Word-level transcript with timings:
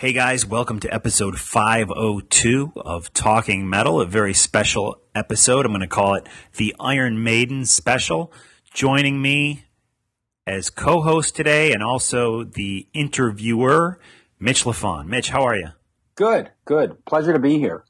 Hey 0.00 0.14
guys, 0.14 0.46
welcome 0.46 0.80
to 0.80 0.94
episode 0.94 1.38
502 1.38 2.72
of 2.74 3.12
Talking 3.12 3.68
Metal, 3.68 4.00
a 4.00 4.06
very 4.06 4.32
special 4.32 5.02
episode. 5.14 5.66
I'm 5.66 5.72
going 5.72 5.82
to 5.82 5.86
call 5.86 6.14
it 6.14 6.26
the 6.56 6.74
Iron 6.80 7.22
Maiden 7.22 7.66
special. 7.66 8.32
Joining 8.72 9.20
me 9.20 9.66
as 10.46 10.70
co 10.70 11.02
host 11.02 11.36
today 11.36 11.74
and 11.74 11.82
also 11.82 12.44
the 12.44 12.88
interviewer, 12.94 14.00
Mitch 14.38 14.64
Lafon. 14.64 15.04
Mitch, 15.04 15.28
how 15.28 15.42
are 15.42 15.54
you? 15.54 15.68
Good, 16.14 16.50
good. 16.64 17.04
Pleasure 17.04 17.34
to 17.34 17.38
be 17.38 17.58
here. 17.58 17.84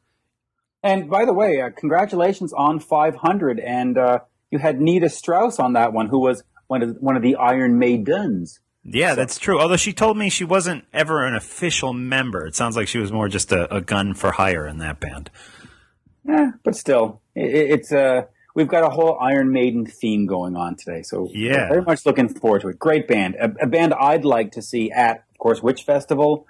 And 0.83 1.08
by 1.08 1.25
the 1.25 1.33
way, 1.33 1.61
uh, 1.61 1.70
congratulations 1.70 2.53
on 2.53 2.81
500. 2.81 3.61
And 3.61 3.97
uh, 3.97 4.19
you 4.50 4.59
had 4.59 4.81
Nita 4.81 5.10
Strauss 5.10 5.60
on 5.60 5.75
that 5.75 5.93
one, 5.93 6.09
who 6.09 6.19
was 6.19 6.43
one 6.66 6.82
of, 6.82 6.97
one 6.99 7.15
of 7.15 7.22
the 7.22 7.37
Iron 7.37 7.78
Maidens. 7.78 8.59
Yeah, 8.85 9.15
that's 9.15 9.39
true. 9.39 9.61
Although 9.61 9.77
she 9.77 9.93
told 9.93 10.17
me 10.17 10.31
she 10.31 10.45
wasn't 10.45 10.85
ever 10.93 11.27
an 11.27 11.35
official 11.35 11.93
member. 11.93 12.47
It 12.47 12.57
sounds 12.57 12.77
like 12.77 12.89
she 12.89 12.99
was 12.99 13.13
more 13.13 13.29
just 13.29 13.53
a, 13.53 13.73
a 13.75 13.81
gun 13.81 14.15
for 14.15 14.33
hire 14.33 14.67
in 14.67 14.79
that 14.79 15.01
band. 15.01 15.31
Yeah, 16.27 16.53
but 16.65 16.75
still, 16.77 17.21
it, 17.35 17.71
it's 17.71 17.93
uh, 17.93 18.23
we've 18.55 18.69
got 18.69 18.85
a 18.85 18.89
whole 18.89 19.19
Iron 19.21 19.53
Maiden 19.53 19.87
theme 19.87 20.27
going 20.27 20.57
on 20.57 20.77
today. 20.77 21.03
So 21.03 21.29
yeah, 21.33 21.69
very 21.69 21.83
much 21.83 22.07
looking 22.07 22.29
forward 22.29 22.63
to 22.63 22.69
it. 22.69 22.79
Great 22.79 23.07
band, 23.07 23.37
a, 23.37 23.53
a 23.63 23.67
band 23.67 23.95
I'd 23.95 24.25
like 24.25 24.53
to 24.53 24.63
see 24.63 24.91
at, 24.91 25.25
of 25.31 25.39
course, 25.39 25.62
which 25.62 25.83
festival? 25.83 26.47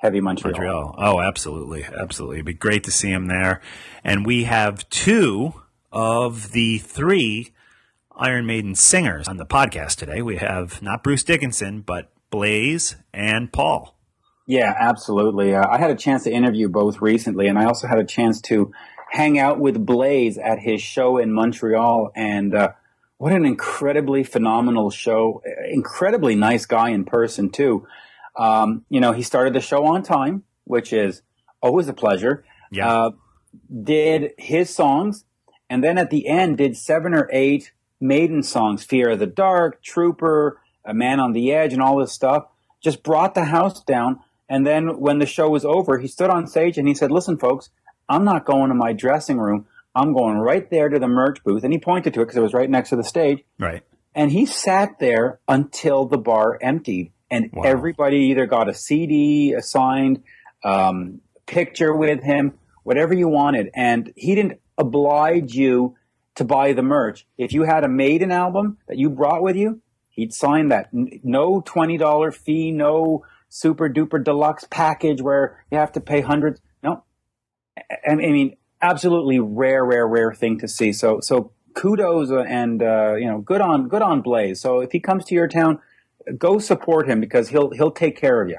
Heavy 0.00 0.20
Montreal. 0.20 0.52
Montreal. 0.52 0.94
Oh, 0.98 1.20
absolutely, 1.20 1.84
absolutely. 1.84 2.38
It'd 2.38 2.46
be 2.46 2.54
great 2.54 2.82
to 2.84 2.90
see 2.90 3.10
him 3.10 3.28
there. 3.28 3.60
And 4.02 4.26
we 4.26 4.44
have 4.44 4.88
two 4.88 5.54
of 5.92 6.50
the 6.50 6.78
three 6.78 7.52
Iron 8.16 8.46
Maiden 8.46 8.74
singers 8.74 9.28
on 9.28 9.36
the 9.36 9.46
podcast 9.46 9.96
today. 9.96 10.22
We 10.22 10.36
have 10.36 10.82
not 10.82 11.02
Bruce 11.02 11.24
Dickinson, 11.24 11.80
but 11.80 12.10
Blaze 12.30 12.96
and 13.12 13.52
Paul. 13.52 13.96
Yeah, 14.46 14.74
absolutely. 14.78 15.54
Uh, 15.54 15.66
I 15.68 15.78
had 15.78 15.90
a 15.90 15.94
chance 15.94 16.24
to 16.24 16.30
interview 16.30 16.68
both 16.68 17.00
recently, 17.00 17.46
and 17.46 17.58
I 17.58 17.64
also 17.64 17.86
had 17.86 17.98
a 17.98 18.04
chance 18.04 18.40
to 18.42 18.72
hang 19.10 19.38
out 19.38 19.58
with 19.58 19.84
Blaze 19.86 20.38
at 20.38 20.58
his 20.58 20.82
show 20.82 21.18
in 21.18 21.32
Montreal. 21.32 22.10
And 22.14 22.54
uh, 22.54 22.72
what 23.18 23.32
an 23.32 23.44
incredibly 23.44 24.24
phenomenal 24.24 24.90
show! 24.90 25.42
Incredibly 25.70 26.34
nice 26.34 26.66
guy 26.66 26.90
in 26.90 27.04
person 27.04 27.50
too. 27.50 27.86
Um, 28.36 28.84
you 28.88 29.00
know, 29.00 29.12
he 29.12 29.22
started 29.22 29.54
the 29.54 29.60
show 29.60 29.86
on 29.86 30.02
time, 30.02 30.42
which 30.64 30.92
is 30.92 31.22
always 31.60 31.88
a 31.88 31.94
pleasure. 31.94 32.44
Yeah. 32.70 32.92
Uh, 32.92 33.10
did 33.82 34.32
his 34.38 34.74
songs, 34.74 35.24
and 35.70 35.84
then 35.84 35.98
at 35.98 36.10
the 36.10 36.26
end 36.26 36.58
did 36.58 36.76
seven 36.76 37.14
or 37.14 37.28
eight 37.32 37.72
Maiden 38.02 38.42
songs, 38.42 38.84
Fear 38.84 39.10
of 39.10 39.18
the 39.20 39.26
Dark, 39.26 39.82
Trooper, 39.82 40.60
A 40.84 40.92
Man 40.92 41.20
on 41.20 41.32
the 41.32 41.52
Edge, 41.52 41.72
and 41.72 41.80
all 41.80 41.96
this 41.98 42.12
stuff, 42.12 42.46
just 42.82 43.02
brought 43.02 43.34
the 43.34 43.44
house 43.46 43.82
down. 43.84 44.20
And 44.48 44.66
then 44.66 44.98
when 44.98 45.18
the 45.20 45.26
show 45.26 45.48
was 45.48 45.64
over, 45.64 45.98
he 45.98 46.08
stood 46.08 46.28
on 46.28 46.46
stage 46.46 46.76
and 46.76 46.86
he 46.88 46.94
said, 46.94 47.10
Listen, 47.12 47.38
folks, 47.38 47.70
I'm 48.08 48.24
not 48.24 48.44
going 48.44 48.68
to 48.68 48.74
my 48.74 48.92
dressing 48.92 49.38
room. 49.38 49.66
I'm 49.94 50.12
going 50.12 50.38
right 50.38 50.68
there 50.68 50.88
to 50.88 50.98
the 50.98 51.06
merch 51.08 51.42
booth. 51.44 51.64
And 51.64 51.72
he 51.72 51.78
pointed 51.78 52.12
to 52.14 52.20
it 52.20 52.24
because 52.24 52.36
it 52.36 52.42
was 52.42 52.52
right 52.54 52.68
next 52.68 52.90
to 52.90 52.96
the 52.96 53.04
stage. 53.04 53.44
Right. 53.58 53.82
And 54.14 54.30
he 54.32 54.44
sat 54.46 54.98
there 54.98 55.38
until 55.48 56.04
the 56.06 56.18
bar 56.18 56.58
emptied. 56.60 57.12
And 57.30 57.50
Wow. 57.52 57.62
everybody 57.64 58.16
either 58.30 58.44
got 58.46 58.68
a 58.68 58.74
CD, 58.74 59.52
a 59.54 59.62
signed 59.62 60.22
um, 60.64 61.20
picture 61.46 61.94
with 61.94 62.22
him, 62.22 62.54
whatever 62.82 63.14
you 63.14 63.28
wanted. 63.28 63.70
And 63.74 64.12
he 64.16 64.34
didn't 64.34 64.60
oblige 64.76 65.54
you 65.54 65.94
to 66.34 66.44
buy 66.44 66.72
the 66.72 66.82
merch. 66.82 67.26
If 67.36 67.52
you 67.52 67.64
had 67.64 67.84
a 67.84 67.88
Maiden 67.88 68.30
album 68.30 68.78
that 68.88 68.98
you 68.98 69.10
brought 69.10 69.42
with 69.42 69.56
you, 69.56 69.80
he'd 70.08 70.32
sign 70.32 70.68
that. 70.68 70.88
No 70.92 71.60
$20 71.60 72.34
fee, 72.34 72.70
no 72.70 73.24
super 73.48 73.88
duper 73.88 74.22
deluxe 74.22 74.66
package 74.70 75.20
where 75.20 75.64
you 75.70 75.78
have 75.78 75.92
to 75.92 76.00
pay 76.00 76.20
hundreds. 76.20 76.60
No. 76.82 77.04
I 77.76 78.12
I 78.12 78.14
mean, 78.14 78.56
absolutely 78.80 79.38
rare, 79.38 79.84
rare, 79.84 80.06
rare 80.06 80.32
thing 80.32 80.58
to 80.60 80.68
see. 80.68 80.92
So, 80.92 81.20
so 81.20 81.52
kudos 81.74 82.30
and, 82.30 82.82
uh, 82.82 83.14
you 83.14 83.26
know, 83.26 83.38
good 83.38 83.60
on, 83.60 83.88
good 83.88 84.02
on 84.02 84.22
Blaze. 84.22 84.60
So 84.60 84.80
if 84.80 84.92
he 84.92 85.00
comes 85.00 85.24
to 85.26 85.34
your 85.34 85.48
town, 85.48 85.80
go 86.38 86.58
support 86.58 87.08
him 87.08 87.20
because 87.20 87.48
he'll, 87.48 87.70
he'll 87.70 87.90
take 87.90 88.16
care 88.16 88.42
of 88.42 88.48
you. 88.48 88.58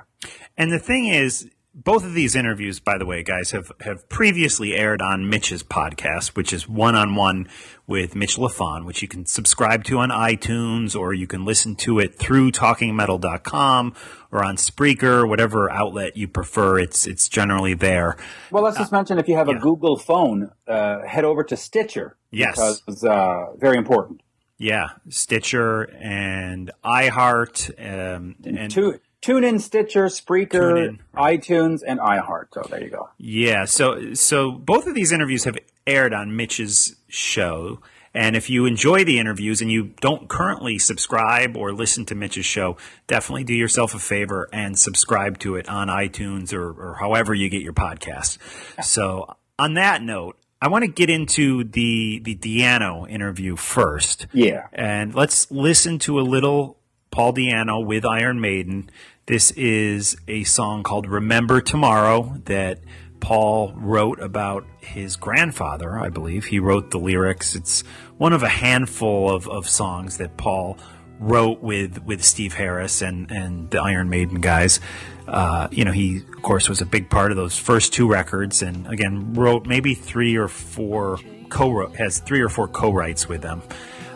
And 0.57 0.72
the 0.72 0.79
thing 0.79 1.07
is, 1.07 1.50
both 1.73 2.06
of 2.06 2.13
these 2.13 2.35
interviews, 2.35 2.79
by 2.79 2.97
the 2.97 3.06
way, 3.06 3.23
guys, 3.23 3.51
have, 3.51 3.72
have 3.81 4.07
previously 4.07 4.75
aired 4.75 5.01
on 5.01 5.28
Mitch's 5.28 5.63
podcast, 5.63 6.35
which 6.35 6.53
is 6.53 6.69
one 6.69 6.94
on 6.94 7.16
one 7.16 7.47
with 7.88 8.16
Mitch 8.16 8.38
Lafon, 8.38 8.85
which 8.85 9.01
you 9.01 9.07
can 9.07 9.25
subscribe 9.25 9.84
to 9.85 9.97
on 9.97 10.09
iTunes 10.09 10.95
or 10.95 11.13
you 11.13 11.25
can 11.25 11.45
listen 11.45 11.75
to 11.78 12.00
it 12.00 12.16
through 12.16 12.51
talkingmetal.com 12.51 13.95
or 14.31 14.44
on 14.44 14.56
Spreaker, 14.56 15.28
whatever 15.28 15.72
outlet 15.72 16.16
you 16.16 16.28
prefer. 16.28 16.78
It's 16.78 17.08
it's 17.08 17.28
generally 17.28 17.73
there. 17.73 18.17
Well, 18.52 18.64
let's 18.64 18.78
just 18.78 18.91
mention 18.91 19.17
if 19.17 19.28
you 19.28 19.35
have 19.35 19.47
yeah. 19.47 19.58
a 19.58 19.59
Google 19.59 19.97
phone, 19.97 20.52
uh, 20.67 21.02
head 21.08 21.25
over 21.25 21.43
to 21.43 21.58
Stitcher. 21.58 22.17
Yes. 22.31 22.55
Because 22.55 22.84
it's 22.87 23.03
uh, 23.03 23.53
very 23.58 23.78
important. 23.78 24.22
Yeah, 24.59 24.90
Stitcher 25.09 25.84
and 25.99 26.72
iHeart 26.85 27.70
um, 27.79 28.35
and 28.46 28.72
Tu- 28.72 28.99
tune 29.23 29.43
in 29.43 29.58
Stitcher, 29.58 30.05
Spreaker, 30.05 30.49
TuneIn. 30.52 30.99
iTunes, 31.16 31.81
and 31.85 31.99
iHeart. 31.99 32.47
So 32.53 32.61
there 32.70 32.84
you 32.84 32.90
go. 32.90 33.09
Yeah, 33.17 33.66
so 33.66 34.14
so 34.14 34.52
both 34.52 34.85
of 34.85 34.93
these 34.93 35.11
interviews 35.11 35.46
have 35.46 35.58
aired 35.87 36.14
on 36.14 36.35
Mitch's 36.35 36.96
show. 37.08 37.79
And 38.16 38.35
if 38.35 38.47
you 38.47 38.67
enjoy 38.67 39.03
the 39.03 39.17
interviews 39.17 39.59
and 39.59 39.72
you 39.72 39.96
don't 39.99 40.29
currently 40.29 40.78
subscribe 40.78 41.58
or 41.58 41.73
listen 41.73 42.05
to 42.05 42.16
Mitch's 42.16 42.46
show, 42.46 42.78
definitely 43.08 43.43
do 43.43 43.55
yourself 43.55 43.96
a 43.96 43.99
favor 43.99 44.47
and 44.53 44.78
subscribe 44.78 45.40
to 45.40 45.55
it 45.55 45.67
on 45.67 45.87
iTunes 45.87 46.53
or, 46.53 46.70
or 46.70 46.97
however 46.99 47.34
you 47.34 47.49
get 47.49 47.64
your 47.64 47.73
podcasts. 47.73 48.37
So 48.84 49.35
on 49.58 49.73
that 49.75 50.03
note, 50.03 50.37
I 50.61 50.67
want 50.67 50.84
to 50.84 50.91
get 50.91 51.09
into 51.09 51.64
the 51.64 52.20
the 52.20 52.35
Di'Anno 52.35 53.09
interview 53.09 53.55
first. 53.55 54.28
Yeah. 54.31 54.67
And 54.72 55.16
let's 55.16 55.49
listen 55.49 55.97
to 55.99 56.20
a 56.20 56.22
little 56.22 56.78
Paul 57.09 57.34
Di'Anno 57.34 57.85
with 57.85 58.05
Iron 58.05 58.40
Maiden 58.40 58.90
This 59.25 59.52
is 59.52 60.17
a 60.28 60.43
song 60.43 60.84
called 60.84 61.08
Remember 61.08 61.61
Tomorrow 61.61 62.41
that 62.43 62.79
Paul 63.22 63.72
wrote 63.73 64.20
about 64.20 64.66
his 64.81 65.16
grandfather, 65.16 65.97
I 65.97 66.09
believe. 66.09 66.43
He 66.43 66.59
wrote 66.59 66.91
the 66.91 66.97
lyrics. 66.97 67.55
It's 67.55 67.84
one 68.17 68.34
of 68.34 68.43
a 68.43 68.49
handful 68.49 69.34
of, 69.34 69.47
of 69.47 69.70
songs 69.70 70.17
that 70.17 70.35
Paul 70.35 70.78
wrote 71.20 71.61
with, 71.61 72.03
with 72.03 72.22
Steve 72.22 72.52
Harris 72.52 73.02
and, 73.02 73.31
and 73.31 73.72
the 73.72 73.81
Iron 73.81 74.09
Maiden 74.09 74.41
guys. 74.41 74.81
Uh, 75.25 75.70
you 75.72 75.85
know, 75.85 75.93
he, 75.93 76.17
of 76.17 76.41
course, 76.41 76.67
was 76.67 76.81
a 76.81 76.85
big 76.85 77.09
part 77.09 77.31
of 77.31 77.37
those 77.37 77.58
first 77.58 77.93
two 77.93 78.09
records 78.09 78.61
and, 78.61 78.85
again, 78.87 79.35
wrote 79.35 79.66
maybe 79.66 79.93
three 79.93 80.35
or 80.35 80.49
four 80.49 81.17
co 81.47 81.87
has 81.91 82.20
three 82.20 82.41
or 82.41 82.49
four 82.49 82.67
co 82.67 82.91
writes 82.91 83.29
with 83.29 83.41
them. 83.41 83.61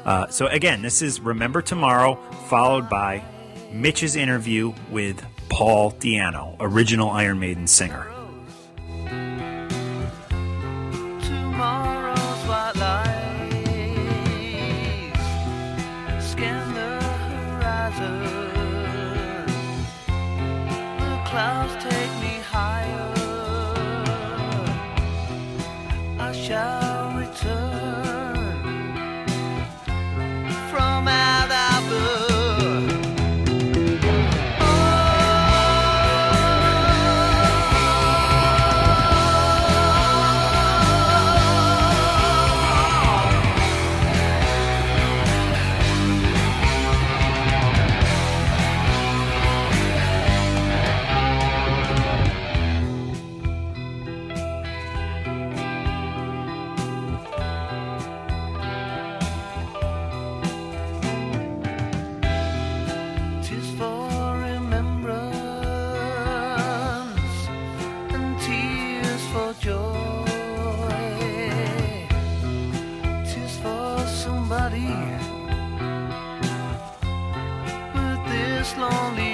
Uh, 0.04 0.28
so, 0.28 0.48
again, 0.48 0.82
this 0.82 1.02
is 1.02 1.22
Remember 1.22 1.62
Tomorrow, 1.62 2.16
followed 2.50 2.90
by 2.90 3.24
Mitch's 3.72 4.16
interview 4.16 4.74
with 4.90 5.24
Paul 5.50 5.92
Di'Anno, 5.92 6.56
original 6.60 7.10
Iron 7.10 7.40
Maiden 7.40 7.68
singer. 7.68 8.12
clouds 21.38 21.76
this 78.68 78.78
lonely 78.78 79.27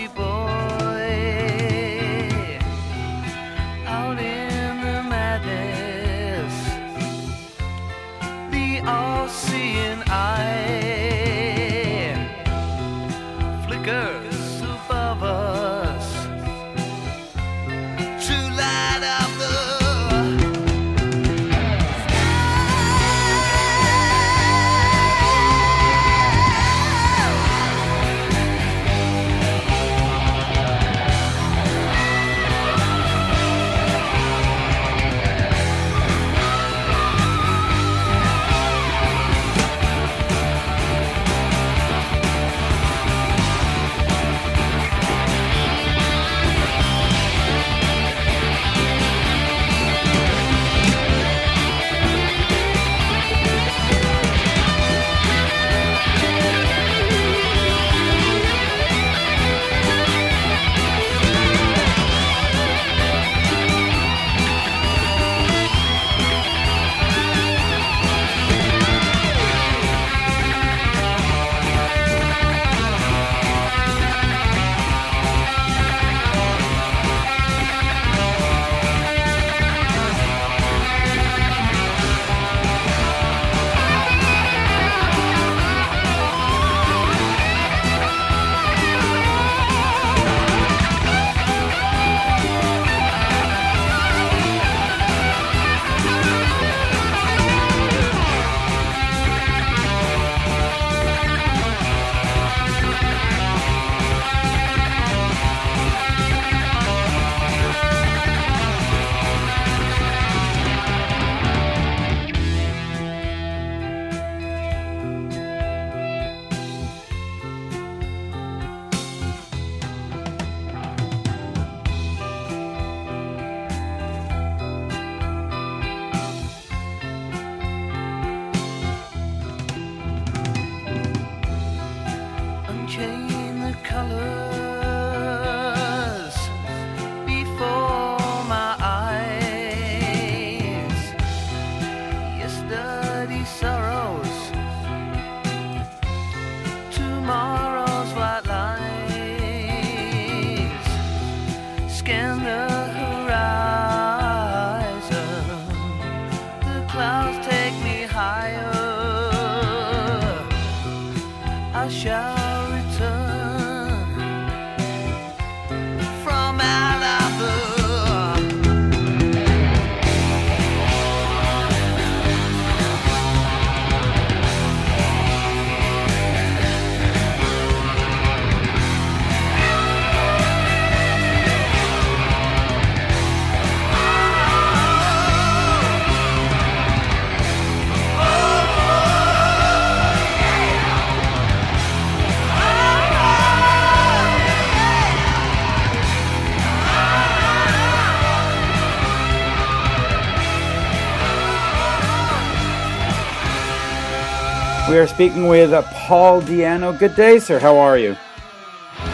We 204.93 204.99
are 204.99 205.07
speaking 205.07 205.47
with 205.47 205.71
Paul 205.85 206.39
Di'Anno. 206.43 206.95
Good 206.99 207.15
day, 207.15 207.39
sir. 207.39 207.57
How 207.57 207.79
are 207.79 207.97
you? 207.97 208.15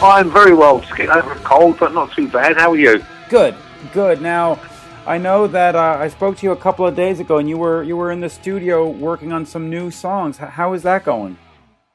I'm 0.01 0.29
very 0.29 0.53
well. 0.53 0.81
Just 0.81 0.93
getting 0.97 1.11
over 1.11 1.31
a 1.31 1.39
cold, 1.39 1.79
but 1.79 1.93
not 1.93 2.11
too 2.11 2.27
bad. 2.27 2.57
How 2.57 2.71
are 2.71 2.77
you? 2.77 3.01
Good, 3.29 3.55
good. 3.93 4.21
Now, 4.21 4.59
I 5.07 5.17
know 5.17 5.47
that 5.47 5.77
uh, 5.77 5.95
I 5.97 6.09
spoke 6.09 6.35
to 6.39 6.45
you 6.45 6.51
a 6.51 6.57
couple 6.57 6.85
of 6.85 6.97
days 6.97 7.21
ago, 7.21 7.37
and 7.37 7.47
you 7.47 7.57
were 7.57 7.81
you 7.83 7.95
were 7.95 8.11
in 8.11 8.19
the 8.19 8.29
studio 8.29 8.89
working 8.89 9.31
on 9.31 9.45
some 9.45 9.69
new 9.69 9.89
songs. 9.89 10.35
How 10.35 10.73
is 10.73 10.83
that 10.83 11.05
going? 11.05 11.37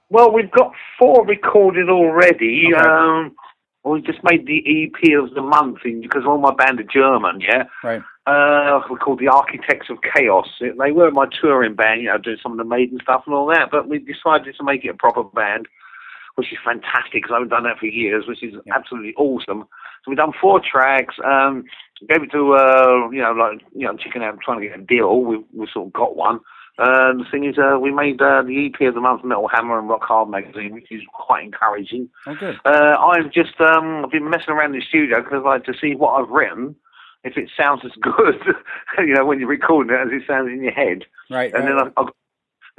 Well, 0.09 0.33
we've 0.33 0.51
got 0.51 0.73
four 0.99 1.27
recorded 1.27 1.91
already. 1.91 2.71
Okay. 2.75 2.89
Um, 2.89 3.37
we 3.85 4.01
just 4.01 4.25
made 4.25 4.47
the 4.47 4.65
EP 4.65 5.13
of 5.23 5.35
the 5.35 5.43
month 5.43 5.81
because 5.85 6.25
all 6.27 6.39
my 6.39 6.55
band 6.55 6.81
are 6.81 6.85
German, 6.85 7.43
yeah. 7.43 7.65
Right. 7.83 8.03
Uh, 8.27 8.81
we're 8.89 8.97
called 8.99 9.19
the 9.19 9.29
Architects 9.29 9.91
of 9.91 9.99
Chaos. 10.15 10.49
They 10.61 10.93
were 10.93 11.11
my 11.11 11.27
touring 11.41 11.75
band, 11.75 12.01
you 12.01 12.09
know, 12.09 12.17
doing 12.19 12.39
some 12.43 12.53
of 12.53 12.59
the 12.59 12.65
Maiden 12.65 12.99
stuff 13.03 13.25
and 13.27 13.35
all 13.35 13.47
that. 13.49 13.71
But 13.71 13.89
we 13.89 13.99
decided 13.99 14.55
to 14.57 14.65
make 14.65 14.85
it 14.85 14.89
a 14.89 14.95
proper 14.95 15.23
band, 15.25 15.67
which 16.37 16.51
is 16.51 16.59
fantastic 16.65 17.13
because 17.23 17.31
I 17.33 17.35
haven't 17.35 17.51
done 17.51 17.65
that 17.65 17.79
for 17.79 17.87
years, 17.87 18.25
which 18.27 18.43
is 18.43 18.55
Yeah. 18.65 18.75
absolutely 18.77 19.15
awesome. 19.17 19.61
So 20.05 20.09
we've 20.11 20.17
done 20.17 20.33
four 20.41 20.61
tracks. 20.61 21.17
Um, 21.23 21.65
gave 22.09 22.23
it 22.23 22.33
to 22.33 22.55
uh, 22.55 23.11
you 23.11 23.21
know, 23.21 23.33
like 23.33 23.61
you 23.75 23.87
know, 23.87 23.97
chicken 23.97 24.23
out 24.23 24.39
trying 24.41 24.61
to 24.61 24.69
get 24.69 24.79
a 24.79 24.83
deal. 24.83 25.21
We 25.21 25.45
we 25.53 25.67
sort 25.73 25.89
of 25.89 25.93
got 25.93 26.17
one. 26.17 26.41
Uh, 26.79 27.13
the 27.13 27.25
thing 27.31 27.45
is, 27.45 27.57
uh, 27.57 27.79
we 27.79 27.93
made 27.93 28.21
uh, 28.21 28.43
the 28.43 28.67
EP 28.67 28.89
of 28.89 28.95
the 28.95 29.01
month, 29.01 29.23
Metal 29.23 29.47
Hammer 29.53 29.79
and 29.79 29.89
Rock 29.89 30.03
Hard 30.03 30.29
magazine, 30.29 30.73
which 30.75 30.91
is 30.91 31.03
quite 31.13 31.45
encouraging. 31.45 32.09
Oh, 32.27 32.35
good. 32.35 32.59
Uh, 32.65 32.97
I've 32.99 33.31
just 33.31 33.61
um, 33.61 34.05
I've 34.05 34.11
been 34.11 34.29
messing 34.29 34.51
around 34.55 34.75
in 34.75 34.81
the 34.81 34.87
studio 34.87 35.23
because 35.23 35.43
I 35.45 35.49
like 35.49 35.65
to 35.67 35.75
see 35.81 35.95
what 35.95 36.21
I've 36.21 36.31
written, 36.31 36.75
if 37.25 37.37
it 37.37 37.51
sounds 37.57 37.83
as 37.85 37.93
good, 38.01 38.41
you 38.99 39.15
know, 39.15 39.25
when 39.25 39.41
you're 39.41 39.49
recording 39.49 39.95
it 39.95 40.01
as 40.01 40.13
it 40.13 40.27
sounds 40.27 40.49
in 40.49 40.63
your 40.63 40.73
head. 40.73 41.05
Right. 41.31 41.53
And 41.55 41.67
then 41.67 41.77
right. 41.77 41.93
I've, 41.97 42.07
I've, 42.07 42.13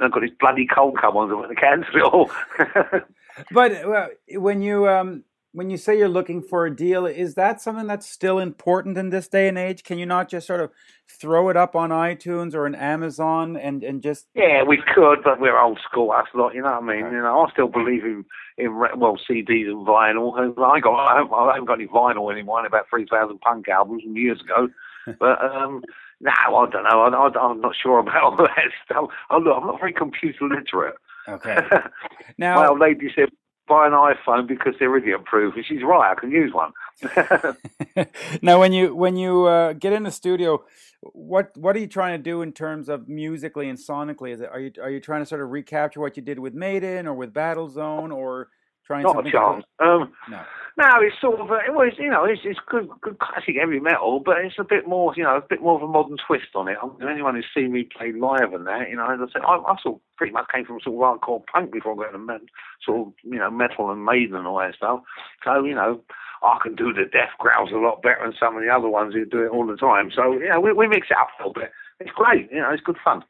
I've 0.00 0.12
got 0.12 0.20
this 0.20 0.30
bloody 0.38 0.66
cold 0.66 0.98
come 1.00 1.16
on, 1.16 1.28
so 1.28 1.36
I 1.36 1.40
want 1.40 1.50
to 1.50 1.56
cancel 1.56 1.96
it 1.96 2.02
all. 2.02 2.30
But 3.50 3.72
uh, 3.72 4.08
when 4.30 4.62
you 4.62 4.88
um, 4.88 5.24
when 5.56 5.70
you 5.70 5.78
say 5.78 5.96
you're 5.96 6.06
looking 6.06 6.42
for 6.42 6.66
a 6.66 6.76
deal, 6.76 7.06
is 7.06 7.34
that 7.34 7.62
something 7.62 7.86
that's 7.86 8.06
still 8.06 8.38
important 8.38 8.98
in 8.98 9.08
this 9.08 9.26
day 9.26 9.48
and 9.48 9.56
age? 9.56 9.84
Can 9.84 9.98
you 9.98 10.04
not 10.04 10.28
just 10.28 10.46
sort 10.46 10.60
of 10.60 10.70
throw 11.08 11.48
it 11.48 11.56
up 11.56 11.74
on 11.74 11.88
iTunes 11.88 12.54
or 12.54 12.66
on 12.66 12.74
Amazon 12.74 13.56
and, 13.56 13.82
and 13.82 14.02
just 14.02 14.26
yeah, 14.34 14.62
we 14.62 14.76
could, 14.94 15.20
but 15.24 15.40
we're 15.40 15.58
old 15.58 15.80
school. 15.82 16.12
That's 16.14 16.28
lot, 16.34 16.54
you 16.54 16.60
know 16.60 16.72
what 16.72 16.82
I 16.82 16.86
mean. 16.94 17.04
Right. 17.04 17.12
You 17.14 17.22
know, 17.22 17.46
I 17.46 17.50
still 17.52 17.68
believe 17.68 18.04
in 18.04 18.26
in 18.58 18.78
well 18.78 19.18
CDs 19.28 19.68
and 19.68 19.86
vinyl. 19.86 20.36
I 20.38 20.80
got 20.80 20.94
I 20.94 21.16
haven't, 21.16 21.32
I 21.32 21.52
haven't 21.54 21.64
got 21.64 21.80
any 21.80 21.88
vinyl 21.88 22.30
anymore. 22.30 22.66
About 22.66 22.90
three 22.90 23.06
thousand 23.10 23.40
punk 23.40 23.66
albums 23.70 24.02
from 24.02 24.14
years 24.14 24.42
ago. 24.42 24.68
but 25.18 25.42
um, 25.42 25.82
no, 26.20 26.32
I 26.32 26.68
don't 26.70 26.84
know. 26.84 27.00
I, 27.00 27.08
I, 27.08 27.50
I'm 27.50 27.62
not 27.62 27.74
sure 27.82 28.00
about 28.00 28.22
all 28.22 28.36
that 28.36 28.50
stuff. 28.84 29.08
I'm 29.30 29.42
not, 29.42 29.62
I'm 29.62 29.66
not 29.68 29.80
very 29.80 29.94
computer 29.94 30.44
literate. 30.44 30.96
okay? 31.26 31.60
My 31.70 31.82
Now, 32.38 32.68
old 32.68 32.80
lady 32.80 33.10
said, 33.14 33.30
buy 33.68 33.86
an 33.86 33.92
iPhone 33.92 34.46
because 34.46 34.74
they're 34.78 34.96
idiot 34.96 35.24
proof. 35.24 35.54
And 35.56 35.64
she's 35.64 35.82
right, 35.82 36.12
I 36.12 36.20
can 36.20 36.30
use 36.30 36.52
one. 36.52 36.72
now 38.42 38.60
when 38.60 38.72
you 38.72 38.94
when 38.94 39.16
you 39.16 39.44
uh, 39.44 39.72
get 39.74 39.92
in 39.92 40.02
the 40.02 40.10
studio, 40.10 40.64
what 41.00 41.56
what 41.56 41.76
are 41.76 41.78
you 41.78 41.86
trying 41.86 42.18
to 42.18 42.22
do 42.22 42.42
in 42.42 42.52
terms 42.52 42.88
of 42.88 43.08
musically 43.08 43.68
and 43.68 43.78
sonically? 43.78 44.32
Is 44.32 44.40
it 44.40 44.48
are 44.50 44.60
you 44.60 44.72
are 44.82 44.90
you 44.90 45.00
trying 45.00 45.22
to 45.22 45.26
sort 45.26 45.40
of 45.40 45.50
recapture 45.50 46.00
what 46.00 46.16
you 46.16 46.22
did 46.22 46.38
with 46.38 46.54
Maiden 46.54 47.06
or 47.06 47.14
with 47.14 47.32
Battle 47.32 47.68
Zone 47.68 48.12
or 48.12 48.48
trying 48.86 49.02
Not 49.02 49.26
a 49.26 49.30
chance. 49.30 49.64
Um, 49.80 50.12
No. 50.30 50.40
no, 50.78 50.88
it's 51.00 51.20
sort 51.20 51.40
of, 51.40 51.50
uh, 51.50 51.56
it 51.66 51.74
was, 51.74 51.92
you 51.98 52.10
know, 52.10 52.24
it's, 52.24 52.42
it's 52.44 52.60
good, 52.68 52.88
good 53.00 53.18
classic 53.18 53.56
heavy 53.58 53.80
metal, 53.80 54.20
but 54.24 54.38
it's 54.38 54.54
a 54.58 54.64
bit 54.64 54.86
more, 54.86 55.12
you 55.16 55.24
know, 55.24 55.36
a 55.36 55.40
bit 55.40 55.60
more 55.62 55.76
of 55.76 55.82
a 55.82 55.86
modern 55.88 56.16
twist 56.26 56.54
on 56.54 56.68
it. 56.68 56.76
I 56.82 56.86
mean, 56.86 57.08
anyone 57.08 57.34
who's 57.34 57.46
seen 57.54 57.72
me 57.72 57.84
play 57.84 58.12
live 58.12 58.52
and 58.52 58.66
that, 58.66 58.88
you 58.90 58.96
know, 58.96 59.10
as 59.10 59.18
I 59.20 59.32
said, 59.32 59.42
I, 59.46 59.56
I 59.56 59.74
sort 59.82 59.96
of 59.96 60.00
pretty 60.16 60.32
much 60.32 60.46
came 60.52 60.64
from 60.64 60.78
sort 60.80 60.94
of 60.96 61.20
hardcore 61.20 61.42
punk 61.52 61.72
before 61.72 61.92
I 61.94 62.06
got 62.10 62.14
into 62.14 62.38
sort 62.84 63.08
of, 63.08 63.12
you 63.24 63.38
know, 63.38 63.50
metal 63.50 63.90
and 63.90 64.04
Maiden 64.04 64.36
and 64.36 64.46
all 64.46 64.58
that 64.58 64.74
stuff. 64.76 65.00
So, 65.44 65.64
you 65.64 65.74
know, 65.74 66.00
I 66.42 66.58
can 66.62 66.74
do 66.76 66.92
the 66.92 67.04
death 67.10 67.30
growls 67.38 67.70
a 67.72 67.78
lot 67.78 68.02
better 68.02 68.20
than 68.22 68.34
some 68.38 68.56
of 68.56 68.62
the 68.62 68.68
other 68.70 68.88
ones 68.88 69.14
who 69.14 69.24
do 69.24 69.42
it 69.44 69.48
all 69.48 69.66
the 69.66 69.76
time. 69.76 70.10
So, 70.14 70.32
you 70.34 70.48
know, 70.48 70.60
we, 70.60 70.72
we 70.72 70.86
mix 70.86 71.08
it 71.10 71.16
up 71.16 71.28
a 71.38 71.42
little 71.42 71.54
bit. 71.54 71.72
It's 71.98 72.10
great, 72.10 72.52
you 72.52 72.60
know, 72.60 72.70
it's 72.70 72.82
good 72.82 72.98
fun. 73.02 73.24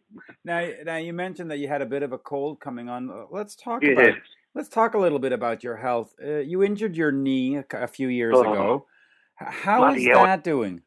Now, 0.44 0.68
now 0.84 0.96
you 0.96 1.12
mentioned 1.12 1.52
that 1.52 1.58
you 1.58 1.68
had 1.68 1.82
a 1.82 1.86
bit 1.86 2.02
of 2.02 2.12
a 2.12 2.18
cold 2.18 2.58
coming 2.58 2.88
on. 2.88 3.26
Let's 3.30 3.54
talk 3.54 3.84
Yeah. 3.84 3.92
about 3.92 4.14
let's 4.56 4.68
talk 4.68 4.94
a 4.94 4.98
little 4.98 5.18
bit 5.20 5.32
about 5.32 5.62
your 5.62 5.76
health. 5.76 6.14
Uh, 6.22 6.38
you 6.38 6.62
injured 6.64 6.96
your 6.96 7.12
knee 7.12 7.56
a, 7.56 7.64
a 7.72 7.86
few 7.86 8.08
years 8.08 8.34
Oh. 8.36 8.40
ago. 8.52 8.86
How 9.36 9.92
is 9.94 10.04
hell. 10.06 10.24
that 10.24 10.42
doing? 10.42 10.80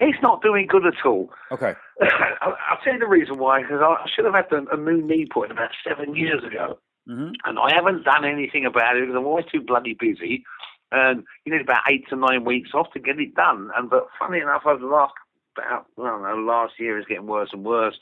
It's 0.00 0.18
not 0.20 0.42
doing 0.42 0.66
good 0.68 0.84
at 0.84 0.94
all. 1.06 1.30
Okay. 1.52 1.74
I'll 2.40 2.56
I'll 2.68 2.78
tell 2.82 2.94
you 2.94 2.98
the 2.98 3.06
reason 3.06 3.38
why, 3.38 3.62
because 3.62 3.80
I 3.80 4.04
should 4.14 4.24
have 4.24 4.34
had 4.34 4.50
a, 4.52 4.74
a 4.74 4.76
new 4.76 5.00
knee 5.00 5.26
put 5.32 5.44
in 5.44 5.52
about 5.52 5.70
seven 5.86 6.16
years 6.16 6.42
ago. 6.44 6.78
hmm 7.06 7.30
and 7.44 7.58
I 7.58 7.72
haven't 7.74 8.02
done 8.04 8.24
anything 8.24 8.66
about 8.66 8.96
it 8.96 9.02
because 9.02 9.14
I'm 9.16 9.26
always 9.26 9.46
too 9.52 9.60
bloody 9.60 9.94
busy. 9.98 10.42
And 10.90 11.22
you 11.44 11.52
need 11.52 11.62
about 11.62 11.82
eight 11.88 12.04
to 12.08 12.16
nine 12.16 12.44
weeks 12.44 12.70
off 12.74 12.92
to 12.94 13.00
get 13.00 13.18
it 13.20 13.34
done. 13.34 13.70
And 13.76 13.88
but 13.88 14.08
funny 14.18 14.40
enough, 14.40 14.62
over 14.66 14.78
the 14.80 14.86
last 14.86 15.12
about 15.56 15.86
I 15.98 16.02
don't 16.08 16.22
know, 16.22 16.36
last 16.52 16.74
year 16.80 16.98
is 16.98 17.06
getting 17.06 17.26
worse 17.26 17.50
and 17.52 17.64
worse. 17.64 17.96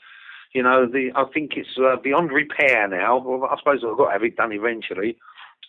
You 0.53 0.63
know, 0.63 0.85
the 0.85 1.11
I 1.15 1.25
think 1.33 1.51
it's 1.55 1.77
uh, 1.77 1.95
beyond 2.01 2.31
repair 2.31 2.87
now. 2.87 3.19
Well, 3.19 3.49
I 3.49 3.57
suppose 3.57 3.83
I've 3.83 3.97
got 3.97 4.07
to 4.07 4.11
have 4.11 4.23
it 4.23 4.35
done 4.35 4.51
eventually. 4.51 5.17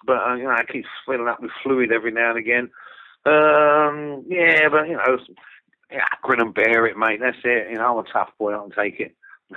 But 0.05 0.19
uh, 0.19 0.35
you 0.35 0.45
know, 0.45 0.51
I 0.51 0.65
keep 0.65 0.85
filling 1.07 1.29
up 1.29 1.41
with 1.41 1.53
fluid 1.63 1.93
every 1.93 2.11
now 2.11 2.31
and 2.31 2.39
again. 2.39 2.71
Um, 3.25 4.25
yeah, 4.29 4.69
but 4.69 4.89
you 4.89 4.97
know, 4.97 5.19
yeah, 5.91 6.05
grin 6.23 6.41
and 6.41 6.55
bear 6.55 6.87
it, 6.87 6.97
mate. 6.97 7.21
That's 7.21 7.37
it. 7.45 7.71
You 7.71 7.77
know, 7.77 7.99
I'm 7.99 8.05
a 8.05 8.13
tough 8.13 8.31
boy. 8.39 8.55
I 8.55 8.59
can 8.59 8.71
take 8.71 9.01
it. 9.01 9.15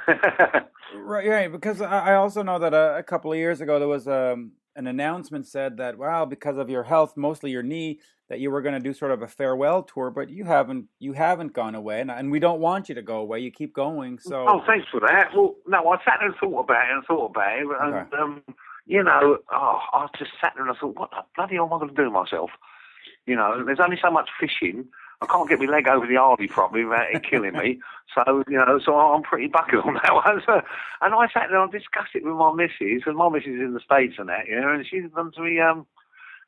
Right, 0.95 1.27
right. 1.27 1.51
Because 1.51 1.81
I 1.81 2.13
also 2.13 2.43
know 2.43 2.59
that 2.59 2.73
a, 2.73 2.97
a 2.97 3.03
couple 3.03 3.31
of 3.31 3.37
years 3.37 3.59
ago 3.59 3.79
there 3.79 3.87
was 3.87 4.07
um, 4.07 4.51
an 4.75 4.87
announcement 4.87 5.47
said 5.47 5.77
that 5.77 5.97
well, 5.97 6.25
because 6.25 6.57
of 6.57 6.69
your 6.69 6.83
health, 6.83 7.15
mostly 7.15 7.51
your 7.51 7.63
knee, 7.63 7.99
that 8.29 8.39
you 8.39 8.49
were 8.51 8.61
going 8.61 8.73
to 8.73 8.79
do 8.79 8.93
sort 8.93 9.11
of 9.11 9.21
a 9.21 9.27
farewell 9.27 9.83
tour, 9.83 10.09
but 10.09 10.29
you 10.29 10.45
haven't 10.45 10.85
you 10.99 11.13
haven't 11.13 11.53
gone 11.53 11.75
away, 11.75 12.01
and, 12.01 12.11
and 12.11 12.31
we 12.31 12.39
don't 12.39 12.59
want 12.59 12.89
you 12.89 12.95
to 12.95 13.01
go 13.01 13.17
away. 13.17 13.39
You 13.39 13.51
keep 13.51 13.73
going. 13.73 14.19
So 14.19 14.45
Oh, 14.47 14.61
thanks 14.65 14.87
for 14.91 14.99
that. 15.01 15.29
Well, 15.35 15.55
no, 15.67 15.87
I 15.89 15.97
sat 16.03 16.17
there 16.19 16.27
and 16.29 16.35
thought 16.37 16.59
about 16.61 16.89
it 16.89 16.93
and 16.93 17.03
thought 17.05 17.25
about 17.27 17.57
it, 17.59 17.67
and 17.81 17.93
Okay. 17.93 18.17
um, 18.21 18.43
you 18.85 19.03
know, 19.03 19.37
oh, 19.51 19.79
I 19.93 20.07
just 20.17 20.31
sat 20.41 20.53
there 20.55 20.67
and 20.67 20.75
I 20.75 20.79
thought, 20.79 20.95
what 20.95 21.11
the 21.11 21.23
bloody 21.35 21.55
hell 21.55 21.65
am 21.65 21.73
I 21.73 21.79
going 21.79 21.89
to 21.89 21.95
do 21.95 22.03
with 22.03 22.13
myself? 22.13 22.51
You 23.25 23.35
know, 23.35 23.63
there's 23.65 23.79
only 23.79 23.97
so 24.01 24.11
much 24.11 24.29
fishing. 24.39 24.85
I 25.21 25.25
can't 25.27 25.49
get 25.49 25.59
my 25.59 25.65
leg 25.65 25.87
over 25.87 26.07
the 26.07 26.15
hardy 26.15 26.47
properly 26.47 26.85
without 26.85 27.11
it 27.13 27.23
killing 27.29 27.53
me. 27.53 27.79
So, 28.13 28.43
you 28.47 28.55
know, 28.55 28.79
so 28.79 28.95
I'm 28.95 29.23
pretty 29.23 29.47
buckled 29.47 29.83
on 29.83 29.95
that 29.95 30.13
one. 30.13 30.41
So, 30.45 30.61
and 31.01 31.13
I 31.13 31.27
sat 31.33 31.49
there 31.49 31.61
and 31.61 31.69
discussed 31.69 32.15
it 32.15 32.23
with 32.23 32.35
my 32.35 32.53
missus, 32.53 33.03
and 33.05 33.17
my 33.17 33.27
missus 33.27 33.55
is 33.55 33.59
in 33.59 33.73
the 33.73 33.81
States 33.81 34.13
and 34.17 34.29
that, 34.29 34.47
you 34.47 34.55
know, 34.55 34.69
and 34.69 34.85
she's 34.89 35.11
done 35.13 35.33
to 35.33 35.41
me, 35.41 35.59
um, 35.59 35.85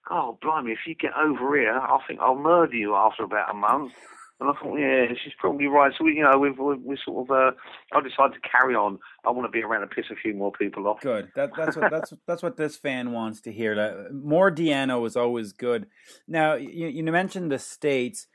oh, 0.10 0.38
blimey, 0.42 0.72
if 0.72 0.80
you 0.86 0.96
get 0.96 1.12
over 1.18 1.58
here, 1.58 1.78
I 1.78 1.98
think 2.08 2.20
I'll 2.22 2.36
murder 2.36 2.76
you 2.76 2.96
after 2.96 3.24
about 3.24 3.52
a 3.52 3.54
month. 3.54 3.92
And 4.40 4.50
I 4.50 4.54
thought, 4.54 4.78
yeah, 4.78 5.08
she's 5.24 5.34
probably 5.40 5.66
right. 5.66 5.92
So, 5.98 6.06
we, 6.06 6.16
you 6.16 6.24
know, 6.24 6.38
we've, 6.38 6.58
we've, 6.60 6.82
we 6.82 6.98
sort 7.04 7.28
of, 7.28 7.32
uh, 7.32 7.52
I 7.92 8.02
decided 8.02 8.36
to 8.42 8.50
carry 8.50 8.76
on. 8.76 9.00
I 9.26 9.32
want 9.32 9.48
to 9.48 9.52
be 9.52 9.64
around 9.64 9.82
and 9.82 9.90
piss 9.90 10.06
a 10.12 10.16
few 10.16 10.36
more 10.36 10.52
people 10.52 10.88
off. 10.88 11.02
Good. 11.02 11.30
That, 11.36 11.52
that's 11.58 11.76
what 11.76 11.90
that's 11.90 12.14
that's 12.28 12.44
what 12.44 12.56
this 12.56 12.78
fan 12.78 13.12
wants 13.14 13.42
to 13.42 13.52
hear. 13.52 14.08
More 14.14 14.52
Di'Anno 14.52 15.06
is 15.08 15.16
always 15.16 15.54
good. 15.54 15.88
Now 16.28 16.54
you, 16.54 16.88
you 16.88 17.04
mentioned 17.04 17.52
the 17.52 17.58
states. 17.58 18.28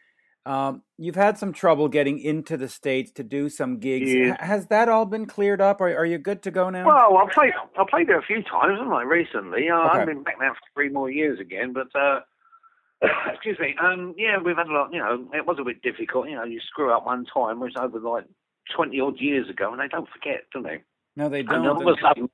Um, 0.44 0.82
you've 0.98 1.14
had 1.14 1.38
some 1.38 1.52
trouble 1.52 1.88
getting 1.88 2.18
into 2.18 2.56
the 2.56 2.68
states 2.68 3.12
to 3.12 3.22
do 3.22 3.48
some 3.48 3.78
gigs. 3.78 4.12
Yeah. 4.12 4.44
Has 4.44 4.66
that 4.66 4.88
all 4.88 5.06
been 5.06 5.26
cleared 5.26 5.60
up? 5.60 5.80
Are, 5.80 5.94
are 5.96 6.04
you 6.04 6.18
good 6.18 6.42
to 6.42 6.50
go 6.50 6.68
now? 6.68 6.84
Well, 6.84 7.16
I 7.16 7.32
played 7.32 7.52
I 7.78 7.84
played 7.88 8.08
there 8.08 8.18
a 8.18 8.22
few 8.24 8.42
times, 8.42 8.78
haven't 8.78 8.92
I? 8.92 9.02
Recently, 9.02 9.68
uh, 9.70 9.76
Okay. 9.76 9.98
I've 10.00 10.06
been 10.06 10.22
back 10.24 10.36
now 10.40 10.52
for 10.52 10.60
three 10.74 10.88
more 10.88 11.10
years 11.10 11.38
again. 11.38 11.72
But 11.72 11.94
uh, 11.98 12.20
excuse 13.32 13.58
me, 13.60 13.76
um, 13.80 14.14
yeah, 14.18 14.38
we've 14.38 14.56
had 14.56 14.66
a 14.66 14.72
lot. 14.72 14.92
You 14.92 14.98
know, 14.98 15.28
it 15.32 15.46
was 15.46 15.58
a 15.60 15.64
bit 15.64 15.80
difficult. 15.82 16.28
You 16.28 16.36
know, 16.36 16.44
you 16.44 16.60
screw 16.60 16.92
up 16.92 17.06
one 17.06 17.24
time, 17.32 17.60
which 17.60 17.74
was 17.76 17.84
over 17.84 18.00
like 18.00 18.24
twenty 18.74 18.98
odd 19.00 19.20
years 19.20 19.48
ago, 19.48 19.70
and 19.70 19.80
they 19.80 19.88
don't 19.88 20.08
forget, 20.08 20.42
do 20.52 20.62
they? 20.62 20.82
no, 21.14 21.28
they 21.28 21.42
don't. 21.42 21.62
then 21.62 21.70
all 21.70 21.88
of 21.88 21.96
a 21.96 22.00
sudden, 22.00 22.28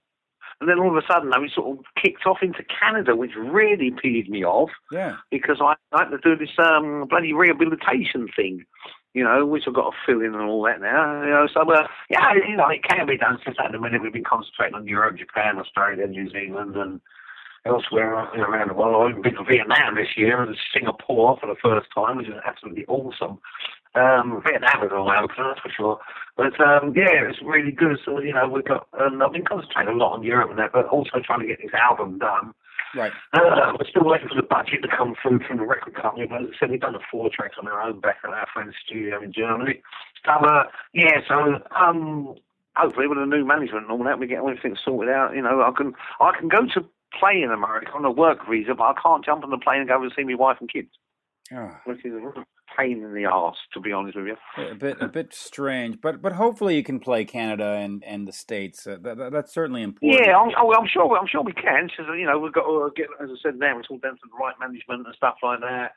and 0.61 0.69
then 0.69 0.79
all 0.79 0.91
of 0.91 0.97
a 0.97 1.07
sudden, 1.07 1.33
I 1.33 1.39
was 1.39 1.53
sort 1.55 1.79
of 1.79 1.85
kicked 2.03 2.27
off 2.27 2.39
into 2.43 2.65
Canada, 2.65 3.15
which 3.15 3.33
really 3.37 3.93
peed 3.93 4.29
me 4.29 4.45
off 4.45 4.71
yeah. 4.91 5.17
because 5.31 5.59
I 5.63 5.75
had 5.97 6.11
to 6.11 6.19
do 6.19 6.37
this 6.37 6.55
um 6.59 7.07
bloody 7.09 7.33
rehabilitation 7.33 8.29
thing, 8.35 8.65
you 9.15 9.23
know, 9.23 9.47
which 9.47 9.65
I've 9.67 9.75
got 9.75 9.91
to 9.91 9.97
fill 10.05 10.21
in 10.21 10.35
and 10.35 10.43
all 10.43 10.63
that 10.65 10.81
now. 10.81 11.23
You 11.23 11.31
know, 11.31 11.49
so 11.53 11.61
uh, 11.73 11.87
yeah, 12.11 12.35
you 12.49 12.57
know, 12.57 12.69
it 12.69 12.83
can 12.83 13.07
be 13.07 13.17
done. 13.17 13.39
Since 13.45 13.57
at 13.65 13.73
the 13.73 13.79
minute 13.79 14.03
we've 14.03 14.13
been 14.13 14.25
concentrating 14.25 14.75
on 14.75 14.89
Europe, 14.89 15.17
Japan, 15.19 15.59
Australia, 15.59 16.07
New 16.07 16.29
Zealand, 16.31 16.77
and 16.77 17.01
elsewhere 17.67 18.15
around 18.15 18.71
the 18.71 18.75
world. 18.75 19.15
I've 19.15 19.23
been 19.23 19.35
to 19.35 19.45
Vietnam 19.45 19.95
this 19.95 20.17
year 20.17 20.43
and 20.43 20.57
Singapore 20.73 21.39
for 21.41 21.47
the 21.47 21.57
first 21.63 21.89
time, 21.95 22.17
which 22.17 22.29
is 22.29 22.35
absolutely 22.47 22.87
awesome. 22.87 23.39
Um, 23.95 24.43
Vietnam 24.47 24.85
is 24.85 24.93
all 24.93 25.11
out, 25.11 25.31
that's 25.37 25.61
for 25.61 25.71
sure. 25.71 25.99
But 26.37 26.61
um, 26.61 26.93
yeah, 26.95 27.29
it's 27.29 27.43
really 27.43 27.73
good. 27.73 27.99
So 28.05 28.21
you 28.21 28.33
know, 28.33 28.49
we've 28.49 28.65
got. 28.65 28.89
Um, 28.99 29.21
I've 29.23 29.33
been 29.33 29.45
concentrating 29.45 29.95
a 29.95 29.97
lot 29.97 30.15
on 30.15 30.23
Europe 30.23 30.51
and 30.51 30.59
that, 30.59 30.73
but 30.73 30.87
also 30.87 31.21
trying 31.25 31.41
to 31.41 31.47
get 31.47 31.59
this 31.63 31.75
album 31.75 32.19
done. 32.19 32.55
Right. 32.95 33.13
Uh, 33.33 33.73
we're 33.79 33.89
still 33.89 34.05
waiting 34.05 34.29
for 34.29 34.35
the 34.35 34.47
budget 34.47 34.83
to 34.83 34.89
come 34.89 35.15
through 35.21 35.41
from 35.47 35.59
the 35.59 35.67
record 35.67 35.95
company, 35.95 36.27
but 36.27 36.43
as 36.43 36.49
I 36.55 36.59
said, 36.59 36.71
we've 36.71 36.81
done 36.81 36.95
the 36.95 37.05
four 37.11 37.29
tracks 37.33 37.57
on 37.61 37.69
our 37.69 37.83
own 37.83 38.01
back 38.01 38.17
at 38.25 38.31
our 38.31 38.47
friend's 38.53 38.75
studio 38.85 39.23
in 39.23 39.33
Germany. 39.33 39.83
So, 40.25 40.33
uh, 40.33 40.65
yeah, 40.95 41.21
so, 41.29 41.61
um, 41.77 42.37
hopefully 42.77 43.07
with 43.07 43.19
the 43.19 43.27
new 43.27 43.45
management 43.45 43.85
and 43.85 43.91
all 43.91 44.05
that, 44.05 44.19
we 44.19 44.27
get 44.27 44.39
everything 44.39 44.77
sorted 44.83 45.13
out. 45.13 45.35
You 45.35 45.43
know, 45.43 45.61
I 45.61 45.73
can 45.77 45.95
I 46.21 46.33
can 46.39 46.49
go 46.49 46.67
to 46.75 46.85
play 47.19 47.43
in 47.43 47.51
America 47.51 47.93
on 47.95 48.05
a 48.05 48.11
work 48.11 48.49
visa, 48.49 48.75
but 48.75 48.85
I 48.85 48.95
can't 49.03 49.25
jump 49.25 49.45
on 49.45 49.51
the 49.51 49.59
plane 49.59 49.81
and 49.81 49.89
go 49.89 50.03
and 50.03 50.13
see 50.17 50.25
my 50.25 50.35
wife 50.35 50.59
and 50.61 50.73
kids, 50.73 50.91
Oh, 51.53 51.71
which 51.85 52.05
is 52.05 52.15
a 52.15 52.45
pain 52.79 53.03
in 53.03 53.15
the 53.15 53.25
arse, 53.27 53.57
to 53.75 53.81
be 53.81 53.93
honest 53.93 54.17
with 54.17 54.27
you. 54.27 54.37
a 54.71 54.75
bit 54.75 54.97
a 55.01 55.09
bit 55.09 55.35
strange, 55.35 56.01
but 56.01 56.23
but 56.23 56.33
hopefully 56.33 56.77
you 56.77 56.83
can 56.85 57.01
play 57.01 57.25
Canada 57.25 57.73
and, 57.73 58.05
and 58.05 58.27
the 58.29 58.33
states. 58.33 58.87
Uh, 58.87 58.97
that, 59.03 59.17
that- 59.19 59.33
that's 59.33 59.53
certainly 59.53 59.83
important. 59.83 60.27
Yeah, 60.27 60.37
I'm, 60.37 60.51
oh, 60.61 60.73
I'm 60.75 60.87
sure. 60.89 61.19
I'm 61.19 61.27
sure 61.27 61.43
we 61.43 61.53
can. 61.53 61.89
Cause, 61.97 62.07
you 62.19 62.27
know, 62.27 62.39
we've 62.39 62.53
got 62.53 62.63
to 62.65 62.91
get, 62.97 63.07
as 63.23 63.31
I 63.31 63.37
said, 63.43 63.59
now 63.59 63.79
it's 63.79 63.89
all 63.91 63.99
down 63.99 64.13
to 64.15 64.21
the 64.25 64.37
right 64.43 64.55
management 64.61 65.07
and 65.07 65.15
stuff 65.15 65.37
like 65.43 65.61
that. 65.61 65.93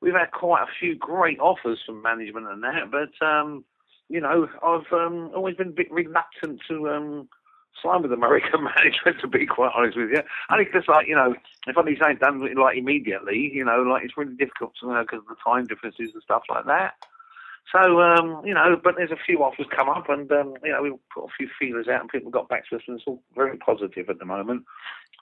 We've 0.00 0.14
had 0.14 0.32
quite 0.32 0.62
a 0.62 0.72
few 0.80 0.96
great 0.96 1.38
offers 1.38 1.78
from 1.86 2.02
management 2.02 2.48
and 2.48 2.62
that, 2.64 2.90
but 2.90 3.24
um, 3.26 3.64
you 4.08 4.20
know, 4.20 4.48
I've 4.62 4.92
um, 4.92 5.30
always 5.34 5.56
been 5.56 5.68
a 5.68 5.72
bit 5.72 5.90
reluctant 5.92 6.60
to 6.68 6.88
um, 6.90 7.28
sign 7.82 8.02
with 8.02 8.12
American 8.12 8.64
management. 8.76 9.20
To 9.20 9.28
be 9.28 9.46
quite 9.46 9.72
honest 9.76 9.96
with 9.96 10.10
you, 10.10 10.22
think 10.56 10.70
it's 10.74 10.88
like 10.88 11.06
you 11.06 11.14
know, 11.14 11.34
if 11.66 11.76
need 11.82 11.98
something 11.98 12.18
done 12.18 12.54
like 12.54 12.76
immediately, 12.76 13.50
you 13.52 13.64
know, 13.64 13.82
like 13.82 14.04
it's 14.04 14.16
really 14.16 14.34
difficult 14.34 14.72
to 14.80 14.88
know 14.88 15.02
because 15.02 15.20
of 15.20 15.28
the 15.28 15.36
time 15.44 15.66
differences 15.66 16.10
and 16.12 16.22
stuff 16.22 16.42
like 16.48 16.66
that. 16.66 16.94
So, 17.70 18.00
um, 18.00 18.42
you 18.44 18.54
know, 18.54 18.78
but 18.82 18.94
there's 18.96 19.10
a 19.12 19.16
few 19.24 19.42
offers 19.42 19.66
come 19.74 19.88
up 19.88 20.08
and, 20.08 20.30
um, 20.32 20.54
you 20.64 20.72
know, 20.72 20.82
we've 20.82 20.92
put 21.14 21.24
a 21.24 21.32
few 21.38 21.48
feelers 21.58 21.88
out 21.88 22.00
and 22.00 22.10
people 22.10 22.30
got 22.30 22.48
back 22.48 22.68
to 22.68 22.76
us 22.76 22.82
and 22.86 22.96
it's 22.98 23.06
all 23.06 23.22
very 23.34 23.56
positive 23.56 24.10
at 24.10 24.18
the 24.18 24.24
moment. 24.24 24.64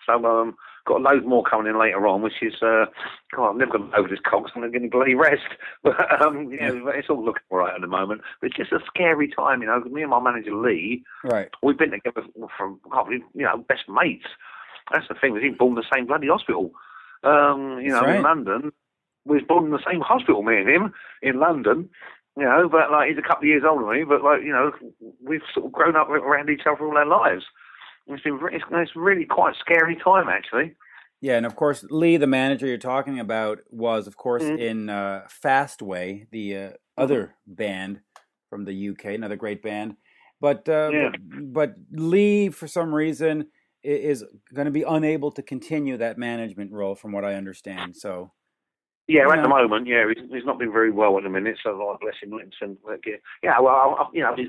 So, 0.07 0.25
um, 0.25 0.57
got 0.87 1.01
a 1.01 1.03
load 1.03 1.25
more 1.27 1.45
coming 1.45 1.67
in 1.69 1.79
later 1.79 2.07
on, 2.07 2.23
which 2.23 2.43
is, 2.43 2.55
uh, 2.63 2.87
God, 3.37 3.51
I'm 3.51 3.59
never 3.59 3.73
going 3.79 3.91
to 3.91 3.97
over 3.97 4.09
this 4.09 4.19
cock, 4.25 4.47
so 4.49 4.61
I'm 4.61 4.71
going 4.73 4.83
to 4.83 4.89
bloody 4.89 5.15
rest. 5.15 5.43
But, 5.83 6.21
um, 6.21 6.51
yeah, 6.51 6.71
it's 6.95 7.09
all 7.11 7.25
looking 7.25 7.43
all 7.51 7.59
right 7.59 7.75
at 7.75 7.81
the 7.83 7.87
moment. 7.87 8.23
But 8.41 8.49
it's 8.49 8.57
just 8.57 8.73
a 8.73 8.81
scary 8.87 9.29
time, 9.29 9.61
you 9.61 9.69
know, 9.69 9.81
'cause 9.81 9.93
me 9.93 10.03
and 10.03 10.11
my 10.11 10.21
manager 10.21 10.55
Lee, 10.55 11.05
Right. 11.23 11.49
we've 11.63 11.79
been 11.79 11.91
together 11.91 12.23
from 12.57 12.81
you 13.35 13.45
know, 13.45 13.59
best 13.69 13.89
mates. 13.89 14.27
That's 14.91 15.07
the 15.09 15.15
thing, 15.15 15.35
we 15.35 15.49
was 15.49 15.59
born 15.59 15.73
in 15.73 15.77
the 15.77 15.85
same 15.95 16.07
bloody 16.07 16.29
hospital. 16.29 16.73
Um, 17.23 17.79
you 17.81 17.91
know, 17.93 18.07
That's 18.07 18.17
in. 18.17 18.23
London. 18.23 18.73
We 19.27 19.37
was 19.37 19.47
born 19.47 19.67
in 19.67 19.71
the 19.71 19.85
same 19.87 20.01
hospital, 20.01 20.43
me 20.43 20.57
and 20.59 20.69
him, 20.69 20.95
in 21.23 21.39
London. 21.39 21.91
You 22.37 22.45
know, 22.45 22.69
but 22.69 22.91
like 22.91 23.09
he's 23.11 23.19
a 23.19 23.23
couple 23.23 23.43
of 23.43 23.49
years 23.49 23.65
older 23.69 23.85
than 23.85 23.99
me, 23.99 24.05
but 24.05 24.23
like, 24.23 24.43
you 24.43 24.53
know, 24.53 24.73
we've 25.23 25.43
sort 25.53 25.67
of 25.67 25.73
grown 25.73 25.97
up 25.97 26.09
around 26.09 26.49
each 26.49 26.63
other 26.67 26.85
all 26.87 26.97
our 26.97 27.07
lives. 27.07 27.45
It's 28.07 28.23
been 28.23 28.39
it's, 28.53 28.65
it's 28.71 28.97
really 28.97 29.25
quite 29.25 29.55
a 29.55 29.59
scary 29.59 29.97
time 29.97 30.29
actually. 30.29 30.75
Yeah, 31.21 31.37
and 31.37 31.45
of 31.45 31.55
course, 31.55 31.85
Lee, 31.91 32.17
the 32.17 32.27
manager 32.27 32.67
you're 32.67 32.79
talking 32.79 33.21
about, 33.21 33.59
was 33.69 34.07
of 34.07 34.17
course 34.17 34.45
Mhm. 34.45 34.59
in 34.59 34.89
uh, 34.89 35.27
Fastway, 35.45 36.27
the 36.31 36.57
uh, 36.57 36.71
other 36.97 37.35
band 37.47 38.01
from 38.49 38.65
the 38.65 38.89
UK, 38.91 39.07
another 39.07 39.37
great 39.37 39.63
band. 39.63 39.97
But 40.41 40.67
uh, 40.69 40.91
Yeah. 40.93 41.11
but, 41.11 41.53
but 41.53 41.75
Lee, 41.93 42.49
for 42.49 42.67
some 42.67 42.95
reason, 42.95 43.49
is 43.83 44.25
going 44.55 44.65
to 44.67 44.71
be 44.71 44.83
unable 44.83 45.31
to 45.33 45.43
continue 45.43 45.97
that 45.99 46.17
management 46.17 46.73
role, 46.73 46.95
from 46.95 47.13
what 47.13 47.25
I 47.25 47.35
understand. 47.35 47.97
So 47.97 48.33
Yeah, 49.11 49.23
You 49.23 49.33
at 49.33 49.43
the 49.43 49.49
moment, 49.49 49.89
yeah, 49.89 50.05
he's, 50.07 50.25
he's 50.31 50.45
not 50.45 50.59
been 50.61 50.73
very 50.73 50.93
well 50.93 51.17
at 51.19 51.25
the 51.25 51.31
minute. 51.31 51.59
So, 51.63 51.71
like, 51.71 52.01
bless 52.01 52.15
him, 52.23 52.31
let 52.31 52.45
him 52.45 52.53
send. 52.59 52.77
Like, 52.87 53.05
yeah, 53.05 53.17
yeah, 53.43 53.59
well, 53.59 53.97
I, 53.99 54.07
you 54.13 54.23
know, 54.23 54.35
he's, 54.37 54.47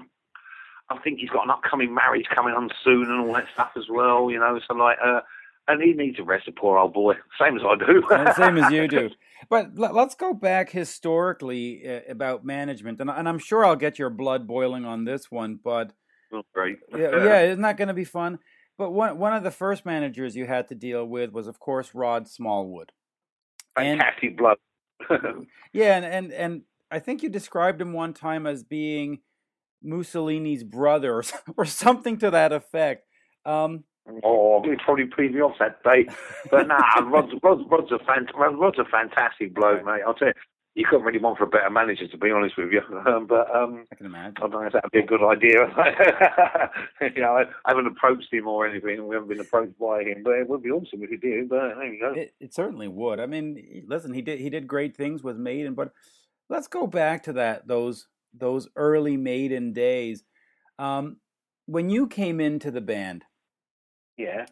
I 0.90 1.00
think 1.00 1.20
he's 1.20 1.32
got 1.32 1.46
an 1.46 1.50
upcoming 1.50 1.94
marriage 1.94 2.28
coming 2.34 2.54
on 2.54 2.70
soon 2.84 3.10
and 3.10 3.22
all 3.22 3.34
that 3.34 3.48
stuff 3.54 3.72
as 3.76 3.86
well. 3.90 4.30
You 4.30 4.38
know, 4.40 4.60
so 4.68 4.76
like, 4.76 4.98
uh, 5.04 5.22
and 5.68 5.82
he 5.82 5.94
needs 5.94 6.20
a 6.20 6.24
rest, 6.24 6.46
the 6.46 6.52
poor 6.52 6.78
old 6.78 6.94
boy, 6.94 7.16
same 7.40 7.56
as 7.56 7.64
I 7.66 7.76
do. 7.76 8.04
same 8.36 8.58
as 8.58 8.72
you 8.72 8.88
do. 8.88 9.10
But 9.50 9.76
let, 9.76 9.96
let's 9.96 10.14
go 10.14 10.36
back 10.36 10.70
historically 10.70 11.82
uh, 11.90 12.02
about 12.08 12.46
management, 12.46 13.02
and, 13.02 13.10
and 13.10 13.28
I'm 13.28 13.40
sure 13.40 13.66
I'll 13.66 13.76
get 13.76 13.98
your 13.98 14.12
blood 14.12 14.46
boiling 14.46 14.86
on 14.86 15.04
this 15.04 15.32
one. 15.32 15.58
But 15.62 15.94
great. 16.54 16.78
yeah, 16.96 17.24
yeah, 17.24 17.42
isn't 17.46 17.64
that 17.64 17.76
going 17.76 17.88
to 17.88 17.96
be 17.96 18.06
fun? 18.06 18.38
But 18.78 18.92
one 18.92 19.18
one 19.18 19.34
of 19.34 19.42
the 19.42 19.50
first 19.50 19.84
managers 19.84 20.36
you 20.36 20.46
had 20.46 20.68
to 20.68 20.76
deal 20.76 21.04
with 21.06 21.32
was, 21.32 21.48
of 21.48 21.60
course, 21.60 21.96
Rod 21.96 22.28
Smallwood. 22.28 22.92
Fantastic 23.76 24.38
blood. 24.38 24.58
yeah, 25.74 25.98
and, 25.98 26.06
and 26.06 26.32
and 26.32 26.62
I 26.92 27.00
think 27.00 27.24
you 27.24 27.30
described 27.30 27.82
him 27.82 27.94
one 27.94 28.14
time 28.14 28.46
as 28.46 28.64
being 28.64 29.20
Mussolini's 29.84 30.64
brother 30.64 31.16
or, 31.16 31.24
or 31.58 31.66
something 31.66 32.18
to 32.20 32.32
that 32.32 32.52
effect. 32.52 33.06
Um, 33.46 33.84
oh, 34.24 34.62
he'd 34.64 34.80
probably 34.80 35.06
please 35.06 35.32
me 35.32 35.42
off 35.42 35.56
that 35.60 35.84
day. 35.84 36.08
But 36.50 36.68
nah, 36.68 36.78
Rod's, 37.04 37.34
Rod's, 37.42 37.64
Rod's 37.70 37.92
a 37.92 37.98
fant- 38.00 38.34
Rod's 38.34 38.80
a 38.80 38.86
fantastic 38.86 39.56
bloke, 39.56 39.86
mate. 39.86 40.02
I'll 40.06 40.14
tell 40.14 40.30
you, 40.30 40.34
you 40.74 40.86
couldn't 40.90 41.06
really 41.06 41.20
want 41.20 41.38
for 41.38 41.44
a 41.44 41.48
better 41.48 41.70
manager, 41.70 42.08
to 42.08 42.18
be 42.18 42.32
honest 42.32 42.58
with 42.58 42.72
you. 42.72 42.82
Um, 43.06 43.26
but 43.30 43.54
um, 43.54 43.86
I 43.92 43.96
can 43.96 44.06
imagine. 44.06 44.36
I 44.38 44.40
don't 44.42 44.52
know 44.52 44.62
if 44.68 44.74
that'd 44.74 44.92
be 44.92 45.00
a 45.00 45.06
good 45.06 45.24
idea. 45.24 45.68
you 47.16 47.22
know, 47.22 47.36
I, 47.38 47.42
I 47.66 47.70
haven't 47.70 47.88
approached 47.88 48.32
him 48.32 48.48
or 48.48 48.66
anything. 48.66 49.08
We 49.08 49.16
haven't 49.16 49.30
been 49.30 49.42
approached 49.42 49.78
by 49.78 50.04
him, 50.04 50.24
but 50.24 50.36
it 50.36 50.48
would 50.48 50.64
be 50.64 50.72
awesome 50.72 51.04
if 51.04 51.10
he 51.10 51.18
did. 51.18 51.50
But 51.50 51.76
there 51.76 51.94
you 51.94 52.00
go. 52.00 52.14
It, 52.14 52.34
it 52.40 52.54
certainly 52.54 52.88
would. 52.88 53.20
I 53.20 53.26
mean, 53.26 53.84
listen, 53.88 54.14
he 54.14 54.22
did 54.22 54.40
he 54.40 54.50
did 54.50 54.68
great 54.68 54.96
things 54.96 55.24
with 55.24 55.38
Maiden, 55.38 55.74
but 55.74 55.92
let's 56.50 56.68
go 56.68 56.88
back 56.88 57.24
to 57.24 57.34
that 57.34 57.68
those 57.68 58.08
those 58.34 58.70
early 58.78 59.18
Maiden 59.18 59.74
days. 59.74 60.24
Um, 60.80 61.18
when 61.66 61.90
you 61.90 62.08
came 62.08 62.40
into 62.40 62.72
the 62.72 62.82
band, 62.82 63.26
yeah. 64.18 64.46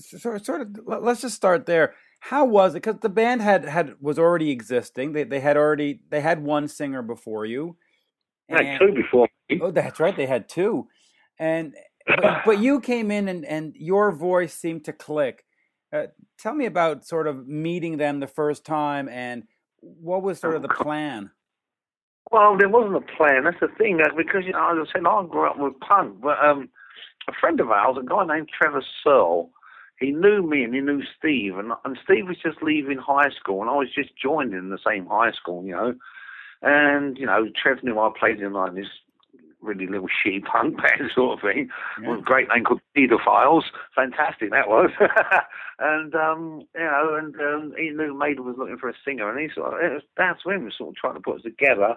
sort 0.00 0.44
sort 0.44 0.60
of 0.60 0.78
let's 0.84 1.22
just 1.22 1.36
start 1.36 1.64
there. 1.64 1.94
How 2.20 2.44
was 2.44 2.74
it? 2.74 2.82
Because 2.82 3.00
the 3.00 3.08
band 3.08 3.42
had 3.42 3.64
had 3.64 3.94
was 4.00 4.18
already 4.18 4.50
existing. 4.50 5.12
They 5.12 5.24
they 5.24 5.40
had 5.40 5.56
already 5.56 6.00
they 6.10 6.20
had 6.20 6.42
one 6.42 6.68
singer 6.68 7.02
before 7.02 7.46
you. 7.46 7.76
I 8.50 8.62
had 8.64 8.80
two 8.80 8.92
before 8.92 9.28
me. 9.48 9.60
Oh, 9.62 9.70
that's 9.70 10.00
right. 10.00 10.16
They 10.16 10.26
had 10.26 10.48
two, 10.48 10.88
and 11.38 11.74
but, 12.06 12.42
but 12.44 12.58
you 12.60 12.80
came 12.80 13.10
in 13.10 13.28
and 13.28 13.44
and 13.44 13.74
your 13.76 14.12
voice 14.12 14.54
seemed 14.54 14.84
to 14.86 14.92
click. 14.92 15.44
Uh, 15.92 16.06
tell 16.38 16.54
me 16.54 16.66
about 16.66 17.06
sort 17.06 17.26
of 17.26 17.46
meeting 17.46 17.96
them 17.96 18.20
the 18.20 18.26
first 18.26 18.64
time 18.64 19.08
and 19.08 19.44
what 19.80 20.22
was 20.22 20.38
sort 20.38 20.54
of 20.56 20.62
the 20.62 20.68
plan. 20.68 21.30
Well, 22.30 22.58
there 22.58 22.68
wasn't 22.68 22.96
a 22.96 23.16
plan. 23.16 23.44
That's 23.44 23.60
the 23.60 23.68
thing. 23.78 23.98
uh, 24.02 24.14
Because, 24.14 24.44
you 24.44 24.52
know, 24.52 24.70
as 24.82 24.86
I 24.88 24.92
said, 24.92 25.06
I 25.06 25.24
grew 25.24 25.48
up 25.48 25.58
with 25.58 25.80
punk. 25.80 26.20
But 26.20 26.38
um, 26.44 26.68
a 27.26 27.32
friend 27.40 27.58
of 27.60 27.70
ours, 27.70 27.96
a 27.98 28.04
guy 28.04 28.26
named 28.26 28.50
Trevor 28.50 28.82
Searle, 29.02 29.50
he 30.00 30.10
knew 30.12 30.42
me 30.42 30.62
and 30.64 30.74
he 30.74 30.80
knew 30.80 31.02
Steve. 31.18 31.56
And, 31.58 31.72
and 31.84 31.98
Steve 32.04 32.28
was 32.28 32.36
just 32.42 32.62
leaving 32.62 32.98
high 32.98 33.30
school, 33.30 33.60
and 33.62 33.70
I 33.70 33.74
was 33.74 33.88
just 33.94 34.10
joining 34.20 34.70
the 34.70 34.78
same 34.86 35.06
high 35.06 35.32
school, 35.32 35.64
you 35.64 35.72
know. 35.72 35.94
And, 36.62 37.16
you 37.18 37.26
know, 37.26 37.46
Trev 37.60 37.82
knew 37.84 37.98
I 37.98 38.10
played 38.18 38.40
in 38.40 38.52
like 38.52 38.74
this 38.74 38.86
really 39.60 39.86
little 39.86 40.08
shitty 40.08 40.44
punk 40.44 40.76
band 40.82 41.10
sort 41.14 41.38
of 41.38 41.42
thing 41.42 41.68
Yeah. 42.00 42.10
with 42.10 42.20
a 42.20 42.22
great 42.22 42.48
name 42.48 42.64
called 42.64 42.80
Pedophiles. 42.96 43.64
Fantastic 43.94 44.50
that 44.50 44.68
was. 44.68 44.90
and 45.80 46.14
um, 46.14 46.62
you 46.74 46.80
know, 46.84 47.16
and 47.18 47.34
um, 47.40 47.74
he 47.76 47.90
knew 47.90 48.16
Maiden 48.16 48.44
was 48.44 48.56
looking 48.58 48.78
for 48.78 48.88
a 48.88 48.94
singer, 49.04 49.28
and 49.30 49.38
he 49.40 49.52
sort 49.54 49.74
of, 49.74 49.80
it 49.80 49.94
was 49.94 50.02
down 50.16 50.36
to 50.42 50.50
him 50.50 50.70
sort 50.76 50.90
of 50.90 50.96
trying 50.96 51.14
to 51.14 51.20
put 51.20 51.36
us 51.36 51.42
together. 51.42 51.94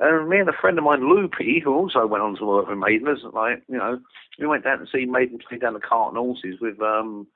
And 0.00 0.28
me 0.28 0.38
and 0.40 0.48
a 0.48 0.52
friend 0.60 0.76
of 0.76 0.82
mine, 0.84 1.08
Loopy, 1.08 1.60
who 1.62 1.72
also 1.72 2.04
went 2.04 2.24
on 2.24 2.34
to 2.36 2.44
work 2.44 2.66
with 2.68 2.78
Maiden, 2.78 3.06
like 3.32 3.62
you 3.68 3.78
know, 3.78 4.00
we 4.40 4.46
went 4.48 4.64
down 4.64 4.80
to 4.80 4.86
see 4.92 5.06
Maiden 5.06 5.38
play 5.48 5.58
down 5.58 5.74
the 5.74 5.80
Cart 5.80 6.12
and 6.14 6.18
Horses 6.18 6.56
with 6.60 6.80
um. 6.82 7.26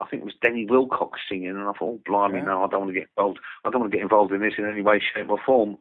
I 0.00 0.06
think 0.06 0.22
it 0.22 0.26
was 0.26 0.34
Denny 0.42 0.66
Wilcock 0.66 1.12
singing, 1.28 1.50
and 1.50 1.60
I 1.60 1.72
thought, 1.72 1.76
oh, 1.82 2.00
blimey, 2.06 2.38
Yeah. 2.38 2.44
no, 2.44 2.64
I 2.64 2.68
don't 2.68 2.80
want 2.80 2.94
to 2.94 2.98
get 3.00 3.08
involved. 3.16 3.38
I 3.64 3.70
don't 3.70 3.80
want 3.82 3.92
to 3.92 3.96
get 3.98 4.02
involved 4.02 4.32
in 4.32 4.40
this 4.40 4.54
in 4.58 4.64
any 4.68 4.82
way, 4.82 5.00
shape, 5.00 5.28
or 5.30 5.38
form. 5.44 5.76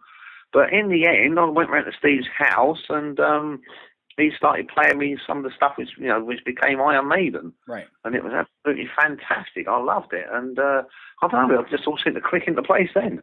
But 0.51 0.73
in 0.73 0.89
the 0.89 1.05
end, 1.05 1.39
I 1.39 1.45
went 1.45 1.69
round 1.69 1.86
to 1.86 1.97
Steve's 1.97 2.27
house, 2.38 2.84
and 2.89 3.19
um, 3.19 3.62
he 4.17 4.32
started 4.36 4.67
playing 4.67 4.97
me 4.97 5.17
some 5.25 5.38
of 5.38 5.43
the 5.43 5.51
stuff 5.55 5.73
which 5.77 5.91
you 5.97 6.08
know 6.08 6.23
which 6.23 6.43
became 6.43 6.82
Iron 6.82 7.08
Maiden, 7.08 7.53
Right. 7.67 7.88
and 8.03 8.15
it 8.15 8.23
was 8.23 8.34
absolutely 8.34 8.89
fantastic. 8.99 9.67
I 9.67 9.79
loved 9.79 10.12
it, 10.13 10.25
and 10.32 10.58
uh, 10.60 10.84
I 11.21 11.27
don't 11.27 11.47
know, 11.49 11.60
it 11.62 11.69
just 11.69 11.88
all 11.88 11.97
seemed 12.03 12.15
to 12.15 12.21
click 12.21 12.43
into 12.47 12.62
place 12.63 12.89
then. 12.93 13.21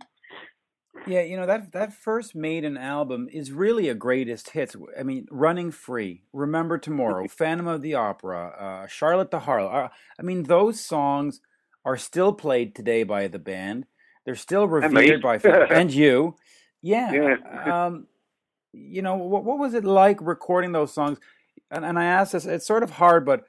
Yeah, 1.07 1.23
you 1.23 1.37
know 1.37 1.47
that 1.47 1.73
that 1.73 1.93
first 1.93 2.35
Maiden 2.35 2.77
album 2.77 3.29
is 3.33 3.53
really 3.53 3.89
a 3.89 3.95
greatest 3.95 4.51
hits. 4.51 4.75
I 4.99 5.03
mean, 5.03 5.27
Running 5.31 5.71
Free, 5.71 6.23
Remember 6.33 6.79
Tomorrow, 6.79 7.29
Phantom 7.31 7.67
of 7.67 7.83
the 7.83 7.95
Opera, 7.95 8.49
uh, 8.85 8.87
Charlotte 8.89 9.31
the 9.31 9.41
Harlot. 9.41 9.87
Uh, 9.87 9.89
I 10.19 10.23
mean, 10.23 10.45
those 10.45 10.81
songs 10.81 11.41
are 11.85 11.97
still 11.97 12.33
played 12.33 12.75
today 12.75 13.05
by 13.05 13.29
the 13.29 13.39
band. 13.39 13.87
They're 14.25 14.35
still 14.35 14.67
revered 14.67 15.23
by 15.23 15.39
fans. 15.39 15.71
and 15.71 15.93
you. 15.93 16.37
Yeah. 16.83 17.11
Yeah. 17.13 17.87
Um, 17.87 18.07
you 18.73 19.03
know 19.03 19.17
what? 19.17 19.43
What 19.45 19.59
was 19.59 19.75
it 19.75 19.85
like 19.85 20.19
recording 20.21 20.71
those 20.71 20.93
songs? 20.93 21.19
And, 21.69 21.85
and 21.85 21.99
I 21.99 22.05
asked 22.05 22.33
this. 22.33 22.45
It's 22.47 22.67
sort 22.67 22.85
of 22.85 22.91
hard, 22.91 23.25
but 23.27 23.45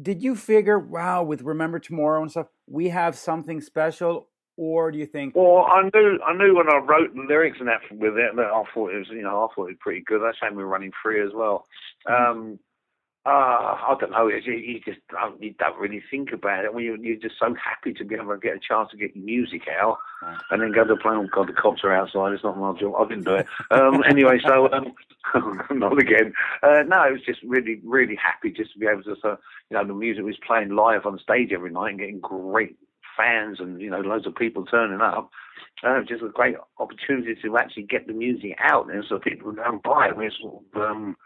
did 0.00 0.22
you 0.22 0.34
figure, 0.36 0.78
wow, 0.78 1.22
with 1.22 1.42
Remember 1.42 1.78
Tomorrow 1.78 2.22
and 2.22 2.30
stuff, 2.30 2.46
we 2.66 2.88
have 2.88 3.16
something 3.16 3.60
special, 3.60 4.28
or 4.56 4.90
do 4.92 4.98
you 4.98 5.06
think, 5.06 5.34
Well, 5.34 5.66
I 5.70 5.82
knew 5.94 6.18
I 6.26 6.34
knew 6.34 6.54
when 6.56 6.68
I 6.70 6.76
wrote 6.78 7.14
the 7.14 7.22
lyrics 7.22 7.58
and 7.58 7.68
that 7.68 7.80
with 7.90 8.16
it 8.18 8.36
that 8.36 8.46
I 8.46 8.62
thought 8.74 8.92
it 8.92 8.98
was 8.98 9.08
you 9.10 9.22
know 9.22 9.44
I 9.44 9.54
thought 9.54 9.64
it 9.64 9.72
was 9.72 9.76
pretty 9.80 10.02
good. 10.06 10.20
That's 10.22 10.38
how 10.40 10.50
we 10.50 10.56
were 10.56 10.66
running 10.66 10.92
free 11.02 11.20
as 11.22 11.32
well. 11.34 11.66
Mhm. 12.08 12.30
Um, 12.30 12.58
Uh, 13.24 13.78
I 13.88 13.94
don't 14.00 14.10
know. 14.10 14.26
You, 14.26 14.52
you 14.54 14.80
just 14.84 14.98
don't, 15.08 15.40
you 15.40 15.54
don't 15.56 15.78
really 15.78 16.02
think 16.10 16.32
about 16.32 16.64
it. 16.64 16.74
When 16.74 16.82
you, 16.82 16.98
you're 17.00 17.14
just 17.16 17.36
so 17.38 17.54
happy 17.54 17.92
to 17.94 18.04
be 18.04 18.16
able 18.16 18.34
to 18.34 18.40
get 18.40 18.56
a 18.56 18.58
chance 18.58 18.90
to 18.90 18.96
get 18.96 19.14
your 19.14 19.24
music 19.24 19.62
out, 19.80 19.98
right. 20.22 20.36
and 20.50 20.60
then 20.60 20.72
go 20.72 20.82
to 20.82 20.96
play. 20.96 21.12
Oh 21.14 21.28
God, 21.32 21.46
the 21.48 21.52
cops 21.52 21.84
are 21.84 21.92
outside. 21.94 22.32
It's 22.32 22.42
not 22.42 22.58
my 22.58 22.72
job. 22.80 22.94
I 22.98 23.06
didn't 23.08 23.22
do 23.24 23.36
it. 23.36 23.46
Um, 23.70 24.02
anyway, 24.08 24.40
so 24.44 24.68
um, 24.72 24.92
not 25.70 26.00
again. 26.00 26.32
Uh, 26.64 26.82
no, 26.84 27.04
it 27.04 27.12
was 27.12 27.22
just 27.24 27.40
really, 27.44 27.80
really 27.84 28.16
happy 28.16 28.50
just 28.50 28.72
to 28.72 28.78
be 28.80 28.86
able 28.88 29.04
to, 29.04 29.12
uh, 29.22 29.36
you 29.70 29.76
know, 29.76 29.86
the 29.86 29.94
music 29.94 30.24
was 30.24 30.36
playing 30.44 30.70
live 30.74 31.06
on 31.06 31.16
stage 31.20 31.52
every 31.52 31.70
night 31.70 31.90
and 31.90 32.00
getting 32.00 32.18
great 32.18 32.76
fans 33.16 33.58
and 33.60 33.80
you 33.80 33.90
know 33.90 34.00
loads 34.00 34.26
of 34.26 34.34
people 34.34 34.64
turning 34.64 35.00
up. 35.00 35.30
Uh, 35.84 36.00
just 36.06 36.22
a 36.22 36.28
great 36.28 36.54
opportunity 36.78 37.34
to 37.42 37.56
actually 37.58 37.82
get 37.82 38.06
the 38.06 38.12
music 38.12 38.56
out 38.60 38.86
there 38.86 39.04
so 39.08 39.18
people 39.18 39.50
go 39.50 39.62
and 39.64 39.82
buy 39.82 40.08
it. 40.08 40.16
We're 40.16 40.30
sort 40.30 40.62
of 40.74 40.80
um, 40.80 41.16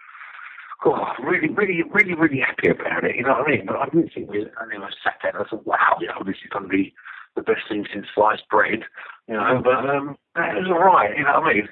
oh, 0.85 1.07
really, 1.22 1.49
really, 1.49 1.83
really, 1.83 2.14
really 2.14 2.40
happy 2.40 2.68
about 2.68 3.05
it. 3.05 3.16
You 3.16 3.25
know 3.25 3.33
what 3.38 3.49
I 3.49 3.51
mean? 3.51 3.66
But 3.66 3.77
I 3.77 3.85
didn't 3.87 4.12
think 4.14 4.31
we. 4.31 4.46
I 4.59 4.66
never 4.70 4.88
sat 5.03 5.16
there 5.22 5.33
and 5.37 5.44
I 5.44 5.49
thought, 5.49 5.66
wow, 5.66 5.96
you 6.01 6.09
know, 6.09 6.22
this 6.25 6.37
is 6.42 6.51
going 6.51 6.64
to 6.64 6.68
be 6.68 6.94
the 7.35 7.42
best 7.42 7.68
thing 7.68 7.87
since 7.92 8.07
sliced 8.14 8.49
bread. 8.49 8.85
You 9.29 9.35
know, 9.35 9.61
but 9.62 9.88
um, 9.90 10.16
it 10.37 10.62
was 10.62 10.70
all 10.70 10.85
right. 10.85 11.16
You 11.16 11.25
know 11.25 11.40
what 11.40 11.51
I 11.51 11.55
mean? 11.55 11.68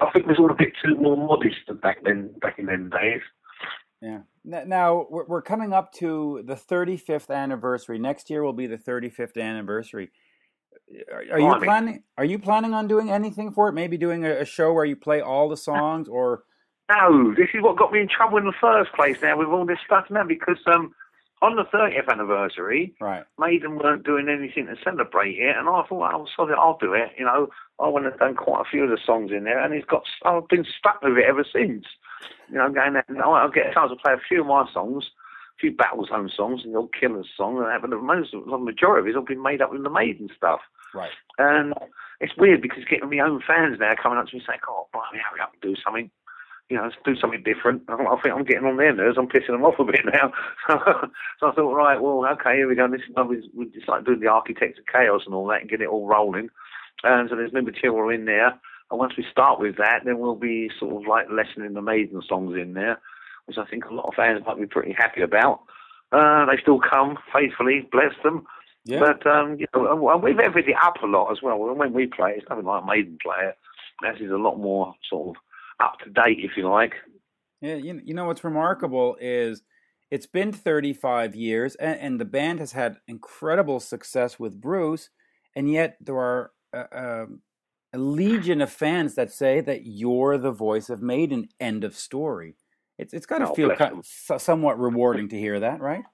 I 0.00 0.10
think 0.10 0.24
it 0.24 0.28
was 0.28 0.38
all 0.38 0.50
a 0.50 0.54
bit 0.54 0.72
too 0.82 0.96
more 0.96 1.16
modest 1.16 1.68
back 1.82 1.98
then, 2.04 2.30
back 2.40 2.58
in 2.58 2.66
them 2.66 2.90
days. 2.90 3.22
Yeah. 4.04 4.20
Now 4.44 5.06
we're 5.08 5.40
coming 5.40 5.72
up 5.72 5.92
to 5.94 6.42
the 6.44 6.56
35th 6.56 7.34
anniversary. 7.34 7.98
Next 7.98 8.28
year 8.28 8.42
will 8.42 8.52
be 8.52 8.66
the 8.66 8.76
35th 8.76 9.40
anniversary. 9.40 10.10
Are, 11.10 11.40
you 11.40 11.56
planning? 11.62 12.02
Are 12.18 12.24
you 12.26 12.38
planning 12.38 12.74
on 12.74 12.86
doing 12.86 13.10
anything 13.10 13.50
for 13.50 13.70
it? 13.70 13.72
Maybe 13.72 13.96
doing 13.96 14.26
a, 14.26 14.44
show 14.44 14.74
where 14.74 14.84
you 14.84 14.96
play 14.96 15.22
all 15.22 15.48
the 15.48 15.56
songs, 15.56 16.06
or 16.08 16.42
no? 16.90 17.34
This 17.34 17.48
is 17.54 17.62
what 17.62 17.78
got 17.78 17.92
me 17.92 18.00
in 18.00 18.08
trouble 18.08 18.36
in 18.36 18.44
the 18.44 18.52
first 18.60 18.92
place. 18.92 19.16
Now 19.22 19.38
with 19.38 19.48
all 19.48 19.64
this 19.64 19.78
stuff 19.86 20.04
now, 20.10 20.24
because 20.24 20.58
um, 20.66 20.94
on 21.44 21.56
the 21.56 21.64
30th 21.64 22.08
anniversary, 22.08 22.94
right. 23.00 23.24
Maiden 23.38 23.78
weren't 23.78 24.04
doing 24.04 24.28
anything 24.28 24.66
to 24.66 24.76
celebrate 24.82 25.36
it, 25.38 25.56
and 25.56 25.68
I 25.68 25.82
thought, 25.88 26.14
oh, 26.14 26.26
sorry, 26.34 26.54
I'll 26.58 26.78
do 26.78 26.92
it. 26.94 27.10
You 27.18 27.24
know, 27.24 27.48
I 27.78 27.88
went 27.88 28.06
and 28.06 28.18
done 28.18 28.34
quite 28.34 28.62
a 28.62 28.70
few 28.70 28.84
of 28.84 28.90
the 28.90 28.98
songs 29.04 29.30
in 29.32 29.44
there, 29.44 29.62
and 29.62 29.74
it's 29.74 29.86
got. 29.86 30.02
I've 30.24 30.48
been 30.48 30.64
stuck 30.64 31.02
with 31.02 31.18
it 31.18 31.24
ever 31.28 31.44
since. 31.44 31.84
You 32.48 32.56
know, 32.58 32.70
going 32.70 32.94
there, 32.94 33.04
I'll 33.24 33.50
get 33.50 33.70
a 33.70 33.74
chance 33.74 33.90
to 33.90 33.96
play 33.96 34.12
a 34.12 34.28
few 34.28 34.40
of 34.40 34.46
my 34.46 34.66
songs, 34.72 35.04
a 35.56 35.60
few 35.60 35.72
Battlezone 35.72 36.34
songs, 36.34 36.62
and 36.64 36.74
the 36.74 36.78
old 36.78 36.94
Killers 36.98 37.28
song, 37.36 37.58
and 37.58 37.66
that, 37.66 37.80
but 37.80 37.90
the 37.90 37.96
most, 37.96 38.32
the 38.32 38.58
majority 38.58 39.00
of 39.00 39.06
it's 39.08 39.16
all 39.16 39.24
been 39.24 39.42
made 39.42 39.62
up 39.62 39.72
with 39.72 39.82
the 39.82 39.90
Maiden 39.90 40.28
stuff. 40.36 40.60
Right. 40.94 41.10
And 41.38 41.74
it's 42.20 42.36
weird 42.36 42.62
because 42.62 42.84
getting 42.88 43.10
my 43.10 43.18
own 43.18 43.42
fans 43.46 43.78
now 43.80 43.94
coming 44.00 44.18
up 44.18 44.28
to 44.28 44.36
me 44.36 44.42
saying, 44.46 44.60
"Oh, 44.68 44.86
blimey, 44.92 45.18
hurry 45.18 45.40
up 45.40 45.52
and 45.52 45.62
do 45.62 45.80
something." 45.82 46.10
You 46.70 46.76
know, 46.78 46.84
let's 46.84 46.96
do 47.04 47.14
something 47.16 47.42
different. 47.42 47.82
I 47.88 47.96
think 48.22 48.34
I'm 48.34 48.44
getting 48.44 48.66
on 48.66 48.78
their 48.78 48.94
nerves. 48.94 49.18
I'm 49.18 49.28
pissing 49.28 49.48
them 49.48 49.64
off 49.64 49.78
a 49.78 49.84
bit 49.84 50.00
now. 50.04 50.32
so 51.38 51.48
I 51.48 51.52
thought, 51.52 51.74
right, 51.74 52.00
well, 52.00 52.24
okay, 52.32 52.56
here 52.56 52.68
we 52.68 52.74
go. 52.74 52.88
This 52.88 53.02
is 53.02 53.14
we, 53.28 53.50
we 53.54 53.66
decided 53.66 54.06
doing 54.06 54.20
the 54.20 54.28
Architects 54.28 54.78
of 54.78 54.86
Chaos 54.86 55.22
and 55.26 55.34
all 55.34 55.46
that, 55.48 55.60
and 55.60 55.70
get 55.70 55.82
it 55.82 55.88
all 55.88 56.06
rolling. 56.06 56.48
And 57.02 57.28
so 57.28 57.36
there's 57.36 57.52
new 57.52 57.62
material 57.62 58.08
in 58.08 58.24
there. 58.24 58.58
And 58.90 58.98
once 58.98 59.14
we 59.16 59.26
start 59.30 59.60
with 59.60 59.76
that, 59.76 60.00
then 60.04 60.18
we'll 60.18 60.36
be 60.36 60.70
sort 60.78 61.02
of 61.02 61.08
like 61.08 61.26
lessening 61.30 61.74
the 61.74 61.82
Maiden 61.82 62.22
songs 62.26 62.56
in 62.56 62.74
there, 62.74 63.00
which 63.46 63.58
I 63.58 63.64
think 63.66 63.84
a 63.84 63.94
lot 63.94 64.06
of 64.06 64.14
fans 64.14 64.42
might 64.46 64.58
be 64.58 64.66
pretty 64.66 64.92
happy 64.92 65.20
about. 65.22 65.60
Uh, 66.12 66.46
they 66.46 66.60
still 66.60 66.78
come 66.78 67.18
faithfully, 67.32 67.88
bless 67.90 68.12
them. 68.22 68.46
Yeah. 68.84 69.00
But 69.00 69.26
um, 69.26 69.56
you 69.58 69.66
know, 69.74 70.10
and 70.10 70.22
we've 70.22 70.38
it 70.38 70.76
up 70.82 71.02
a 71.02 71.06
lot 71.06 71.30
as 71.32 71.42
well. 71.42 71.58
When 71.58 71.92
we 71.92 72.06
play, 72.06 72.34
it's 72.36 72.48
nothing 72.48 72.66
like 72.66 72.82
a 72.82 72.86
Maiden 72.86 73.18
play 73.22 73.48
it. 73.48 73.58
This 74.02 74.20
is 74.20 74.30
a 74.30 74.36
lot 74.36 74.58
more 74.58 74.94
sort 75.08 75.36
of 75.36 75.42
up 75.80 75.98
to 76.04 76.10
date, 76.10 76.38
if 76.40 76.52
you 76.56 76.68
like. 76.68 76.94
Yeah, 77.60 77.76
you, 77.76 78.00
you 78.04 78.14
know 78.14 78.26
what's 78.26 78.44
remarkable 78.44 79.16
is 79.20 79.62
it's 80.10 80.26
been 80.26 80.52
35 80.52 81.34
years, 81.34 81.74
and, 81.76 81.98
and 81.98 82.20
the 82.20 82.24
band 82.24 82.60
has 82.60 82.72
had 82.72 82.98
incredible 83.08 83.80
success 83.80 84.38
with 84.38 84.60
Bruce, 84.60 85.10
and 85.56 85.70
yet 85.70 85.96
there 86.00 86.18
are 86.18 86.52
uh, 86.72 86.84
uh, 86.94 87.26
a 87.92 87.98
legion 87.98 88.60
of 88.60 88.70
fans 88.70 89.14
that 89.14 89.32
say 89.32 89.60
that 89.60 89.86
you're 89.86 90.36
the 90.36 90.52
voice 90.52 90.90
of 90.90 91.00
Maiden. 91.00 91.48
End 91.58 91.84
of 91.84 91.96
story. 91.96 92.56
It's 92.98 93.12
it's 93.12 93.26
got 93.26 93.38
to 93.38 93.48
oh, 93.48 93.54
feel 93.54 93.74
kind 93.74 93.98
of, 93.98 94.40
somewhat 94.40 94.78
rewarding 94.78 95.28
to 95.30 95.38
hear 95.38 95.58
that, 95.60 95.80
right? 95.80 96.04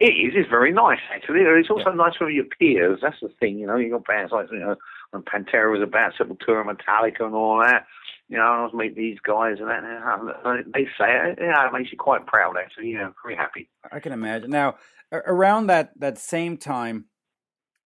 It 0.00 0.12
is. 0.12 0.32
It's 0.36 0.48
very 0.48 0.72
nice, 0.72 1.00
actually. 1.12 1.40
It's 1.40 1.70
also 1.70 1.90
yeah. 1.90 1.96
nice 1.96 2.16
for 2.16 2.30
your 2.30 2.44
peers. 2.58 3.00
That's 3.02 3.16
the 3.20 3.30
thing, 3.40 3.58
you 3.58 3.66
know. 3.66 3.76
You 3.76 3.90
got 3.90 4.06
bands 4.06 4.32
like 4.32 4.46
you 4.52 4.58
know 4.58 4.76
when 5.10 5.22
Pantera 5.22 5.70
was 5.70 5.82
about 5.82 6.12
Sepultura, 6.14 6.64
Metallica, 6.64 7.24
and 7.24 7.34
all 7.34 7.58
that. 7.58 7.86
You 8.28 8.36
know, 8.36 8.42
I 8.42 8.62
was 8.62 8.74
meet 8.74 8.94
these 8.94 9.18
guys, 9.20 9.56
and 9.58 9.68
that, 9.68 9.82
um, 9.84 10.32
they 10.74 10.84
say 10.98 11.16
uh, 11.16 11.30
it. 11.30 11.38
Yeah, 11.40 11.66
it 11.66 11.72
makes 11.72 11.90
you 11.90 11.96
quite 11.96 12.26
proud, 12.26 12.56
actually. 12.62 12.88
You 12.88 12.98
know, 12.98 13.14
very 13.24 13.36
happy. 13.36 13.70
I 13.90 14.00
can 14.00 14.12
imagine. 14.12 14.50
Now, 14.50 14.76
around 15.12 15.68
that 15.68 15.98
that 15.98 16.18
same 16.18 16.58
time, 16.58 17.06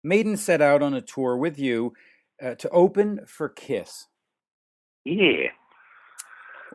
Maiden 0.01 0.38
set 0.38 0.62
out 0.62 0.82
on 0.82 0.93
a 0.93 1.01
tour 1.01 1.36
with 1.36 1.60
you 1.60 1.93
uh, 2.41 2.55
to 2.55 2.69
open 2.69 3.21
for 3.25 3.49
Kiss. 3.49 4.08
Yeah. 5.03 5.49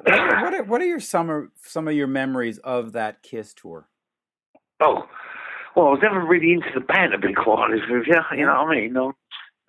What 0.02 0.18
are, 0.18 0.42
what 0.42 0.54
are, 0.54 0.64
what 0.64 0.80
are 0.82 0.86
your 0.86 1.00
some 1.00 1.30
of, 1.30 1.48
some 1.62 1.88
of 1.88 1.94
your 1.94 2.06
memories 2.06 2.58
of 2.58 2.92
that 2.92 3.22
Kiss 3.22 3.54
tour? 3.54 3.88
Oh, 4.80 5.04
well, 5.74 5.86
I 5.86 5.90
was 5.90 6.00
never 6.02 6.20
really 6.20 6.52
into 6.52 6.68
the 6.74 6.80
band 6.80 7.12
to 7.12 7.18
be 7.18 7.32
quite 7.32 7.62
honest 7.62 7.84
with 7.88 8.06
you. 8.06 8.20
You 8.36 8.44
know 8.44 8.64
what 8.64 8.76
I 8.76 8.80
mean? 8.80 8.96
Um, 8.96 9.14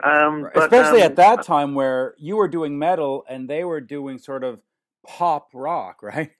Um, 0.04 0.12
um, 0.12 0.50
but, 0.54 0.64
Especially 0.64 1.02
um, 1.02 1.12
at 1.12 1.16
that 1.16 1.44
time 1.44 1.74
where 1.74 2.16
you 2.18 2.36
were 2.36 2.48
doing 2.48 2.78
metal 2.78 3.24
and 3.30 3.50
they 3.50 3.64
were 3.64 3.82
doing 3.82 4.18
sort 4.18 4.44
of 4.44 4.62
pop 5.06 5.50
rock, 5.54 6.00
right? 6.04 6.32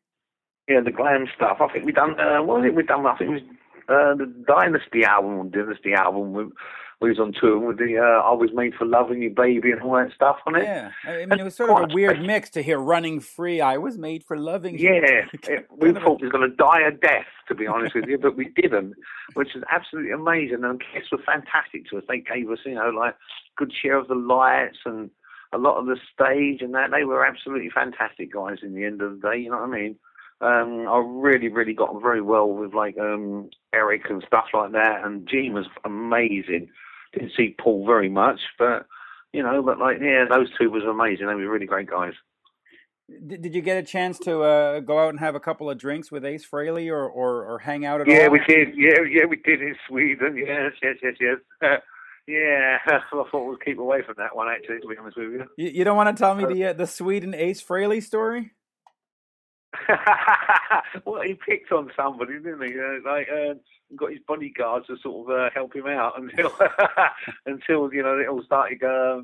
Yeah, 0.68 0.82
the 0.82 0.92
glam 0.92 1.28
stuff. 1.36 1.58
I 1.62 1.68
think 1.72 1.86
we 1.86 1.92
done. 1.92 2.20
Uh, 2.20 2.42
what 2.42 2.62
was 2.62 2.66
it 2.66 2.76
we 2.76 2.84
done? 2.84 3.06
I 3.06 3.16
think 3.16 3.30
it 3.30 3.34
was 3.34 3.44
uh, 3.88 4.16
the 4.16 4.26
Dynasty 4.48 5.04
album, 5.04 5.50
Dynasty 5.50 5.94
album. 5.94 6.54
We 7.02 7.10
was 7.10 7.20
on 7.20 7.34
tour 7.34 7.60
with 7.60 7.78
the 7.78 7.98
uh, 7.98 8.22
"I 8.22 8.32
Was 8.34 8.52
Made 8.54 8.74
for 8.76 8.86
Loving 8.86 9.22
You, 9.22 9.30
Baby" 9.30 9.72
and 9.72 9.82
all 9.82 9.96
that 9.96 10.14
stuff 10.14 10.38
on 10.48 10.56
it. 10.56 10.64
Yeah, 10.64 10.92
I 11.04 11.26
mean, 11.26 11.40
it 11.40 11.44
was 11.44 11.56
sort 11.56 11.70
of 11.70 11.92
a 11.92 11.94
weird 11.94 12.22
mix 12.22 12.50
to 12.52 12.64
hear 12.64 12.80
"Running 12.80 13.20
Free." 13.20 13.60
I 13.60 13.78
was 13.78 13.98
made 13.98 14.24
for 14.24 14.38
loving 14.38 14.78
you. 14.78 14.94
Yeah, 14.94 15.60
we 15.78 15.92
thought 15.92 16.22
we 16.22 16.28
was 16.28 16.32
going 16.32 16.50
to 16.50 16.56
die 16.56 16.82
a 16.82 16.92
death, 16.92 17.26
to 17.48 17.56
be 17.56 17.68
honest 17.68 17.96
with 17.96 18.06
you, 18.06 18.18
but 18.18 18.38
we 18.38 18.50
didn't, 18.56 18.94
which 19.34 19.56
is 19.56 19.64
absolutely 19.72 20.12
amazing. 20.12 20.64
And 20.64 20.82
Kiss 20.94 21.12
were 21.12 21.24
fantastic 21.26 21.90
to 21.90 21.98
us. 21.98 22.04
They 22.08 22.20
gave 22.20 22.50
us, 22.50 22.60
you 22.66 22.76
know, 22.76 22.90
like 22.90 23.16
good 23.58 23.74
share 23.74 23.98
of 23.98 24.08
the 24.08 24.16
lights 24.16 24.78
and 24.86 25.10
a 25.54 25.58
lot 25.58 25.78
of 25.78 25.86
the 25.86 25.98
stage 26.14 26.62
and 26.62 26.74
that. 26.76 26.92
They 26.92 27.04
were 27.04 27.26
absolutely 27.26 27.70
fantastic 27.70 28.34
guys. 28.34 28.60
In 28.62 28.74
the 28.74 28.86
end 28.86 29.02
of 29.02 29.20
the 29.20 29.30
day, 29.30 29.38
you 29.38 29.50
know 29.50 29.58
what 29.58 29.70
I 29.70 29.80
mean. 29.80 29.96
Um, 30.42 30.88
I 30.88 31.02
really, 31.06 31.48
really 31.48 31.74
got 31.74 31.90
on 31.90 32.02
very 32.02 32.22
well 32.22 32.50
with 32.50 32.74
like 32.74 32.98
um, 32.98 33.50
Eric 33.74 34.10
and 34.10 34.24
stuff 34.28 34.46
like 34.54 34.74
that, 34.74 35.06
and 35.06 35.28
Gene 35.28 35.54
was 35.54 35.68
amazing. 35.86 36.70
Didn't 37.16 37.32
see 37.36 37.56
Paul 37.60 37.86
very 37.86 38.10
much, 38.10 38.40
but 38.60 38.86
you 39.34 39.42
know, 39.42 39.62
but 39.64 39.80
like 39.80 39.98
yeah, 40.02 40.26
those 40.30 40.50
two 40.60 40.70
was 40.70 40.84
amazing. 40.84 41.28
They 41.28 41.34
were 41.34 41.50
really 41.50 41.66
great 41.66 41.90
guys. 41.90 42.14
Did, 43.08 43.44
did 43.44 43.56
you 43.56 43.62
get 43.62 43.78
a 43.78 43.84
chance 43.84 44.18
to 44.20 44.42
uh, 44.42 44.80
go 44.80 45.00
out 45.00 45.10
and 45.10 45.20
have 45.20 45.36
a 45.36 45.40
couple 45.40 45.70
of 45.70 45.78
drinks 45.78 46.12
with 46.12 46.26
Ace 46.26 46.46
Frehley 46.46 46.90
or, 46.90 47.08
or, 47.08 47.46
or 47.46 47.60
hang 47.60 47.86
out 47.86 48.02
at 48.02 48.08
yeah, 48.08 48.16
all? 48.16 48.22
Yeah, 48.22 48.28
we 48.30 48.40
did. 48.48 48.70
Yeah, 48.76 49.02
yeah, 49.08 49.26
we 49.26 49.36
did 49.36 49.62
in 49.62 49.76
Sweden. 49.88 50.36
Yes, 50.38 50.72
yes, 50.82 50.96
yes, 51.04 51.14
yes. 51.20 51.38
Uh, 51.62 51.78
yeah, 52.28 52.78
I 52.88 53.00
thought 53.12 53.48
we'd 53.48 53.64
keep 53.64 53.78
away 53.78 54.02
from 54.04 54.16
that 54.18 54.36
one. 54.36 54.48
Actually, 54.48 54.80
to 54.80 54.88
be 54.88 54.98
honest 54.98 55.18
with 55.18 55.32
you. 55.32 55.44
You, 55.58 55.70
you 55.70 55.84
don't 55.84 55.98
want 55.98 56.16
to 56.16 56.20
tell 56.20 56.34
me 56.34 56.46
uh, 56.46 56.48
the 56.48 56.66
uh, 56.66 56.74
the 56.74 56.88
Sweden 56.88 57.36
Ace 57.36 57.64
Frehley 57.64 58.02
story? 58.02 58.52
well, 61.06 61.22
he 61.22 61.34
picked 61.34 61.72
on 61.72 61.92
somebody, 61.96 62.34
didn't 62.34 62.62
he? 62.64 62.74
Uh, 62.80 63.10
like, 63.10 63.28
uh, 63.30 63.54
got 63.96 64.12
his 64.12 64.20
bodyguards 64.28 64.88
to 64.88 64.98
sort 65.02 65.30
of 65.30 65.38
uh, 65.38 65.50
help 65.54 65.76
him 65.76 65.88
out 65.88 66.14
until 66.20 66.52
until 67.46 67.94
you 67.94 68.04
know 68.04 68.20
it 68.20 68.28
all 68.28 68.44
started. 68.44 68.84
Uh, 68.84 69.22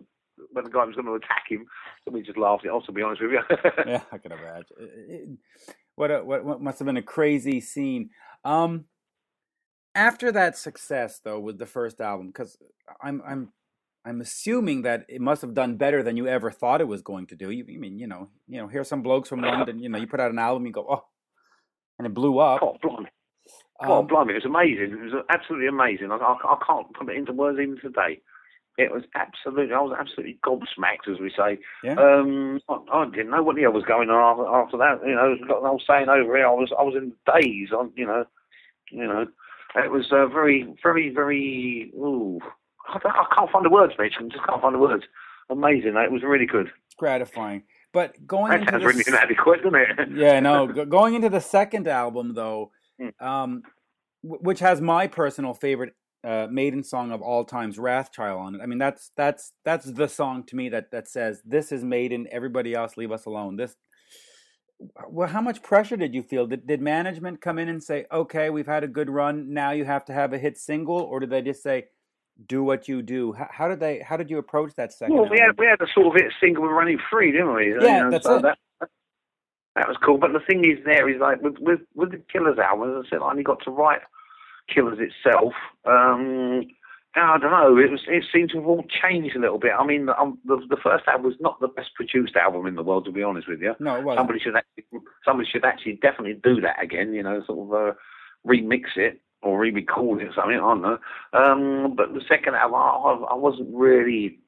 when 0.54 0.63
the 0.63 0.71
guy 0.71 0.84
was 0.84 0.95
going 0.95 1.06
to 1.06 1.13
attack 1.13 1.43
him, 1.47 1.67
so 2.04 2.12
we 2.12 2.24
just 2.24 2.38
laughed 2.38 2.65
it 2.65 2.69
off. 2.69 2.86
To 2.86 2.91
be 2.91 3.04
honest 3.04 3.21
with 3.21 3.32
you. 3.32 3.41
yeah, 3.86 4.02
I 4.12 4.17
can 4.17 4.32
imagine. 4.32 5.38
What, 5.95 6.10
a, 6.10 6.24
what 6.24 6.43
what 6.43 6.62
must 6.62 6.80
have 6.80 6.88
been 6.88 6.97
a 6.97 7.04
crazy 7.04 7.60
scene. 7.62 8.10
Um, 8.43 8.86
after 9.93 10.32
that 10.32 10.58
success, 10.58 11.19
though, 11.24 11.39
with 11.39 11.60
the 11.60 11.67
first 11.67 12.02
album, 12.02 12.28
because 12.28 12.58
I'm 13.04 13.21
I'm 13.26 13.54
I'm 14.03 14.21
assuming 14.21 14.81
that 14.81 15.05
it 15.07 15.21
must 15.21 15.41
have 15.41 15.53
done 15.53 15.75
better 15.75 16.01
than 16.01 16.17
you 16.17 16.27
ever 16.27 16.49
thought 16.49 16.81
it 16.81 16.87
was 16.87 17.01
going 17.01 17.27
to 17.27 17.35
do. 17.35 17.51
You, 17.51 17.65
I 17.69 17.77
mean, 17.77 17.99
you 17.99 18.07
know, 18.07 18.29
you 18.47 18.59
know, 18.59 18.67
here's 18.67 18.87
some 18.87 19.03
blokes 19.03 19.29
from 19.29 19.41
London. 19.41 19.79
You 19.79 19.89
know, 19.89 19.99
you 19.99 20.07
put 20.07 20.19
out 20.19 20.31
an 20.31 20.39
album, 20.39 20.65
you 20.65 20.71
go, 20.71 20.85
oh, 20.89 21.03
and 21.99 22.07
it 22.07 22.13
blew 22.13 22.39
up. 22.39 22.61
Oh, 22.63 22.77
blimey! 22.81 23.09
Oh, 23.79 23.99
um, 23.99 24.07
blimey! 24.07 24.33
It 24.33 24.43
was 24.43 24.45
amazing. 24.45 24.97
It 24.97 25.13
was 25.13 25.23
absolutely 25.29 25.67
amazing. 25.67 26.11
I, 26.11 26.15
I, 26.15 26.33
I 26.33 26.57
can't 26.65 26.91
put 26.93 27.09
it 27.09 27.17
into 27.17 27.33
words 27.33 27.59
even 27.61 27.77
today. 27.79 28.21
It 28.77 28.91
was 28.91 29.03
absolutely. 29.13 29.75
I 29.75 29.81
was 29.81 29.95
absolutely 29.99 30.39
gobsmacked, 30.43 31.11
as 31.11 31.19
we 31.19 31.29
say. 31.37 31.59
Yeah. 31.83 31.93
Um, 31.93 32.59
I, 32.69 32.77
I, 32.91 33.05
didn't 33.05 33.29
know 33.29 33.43
what 33.43 33.55
the 33.55 33.63
hell 33.63 33.73
was 33.73 33.83
going 33.83 34.09
on 34.09 34.39
after, 34.39 34.55
after 34.55 34.77
that. 34.77 35.07
You 35.07 35.13
know, 35.13 35.35
got 35.47 35.61
an 35.61 35.69
old 35.69 35.83
saying 35.85 36.09
over 36.09 36.35
here. 36.35 36.47
I 36.47 36.51
was, 36.51 36.71
I 36.77 36.81
was 36.81 36.95
in 36.95 37.13
daze. 37.27 37.71
On, 37.71 37.91
you 37.95 38.07
know, 38.07 38.25
you 38.89 39.05
know, 39.05 39.27
it 39.75 39.91
was 39.91 40.07
uh, 40.11 40.25
very, 40.25 40.73
very, 40.81 41.13
very. 41.13 41.91
Ooh 41.95 42.39
I, 42.93 43.10
I 43.10 43.36
can't 43.36 43.51
find 43.51 43.65
the 43.65 43.69
words, 43.69 43.93
Mitch. 43.97 44.13
I 44.19 44.23
just 44.23 44.45
can't 44.47 44.62
find 44.62 44.75
the 44.75 44.80
words. 44.80 45.04
Amazing. 45.49 45.95
It 45.95 46.12
was 46.12 46.23
really 46.23 46.45
good. 46.45 46.71
Gratifying. 46.97 47.63
But 47.93 48.25
going 48.25 48.51
that 48.51 48.62
into 48.62 48.71
sounds 48.71 48.84
really 48.86 49.04
inadequate, 49.06 49.63
doesn't 49.63 49.75
it? 49.75 50.10
yeah, 50.15 50.39
no. 50.39 50.67
Going 50.67 51.13
into 51.13 51.30
the 51.30 51.41
second 51.41 51.88
album, 51.88 52.34
though, 52.34 52.71
mm. 53.01 53.12
um, 53.21 53.63
which 54.23 54.60
has 54.60 54.80
my 54.80 55.08
personal 55.08 55.54
favorite 55.54 55.93
uh, 56.23 56.47
maiden 56.49 56.84
song 56.84 57.12
of 57.12 57.21
all 57.21 57.43
times, 57.43 57.77
Wrathchild, 57.77 58.39
on 58.39 58.56
it. 58.56 58.62
I 58.62 58.65
mean, 58.65 58.77
that's 58.77 59.12
that's 59.17 59.51
that's 59.65 59.91
the 59.91 60.08
song 60.08 60.45
to 60.47 60.56
me 60.56 60.69
that 60.69 60.91
that 60.91 61.10
says 61.10 61.41
this 61.45 61.71
is 61.71 61.84
Maiden. 61.84 62.27
Everybody 62.32 62.73
else, 62.73 62.95
leave 62.95 63.12
us 63.12 63.25
alone. 63.25 63.58
This. 63.58 63.75
Well, 65.10 65.27
how 65.27 65.41
much 65.41 65.62
pressure 65.62 65.97
did 65.97 66.15
you 66.15 66.23
feel? 66.23 66.47
Did, 66.47 66.65
did 66.65 66.82
management 66.82 67.41
come 67.41 67.60
in 67.60 67.67
and 67.67 67.84
say, 67.84 68.06
"Okay, 68.12 68.49
we've 68.49 68.67
had 68.67 68.84
a 68.84 68.88
good 68.88 69.10
run. 69.10 69.54
Now 69.54 69.71
you 69.71 69.86
have 69.86 70.06
to 70.06 70.13
have 70.13 70.32
a 70.32 70.38
hit 70.38 70.58
single," 70.58 70.97
or 70.97 71.19
did 71.19 71.30
they 71.30 71.41
just 71.41 71.62
say, 71.62 71.86
"Do 72.47 72.63
what 72.63 72.88
you 72.88 73.01
do"? 73.01 73.34
How, 73.34 73.47
how 73.51 73.67
did 73.67 73.80
they? 73.80 73.99
How 73.99 74.17
did 74.17 74.30
you 74.30 74.38
approach 74.38 74.73
that 74.75 74.93
second? 74.93 75.15
Well, 75.15 75.30
we 75.30 75.38
had 75.39 75.58
we 75.58 75.65
had 75.65 75.82
a 75.82 75.88
sort 75.93 76.08
of 76.08 76.13
hit 76.21 76.32
single 76.39 76.63
with 76.63 76.71
Running 76.71 76.99
Free, 77.10 77.32
didn't 77.32 77.54
we? 77.54 77.73
Yeah, 77.73 77.97
you 77.97 78.04
know, 78.04 78.12
that's 78.12 78.25
so 78.25 78.38
it. 78.38 78.41
That, 78.43 78.58
that 79.75 79.88
was 79.88 79.97
cool. 80.04 80.17
But 80.17 80.34
the 80.34 80.39
thing 80.39 80.65
is, 80.65 80.84
there 80.86 81.10
is 81.10 81.19
like 81.19 81.41
with 81.41 81.56
with, 81.60 81.80
with 81.95 82.12
the 82.12 82.21
Killers 82.32 82.60
album, 82.60 82.97
as 82.97 83.06
I 83.06 83.10
said, 83.10 83.21
I 83.21 83.30
only 83.30 83.43
got 83.43 83.63
to 83.63 83.71
write 83.71 84.01
Killers 84.73 84.99
itself. 84.99 85.54
Um, 85.86 86.67
I 87.15 87.38
don't 87.38 87.51
know. 87.51 87.77
It 87.77 87.91
was. 87.91 88.01
It 88.08 88.23
seemed 88.34 88.51
to 88.51 88.58
have 88.58 88.67
all 88.67 88.86
changed 88.88 89.36
a 89.36 89.39
little 89.39 89.60
bit. 89.60 89.71
I 89.77 89.86
mean, 89.86 90.08
um, 90.10 90.39
the, 90.45 90.58
the 90.69 90.77
first 90.82 91.08
album 91.08 91.25
was 91.27 91.36
not 91.39 91.60
the 91.60 91.67
best 91.67 91.89
produced 91.95 92.36
album 92.36 92.67
in 92.67 92.75
the 92.75 92.84
world, 92.84 93.06
to 93.06 93.12
be 93.12 93.23
honest 93.23 93.47
with 93.47 93.62
you. 93.62 93.75
No, 93.80 93.97
it 93.97 94.04
wasn't. 94.04 94.19
Somebody 94.19 94.39
should 94.39 94.56
actually, 94.56 94.86
somebody 95.25 95.49
should 95.49 95.65
actually 95.65 95.99
definitely 96.01 96.39
do 96.41 96.62
that 96.62 96.82
again. 96.82 97.13
You 97.13 97.23
know, 97.23 97.43
sort 97.45 97.67
of 97.67 97.73
uh, 97.73 97.93
remix 98.47 98.95
it 98.95 99.21
or 99.41 99.60
re-record 99.60 100.21
it 100.21 100.30
or 100.30 100.34
something. 100.34 100.56
I 100.56 100.60
don't 100.60 100.82
know. 100.82 100.97
Um, 101.34 101.95
but 101.95 102.13
the 102.13 102.21
second 102.27 102.56
album, 102.56 102.75
I, 102.75 103.34
I 103.34 103.36
wasn't 103.36 103.69
really 103.73 104.39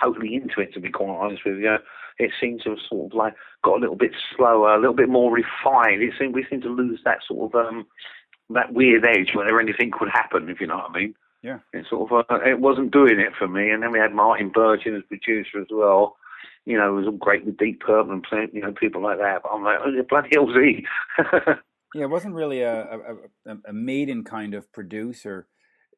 totally 0.00 0.34
into 0.34 0.60
it, 0.60 0.72
to 0.74 0.80
be 0.80 0.90
quite 0.90 1.08
honest 1.08 1.42
with 1.44 1.58
you. 1.58 1.76
It 2.18 2.30
seemed 2.40 2.62
to 2.62 2.70
have 2.70 2.78
sort 2.88 3.12
of 3.12 3.16
like 3.16 3.34
got 3.62 3.78
a 3.78 3.80
little 3.80 3.96
bit 3.96 4.12
slower, 4.36 4.74
a 4.74 4.78
little 4.78 4.94
bit 4.94 5.08
more 5.08 5.32
refined. 5.32 6.02
It 6.02 6.12
seemed 6.18 6.34
we 6.34 6.46
seemed 6.48 6.62
to 6.62 6.68
lose 6.68 7.00
that 7.04 7.18
sort 7.26 7.54
of 7.54 7.66
um, 7.66 7.86
that 8.50 8.72
weird 8.72 9.04
edge 9.04 9.34
where 9.34 9.60
anything 9.60 9.90
could 9.90 10.08
happen, 10.12 10.48
if 10.48 10.60
you 10.60 10.66
know 10.66 10.76
what 10.76 10.90
I 10.90 10.98
mean. 10.98 11.14
Yeah. 11.42 11.58
It 11.72 11.86
sort 11.90 12.10
of 12.10 12.24
uh, 12.30 12.40
it 12.44 12.60
wasn't 12.60 12.92
doing 12.92 13.18
it 13.18 13.32
for 13.38 13.48
me, 13.48 13.70
and 13.70 13.82
then 13.82 13.92
we 13.92 13.98
had 13.98 14.14
Martin 14.14 14.48
Birch 14.48 14.86
in 14.86 14.96
as 14.96 15.02
producer 15.08 15.60
as 15.60 15.66
well. 15.70 16.16
You 16.64 16.78
know, 16.78 16.88
it 16.88 17.00
was 17.00 17.06
all 17.06 17.12
great 17.12 17.44
with 17.44 17.58
Deep 17.58 17.80
Purple 17.80 18.12
and 18.12 18.24
you 18.52 18.62
know 18.62 18.72
people 18.72 19.02
like 19.02 19.18
that. 19.18 19.42
But 19.42 19.50
I'm 19.50 19.64
like, 19.64 19.78
oh, 19.84 20.02
bloody 20.08 20.30
he? 20.30 20.86
yeah, 21.94 22.04
it 22.04 22.10
wasn't 22.10 22.34
really 22.34 22.60
a, 22.62 22.98
a, 23.46 23.56
a, 23.68 23.72
maiden 23.72 24.24
kind 24.24 24.54
of 24.54 24.70
producer. 24.72 25.46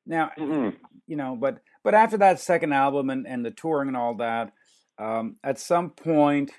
Now, 0.06 0.30
mm-hmm. 0.38 0.76
you 1.06 1.16
know, 1.16 1.36
but 1.36 1.58
but 1.82 1.94
after 1.94 2.16
that 2.18 2.40
second 2.40 2.72
album 2.72 3.10
and, 3.10 3.26
and 3.26 3.44
the 3.44 3.50
touring 3.50 3.88
and 3.88 3.96
all 3.96 4.14
that, 4.16 4.52
um, 4.98 5.36
at 5.42 5.58
some 5.58 5.90
point, 5.90 6.52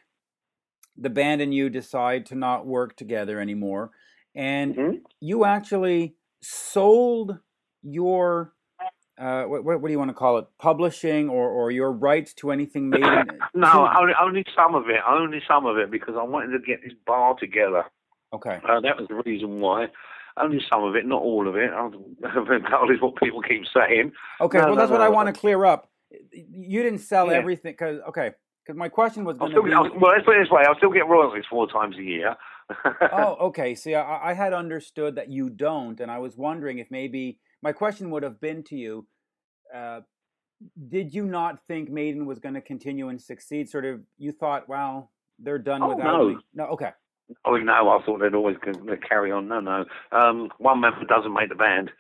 the 0.98 1.10
band 1.10 1.42
and 1.42 1.54
you 1.54 1.70
decide 1.70 2.26
to 2.28 2.36
not 2.36 2.66
work 2.66 2.96
together 2.96 3.40
anymore 3.40 3.92
and 4.38 4.76
mm-hmm. 4.76 4.96
you 5.20 5.46
actually 5.46 6.16
sold 6.42 7.38
your 7.82 8.54
uh, 9.20 9.46
what, 9.46 9.64
what, 9.64 9.82
do 9.82 9.92
you 9.92 9.98
want 9.98 10.12
to 10.12 10.14
call 10.14 10.38
it? 10.38 10.46
Publishing 10.60 11.28
or, 11.28 11.50
or 11.50 11.72
your 11.72 11.92
rights 11.92 12.36
to 12.36 12.52
anything 12.52 12.88
made? 12.88 13.02
no, 13.56 13.90
only, 14.00 14.14
only 14.22 14.46
some 14.56 14.76
of 14.76 14.84
it. 14.90 15.02
Only 15.10 15.42
some 15.48 15.66
of 15.66 15.78
it 15.78 15.90
because 15.90 16.14
I 16.16 16.22
wanted 16.22 16.52
to 16.52 16.60
get 16.60 16.84
this 16.84 16.94
bar 17.08 17.34
together. 17.40 17.84
Okay. 18.34 18.60
Uh, 18.68 18.82
that 18.82 18.98
was 18.98 19.08
the 19.08 19.22
reason 19.26 19.60
why. 19.60 19.88
Only 20.40 20.60
some 20.70 20.84
of 20.84 20.96
it, 20.96 21.06
not 21.06 21.22
all 21.22 21.48
of 21.48 21.56
it. 21.56 21.72
That 22.22 22.90
is 22.94 23.02
what 23.02 23.16
people 23.16 23.42
keep 23.42 23.64
saying. 23.74 24.12
Okay, 24.40 24.58
no, 24.60 24.66
well, 24.66 24.76
no, 24.76 24.82
that's 24.82 24.90
no, 24.92 24.98
what 24.98 25.02
I 25.02 25.10
want 25.10 25.34
to 25.34 25.40
clear 25.40 25.66
up. 25.66 25.90
You 26.32 26.84
didn't 26.84 27.00
sell 27.00 27.28
yeah. 27.28 27.38
everything 27.38 27.74
because 27.74 28.00
okay, 28.10 28.32
because 28.64 28.78
my 28.78 28.90
question 28.90 29.24
was 29.26 29.38
going 29.38 29.52
to 29.52 29.64
be. 29.64 29.70
well, 29.72 29.84
let's 29.84 30.26
put 30.26 30.38
it 30.38 30.44
this 30.44 30.52
way: 30.52 30.64
I'll 30.68 30.78
still 30.78 30.92
get 30.92 31.08
royalties 31.08 31.46
four 31.50 31.68
times 31.68 31.98
a 31.98 32.04
year. 32.04 32.36
oh, 33.14 33.38
okay. 33.48 33.76
See, 33.76 33.96
I, 33.96 34.32
I, 34.32 34.34
had 34.34 34.54
understood 34.54 35.16
that 35.16 35.30
you 35.30 35.50
don't, 35.50 36.00
and 36.00 36.12
I 36.12 36.20
was 36.20 36.38
wondering 36.38 36.80
if 36.80 36.92
maybe 36.92 37.40
my 37.62 37.72
question 37.72 38.12
would 38.12 38.24
have 38.24 38.40
been 38.40 38.64
to 38.66 38.76
you: 38.76 39.08
uh, 39.74 40.02
Did 40.90 41.14
you 41.14 41.26
not 41.26 41.66
think 41.66 41.90
Maiden 41.90 42.26
was 42.26 42.40
going 42.40 42.56
to 42.56 42.62
continue 42.62 43.10
and 43.10 43.22
succeed? 43.22 43.70
Sort 43.70 43.86
of, 43.86 44.02
you 44.18 44.32
thought, 44.32 44.70
"Well, 44.70 45.12
they're 45.40 45.60
done 45.60 45.82
oh, 45.82 45.96
without 45.96 46.18
no. 46.18 46.30
me." 46.30 46.38
No, 46.54 46.66
okay. 46.68 46.92
Oh 47.46 47.58
no, 47.58 47.90
I 47.90 48.06
thought 48.06 48.20
they'd 48.20 48.34
always 48.34 48.58
carry 49.08 49.32
on. 49.32 49.48
No, 49.48 49.60
no. 49.60 49.86
Um, 50.12 50.50
one 50.60 50.82
member 50.82 51.04
doesn't 51.06 51.34
make 51.34 51.50
the 51.50 51.56
band. 51.56 51.92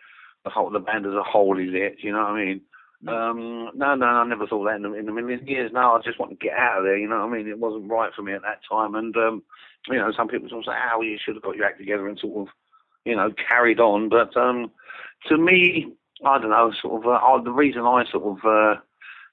The 0.43 0.49
whole 0.49 0.69
the 0.69 0.79
band 0.79 1.05
as 1.05 1.13
a 1.13 1.23
whole 1.23 1.59
is 1.59 1.69
it. 1.71 1.97
You 1.99 2.13
know 2.13 2.19
what 2.19 2.31
I 2.31 2.45
mean? 2.45 2.61
Um, 3.07 3.69
no, 3.75 3.93
no, 3.93 4.05
I 4.05 4.25
never 4.25 4.47
thought 4.47 4.65
that 4.65 4.77
in 4.77 4.85
a, 4.85 4.93
in 4.93 5.07
a 5.07 5.13
million 5.13 5.45
years. 5.45 5.71
No, 5.71 5.93
I 5.93 6.01
just 6.03 6.19
want 6.19 6.31
to 6.31 6.37
get 6.43 6.57
out 6.57 6.79
of 6.79 6.83
there. 6.83 6.97
You 6.97 7.07
know 7.07 7.17
what 7.17 7.33
I 7.33 7.37
mean? 7.37 7.47
It 7.47 7.59
wasn't 7.59 7.89
right 7.91 8.11
for 8.15 8.23
me 8.23 8.33
at 8.33 8.41
that 8.41 8.61
time. 8.69 8.95
And 8.95 9.15
um, 9.17 9.43
you 9.87 9.97
know, 9.97 10.11
some 10.15 10.27
people 10.27 10.49
sort 10.49 10.65
of 10.65 10.71
say, 10.71 10.77
"Oh, 10.93 11.01
you 11.01 11.17
should 11.23 11.35
have 11.35 11.43
got 11.43 11.55
your 11.55 11.65
act 11.65 11.77
together 11.77 12.07
and 12.07 12.17
sort 12.17 12.47
of, 12.47 12.53
you 13.05 13.15
know, 13.15 13.31
carried 13.47 13.79
on." 13.79 14.09
But 14.09 14.35
um, 14.35 14.71
to 15.27 15.37
me, 15.37 15.93
I 16.25 16.39
don't 16.39 16.49
know. 16.49 16.71
Sort 16.81 17.05
of, 17.05 17.11
uh, 17.11 17.43
the 17.43 17.51
reason 17.51 17.81
I 17.81 18.03
sort 18.11 18.39
of 18.39 18.45
uh, 18.45 18.79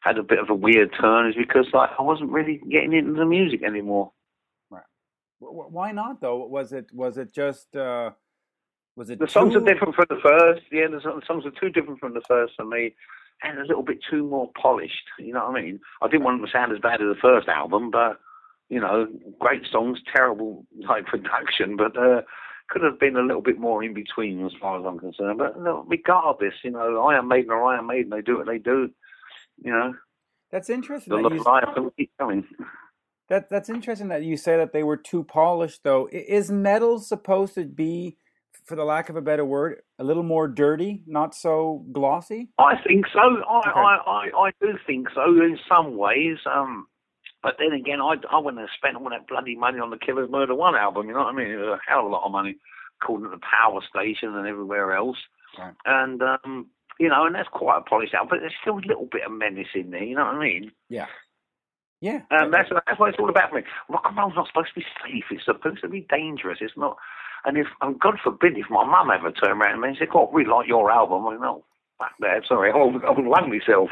had 0.01 0.19
a 0.19 0.23
bit 0.23 0.41
of 0.41 0.51
a 0.51 0.55
weird 0.55 0.91
turn 1.01 1.29
is 1.29 1.35
because 1.35 1.67
like 1.73 1.91
I 1.99 2.03
wasn't 2.03 2.33
really 2.33 2.61
getting 2.71 2.93
into 2.93 3.15
the 3.15 3.25
music 3.25 3.63
anymore. 3.63 4.13
Why 5.51 5.93
not 5.93 6.21
though? 6.21 6.47
Was 6.47 6.73
it 6.73 6.87
was 6.93 7.19
it 7.19 7.33
just 7.33 7.75
uh, 7.77 8.11
was 8.97 9.11
it 9.11 9.19
the 9.19 9.29
songs 9.29 9.53
too... 9.53 9.59
are 9.59 9.65
different 9.65 9.95
from 9.95 10.07
the 10.09 10.21
first? 10.23 10.63
Yeah, 10.71 10.89
the 10.89 11.01
songs 11.27 11.45
are 11.47 11.61
too 11.61 11.71
different 11.71 12.01
from 12.01 12.15
the 12.15 12.23
first 12.23 12.55
for 12.57 12.65
me 12.65 12.95
and 13.43 13.59
a 13.59 13.63
little 13.63 13.83
bit 13.83 13.99
too 14.11 14.25
more 14.25 14.51
polished. 14.61 15.09
You 15.19 15.33
know 15.33 15.47
what 15.47 15.59
I 15.59 15.63
mean? 15.63 15.81
I 16.03 16.09
didn't 16.09 16.25
want 16.25 16.41
them 16.41 16.47
to 16.47 16.53
sound 16.53 16.73
as 16.73 16.79
bad 16.79 17.01
as 17.01 17.09
the 17.09 17.21
first 17.21 17.49
album, 17.49 17.91
but 17.91 18.21
you 18.69 18.81
know, 18.81 19.07
great 19.39 19.63
songs, 19.71 19.99
terrible 20.13 20.65
like 20.89 21.07
production, 21.07 21.77
but 21.77 21.97
uh, 21.97 22.23
could 22.71 22.83
have 22.83 22.99
been 22.99 23.17
a 23.17 23.23
little 23.23 23.43
bit 23.43 23.59
more 23.59 23.85
in 23.85 23.93
between 23.93 24.45
as 24.45 24.53
far 24.61 24.79
as 24.79 24.87
I'm 24.87 24.99
concerned. 24.99 25.39
But 25.39 25.61
no, 25.61 25.85
regardless, 25.87 26.55
you 26.63 26.71
know, 26.71 27.05
Iron 27.07 27.29
Maiden 27.29 27.51
or 27.51 27.65
Iron 27.65 27.87
Maiden, 27.87 28.11
they 28.11 28.23
do 28.23 28.39
what 28.39 28.47
they 28.47 28.59
do. 28.59 28.91
You 29.63 29.71
know, 29.71 29.95
that's 30.51 30.71
interesting. 30.71 31.23
The 31.23 31.29
that 31.29 31.47
life 31.47 31.69
you... 31.77 31.93
keep 31.97 32.11
coming. 32.19 32.47
That 33.29 33.49
that's 33.49 33.71
interesting 33.71 34.09
that 34.09 34.23
you 34.23 34.37
say 34.37 34.57
that 34.57 34.73
they 34.73 34.83
were 34.83 34.97
too 34.97 35.25
polished. 35.25 35.83
Though, 35.83 36.09
is 36.13 36.51
metal 36.51 36.99
supposed 36.99 37.55
to 37.55 37.65
be 37.65 38.19
for 38.65 38.77
the 38.77 38.85
lack 38.85 39.09
of 39.09 39.17
a 39.17 39.21
better 39.21 39.45
word, 39.45 39.83
a 39.99 40.05
little 40.05 40.23
more 40.23 40.49
dirty, 40.49 41.03
not 41.07 41.35
so 41.35 41.85
glossy? 41.93 42.49
I 42.59 42.75
think 42.87 43.07
so. 43.13 43.21
I, 43.21 43.59
okay. 43.59 43.71
I, 43.71 43.99
I, 44.07 44.47
I, 44.47 44.51
do 44.61 44.79
think 44.87 45.09
so 45.15 45.25
in 45.25 45.59
some 45.69 45.97
ways. 45.97 46.39
Um, 46.47 46.87
but 47.43 47.57
then 47.59 47.73
again, 47.73 48.01
I, 48.01 48.15
I 48.31 48.39
wouldn't 48.39 48.61
have 48.61 48.71
spent 48.77 48.97
all 48.97 49.11
that 49.11 49.29
bloody 49.29 49.55
money 49.55 49.79
on 49.79 49.91
the 49.91 49.99
Killers 49.99 50.31
Murder 50.31 50.55
One 50.55 50.75
album. 50.75 51.09
You 51.09 51.13
know 51.13 51.21
what 51.21 51.35
I 51.35 51.37
mean? 51.37 51.51
It 51.51 51.57
was 51.57 51.79
a 51.79 51.91
hell 51.91 52.01
of 52.01 52.07
a 52.07 52.09
lot 52.09 52.25
of 52.25 52.33
money, 52.33 52.57
according 53.03 53.31
to 53.31 53.37
the 53.37 53.43
Power 53.43 53.81
Station 53.89 54.35
and 54.35 54.47
everywhere 54.47 54.97
else. 54.97 55.19
Right. 55.59 55.75
And 55.85 56.23
um, 56.23 56.67
you 56.99 57.09
know, 57.09 57.27
and 57.27 57.35
that's 57.35 57.49
quite 57.53 57.79
a 57.79 57.83
polished 57.83 58.15
album, 58.15 58.29
but 58.31 58.41
there's 58.41 58.55
still 58.61 58.79
a 58.79 58.89
little 58.89 59.09
bit 59.11 59.27
of 59.27 59.33
menace 59.33 59.69
in 59.75 59.91
there. 59.91 60.03
You 60.03 60.17
know 60.17 60.25
what 60.25 60.37
I 60.37 60.41
mean? 60.41 60.73
Yeah. 60.89 61.07
Yeah. 62.01 62.21
Um, 62.31 62.51
that's 62.51 62.69
that's 62.87 62.99
what 62.99 63.11
it's 63.11 63.19
all 63.19 63.31
about 63.31 63.51
for 63.51 63.57
me. 63.57 63.63
Rock 63.89 64.05
and 64.07 64.17
roll's 64.17 64.35
not 64.37 64.49
supposed 64.49 64.69
to 64.75 64.81
be 64.81 64.87
safe. 65.03 65.25
It's 65.31 65.45
supposed 65.45 65.81
to 65.83 65.89
be 65.89 66.07
dangerous. 66.11 66.59
It's 66.61 66.77
not. 66.77 66.97
And 67.45 67.59
if, 67.59 67.67
and 67.83 68.01
God 68.01 68.19
forbid, 68.23 68.57
if 68.57 68.71
my 68.71 68.85
mum 68.85 69.11
ever 69.11 69.31
turned 69.31 69.61
around 69.61 69.85
and 69.85 69.97
said, 69.99 70.11
"God, 70.11 70.29
we 70.33 70.47
like 70.47 70.67
your 70.67 70.91
album," 70.91 71.27
I 71.27 71.37
know. 71.37 71.65
Back 71.99 72.13
there, 72.19 72.43
Sorry, 72.49 72.73
I 72.73 72.77
would, 72.77 73.05
I 73.05 73.11
would 73.11 73.25
lung 73.25 73.51
myself. 73.51 73.89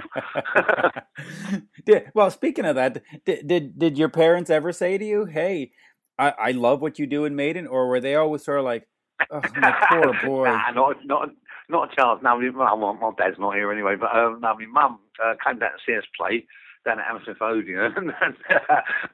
did, 1.86 2.10
well, 2.14 2.30
speaking 2.30 2.64
of 2.64 2.74
that, 2.74 3.00
did, 3.24 3.46
did 3.46 3.78
did 3.78 3.96
your 3.96 4.08
parents 4.08 4.50
ever 4.50 4.72
say 4.72 4.98
to 4.98 5.04
you, 5.04 5.24
"Hey, 5.26 5.70
I, 6.18 6.30
I 6.30 6.50
love 6.50 6.80
what 6.80 6.98
you 6.98 7.06
do 7.06 7.24
in 7.26 7.36
Maiden," 7.36 7.66
or 7.66 7.88
were 7.88 8.00
they 8.00 8.16
always 8.16 8.44
sort 8.44 8.58
of 8.58 8.64
like, 8.64 8.88
"Oh, 9.30 9.40
my 9.56 9.86
poor 9.88 10.14
boy"? 10.24 10.44
nah, 10.46 10.70
not 10.72 10.96
not 11.04 11.28
not 11.68 11.92
a 11.92 11.96
chance. 11.96 12.20
No, 12.22 12.36
my, 12.52 12.74
my, 12.74 13.10
dad's 13.16 13.38
not 13.38 13.54
here 13.54 13.70
anyway. 13.70 13.94
But 13.94 14.16
um, 14.16 14.40
no, 14.40 14.54
my 14.54 14.66
mum 14.66 14.98
uh, 15.24 15.34
came 15.46 15.60
down 15.60 15.70
to 15.70 15.78
see 15.86 15.96
us 15.96 16.04
play 16.18 16.44
down 16.84 17.00
at 17.00 17.06
Hammersmith 17.06 17.38
Odeon, 17.40 17.94
and, 17.96 18.36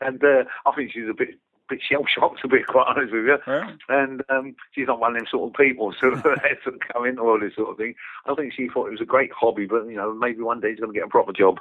and, 0.00 0.24
uh, 0.24 0.44
I 0.66 0.74
think 0.74 0.92
she's 0.92 1.08
a 1.08 1.14
bit 1.14 1.38
bit 1.68 1.80
shell 1.82 2.04
shocked, 2.06 2.40
to 2.40 2.48
be 2.48 2.62
quite 2.62 2.86
honest 2.88 3.12
with 3.12 3.26
you. 3.26 3.36
Right. 3.46 3.76
And 3.88 4.22
um, 4.30 4.56
she's 4.72 4.86
not 4.86 5.00
one 5.00 5.12
of 5.12 5.18
them 5.18 5.26
sort 5.30 5.50
of 5.50 5.56
people 5.56 5.94
sort 6.00 6.14
of 6.14 6.22
that 6.22 6.58
sort 6.64 6.76
of 6.76 6.80
come 6.92 7.04
into 7.06 7.22
all 7.22 7.38
this 7.38 7.54
sort 7.54 7.70
of 7.70 7.76
thing. 7.76 7.94
I 8.26 8.34
think 8.34 8.52
she 8.54 8.68
thought 8.68 8.86
it 8.86 8.92
was 8.92 9.00
a 9.00 9.06
great 9.06 9.30
hobby, 9.32 9.66
but 9.66 9.84
you 9.86 9.96
know 9.96 10.14
maybe 10.14 10.40
one 10.40 10.60
day 10.60 10.70
she's 10.70 10.80
going 10.80 10.92
to 10.92 10.98
get 10.98 11.06
a 11.06 11.10
proper 11.10 11.32
job. 11.32 11.58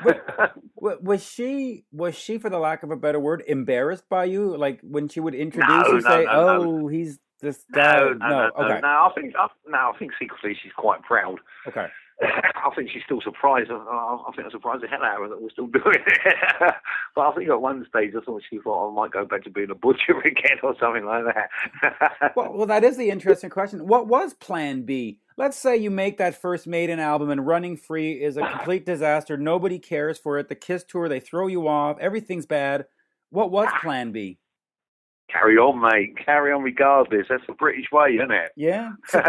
was 0.76 1.22
she 1.22 1.84
was 1.92 2.14
she, 2.14 2.38
for 2.38 2.48
the 2.48 2.58
lack 2.58 2.82
of 2.82 2.90
a 2.90 2.96
better 2.96 3.20
word, 3.20 3.42
embarrassed 3.46 4.08
by 4.08 4.24
you? 4.24 4.56
Like 4.56 4.80
when 4.82 5.08
she 5.08 5.20
would 5.20 5.34
introduce 5.34 5.68
no, 5.68 5.86
you, 5.86 5.94
no, 5.94 6.00
say, 6.00 6.24
no, 6.24 6.32
"Oh, 6.32 6.88
he's 6.88 7.18
this 7.40 7.64
guy." 7.72 7.98
No, 7.98 8.12
no, 8.14 8.28
no, 8.28 8.50
okay. 8.64 8.80
no. 8.80 8.88
I 8.88 9.10
think 9.14 9.34
I, 9.38 9.48
no, 9.68 9.92
I 9.94 9.98
think 9.98 10.12
secretly 10.18 10.56
she's 10.62 10.72
quite 10.72 11.02
proud. 11.02 11.40
Okay. 11.68 11.88
I 12.22 12.70
think 12.76 12.90
she's 12.92 13.02
still 13.04 13.20
surprised. 13.20 13.70
I, 13.70 13.74
I 13.74 14.30
think 14.34 14.46
I'm 14.46 14.50
surprised 14.50 14.82
the 14.82 14.88
hell 14.88 15.02
out 15.02 15.16
of 15.16 15.22
her 15.22 15.28
that 15.28 15.42
we're 15.42 15.50
still 15.50 15.66
doing 15.72 15.98
it. 16.06 16.36
but 17.14 17.20
I 17.20 17.34
think 17.34 17.48
at 17.50 17.60
one 17.60 17.84
stage 17.88 18.12
I 18.16 18.24
thought 18.24 18.42
she 18.48 18.58
thought 18.58 18.90
I 18.90 18.94
might 18.94 19.10
go 19.10 19.24
back 19.24 19.44
to 19.44 19.50
being 19.50 19.70
a 19.70 19.74
butcher 19.74 20.18
again 20.24 20.58
or 20.62 20.74
something 20.78 21.04
like 21.04 21.24
that. 21.24 22.32
well, 22.36 22.52
well, 22.52 22.66
that 22.66 22.84
is 22.84 22.96
the 22.96 23.10
interesting 23.10 23.50
question. 23.50 23.86
What 23.86 24.06
was 24.06 24.34
Plan 24.34 24.82
B? 24.82 25.18
Let's 25.36 25.56
say 25.56 25.76
you 25.76 25.90
make 25.90 26.18
that 26.18 26.40
first 26.40 26.66
Maiden 26.66 27.00
album 27.00 27.30
and 27.30 27.46
Running 27.46 27.76
Free 27.76 28.12
is 28.12 28.36
a 28.36 28.46
complete 28.46 28.84
disaster. 28.84 29.36
Nobody 29.36 29.78
cares 29.78 30.18
for 30.18 30.38
it. 30.38 30.48
The 30.48 30.54
Kiss 30.54 30.84
tour, 30.84 31.08
they 31.08 31.20
throw 31.20 31.46
you 31.46 31.66
off. 31.66 31.98
Everything's 31.98 32.46
bad. 32.46 32.84
What 33.30 33.50
was 33.50 33.68
Plan 33.80 34.12
B? 34.12 34.38
Carry 35.32 35.56
on, 35.56 35.80
mate. 35.80 36.14
Carry 36.24 36.52
on 36.52 36.62
regardless. 36.62 37.26
That's 37.28 37.42
the 37.46 37.54
British 37.54 37.86
way, 37.90 38.10
isn't 38.16 38.30
it? 38.30 38.52
Yeah. 38.56 38.90
So 39.08 39.22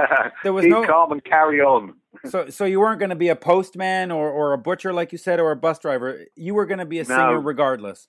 there 0.43 0.53
was 0.53 0.63
Keep 0.63 0.71
no. 0.71 0.85
calm 0.85 1.11
and 1.11 1.23
carry 1.23 1.61
on. 1.61 1.93
So 2.29 2.47
so 2.49 2.65
you 2.65 2.79
weren't 2.79 2.99
going 2.99 3.09
to 3.09 3.15
be 3.15 3.29
a 3.29 3.35
postman 3.35 4.11
or 4.11 4.29
or 4.29 4.53
a 4.53 4.57
butcher 4.57 4.93
like 4.93 5.11
you 5.11 5.17
said 5.17 5.39
or 5.39 5.51
a 5.51 5.55
bus 5.55 5.79
driver. 5.79 6.25
You 6.35 6.53
were 6.53 6.65
going 6.67 6.77
to 6.79 6.85
be 6.85 6.99
a 6.99 7.03
No. 7.03 7.07
singer 7.15 7.41
regardless. 7.41 8.07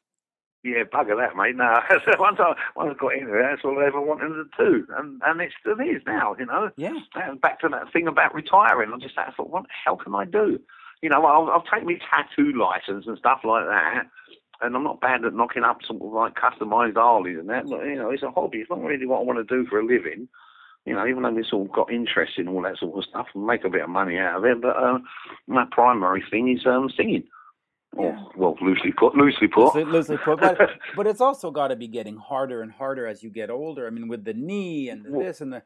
Yeah, 0.62 0.84
bugger 0.84 1.16
that, 1.16 1.36
mate. 1.36 1.56
No, 1.56 1.80
once 2.18 2.38
I 2.38 2.54
once 2.76 2.94
I 2.96 3.00
got 3.00 3.14
into 3.14 3.34
it, 3.38 3.42
that's 3.42 3.62
all 3.64 3.78
I 3.78 3.86
ever 3.86 4.00
wanted 4.00 4.28
to 4.28 4.44
do, 4.58 4.86
and 4.98 5.20
and 5.24 5.40
it 5.40 5.52
still 5.60 5.78
is 5.80 6.02
now. 6.06 6.34
You 6.38 6.46
know, 6.46 6.70
Yeah. 6.76 6.92
and 7.16 7.40
back 7.40 7.60
to 7.60 7.68
that 7.70 7.92
thing 7.92 8.06
about 8.08 8.34
retiring. 8.34 8.90
I 8.94 8.98
just 8.98 9.16
I 9.18 9.30
thought, 9.36 9.50
what 9.50 9.62
the 9.64 9.68
hell 9.84 9.96
can 9.96 10.14
I 10.14 10.24
do? 10.26 10.58
You 11.02 11.10
know, 11.10 11.24
I'll, 11.26 11.50
I'll 11.50 11.64
take 11.70 11.84
my 11.84 11.98
tattoo 12.10 12.52
license 12.58 13.06
and 13.06 13.18
stuff 13.18 13.40
like 13.44 13.66
that, 13.66 14.04
and 14.60 14.76
I'm 14.76 14.84
not 14.84 15.00
bad 15.00 15.24
at 15.24 15.34
knocking 15.34 15.64
up 15.64 15.78
sort 15.86 16.02
of 16.02 16.12
like 16.12 16.34
customised 16.34 16.94
Harleys 16.94 17.38
and 17.38 17.48
that. 17.48 17.68
But 17.68 17.84
you 17.84 17.96
know, 17.96 18.10
it's 18.10 18.22
a 18.22 18.30
hobby. 18.30 18.58
It's 18.58 18.70
not 18.70 18.82
really 18.82 19.06
what 19.06 19.20
I 19.20 19.24
want 19.24 19.46
to 19.46 19.54
do 19.54 19.68
for 19.68 19.80
a 19.80 19.86
living. 19.86 20.28
You 20.86 20.94
know, 20.94 21.06
even 21.06 21.22
though 21.22 21.32
we 21.32 21.44
sort 21.48 21.66
of 21.66 21.74
got 21.74 21.92
interest 21.92 22.34
in 22.36 22.48
all 22.48 22.62
that 22.62 22.78
sort 22.78 22.96
of 22.96 23.04
stuff 23.08 23.26
and 23.34 23.46
make 23.46 23.64
a 23.64 23.70
bit 23.70 23.82
of 23.82 23.88
money 23.88 24.18
out 24.18 24.36
of 24.36 24.44
it, 24.44 24.60
but 24.60 24.76
uh, 24.76 24.98
my 25.46 25.64
primary 25.70 26.22
thing 26.30 26.54
is 26.54 26.66
um, 26.66 26.90
singing. 26.94 27.24
Yeah. 27.96 28.02
Or, 28.04 28.32
well, 28.36 28.56
loosely 28.60 28.92
put, 28.92 29.14
loosely 29.14 29.48
put. 29.48 29.74
Loosely 29.76 30.18
put, 30.18 30.40
but 30.40 30.58
but 30.96 31.06
it's 31.06 31.20
also 31.20 31.50
got 31.50 31.68
to 31.68 31.76
be 31.76 31.88
getting 31.88 32.16
harder 32.16 32.60
and 32.60 32.70
harder 32.70 33.06
as 33.06 33.22
you 33.22 33.30
get 33.30 33.50
older. 33.50 33.86
I 33.86 33.90
mean, 33.90 34.08
with 34.08 34.24
the 34.24 34.34
knee 34.34 34.90
and 34.90 35.04
the 35.04 35.12
Well, 35.12 35.26
this 35.26 35.40
and 35.40 35.52
the 35.52 35.62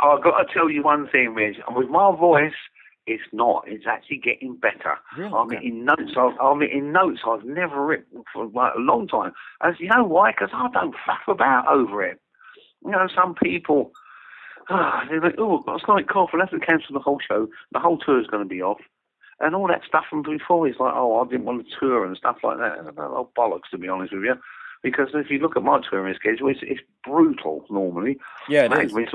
I've 0.00 0.22
got 0.22 0.42
to 0.42 0.44
tell 0.52 0.70
you 0.70 0.82
one 0.82 1.08
thing, 1.08 1.34
Mitch. 1.34 1.56
With 1.70 1.88
my 1.88 2.14
voice, 2.14 2.52
it's 3.06 3.22
not. 3.32 3.64
It's 3.66 3.86
actually 3.86 4.18
getting 4.18 4.56
better. 4.56 4.98
really. 5.16 5.28
I'm 5.28 5.46
okay. 5.46 5.56
getting 5.56 5.84
notes. 5.84 6.12
I've, 6.16 6.38
I'm 6.40 6.60
getting 6.60 6.92
notes 6.92 7.20
I've 7.26 7.44
never 7.44 7.84
written 7.84 8.24
for 8.32 8.46
like 8.46 8.74
a 8.76 8.80
long 8.80 9.06
time. 9.06 9.32
And 9.60 9.76
you 9.78 9.88
know 9.88 10.04
why? 10.04 10.32
Because 10.32 10.50
I 10.52 10.68
don't 10.72 10.94
faff 11.06 11.32
about 11.32 11.68
over 11.68 12.04
it. 12.04 12.20
You 12.84 12.90
know, 12.90 13.08
some 13.14 13.34
people, 13.34 13.92
ah, 14.70 15.04
they're 15.08 15.20
like, 15.20 15.36
oh, 15.38 15.58
I've 15.58 15.66
got 15.66 15.82
a 15.82 15.84
slight 15.84 16.08
cough. 16.08 16.30
I'll 16.32 16.40
have 16.40 16.50
to 16.50 16.58
cancel 16.58 16.94
the 16.94 17.00
whole 17.00 17.20
show. 17.26 17.48
The 17.72 17.78
whole 17.78 17.98
tour 17.98 18.20
is 18.20 18.26
going 18.26 18.42
to 18.42 18.48
be 18.48 18.62
off. 18.62 18.80
And 19.38 19.54
all 19.54 19.68
that 19.68 19.82
stuff 19.86 20.06
from 20.08 20.22
before 20.22 20.66
is 20.66 20.76
like, 20.80 20.94
oh, 20.94 21.20
I 21.20 21.28
didn't 21.28 21.44
want 21.44 21.66
to 21.66 21.76
tour 21.78 22.04
and 22.04 22.16
stuff 22.16 22.38
like 22.42 22.58
that. 22.58 22.78
And 22.78 22.88
I'm 22.88 22.94
oh, 22.98 23.30
bollocks, 23.36 23.70
to 23.70 23.78
be 23.78 23.88
honest 23.88 24.14
with 24.14 24.24
you. 24.24 24.34
Because 24.82 25.08
if 25.14 25.30
you 25.30 25.38
look 25.38 25.56
at 25.56 25.62
my 25.62 25.80
touring 25.88 26.14
schedule, 26.14 26.48
it's, 26.48 26.60
it's 26.62 26.80
brutal 27.04 27.64
normally. 27.70 28.18
Yeah, 28.48 28.64
it 28.64 28.70
Makes 28.70 28.92
is. 28.92 29.14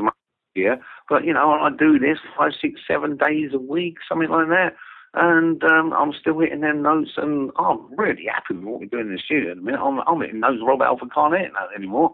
Yeah, 0.55 0.75
but 1.09 1.23
you 1.23 1.33
know, 1.33 1.51
I 1.51 1.69
do 1.69 1.97
this 1.97 2.17
five, 2.37 2.51
six, 2.59 2.81
seven 2.87 3.17
days 3.17 3.51
a 3.53 3.59
week, 3.59 3.97
something 4.07 4.29
like 4.29 4.49
that, 4.49 4.75
and 5.13 5.63
um, 5.63 5.93
I'm 5.93 6.13
still 6.13 6.39
hitting 6.39 6.61
them 6.61 6.81
notes, 6.81 7.11
and 7.17 7.51
I'm 7.57 7.93
really 7.97 8.25
happy 8.25 8.55
with 8.55 8.65
what 8.65 8.79
we're 8.81 8.85
doing 8.87 9.07
in 9.07 9.13
the 9.13 9.21
studio. 9.23 9.51
At 9.51 9.57
the 9.57 9.63
minute, 9.63 9.79
I'm, 9.81 9.99
I'm 10.07 10.19
hitting 10.21 10.41
notes 10.41 10.61
Rob 10.65 10.81
Halford 10.81 11.13
can't 11.13 11.37
hit 11.37 11.51
that 11.53 11.75
anymore. 11.75 12.13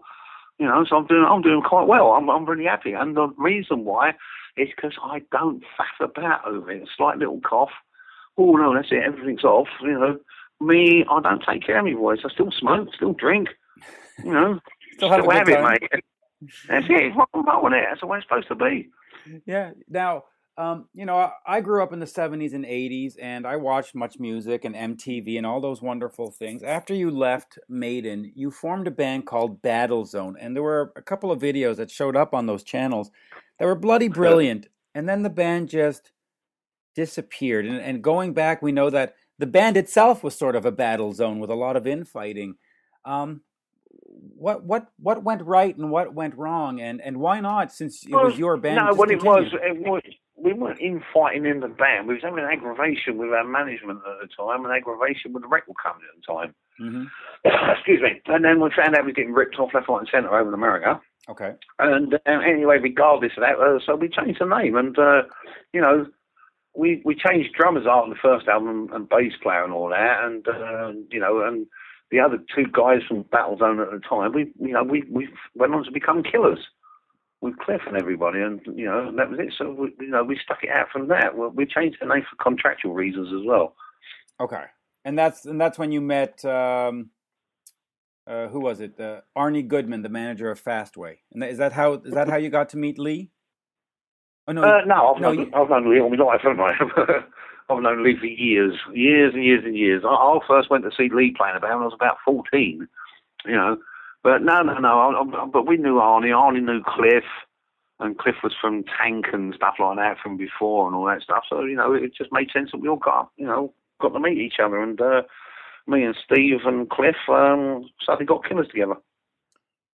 You 0.58 0.66
know, 0.66 0.84
so 0.88 0.96
I'm 0.96 1.06
doing, 1.06 1.24
I'm 1.28 1.42
doing 1.42 1.62
quite 1.62 1.86
well. 1.86 2.12
I'm, 2.12 2.28
I'm 2.30 2.44
really 2.44 2.64
happy, 2.64 2.92
and 2.92 3.16
the 3.16 3.28
reason 3.38 3.84
why 3.84 4.10
is 4.56 4.68
because 4.74 4.96
I 5.02 5.22
don't 5.32 5.62
faff 5.78 6.04
about 6.04 6.46
over 6.46 6.70
it. 6.70 6.82
A 6.82 6.86
slight 6.96 7.18
little 7.18 7.40
cough. 7.40 7.70
Oh 8.36 8.52
no, 8.52 8.74
that's 8.74 8.92
it. 8.92 9.02
Everything's 9.04 9.44
off. 9.44 9.68
You 9.82 9.98
know, 9.98 10.18
me, 10.60 11.04
I 11.10 11.20
don't 11.20 11.42
take 11.48 11.64
care 11.64 11.78
of 11.78 11.84
my 11.84 11.94
voice. 11.94 12.20
I 12.24 12.28
still 12.30 12.50
smoke, 12.50 12.88
still 12.94 13.12
drink. 13.12 13.48
You 14.24 14.32
know, 14.32 14.60
Still 14.96 15.10
have 15.10 15.24
good 15.24 15.34
have 15.34 15.48
it, 15.48 15.60
time. 15.60 15.78
mate. 15.80 16.04
That's 16.68 16.86
it. 16.86 17.02
It's 17.02 17.16
rock 17.16 17.30
and 17.34 17.46
roll, 17.46 17.66
isn't? 17.66 17.72
That's 17.72 18.00
the 18.00 18.06
way 18.06 18.18
it's 18.18 18.26
supposed 18.26 18.48
to 18.48 18.54
be. 18.54 18.88
Yeah. 19.46 19.72
Now, 19.88 20.24
um, 20.58 20.88
you 20.92 21.06
know, 21.06 21.16
I, 21.16 21.30
I 21.46 21.60
grew 21.60 21.82
up 21.82 21.92
in 21.92 22.00
the 22.00 22.06
70s 22.06 22.52
and 22.52 22.64
80s 22.64 23.14
and 23.20 23.46
I 23.46 23.56
watched 23.56 23.94
MuchMusic 23.94 24.64
and 24.64 24.74
MTV 24.98 25.36
and 25.36 25.46
all 25.46 25.60
those 25.60 25.80
wonderful 25.80 26.32
things. 26.32 26.64
After 26.64 26.94
you 26.94 27.12
left 27.12 27.58
Maiden, 27.68 28.32
you 28.34 28.50
formed 28.50 28.88
a 28.88 28.90
band 28.90 29.26
called 29.26 29.62
Battlezone. 29.62 30.34
And 30.40 30.56
there 30.56 30.62
were 30.64 30.92
a 30.96 31.02
couple 31.02 31.30
of 31.30 31.40
videos 31.40 31.76
that 31.76 31.92
showed 31.92 32.16
up 32.16 32.34
on 32.34 32.46
those 32.46 32.64
channels 32.64 33.12
that 33.58 33.66
were 33.66 33.76
bloody 33.76 34.08
brilliant. 34.08 34.66
And 34.96 35.08
then 35.08 35.22
the 35.22 35.30
band 35.30 35.68
just 35.68 36.10
disappeared. 36.96 37.64
And, 37.64 37.80
and 37.80 38.02
going 38.02 38.32
back, 38.32 38.60
we 38.60 38.72
know 38.72 38.90
that 38.90 39.14
the 39.38 39.46
band 39.46 39.76
itself 39.76 40.24
was 40.24 40.36
sort 40.36 40.56
of 40.56 40.66
a 40.66 40.72
battle 40.72 41.12
zone 41.12 41.38
with 41.38 41.50
a 41.50 41.54
lot 41.54 41.76
of 41.76 41.86
infighting. 41.86 42.56
Um, 43.04 43.42
what 44.38 44.64
what 44.64 44.88
what 44.98 45.22
went 45.22 45.42
right 45.42 45.76
and 45.76 45.90
what 45.90 46.14
went 46.14 46.36
wrong, 46.36 46.80
and 46.80 47.00
and 47.00 47.18
why 47.18 47.40
not? 47.40 47.72
Since 47.72 48.04
it 48.04 48.12
was 48.12 48.38
your 48.38 48.56
band. 48.56 48.76
No, 48.76 48.94
what 48.94 49.10
it 49.10 49.22
was, 49.22 49.44
it 49.52 49.78
was, 49.78 50.02
we 50.36 50.52
weren't 50.52 50.80
infighting 50.80 51.44
in 51.46 51.60
the 51.60 51.68
band. 51.68 52.06
We 52.06 52.14
was 52.14 52.22
having 52.22 52.38
an 52.38 52.50
aggravation 52.50 53.18
with 53.18 53.30
our 53.30 53.44
management 53.44 53.98
at 53.98 54.28
the 54.28 54.28
time 54.36 54.64
and 54.64 54.72
aggravation 54.72 55.32
with 55.32 55.42
the 55.42 55.48
record 55.48 55.74
company 55.82 56.06
at 56.08 56.20
the 56.20 56.32
time. 56.32 56.54
Mhm. 56.80 57.06
Excuse 57.76 58.00
me. 58.00 58.20
And 58.26 58.44
then 58.44 58.60
we 58.60 58.70
found 58.70 58.94
out 58.94 59.02
we 59.02 59.08
was 59.08 59.16
getting 59.16 59.32
ripped 59.32 59.58
off 59.58 59.74
left, 59.74 59.88
right, 59.88 59.98
and 60.00 60.08
centre 60.10 60.34
over 60.34 60.48
in 60.48 60.54
America. 60.54 61.00
Okay. 61.28 61.54
And 61.78 62.14
uh, 62.14 62.18
anyway, 62.26 62.78
regardless 62.78 63.32
of 63.36 63.42
that, 63.42 63.58
uh, 63.58 63.78
so 63.84 63.96
we 63.96 64.08
changed 64.08 64.40
the 64.40 64.46
name, 64.46 64.76
and 64.76 64.98
uh, 64.98 65.22
you 65.72 65.80
know, 65.80 66.06
we 66.74 67.02
we 67.04 67.14
changed 67.14 67.54
drummers 67.58 67.86
out 67.86 68.04
on 68.04 68.10
the 68.10 68.16
first 68.22 68.46
album 68.48 68.88
and 68.92 69.08
bass 69.08 69.32
player 69.42 69.64
and 69.64 69.72
all 69.72 69.90
that, 69.90 70.24
and 70.24 70.46
uh, 70.48 70.92
you 71.10 71.20
know, 71.20 71.42
and 71.42 71.66
the 72.10 72.20
other 72.20 72.38
two 72.54 72.64
guys 72.72 73.00
from 73.06 73.24
Battlezone 73.24 73.82
at 73.82 73.90
the 73.90 74.00
time, 74.08 74.32
we 74.32 74.52
you 74.60 74.72
know 74.72 74.82
we 74.82 75.04
we 75.10 75.28
went 75.54 75.74
on 75.74 75.84
to 75.84 75.90
become 75.92 76.22
killers 76.22 76.58
with 77.40 77.56
Cliff 77.58 77.82
and 77.86 77.96
everybody, 77.96 78.40
and 78.40 78.60
you 78.74 78.86
know 78.86 79.12
that 79.16 79.30
was 79.30 79.38
it. 79.38 79.52
So 79.56 79.70
we, 79.72 79.94
you 80.00 80.10
know 80.10 80.24
we 80.24 80.38
stuck 80.42 80.62
it 80.62 80.70
out 80.70 80.88
from 80.92 81.08
that. 81.08 81.36
Well, 81.36 81.50
we 81.50 81.66
changed 81.66 81.98
the 82.00 82.06
name 82.06 82.22
for 82.28 82.42
contractual 82.42 82.94
reasons 82.94 83.28
as 83.32 83.46
well. 83.46 83.74
Okay. 84.40 84.64
And 85.04 85.18
that's 85.18 85.46
and 85.46 85.60
that's 85.60 85.78
when 85.78 85.92
you 85.92 86.00
met. 86.00 86.44
Um, 86.44 87.10
uh, 88.26 88.48
who 88.48 88.60
was 88.60 88.80
it? 88.80 89.00
Uh, 89.00 89.22
Arnie 89.36 89.66
Goodman, 89.66 90.02
the 90.02 90.10
manager 90.10 90.50
of 90.50 90.62
Fastway. 90.62 91.16
And 91.32 91.42
that, 91.42 91.50
is 91.50 91.58
that 91.58 91.72
how 91.72 91.94
is 91.94 92.12
that 92.12 92.28
how 92.28 92.36
you 92.36 92.50
got 92.50 92.68
to 92.70 92.76
meet 92.76 92.98
Lee? 92.98 93.30
Oh 94.46 94.52
no. 94.52 94.62
Uh, 94.62 94.80
no, 94.86 95.14
I've 95.14 95.20
no, 95.20 95.32
known, 95.32 95.46
you- 95.46 95.52
I've 95.54 95.70
known 95.70 95.90
Lee 95.90 96.00
all 96.00 96.10
my 96.10 96.16
life, 96.24 96.40
haven't 96.42 96.60
I? 96.60 96.74
I've 97.70 97.82
known 97.82 98.02
Lee 98.02 98.16
for 98.18 98.26
years, 98.26 98.74
years 98.94 99.34
and 99.34 99.44
years 99.44 99.64
and 99.64 99.76
years. 99.76 100.02
I, 100.04 100.08
I 100.08 100.38
first 100.46 100.70
went 100.70 100.84
to 100.84 100.90
see 100.96 101.10
Lee 101.12 101.34
playing 101.36 101.56
about 101.56 101.70
when 101.74 101.82
I 101.82 101.84
was 101.84 101.94
about 101.94 102.16
14, 102.24 102.88
you 103.44 103.52
know. 103.52 103.76
But 104.22 104.42
no, 104.42 104.62
no, 104.62 104.78
no. 104.78 104.88
I, 104.98 105.42
I, 105.42 105.46
but 105.46 105.66
we 105.66 105.76
knew 105.76 105.96
Arnie. 105.96 106.32
Arnie 106.32 106.64
knew 106.64 106.82
Cliff, 106.82 107.24
and 108.00 108.18
Cliff 108.18 108.36
was 108.42 108.54
from 108.60 108.84
Tank 108.84 109.26
and 109.32 109.54
stuff 109.54 109.74
like 109.78 109.96
that 109.96 110.16
from 110.22 110.36
before 110.36 110.86
and 110.86 110.96
all 110.96 111.06
that 111.06 111.22
stuff. 111.22 111.44
So, 111.48 111.62
you 111.64 111.76
know, 111.76 111.92
it 111.92 112.14
just 112.16 112.32
made 112.32 112.50
sense 112.52 112.70
that 112.72 112.80
we 112.80 112.88
all 112.88 112.96
got, 112.96 113.30
you 113.36 113.46
know, 113.46 113.72
got 114.00 114.10
to 114.10 114.20
meet 114.20 114.38
each 114.38 114.58
other. 114.62 114.82
And 114.82 115.00
uh, 115.00 115.22
me 115.86 116.04
and 116.04 116.16
Steve 116.24 116.60
and 116.64 116.88
Cliff 116.88 117.16
um, 117.28 117.88
suddenly 118.04 118.26
got 118.26 118.48
killers 118.48 118.68
together. 118.68 118.96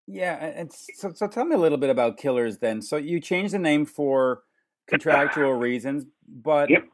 Yeah, 0.06 0.34
and 0.34 0.70
so 0.70 1.12
so 1.14 1.26
tell 1.26 1.46
me 1.46 1.54
a 1.54 1.58
little 1.58 1.78
bit 1.78 1.88
about 1.88 2.18
Killers 2.18 2.58
then. 2.58 2.82
So 2.82 2.96
you 2.96 3.20
changed 3.20 3.54
the 3.54 3.58
name 3.58 3.86
for 3.86 4.42
contractual 4.86 5.54
reasons, 5.54 6.04
but 6.28 6.68
Yep. 6.68 6.84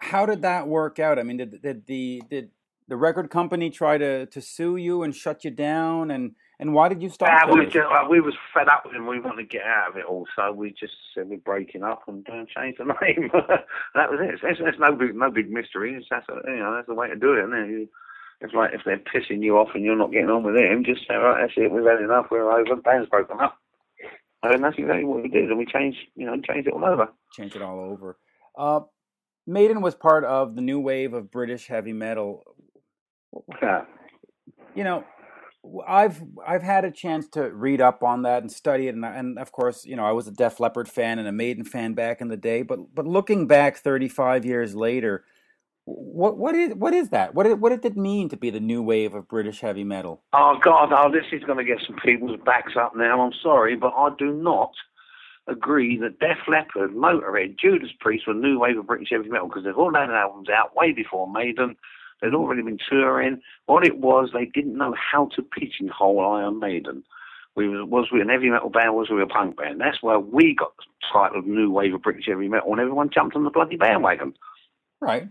How 0.00 0.26
did 0.26 0.42
that 0.42 0.68
work 0.68 0.98
out? 0.98 1.18
I 1.18 1.22
mean, 1.22 1.38
did 1.38 1.62
did 1.62 1.86
the 1.86 2.22
did 2.28 2.50
the 2.88 2.96
record 2.96 3.30
company 3.30 3.70
try 3.70 3.98
to 3.98 4.26
to 4.26 4.40
sue 4.40 4.76
you 4.76 5.02
and 5.02 5.14
shut 5.14 5.44
you 5.44 5.50
down 5.50 6.10
and 6.10 6.34
and 6.58 6.74
why 6.74 6.88
did 6.90 7.02
you 7.02 7.08
stop? 7.08 7.30
Ah, 7.32 7.50
we, 7.50 7.64
just, 7.64 7.78
uh, 7.78 8.06
we 8.08 8.20
was 8.20 8.34
fed 8.52 8.68
up 8.68 8.82
with 8.84 8.94
him. 8.94 9.06
We 9.06 9.18
wanted 9.18 9.42
to 9.42 9.48
get 9.48 9.62
out 9.62 9.90
of 9.90 9.96
it 9.96 10.04
all, 10.04 10.26
so 10.36 10.52
we 10.52 10.74
just 10.78 10.92
said 11.14 11.26
we're 11.26 11.38
breaking 11.38 11.82
up 11.82 12.02
and 12.06 12.26
uh, 12.28 12.44
changed 12.54 12.78
the 12.78 12.84
name. 13.00 13.30
that 13.32 14.10
was 14.10 14.20
it. 14.20 14.38
It's, 14.42 14.60
it's 14.60 14.78
no 14.78 14.94
big, 14.94 15.14
no 15.14 15.30
big 15.30 15.50
mystery. 15.50 15.94
It's 15.94 16.06
that's 16.10 16.28
a, 16.28 16.34
you 16.50 16.58
know 16.58 16.74
that's 16.74 16.86
the 16.86 16.94
way 16.94 17.08
to 17.08 17.16
do 17.16 17.32
it. 17.32 17.44
Isn't 17.44 17.54
it? 17.54 17.88
It's 18.42 18.52
like 18.52 18.72
if 18.74 18.82
they're 18.84 18.98
pissing 18.98 19.42
you 19.42 19.56
off 19.56 19.68
and 19.74 19.84
you're 19.84 19.96
not 19.96 20.12
getting 20.12 20.28
on 20.28 20.42
with 20.42 20.56
them, 20.56 20.84
just 20.84 21.06
say, 21.08 21.14
right, 21.14 21.40
that's 21.40 21.52
it. 21.56 21.72
We've 21.72 21.84
had 21.84 22.00
enough. 22.02 22.26
We're 22.30 22.50
over. 22.50 22.76
The 22.76 22.82
band's 22.82 23.08
broken 23.08 23.40
up. 23.40 23.56
And 24.42 24.64
that's 24.64 24.78
exactly 24.78 25.04
what 25.04 25.22
we 25.22 25.28
did. 25.28 25.50
And 25.50 25.58
we 25.58 25.66
changed, 25.66 25.98
you 26.14 26.24
know, 26.24 26.40
changed 26.40 26.68
it 26.68 26.72
all 26.72 26.84
over. 26.84 27.08
change 27.36 27.54
it 27.54 27.60
all 27.60 27.78
over. 27.78 28.16
Uh, 28.56 28.80
Maiden 29.50 29.80
was 29.80 29.94
part 29.94 30.24
of 30.24 30.54
the 30.54 30.62
new 30.62 30.80
wave 30.80 31.12
of 31.12 31.30
British 31.30 31.66
heavy 31.66 31.92
metal. 31.92 32.44
Yeah. 33.60 33.84
You 34.74 34.84
know, 34.84 35.04
I've 35.86 36.22
I've 36.46 36.62
had 36.62 36.84
a 36.84 36.90
chance 36.90 37.28
to 37.30 37.50
read 37.50 37.80
up 37.80 38.02
on 38.02 38.22
that 38.22 38.42
and 38.42 38.50
study 38.50 38.88
it, 38.88 38.94
and, 38.94 39.04
and 39.04 39.38
of 39.38 39.52
course, 39.52 39.84
you 39.84 39.96
know, 39.96 40.04
I 40.04 40.12
was 40.12 40.26
a 40.26 40.30
Def 40.30 40.60
Leppard 40.60 40.88
fan 40.88 41.18
and 41.18 41.28
a 41.28 41.32
Maiden 41.32 41.64
fan 41.64 41.94
back 41.94 42.20
in 42.20 42.28
the 42.28 42.36
day. 42.36 42.62
But 42.62 42.94
but 42.94 43.06
looking 43.06 43.46
back, 43.46 43.76
thirty 43.76 44.08
five 44.08 44.44
years 44.44 44.74
later, 44.74 45.24
what 45.84 46.38
what 46.38 46.54
is 46.54 46.74
what 46.74 46.94
is 46.94 47.10
that? 47.10 47.34
What 47.34 47.44
did, 47.44 47.60
what 47.60 47.70
did 47.70 47.84
it 47.84 47.96
mean 47.96 48.28
to 48.30 48.36
be 48.36 48.50
the 48.50 48.60
new 48.60 48.82
wave 48.82 49.14
of 49.14 49.28
British 49.28 49.60
heavy 49.60 49.84
metal? 49.84 50.22
Oh 50.32 50.58
God, 50.62 50.92
oh, 50.92 51.10
this 51.12 51.26
is 51.32 51.44
going 51.44 51.58
to 51.58 51.64
get 51.64 51.82
some 51.86 51.96
people's 52.04 52.40
backs 52.46 52.72
up 52.80 52.92
now. 52.96 53.20
I'm 53.20 53.32
sorry, 53.42 53.76
but 53.76 53.92
I 53.96 54.10
do 54.18 54.32
not 54.32 54.72
agree 55.46 55.98
that 55.98 56.18
Def 56.18 56.38
Leppard, 56.48 56.92
Motorhead, 56.92 57.58
Judas 57.58 57.90
Priest 57.98 58.26
were 58.26 58.34
new 58.34 58.58
wave 58.58 58.78
of 58.78 58.86
British 58.86 59.08
heavy 59.10 59.28
metal 59.28 59.48
because 59.48 59.64
they've 59.64 59.76
all 59.76 59.94
had 59.94 60.10
albums 60.10 60.48
out 60.48 60.76
way 60.76 60.92
before 60.92 61.30
Maiden. 61.30 61.76
They'd 62.20 62.34
already 62.34 62.62
been 62.62 62.78
touring. 62.88 63.40
What 63.66 63.86
it 63.86 63.98
was, 63.98 64.30
they 64.32 64.44
didn't 64.46 64.76
know 64.76 64.94
how 64.94 65.30
to 65.36 65.42
pigeonhole 65.42 66.20
Iron 66.20 66.58
Maiden. 66.58 67.02
We 67.56 67.68
was, 67.68 67.88
was 67.88 68.08
we 68.12 68.20
an 68.20 68.28
heavy 68.28 68.50
metal 68.50 68.70
band? 68.70 68.94
Was 68.94 69.10
we 69.10 69.22
a 69.22 69.26
punk 69.26 69.56
band? 69.56 69.80
That's 69.80 70.02
where 70.02 70.20
we 70.20 70.54
got 70.54 70.76
the 70.76 70.84
title 71.12 71.40
of 71.40 71.46
new 71.46 71.70
wave 71.70 71.94
of 71.94 72.02
British 72.02 72.26
heavy 72.28 72.48
metal, 72.48 72.70
and 72.70 72.80
everyone 72.80 73.10
jumped 73.12 73.34
on 73.34 73.44
the 73.44 73.50
bloody 73.50 73.76
bandwagon. 73.76 74.34
Right. 75.00 75.28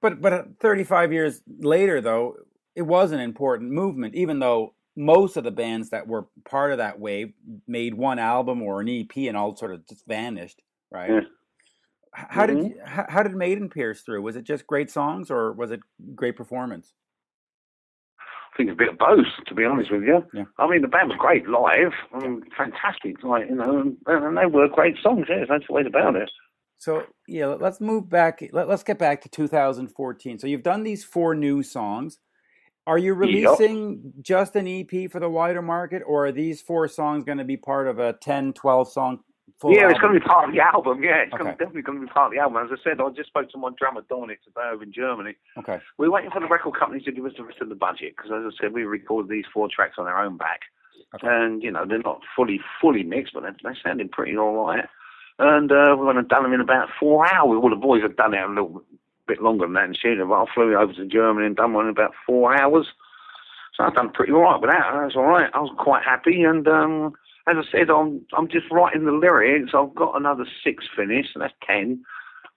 But 0.00 0.20
but 0.20 0.32
uh, 0.32 0.42
thirty 0.58 0.84
five 0.84 1.12
years 1.12 1.40
later, 1.46 2.00
though, 2.00 2.36
it 2.74 2.82
was 2.82 3.12
an 3.12 3.20
important 3.20 3.70
movement, 3.70 4.14
even 4.14 4.40
though 4.40 4.74
most 4.96 5.36
of 5.36 5.44
the 5.44 5.50
bands 5.50 5.90
that 5.90 6.06
were 6.06 6.26
part 6.44 6.72
of 6.72 6.78
that 6.78 6.98
wave 7.00 7.32
made 7.66 7.94
one 7.94 8.18
album 8.18 8.62
or 8.62 8.80
an 8.80 8.88
EP 8.88 9.16
and 9.28 9.36
all 9.36 9.56
sort 9.56 9.72
of 9.72 9.86
just 9.88 10.06
vanished, 10.06 10.60
right? 10.90 11.10
Yeah. 11.10 11.20
How 12.14 12.44
did 12.44 12.58
Mhm. 12.58 12.68
you, 12.70 12.80
how, 12.84 13.06
how 13.08 13.22
did 13.22 13.34
Maiden 13.34 13.70
pierce 13.70 14.02
through? 14.02 14.20
Was 14.22 14.36
it 14.36 14.42
just 14.44 14.66
great 14.66 14.90
songs 14.90 15.30
or 15.30 15.52
was 15.52 15.70
it 15.70 15.80
great 16.14 16.36
performance? 16.36 16.92
I 18.18 18.56
think 18.58 18.70
a 18.70 18.74
bit 18.74 18.90
of 18.90 18.98
both, 18.98 19.24
to 19.46 19.54
be 19.54 19.64
honest 19.64 19.90
with 19.90 20.02
you. 20.02 20.22
Yeah. 20.34 20.44
I 20.58 20.68
mean, 20.68 20.82
the 20.82 20.88
band 20.88 21.08
was 21.08 21.16
great 21.18 21.48
live, 21.48 21.92
um, 22.12 22.42
fantastic, 22.54 23.22
like 23.24 23.48
you 23.48 23.54
know, 23.54 23.78
and, 23.80 23.96
and 24.06 24.36
they 24.36 24.44
were 24.44 24.68
great 24.68 24.96
songs. 25.02 25.24
Yes, 25.26 25.46
that's 25.48 25.66
the 25.66 25.72
way 25.72 25.82
about 25.86 26.16
it. 26.16 26.30
So 26.76 27.04
yeah, 27.26 27.46
let- 27.46 27.62
let's 27.62 27.80
move 27.80 28.10
back. 28.10 28.46
Let, 28.52 28.68
let's 28.68 28.82
get 28.82 28.98
back 28.98 29.22
to 29.22 29.30
2014. 29.30 30.38
So 30.38 30.46
you've 30.46 30.62
done 30.62 30.82
these 30.82 31.02
four 31.02 31.34
new 31.34 31.62
songs. 31.62 32.18
Are 32.86 32.98
you 32.98 33.14
releasing 33.14 34.12
just 34.22 34.56
an 34.56 34.66
EP 34.66 35.10
for 35.10 35.20
the 35.20 35.28
wider 35.28 35.62
market, 35.62 36.02
or 36.04 36.26
are 36.26 36.32
these 36.32 36.60
four 36.60 36.88
songs 36.88 37.22
going 37.24 37.38
to 37.38 37.44
be 37.44 37.56
part 37.56 37.86
of 37.86 37.98
a 38.00 38.14
10, 38.14 38.54
12 38.54 38.90
song 38.90 39.20
full 39.60 39.72
yeah, 39.72 39.88
it's 39.88 39.98
going 40.00 40.12
to 40.14 40.18
be 40.18 40.26
part 40.26 40.48
of 40.48 40.54
the 40.54 40.60
album. 40.60 41.02
Yeah, 41.02 41.22
it's 41.22 41.32
Okay. 41.34 41.50
definitely 41.50 41.82
going 41.82 42.00
to 42.00 42.06
be 42.06 42.12
part 42.12 42.26
of 42.26 42.32
the 42.32 42.38
album. 42.40 42.62
As 42.64 42.70
I 42.72 42.82
said, 42.82 43.00
I 43.00 43.08
just 43.10 43.28
spoke 43.28 43.48
to 43.50 43.58
my 43.58 43.70
drummer 43.78 44.02
Dominic 44.08 44.42
today 44.42 44.68
over 44.72 44.82
in 44.82 44.92
Germany. 44.92 45.34
Okay. 45.58 45.78
We're 45.98 46.10
waiting 46.10 46.30
for 46.32 46.40
the 46.40 46.48
record 46.48 46.74
company 46.78 47.00
to 47.02 47.12
give 47.12 47.24
us 47.24 47.32
the 47.36 47.44
rest 47.44 47.60
of 47.60 47.68
the 47.68 47.76
budget 47.76 48.14
because, 48.16 48.32
as 48.34 48.42
I 48.44 48.50
said, 48.60 48.72
we 48.72 48.82
recorded 48.82 49.30
these 49.30 49.44
four 49.54 49.68
tracks 49.72 49.94
on 49.98 50.06
our 50.06 50.24
own 50.24 50.36
back, 50.36 50.60
Okay. 51.14 51.28
and 51.28 51.62
you 51.62 51.70
know 51.70 51.84
they're 51.86 51.98
not 52.02 52.20
fully 52.34 52.58
fully 52.80 53.04
mixed, 53.04 53.34
but 53.34 53.42
they're, 53.42 53.56
they're 53.62 53.78
sounding 53.84 54.08
pretty 54.08 54.36
all 54.36 54.66
right. 54.66 54.84
And 55.38 55.70
uh, 55.70 55.94
we're 55.96 56.12
going 56.12 56.16
to 56.16 56.22
done 56.22 56.42
them 56.42 56.52
in 56.52 56.60
about 56.60 56.88
four 56.98 57.32
hours. 57.32 57.58
All 57.62 57.70
the 57.70 57.76
boys 57.76 58.02
have 58.02 58.16
done 58.16 58.34
it 58.34 58.42
a 58.42 58.48
little 58.48 58.82
bit 59.32 59.42
longer 59.42 59.66
than 59.66 59.74
that 59.74 59.84
in 59.84 59.94
studio, 59.94 60.28
but 60.28 60.42
I 60.42 60.44
flew 60.54 60.76
over 60.76 60.92
to 60.92 61.06
Germany 61.06 61.46
and 61.46 61.56
done 61.56 61.72
one 61.72 61.86
in 61.86 61.90
about 61.90 62.12
four 62.26 62.54
hours. 62.54 62.86
So 63.76 63.84
I've 63.84 63.94
done 63.94 64.10
pretty 64.10 64.32
all 64.32 64.42
right 64.42 64.60
with 64.60 64.70
that. 64.70 64.90
That's 64.92 65.16
all 65.16 65.24
right. 65.24 65.50
I 65.54 65.60
was 65.60 65.74
quite 65.78 66.04
happy, 66.04 66.42
and 66.42 66.68
um, 66.68 67.14
as 67.48 67.56
I 67.56 67.64
said, 67.72 67.90
I'm 67.90 68.20
I'm 68.36 68.48
just 68.48 68.70
writing 68.70 69.06
the 69.06 69.12
lyrics. 69.12 69.72
I've 69.74 69.94
got 69.94 70.16
another 70.16 70.44
six 70.62 70.84
finished, 70.94 71.30
and 71.34 71.42
that's 71.42 71.54
ten 71.66 72.04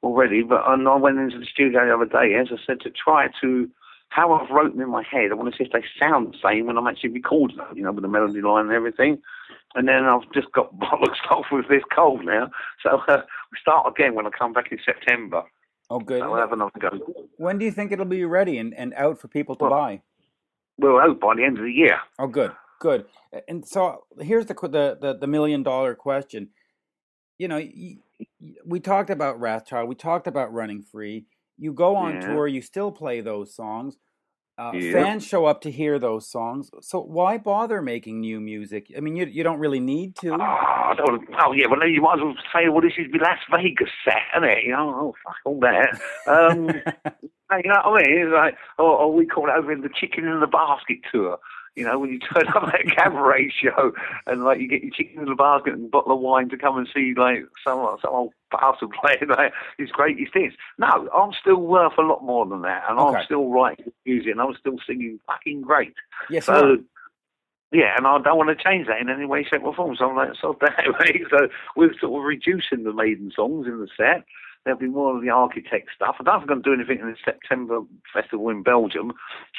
already. 0.03 0.43
But 0.43 0.63
and 0.67 0.88
I 0.88 0.95
went 0.95 1.19
into 1.19 1.39
the 1.39 1.45
studio 1.45 1.86
the 1.86 1.95
other 1.95 2.05
day, 2.05 2.36
as 2.36 2.47
I 2.51 2.57
said, 2.67 2.82
to 2.82 2.91
try 2.91 3.30
to 3.41 3.69
how 4.09 4.34
I've 4.34 4.49
wrote 4.49 4.73
them 4.73 4.82
in 4.82 4.89
my 4.89 5.03
head. 5.03 5.32
I 5.32 5.36
want 5.36 5.51
to 5.51 5.57
see 5.57 5.65
if 5.65 5.73
they 5.73 5.84
sound 5.99 6.34
the 6.34 6.38
same 6.43 6.67
when 6.67 6.78
I'm 6.78 6.88
actually 6.88 7.09
recording 7.09 7.57
them, 7.57 7.76
you 7.76 7.84
know, 7.84 7.91
with 7.91 8.03
the 8.03 8.07
melody 8.07 8.41
line 8.41 8.65
and 8.65 8.73
everything. 8.73 9.21
And 9.73 9.88
then 9.88 10.05
I've 10.05 10.32
just 10.34 10.51
got 10.53 10.73
bollocks 10.80 11.19
off 11.30 11.47
with 11.51 11.67
this 11.67 11.84
cold 11.93 12.23
now. 12.23 12.49
So 12.82 13.01
uh, 13.07 13.21
we 13.51 13.57
start 13.59 13.91
again 13.91 14.15
when 14.15 14.26
I 14.26 14.30
come 14.30 14.53
back 14.53 14.71
in 14.71 14.80
September. 14.84 15.43
Oh, 15.90 16.00
good. 16.00 16.22
I'll 16.22 16.36
have 16.36 16.52
another 16.52 16.72
go. 16.80 16.90
When 17.38 17.58
do 17.58 17.66
you 17.66 17.72
think 17.72 17.92
it'll 17.92 18.06
be 18.06 18.26
ready 18.26 18.58
and, 18.58 18.74
and 18.74 18.94
out 18.96 19.20
for 19.20 19.28
people 19.28 19.56
to 19.58 19.66
Well- 19.66 19.72
buy? 19.72 20.02
We'll 20.78 21.00
hope 21.00 21.22
by 21.22 21.36
the 21.36 21.44
end 21.46 21.58
of 21.58 21.64
the 21.64 21.72
year. 21.72 21.98
Oh, 22.20 22.28
good, 22.28 22.52
good. 22.82 23.06
And 23.48 23.66
so 23.66 24.04
here's 24.20 24.46
the 24.46 24.54
the 24.54 24.98
the, 25.00 25.18
the 25.22 25.28
million 25.28 25.64
dollar 25.64 25.96
question. 25.96 26.50
You 27.40 27.48
know, 27.48 27.62
we 28.66 28.80
talked 28.82 29.10
about 29.10 29.40
Wrathchild. 29.40 29.88
We 29.88 29.96
talked 29.96 30.28
about 30.28 30.52
Running 30.54 30.82
Free. 30.84 31.28
You 31.58 31.72
go 31.72 31.96
on 31.96 32.16
Yeah. 32.16 32.28
tour. 32.34 32.48
You 32.50 32.62
still 32.62 32.92
play 32.92 33.22
those 33.22 33.56
songs. 33.56 33.98
Uh, 34.58 34.72
Yeah. 34.74 34.93
Fans 34.93 35.26
show 35.26 35.45
up 35.45 35.62
to 35.62 35.72
hear 35.72 35.99
those 35.99 36.28
songs. 36.30 36.72
So 36.82 37.01
why 37.01 37.38
bother 37.38 37.82
making 37.82 38.22
new 38.22 38.39
music? 38.39 38.88
I 38.95 39.01
mean, 39.01 39.16
you 39.16 39.26
you 39.26 39.43
don't 39.43 39.60
really 39.60 39.82
need 39.82 40.16
to. 40.18 40.32
Oh, 40.34 40.41
I 40.41 40.93
don't, 40.95 41.28
oh 41.43 41.51
yeah, 41.51 41.66
well, 41.70 41.86
you 41.88 42.01
might 42.01 42.16
as 42.20 42.22
well 42.24 42.36
say, 42.53 42.70
well, 42.70 42.82
this 42.82 42.93
is 42.97 43.12
the 43.12 43.20
Las 43.20 43.39
Vegas 43.51 43.89
set, 44.06 44.22
isn't 44.38 44.49
it? 44.49 44.64
You 44.64 44.72
know, 44.72 44.89
oh, 44.97 45.16
fuck 45.24 45.36
all 45.43 45.60
that. 45.60 45.99
Um, 46.26 46.68
you 47.64 47.70
know 47.70 47.82
what 47.84 48.01
I 48.01 48.08
mean? 48.08 48.18
It's 48.18 48.34
like, 48.34 48.56
or, 48.80 48.91
or 48.91 49.14
we 49.14 49.26
call 49.26 49.49
it 49.49 49.53
over 49.58 49.72
in 49.72 49.82
the 49.82 49.89
chicken 49.99 50.26
in 50.26 50.39
the 50.39 50.47
basket 50.47 50.99
tour. 51.12 51.38
You 51.76 51.84
know, 51.84 51.99
when 51.99 52.09
you 52.11 52.19
turn 52.34 52.47
up 52.49 52.63
at 52.73 52.82
a 52.86 52.95
cabaret 52.95 53.51
show 53.61 53.91
and 54.28 54.43
like 54.43 54.59
you 54.59 54.67
get 54.67 54.82
your 54.84 54.91
chicken 54.91 55.19
in 55.23 55.26
the 55.30 55.36
basket 55.36 55.73
and 55.73 55.86
a 55.86 55.89
bottle 55.89 56.13
of 56.13 56.19
wine 56.21 56.47
to 56.49 56.57
come 56.57 56.78
and 56.78 56.88
see 56.93 57.13
like 57.17 57.43
some 57.63 57.97
some 58.01 58.13
old 58.13 58.34
bastard 58.51 58.89
playing 59.01 59.28
like 59.30 59.51
his 59.78 59.89
greatest 59.91 60.32
hits. 60.34 60.55
No, 60.78 61.09
I'm 61.13 61.32
still 61.39 61.57
worth 61.61 61.97
a 61.97 62.01
lot 62.01 62.23
more 62.23 62.45
than 62.45 62.61
that, 62.61 62.84
and 62.89 62.97
Okay. 62.99 63.17
I'm 63.19 63.26
still 63.26 63.49
writing 63.49 63.91
music, 64.05 64.32
and 64.32 64.41
I'm 64.41 64.55
still 64.59 64.78
singing 64.88 65.19
fucking 65.28 65.61
great. 65.61 65.93
yes, 66.30 66.45
So, 66.45 66.78
yeah, 67.71 67.95
and 67.97 68.07
I 68.07 68.19
don't 68.21 68.38
want 68.38 68.57
to 68.57 68.63
change 68.63 68.88
that 68.88 69.01
in 69.01 69.09
any 69.09 69.26
way, 69.26 69.43
shape, 69.43 69.63
or 69.63 69.76
form. 69.76 69.95
So 69.97 70.09
I'm 70.09 70.15
like, 70.15 70.36
so 70.39 70.57
that 70.61 70.86
way. 70.99 71.23
So 71.30 71.49
we're 71.76 71.93
sort 71.99 72.21
of 72.21 72.26
reducing 72.26 72.84
the 72.84 72.93
maiden 72.93 73.32
songs 73.36 73.67
in 73.67 73.80
the 73.80 73.88
set. 73.97 74.23
There'll 74.66 74.80
be 74.80 74.88
more 74.88 75.16
of 75.16 75.22
the 75.22 75.30
architect 75.30 75.89
stuff. 75.95 76.16
I 76.20 76.24
don't 76.24 76.39
think 76.39 76.51
I'm 76.51 76.61
going 76.61 76.80
to 76.80 76.84
do 76.86 76.91
anything 76.91 77.05
in 77.05 77.11
the 77.11 77.18
September 77.24 77.82
festival 78.11 78.49
in 78.49 78.63
Belgium. 78.63 79.11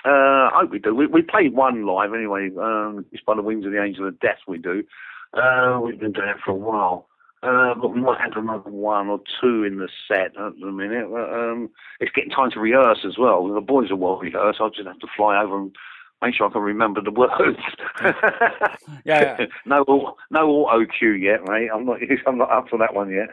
Uh, 0.05 0.51
I 0.51 0.51
hope 0.53 0.71
we 0.73 0.81
do. 0.81 0.95
We, 0.95 1.07
we 1.07 1.23
played 1.23 1.55
one 1.55 1.87
live 1.87 2.13
anyway. 2.13 2.51
Um, 2.61 3.07
it's 3.13 3.23
by 3.23 3.37
the 3.37 3.43
Wings 3.43 3.65
of 3.65 3.71
the 3.71 3.81
Angel 3.81 4.09
of 4.09 4.19
Death. 4.19 4.39
We 4.49 4.59
do. 4.59 4.83
Uh, 5.33 5.81
we've 5.81 6.01
been 6.01 6.13
doing 6.13 6.29
it 6.29 6.39
for 6.45 6.51
a 6.51 6.55
while. 6.55 7.07
Uh, 7.43 7.75
but 7.81 7.95
we 7.95 8.01
might 8.01 8.21
add 8.21 8.37
another 8.37 8.71
one 8.71 9.07
or 9.07 9.21
two 9.41 9.63
in 9.63 9.79
the 9.79 9.89
set 10.09 10.37
at 10.37 10.59
the 10.61 10.73
minute. 10.73 11.07
Um, 11.07 11.71
it's 12.01 12.11
getting 12.11 12.31
time 12.31 12.51
to 12.53 12.61
rehearse 12.61 13.05
as 13.07 13.17
well. 13.17 13.47
The 13.47 13.61
boys 13.61 13.93
are 13.93 13.97
well 13.97 14.19
rehearsed. 14.19 14.61
I'll 14.61 14.71
just 14.71 14.89
have 14.89 14.99
to 14.99 15.07
fly 15.17 15.41
over 15.41 15.57
and 15.57 15.77
make 16.21 16.35
sure 16.35 16.49
I 16.49 16.53
can 16.53 16.63
remember 16.63 17.01
the 17.01 17.13
words. 17.13 17.59
Yeah, 19.05 19.37
yeah. 19.39 19.47
no, 19.67 20.17
no 20.31 20.51
auto 20.51 20.85
cue 20.99 21.13
yet, 21.13 21.45
mate. 21.47 21.69
I'm 21.73 21.87
not. 21.87 21.99
I'm 22.27 22.39
not 22.39 22.51
up 22.51 22.69
for 22.69 22.79
that 22.79 22.95
one 22.95 23.11
yet. 23.11 23.29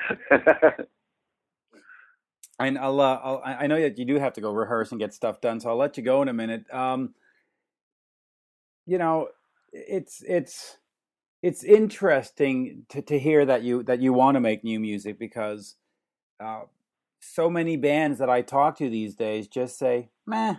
And 2.60 2.78
I'll, 2.78 3.02
uh, 3.02 3.20
I'll 3.24 3.42
I 3.44 3.54
I 3.64 3.68
know 3.68 3.82
that 3.82 3.98
you 3.98 4.06
do 4.06 4.16
have 4.20 4.34
to 4.34 4.42
go 4.42 4.52
rehearse 4.52 4.92
and 4.92 5.00
get 5.00 5.14
stuff 5.14 5.42
done, 5.42 5.60
so 5.60 5.70
I'll 5.70 5.78
let 5.78 5.98
you 5.98 6.04
go 6.04 6.22
in 6.22 6.28
a 6.28 6.34
minute. 6.34 6.72
Um, 6.72 7.14
you 8.86 8.98
know, 8.98 9.30
it's 9.72 10.24
it's 10.28 10.78
it's 11.42 11.64
interesting 11.64 12.86
to, 12.90 13.02
to 13.02 13.20
hear 13.20 13.46
that 13.46 13.64
you 13.64 13.84
that 13.84 14.02
you 14.02 14.14
want 14.14 14.36
to 14.36 14.40
make 14.40 14.64
new 14.64 14.80
music 14.80 15.18
because 15.18 15.76
uh, 16.40 16.62
so 17.20 17.50
many 17.50 17.76
bands 17.76 18.20
that 18.20 18.30
I 18.30 18.42
talk 18.42 18.78
to 18.78 18.90
these 18.90 19.16
days 19.16 19.48
just 19.48 19.78
say, 19.78 20.10
"Meh, 20.26 20.56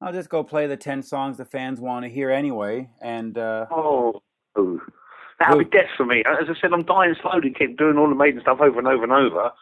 I'll 0.00 0.12
just 0.12 0.30
go 0.30 0.42
play 0.42 0.66
the 0.66 0.76
ten 0.76 1.02
songs 1.02 1.36
the 1.36 1.44
fans 1.44 1.80
want 1.80 2.04
to 2.04 2.10
hear 2.10 2.30
anyway." 2.30 2.90
And 3.00 3.36
uh, 3.36 3.66
oh, 3.70 4.22
ooh. 4.58 4.80
that'll 5.38 5.58
be 5.58 5.64
death 5.66 5.90
for 5.96 6.06
me. 6.06 6.24
As 6.26 6.48
I 6.48 6.60
said, 6.60 6.72
I'm 6.72 6.84
dying 6.84 7.14
slowly. 7.20 7.54
Keep 7.56 7.78
doing 7.78 7.98
all 7.98 8.08
the 8.08 8.14
maiden 8.14 8.40
stuff 8.40 8.60
over 8.60 8.78
and 8.78 8.88
over 8.88 9.04
and 9.04 9.12
over. 9.12 9.52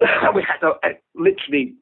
we 0.34 0.42
had 0.42 0.58
to 0.60 0.74
uh, 0.82 0.94
literally 1.14 1.74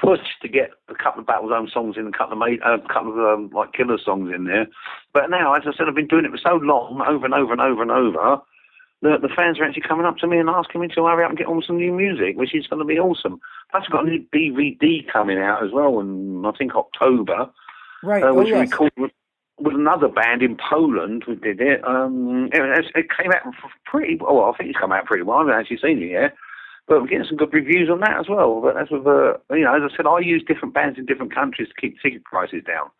push 0.00 0.20
to 0.40 0.48
get 0.48 0.70
a 0.88 0.94
couple 0.94 1.20
of 1.20 1.26
Battlezone 1.26 1.70
songs 1.70 1.96
in, 1.96 2.06
a 2.06 2.12
couple 2.12 2.32
of 2.32 2.38
made, 2.38 2.60
a 2.62 2.78
couple 2.92 3.12
of 3.12 3.18
um, 3.18 3.50
like 3.52 3.72
killer 3.72 3.98
songs 4.02 4.32
in 4.34 4.44
there. 4.44 4.66
But 5.12 5.30
now, 5.30 5.54
as 5.54 5.62
I 5.66 5.76
said, 5.76 5.88
I've 5.88 5.94
been 5.94 6.06
doing 6.06 6.24
it 6.24 6.30
for 6.30 6.38
so 6.38 6.56
long, 6.56 7.02
over 7.06 7.24
and 7.24 7.34
over 7.34 7.52
and 7.52 7.60
over 7.60 7.82
and 7.82 7.90
over. 7.90 8.40
The, 9.02 9.16
the 9.20 9.32
fans 9.34 9.58
are 9.58 9.64
actually 9.64 9.88
coming 9.88 10.04
up 10.04 10.18
to 10.18 10.26
me 10.26 10.38
and 10.38 10.48
asking 10.50 10.82
me 10.82 10.88
to 10.88 11.06
hurry 11.06 11.24
up 11.24 11.30
and 11.30 11.38
get 11.38 11.46
on 11.46 11.62
some 11.66 11.78
new 11.78 11.92
music, 11.92 12.36
which 12.36 12.54
is 12.54 12.66
going 12.66 12.80
to 12.80 12.84
be 12.84 12.98
awesome. 12.98 13.40
Plus, 13.70 13.84
we've 13.84 13.92
got 13.92 14.06
a 14.06 14.10
new 14.10 14.24
DVD 14.34 15.10
coming 15.10 15.38
out 15.38 15.64
as 15.64 15.70
well, 15.72 16.00
and 16.00 16.46
I 16.46 16.52
think 16.52 16.74
October 16.74 17.50
right, 18.02 18.22
uh, 18.22 18.28
oh 18.28 18.34
which 18.34 18.46
we 18.46 18.52
yes, 18.52 18.70
recorded 18.70 18.98
with, 18.98 19.12
with 19.58 19.74
another 19.74 20.08
band 20.08 20.42
in 20.42 20.56
Poland. 20.56 21.24
We 21.26 21.36
did 21.36 21.60
it. 21.60 21.82
Um, 21.84 22.50
it, 22.52 22.84
it 22.94 23.06
came 23.16 23.32
out 23.32 23.54
pretty 23.86 24.18
well. 24.20 24.52
I 24.52 24.56
think 24.56 24.70
it's 24.70 24.78
come 24.78 24.92
out 24.92 25.06
pretty 25.06 25.22
well. 25.22 25.38
I 25.38 25.40
haven't 25.40 25.54
actually 25.54 25.78
seen 25.78 26.02
it 26.02 26.10
yet, 26.10 26.34
but 26.90 27.00
we're 27.00 27.06
getting 27.06 27.26
some 27.28 27.36
good 27.38 27.54
reviews 27.54 27.88
on 27.88 28.00
that 28.00 28.18
as 28.18 28.28
well. 28.28 28.60
But 28.60 28.74
that's 28.74 28.90
with 28.90 29.06
uh, 29.06 29.38
you 29.54 29.62
know, 29.64 29.74
as 29.76 29.82
I 29.86 29.96
said, 29.96 30.06
I 30.06 30.18
use 30.18 30.42
different 30.46 30.74
bands 30.74 30.98
in 30.98 31.06
different 31.06 31.32
countries 31.32 31.68
to 31.68 31.80
keep 31.80 32.00
ticket 32.02 32.24
prices 32.24 32.64
down. 32.66 32.90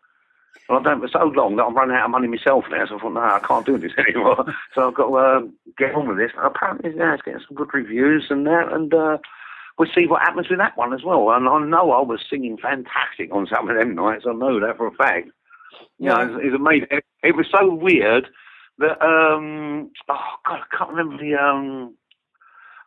Well, 0.69 0.77
I've 0.79 0.85
done 0.85 0.97
it 1.03 1.11
for 1.11 1.19
so 1.19 1.25
long 1.25 1.57
that 1.57 1.63
I'm 1.65 1.75
running 1.75 1.95
out 1.97 2.05
of 2.05 2.11
money 2.11 2.27
myself 2.29 2.63
now. 2.71 2.85
So 2.87 2.95
I 2.95 2.99
thought, 2.99 3.13
no, 3.13 3.19
I 3.19 3.39
can't 3.45 3.65
do 3.65 3.77
this 3.77 3.91
anymore. 3.97 4.45
so 4.73 4.87
I've 4.87 4.93
got 4.95 5.07
to 5.07 5.15
uh, 5.15 5.41
get 5.77 5.93
on 5.93 6.07
with 6.07 6.17
this. 6.17 6.31
And 6.37 6.45
apparently, 6.47 6.91
yeah, 6.95 7.13
it's 7.15 7.23
getting 7.23 7.41
some 7.45 7.57
good 7.57 7.73
reviews 7.73 8.27
and 8.31 8.47
that, 8.47 8.71
and. 8.73 8.93
Uh, 8.93 9.17
We'll 9.79 9.89
see 9.95 10.05
what 10.05 10.21
happens 10.21 10.47
with 10.49 10.59
that 10.59 10.77
one 10.77 10.93
as 10.93 11.01
well. 11.03 11.31
And 11.31 11.47
I 11.47 11.57
know 11.59 11.91
I 11.91 12.01
was 12.01 12.19
singing 12.29 12.57
fantastic 12.57 13.33
on 13.33 13.47
some 13.47 13.67
of 13.67 13.75
them 13.75 13.95
nights. 13.95 14.25
I 14.29 14.33
know 14.33 14.59
that 14.59 14.77
for 14.77 14.85
a 14.85 14.91
fact. 14.91 15.29
You 15.97 16.09
know, 16.09 16.19
Yeah. 16.19 16.25
it's, 16.35 16.39
it's 16.43 16.55
amazing. 16.55 16.87
It, 16.91 17.05
it 17.23 17.35
was 17.35 17.47
so 17.49 17.73
weird 17.73 18.27
that 18.77 19.01
um 19.03 19.89
oh 20.09 20.33
god, 20.45 20.59
I 20.71 20.77
can't 20.77 20.91
remember 20.91 21.17
the 21.17 21.33
um 21.35 21.95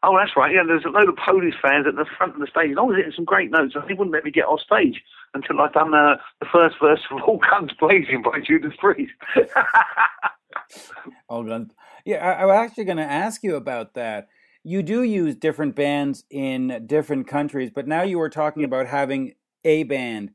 oh 0.05 0.17
that's 0.17 0.37
right, 0.37 0.53
yeah, 0.55 0.63
there's 0.67 0.85
a 0.85 0.89
load 0.89 1.09
of 1.09 1.17
Polish 1.17 1.55
fans 1.61 1.87
at 1.87 1.97
the 1.97 2.07
front 2.17 2.35
of 2.35 2.41
the 2.41 2.47
stage 2.47 2.71
and 2.71 2.79
I 2.79 2.83
was 2.83 2.97
hitting 2.97 3.13
some 3.15 3.25
great 3.25 3.51
notes 3.51 3.75
and 3.75 3.85
they 3.89 3.95
wouldn't 3.95 4.13
let 4.13 4.25
me 4.25 4.31
get 4.31 4.45
off 4.45 4.61
stage 4.61 5.03
until 5.35 5.61
I'd 5.61 5.73
done 5.73 5.95
uh, 5.95 6.17
the 6.41 6.47
first 6.51 6.77
verse 6.81 7.01
of 7.11 7.23
All 7.27 7.39
Guns 7.39 7.73
Blazing 7.79 8.23
by 8.23 8.41
Judas 8.41 8.75
Priest. 8.79 9.13
all 11.29 11.45
done. 11.45 11.71
Yeah, 12.05 12.17
I, 12.17 12.43
I 12.43 12.45
was 12.45 12.57
actually 12.57 12.85
going 12.85 12.99
to 12.99 13.03
ask 13.03 13.43
you 13.43 13.57
about 13.57 13.95
that. 13.95 14.29
You 14.63 14.83
do 14.83 15.03
use 15.03 15.35
different 15.35 15.75
bands 15.75 16.25
in 16.31 16.85
different 16.87 17.27
countries, 17.27 17.71
but 17.75 17.87
now 17.87 18.03
you 18.03 18.19
were 18.19 18.31
talking 18.31 18.65
about 18.65 18.87
having 18.87 19.35
a 19.65 19.83
band. 19.83 20.31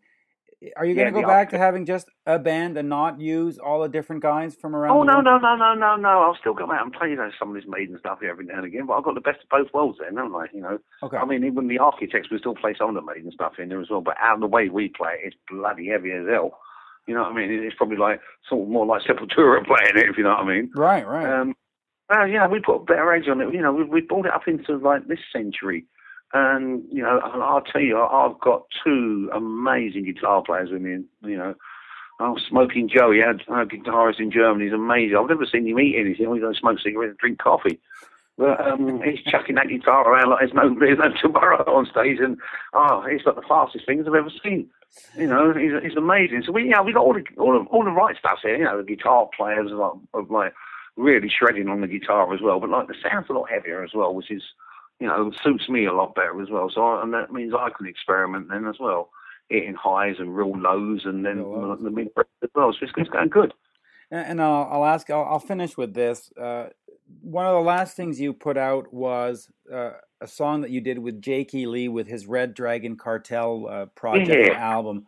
Are 0.75 0.85
you 0.85 0.93
going 0.93 1.05
Yeah, 1.05 1.11
to 1.11 1.11
go 1.11 1.21
the 1.21 1.27
back 1.27 1.49
to 1.51 1.57
having 1.57 1.85
just 1.85 2.09
a 2.25 2.37
band 2.37 2.77
and 2.77 2.89
not 2.89 3.21
use 3.21 3.57
all 3.57 3.81
the 3.81 3.87
different 3.87 4.21
guys 4.21 4.55
from 4.55 4.75
around? 4.75 4.91
Oh 4.91 5.03
the 5.05 5.05
no 5.13 5.21
no 5.21 5.37
no 5.37 5.55
no 5.55 5.73
no 5.73 5.95
no! 5.95 6.21
I'll 6.21 6.35
still 6.39 6.53
go 6.53 6.69
out 6.71 6.83
and 6.83 6.91
play 6.91 7.09
you 7.11 7.15
know, 7.15 7.31
some 7.39 7.49
of 7.49 7.55
this 7.55 7.63
maiden 7.67 7.97
stuff 7.99 8.19
every 8.27 8.45
now 8.45 8.57
and 8.57 8.65
again, 8.65 8.85
but 8.85 8.93
I've 8.95 9.03
got 9.05 9.15
the 9.15 9.21
best 9.21 9.39
of 9.43 9.49
both 9.49 9.73
worlds 9.73 9.99
then, 10.01 10.17
haven't 10.17 10.35
I? 10.35 10.47
You 10.53 10.61
know, 10.61 10.79
Okay. 11.03 11.17
I 11.17 11.25
mean, 11.25 11.45
even 11.45 11.67
the 11.69 11.79
architects 11.79 12.29
will 12.29 12.39
still 12.39 12.55
play 12.55 12.75
some 12.77 12.89
of 12.89 12.95
the 12.95 13.01
maiden 13.13 13.31
stuff 13.31 13.53
in 13.57 13.69
there 13.69 13.81
as 13.81 13.89
well. 13.89 14.01
But 14.01 14.17
out 14.19 14.35
of 14.35 14.41
the 14.41 14.47
way 14.47 14.67
we 14.67 14.89
play 14.89 15.13
it, 15.23 15.27
it's 15.27 15.37
bloody 15.49 15.87
heavy 15.87 16.11
as 16.11 16.27
hell. 16.27 16.59
You 17.07 17.15
know 17.15 17.23
what 17.23 17.31
I 17.31 17.35
mean? 17.35 17.51
It's 17.63 17.75
probably 17.77 17.97
like 17.97 18.19
sort 18.49 18.63
of 18.63 18.69
more 18.69 18.85
like 18.85 19.01
Sepultura 19.07 19.65
playing 19.65 19.95
it, 19.95 20.09
if 20.09 20.17
you 20.17 20.23
know 20.23 20.31
what 20.31 20.39
I 20.43 20.47
mean. 20.47 20.71
Right, 20.75 21.07
right. 21.07 21.41
Um, 21.41 21.55
well, 22.09 22.27
yeah, 22.27 22.47
we 22.47 22.59
put 22.59 22.81
a 22.81 22.85
better 22.85 23.13
edge 23.13 23.27
on 23.29 23.39
it. 23.41 23.53
You 23.53 23.61
know, 23.61 23.71
we, 23.71 23.83
we 23.85 24.01
brought 24.01 24.25
it 24.25 24.33
up 24.33 24.47
into 24.47 24.77
like 24.77 25.07
this 25.07 25.19
century. 25.33 25.85
And, 26.31 26.83
you 26.91 27.01
know, 27.01 27.19
I'll 27.23 27.61
tell 27.61 27.81
you, 27.81 27.99
I've 27.99 28.39
got 28.39 28.65
two 28.83 29.29
amazing 29.33 30.05
guitar 30.05 30.43
players 30.43 30.69
with 30.69 30.81
me. 30.81 31.03
You 31.23 31.37
know, 31.37 31.55
oh, 32.19 32.37
Smoking 32.47 32.87
Joe, 32.87 33.11
he 33.11 33.19
had 33.19 33.41
a 33.47 33.65
guitarist 33.65 34.19
in 34.19 34.31
Germany. 34.31 34.65
He's 34.65 34.73
amazing. 34.73 35.17
I've 35.17 35.29
never 35.29 35.45
seen 35.45 35.67
him 35.67 35.79
eat 35.79 35.95
anything. 35.97 36.33
He 36.33 36.39
don't 36.39 36.55
smoke 36.55 36.79
cigarettes 36.79 37.11
and 37.11 37.17
drink 37.17 37.39
coffee. 37.39 37.79
But 38.37 38.61
um, 38.65 39.01
he's 39.03 39.21
chucking 39.23 39.55
that 39.55 39.67
guitar 39.67 40.07
around 40.07 40.29
like 40.29 40.39
there's 40.39 40.53
no, 40.53 40.73
there's 40.79 40.97
no 40.99 41.11
tomorrow 41.21 41.63
on 41.75 41.87
stage. 41.87 42.19
And, 42.19 42.37
oh, 42.73 43.05
he's 43.09 43.23
got 43.23 43.35
the 43.35 43.41
fastest 43.41 43.85
things 43.85 44.05
I've 44.07 44.15
ever 44.15 44.31
seen. 44.43 44.69
You 45.17 45.27
know, 45.27 45.53
he's, 45.53 45.71
he's 45.83 45.97
amazing. 45.97 46.43
So 46.45 46.51
we, 46.51 46.69
yeah, 46.69 46.81
we 46.81 46.93
got 46.93 47.03
all 47.03 47.13
the, 47.13 47.23
all 47.37 47.65
all 47.69 47.83
the 47.83 47.91
right 47.91 48.15
stuff 48.17 48.39
here. 48.41 48.55
You 48.55 48.63
know, 48.63 48.77
the 48.77 48.95
guitar 48.95 49.29
players 49.35 49.71
are 49.71 49.75
like, 49.75 49.99
are 50.13 50.23
like 50.23 50.53
really 50.95 51.29
shredding 51.29 51.67
on 51.67 51.81
the 51.81 51.87
guitar 51.87 52.33
as 52.33 52.41
well. 52.41 52.59
But 52.59 52.69
like 52.69 52.87
the 52.87 52.95
sound's 53.03 53.29
a 53.29 53.33
lot 53.33 53.49
heavier 53.49 53.83
as 53.83 53.91
well, 53.93 54.15
which 54.15 54.31
is 54.31 54.43
you 54.99 55.07
know, 55.07 55.31
suits 55.43 55.69
me 55.69 55.85
a 55.85 55.93
lot 55.93 56.15
better 56.15 56.41
as 56.41 56.49
well. 56.49 56.69
So, 56.73 56.81
I, 56.81 57.03
and 57.03 57.13
that 57.13 57.31
means 57.31 57.53
I 57.53 57.69
can 57.75 57.87
experiment 57.87 58.49
then 58.49 58.67
as 58.67 58.75
well, 58.79 59.09
hitting 59.49 59.75
highs 59.75 60.15
and 60.19 60.35
real 60.35 60.57
lows, 60.57 61.01
and 61.05 61.25
then 61.25 61.39
oh, 61.39 61.77
the 61.81 61.89
mid 61.89 62.09
as 62.17 62.49
well. 62.53 62.73
So 62.73 62.79
it's, 62.81 62.93
it's 62.97 63.09
going 63.09 63.29
good. 63.29 63.53
And 64.11 64.41
I'll, 64.41 64.67
I'll 64.71 64.85
ask. 64.85 65.09
I'll, 65.09 65.23
I'll, 65.23 65.39
finish 65.39 65.77
with 65.77 65.93
this. 65.93 66.31
Uh, 66.35 66.69
one 67.21 67.45
of 67.45 67.53
the 67.53 67.61
last 67.61 67.95
things 67.95 68.19
you 68.19 68.33
put 68.33 68.57
out 68.57 68.91
was 68.91 69.49
uh, 69.71 69.91
a 70.19 70.27
song 70.27 70.61
that 70.61 70.71
you 70.71 70.81
did 70.81 70.99
with 70.99 71.21
Jake 71.21 71.53
E. 71.53 71.67
Lee 71.67 71.87
with 71.87 72.07
his 72.07 72.25
Red 72.25 72.53
Dragon 72.53 72.97
Cartel 72.97 73.67
uh, 73.69 73.85
project 73.87 74.49
yeah. 74.51 74.57
album. 74.57 75.05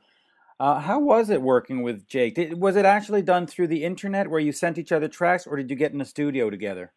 Uh, 0.59 0.79
how 0.79 0.99
was 0.99 1.31
it 1.31 1.41
working 1.41 1.81
with 1.81 2.07
Jake? 2.07 2.35
Did, 2.35 2.61
was 2.61 2.75
it 2.75 2.85
actually 2.85 3.23
done 3.23 3.47
through 3.47 3.67
the 3.67 3.83
internet 3.83 4.29
where 4.29 4.39
you 4.39 4.51
sent 4.51 4.77
each 4.77 4.91
other 4.91 5.07
tracks, 5.07 5.47
or 5.47 5.57
did 5.57 5.71
you 5.71 5.75
get 5.75 5.91
in 5.91 5.99
a 5.99 6.05
studio 6.05 6.51
together? 6.51 6.93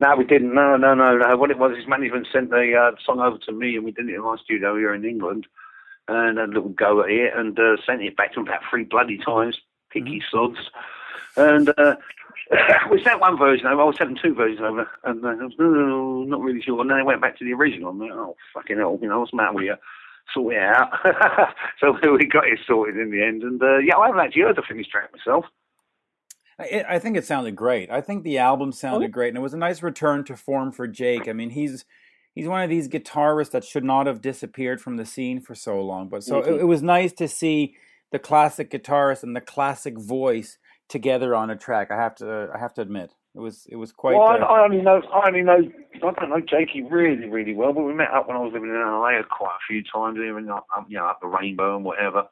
No, 0.00 0.16
we 0.16 0.24
didn't. 0.24 0.54
No, 0.54 0.76
no, 0.76 0.94
no, 0.94 1.16
no. 1.16 1.36
What 1.36 1.50
it 1.50 1.58
was, 1.58 1.76
his 1.76 1.86
management 1.86 2.26
sent 2.32 2.50
the 2.50 2.74
uh, 2.74 2.96
song 3.04 3.20
over 3.20 3.38
to 3.38 3.52
me, 3.52 3.76
and 3.76 3.84
we 3.84 3.92
did 3.92 4.08
it 4.08 4.14
in 4.14 4.22
my 4.22 4.36
studio 4.42 4.76
here 4.76 4.94
in 4.94 5.04
England, 5.04 5.46
and 6.08 6.38
a 6.38 6.46
little 6.46 6.70
go 6.70 7.02
at 7.02 7.10
it, 7.10 7.32
and 7.34 7.58
uh, 7.58 7.76
sent 7.86 8.02
it 8.02 8.16
back 8.16 8.34
to 8.34 8.40
him 8.40 8.46
about 8.46 8.62
three 8.68 8.84
bloody 8.84 9.18
times, 9.18 9.56
picky 9.90 10.20
mm-hmm. 10.20 10.36
sods, 10.36 10.70
and 11.36 11.68
uh, 11.78 11.94
we 12.90 13.02
sent 13.02 13.20
one 13.20 13.38
version 13.38 13.66
over. 13.66 13.82
I 13.82 13.84
was 13.84 13.96
sending 13.96 14.18
two 14.20 14.34
versions 14.34 14.60
over, 14.60 14.88
and 15.04 15.24
uh, 15.24 15.28
I 15.28 15.34
was 15.34 15.52
no, 15.58 16.24
not 16.24 16.40
really 16.40 16.62
sure. 16.62 16.80
And 16.80 16.90
then 16.90 16.98
they 16.98 17.04
went 17.04 17.22
back 17.22 17.38
to 17.38 17.44
the 17.44 17.52
original. 17.52 17.94
Like, 17.94 18.10
oh 18.12 18.36
fucking 18.52 18.78
hell, 18.78 18.98
you 19.00 19.08
know 19.08 19.20
what's 19.20 19.30
the 19.30 19.36
matter 19.36 19.54
with 19.54 19.64
you? 19.64 19.76
Sort 20.32 20.54
it 20.54 20.62
out. 20.62 20.90
so 21.80 21.92
we 22.12 22.26
got 22.26 22.48
it 22.48 22.58
sorted 22.66 22.96
in 22.96 23.10
the 23.10 23.22
end, 23.22 23.42
and 23.42 23.62
uh, 23.62 23.78
yeah, 23.78 23.96
I 23.96 24.06
haven't 24.06 24.20
actually 24.20 24.42
heard 24.42 24.56
the 24.56 24.62
finished 24.62 24.90
track 24.90 25.10
myself. 25.12 25.44
I, 26.58 26.84
I 26.88 26.98
think 26.98 27.16
it 27.16 27.24
sounded 27.24 27.56
great. 27.56 27.90
I 27.90 28.00
think 28.00 28.22
the 28.22 28.38
album 28.38 28.72
sounded 28.72 29.10
oh. 29.10 29.12
great, 29.12 29.28
and 29.28 29.36
it 29.36 29.42
was 29.42 29.54
a 29.54 29.58
nice 29.58 29.82
return 29.82 30.24
to 30.24 30.36
form 30.36 30.72
for 30.72 30.86
Jake. 30.86 31.28
I 31.28 31.32
mean, 31.32 31.50
he's 31.50 31.84
he's 32.34 32.48
one 32.48 32.62
of 32.62 32.70
these 32.70 32.88
guitarists 32.88 33.50
that 33.52 33.64
should 33.64 33.84
not 33.84 34.06
have 34.06 34.20
disappeared 34.20 34.80
from 34.80 34.96
the 34.96 35.06
scene 35.06 35.40
for 35.40 35.54
so 35.54 35.80
long. 35.80 36.08
But 36.08 36.24
so 36.24 36.40
mm-hmm. 36.40 36.54
it, 36.54 36.60
it, 36.60 36.64
was 36.64 36.82
nice 36.82 37.12
to 37.14 37.28
see 37.28 37.76
the 38.12 38.18
classic 38.18 38.70
guitarist 38.70 39.22
and 39.22 39.34
the 39.34 39.40
classic 39.40 39.98
voice 39.98 40.58
together 40.88 41.34
on 41.34 41.50
a 41.50 41.56
track. 41.56 41.90
I 41.90 41.96
have 41.96 42.14
to 42.16 42.50
I 42.54 42.58
have 42.58 42.74
to 42.74 42.82
admit. 42.82 43.12
It 43.34 43.40
was 43.40 43.66
it 43.68 43.76
was 43.76 43.90
quite. 43.90 44.14
Well, 44.14 44.28
uh, 44.28 44.44
I, 44.44 44.64
only 44.64 44.80
know 44.80 45.02
I 45.12 45.26
only 45.26 45.42
know 45.42 45.58
I 45.96 45.98
don't 45.98 46.30
know 46.30 46.40
Jakey 46.40 46.82
really 46.82 47.28
really 47.28 47.54
well, 47.54 47.72
but 47.72 47.82
we 47.82 47.92
met 47.92 48.10
up 48.12 48.28
when 48.28 48.36
I 48.36 48.40
was 48.40 48.52
living 48.52 48.70
in 48.70 48.76
LA 48.76 49.22
quite 49.28 49.56
a 49.56 49.66
few 49.66 49.82
times, 49.92 50.18
even 50.18 50.48
up, 50.48 50.66
you 50.88 50.98
know 50.98 51.06
up 51.06 51.20
the 51.20 51.26
Rainbow 51.26 51.76
and 51.76 51.84
whatever. 51.84 52.24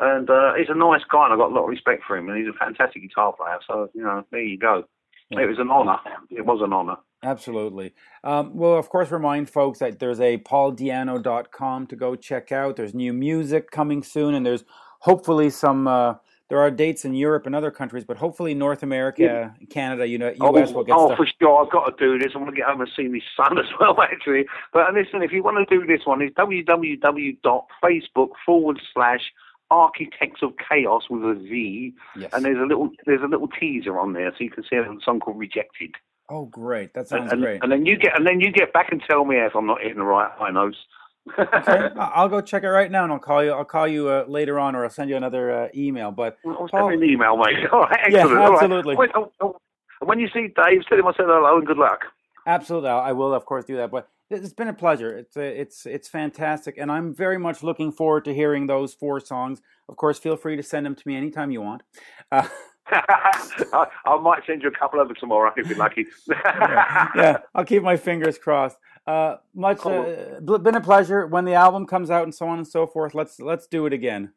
And 0.00 0.30
uh, 0.30 0.54
he's 0.54 0.70
a 0.70 0.74
nice 0.74 1.02
guy, 1.12 1.24
and 1.24 1.32
I've 1.34 1.38
got 1.38 1.52
a 1.52 1.54
lot 1.54 1.64
of 1.64 1.68
respect 1.68 2.04
for 2.06 2.16
him. 2.16 2.28
And 2.28 2.38
he's 2.38 2.48
a 2.48 2.58
fantastic 2.58 3.02
guitar 3.02 3.32
player. 3.32 3.58
So 3.66 3.90
you 3.94 4.02
know, 4.02 4.24
there 4.30 4.42
you 4.42 4.58
go. 4.58 4.84
Yeah. 5.30 5.42
It 5.42 5.46
was 5.46 5.58
an 5.58 5.70
honour. 5.70 5.98
It 6.30 6.44
was 6.44 6.60
an 6.62 6.72
honour. 6.72 6.96
Absolutely. 7.22 7.92
Um, 8.24 8.56
well, 8.56 8.76
of 8.76 8.88
course, 8.88 9.10
remind 9.10 9.50
folks 9.50 9.78
that 9.80 9.98
there's 9.98 10.20
a 10.20 10.38
pauldiano.com 10.38 11.86
to 11.88 11.96
go 11.96 12.16
check 12.16 12.50
out. 12.50 12.76
There's 12.76 12.94
new 12.94 13.12
music 13.12 13.70
coming 13.70 14.02
soon, 14.02 14.34
and 14.34 14.44
there's 14.44 14.64
hopefully 15.00 15.50
some. 15.50 15.86
Uh, 15.86 16.14
there 16.48 16.58
are 16.58 16.70
dates 16.70 17.04
in 17.04 17.14
Europe 17.14 17.46
and 17.46 17.54
other 17.54 17.70
countries, 17.70 18.04
but 18.04 18.16
hopefully 18.16 18.54
North 18.54 18.82
America, 18.82 19.22
yeah. 19.22 19.50
Canada, 19.68 20.08
you 20.08 20.18
know, 20.18 20.30
US 20.30 20.70
oh, 20.70 20.72
will 20.72 20.84
get. 20.84 20.96
Oh, 20.96 21.08
stuff. 21.08 21.18
for 21.18 21.28
sure! 21.40 21.64
I've 21.64 21.70
got 21.70 21.96
to 21.96 22.04
do 22.04 22.18
this. 22.18 22.32
I 22.34 22.38
want 22.38 22.50
to 22.50 22.56
get 22.56 22.64
home 22.66 22.80
and 22.80 22.90
see 22.96 23.06
my 23.06 23.20
son 23.36 23.58
as 23.64 23.66
well, 23.78 24.00
actually. 24.00 24.46
But 24.72 24.92
listen, 24.94 25.22
if 25.22 25.30
you 25.30 25.44
want 25.44 25.68
to 25.68 25.78
do 25.78 25.86
this 25.86 26.06
one, 26.06 26.22
it's 26.22 26.34
www.facebook 26.34 28.28
forward 28.44 28.80
slash 28.94 29.30
Architects 29.70 30.42
of 30.42 30.52
Chaoz 30.56 31.02
with 31.08 31.22
a 31.22 31.40
Z, 31.40 31.94
yes. 32.16 32.30
and 32.32 32.44
there's 32.44 32.58
a 32.58 32.66
little 32.66 32.90
there's 33.06 33.22
a 33.22 33.26
little 33.26 33.48
teaser 33.48 33.98
on 33.98 34.12
there, 34.12 34.30
so 34.32 34.44
you 34.44 34.50
can 34.50 34.64
see 34.64 34.76
a 34.76 34.84
song 35.04 35.20
called 35.20 35.38
Rejected. 35.38 35.94
Oh, 36.28 36.46
great! 36.46 36.94
That 36.94 37.08
sounds 37.08 37.32
and, 37.32 37.40
great. 37.40 37.62
And 37.62 37.70
then 37.70 37.86
you 37.86 37.96
get 37.96 38.16
and 38.16 38.26
then 38.26 38.40
you 38.40 38.50
get 38.50 38.72
back 38.72 38.88
and 38.90 39.02
tell 39.08 39.24
me 39.24 39.36
if 39.36 39.54
I'm 39.54 39.66
not 39.66 39.80
hitting 39.80 39.98
the 39.98 40.04
right 40.04 40.30
high 40.36 40.50
notes. 40.50 40.76
okay, 41.38 41.88
I'll 41.98 42.28
go 42.28 42.40
check 42.40 42.62
it 42.62 42.68
right 42.68 42.90
now, 42.90 43.04
and 43.04 43.12
I'll 43.12 43.18
call 43.18 43.44
you. 43.44 43.52
I'll 43.52 43.64
call 43.64 43.86
you 43.86 44.08
uh, 44.08 44.24
later 44.26 44.58
on, 44.58 44.74
or 44.74 44.84
I'll 44.84 44.90
send 44.90 45.10
you 45.10 45.16
another 45.16 45.52
uh, 45.52 45.68
email. 45.74 46.10
But 46.10 46.38
well, 46.44 46.68
Paul, 46.70 46.88
send 46.88 47.00
me 47.00 47.06
an 47.06 47.12
email, 47.14 47.36
mate. 47.36 47.66
All 47.72 47.82
right, 47.82 48.00
excellent. 48.04 48.30
Yeah, 48.30 48.50
absolutely. 48.52 48.96
Right. 48.96 49.10
Oh, 49.14 49.32
oh. 49.40 49.56
When 50.00 50.18
you 50.18 50.28
see 50.32 50.48
Dave, 50.48 50.86
tell 50.88 50.98
him 50.98 51.06
I 51.06 51.12
said 51.12 51.26
hello 51.26 51.58
and 51.58 51.66
good 51.66 51.76
luck. 51.76 52.00
Absolutely, 52.46 52.90
I 52.90 53.12
will, 53.12 53.34
of 53.34 53.44
course, 53.44 53.64
do 53.64 53.76
that. 53.76 53.90
But 53.90 54.08
it's 54.30 54.52
been 54.52 54.68
a 54.68 54.74
pleasure. 54.74 55.16
It's 55.16 55.36
a, 55.36 55.42
uh, 55.42 55.62
it's 55.62 55.86
it's 55.86 56.08
fantastic, 56.08 56.78
and 56.78 56.90
I'm 56.90 57.14
very 57.14 57.38
much 57.38 57.62
looking 57.62 57.92
forward 57.92 58.24
to 58.26 58.34
hearing 58.34 58.66
those 58.66 58.94
four 58.94 59.20
songs. 59.20 59.60
Of 59.88 59.96
course, 59.96 60.18
feel 60.18 60.36
free 60.36 60.56
to 60.56 60.62
send 60.62 60.86
them 60.86 60.94
to 60.94 61.02
me 61.06 61.16
anytime 61.16 61.50
you 61.50 61.62
want. 61.62 61.82
Uh, 62.30 62.46
I, 62.92 63.86
I, 64.04 64.16
might 64.20 64.42
send 64.46 64.62
you 64.62 64.68
a 64.68 64.72
couple 64.72 65.00
over 65.00 65.14
tomorrow 65.14 65.52
if 65.56 65.68
you're 65.68 65.78
lucky. 65.78 66.06
yeah, 66.28 67.08
yeah, 67.16 67.38
I'll 67.54 67.64
keep 67.64 67.82
my 67.82 67.96
fingers 67.96 68.38
crossed. 68.38 68.78
Uh, 69.06 69.36
much 69.54 69.84
uh, 69.84 70.40
been 70.40 70.74
a 70.74 70.80
pleasure. 70.80 71.26
When 71.26 71.44
the 71.44 71.54
album 71.54 71.86
comes 71.86 72.10
out 72.10 72.24
and 72.24 72.34
so 72.34 72.46
on 72.46 72.58
and 72.58 72.66
so 72.66 72.86
forth, 72.86 73.14
let's 73.14 73.40
let's 73.40 73.66
do 73.66 73.86
it 73.86 73.92
again. 73.92 74.32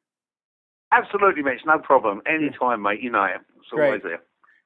Absolutely, 0.91 1.41
mate. 1.43 1.59
No 1.65 1.79
problem. 1.79 2.21
Anytime, 2.27 2.81
mate. 2.81 3.01
You 3.01 3.11
know 3.11 3.23
it. 3.23 3.41
It's 3.57 3.69
Great. 3.69 3.87
always 3.87 4.03
there. 4.03 4.21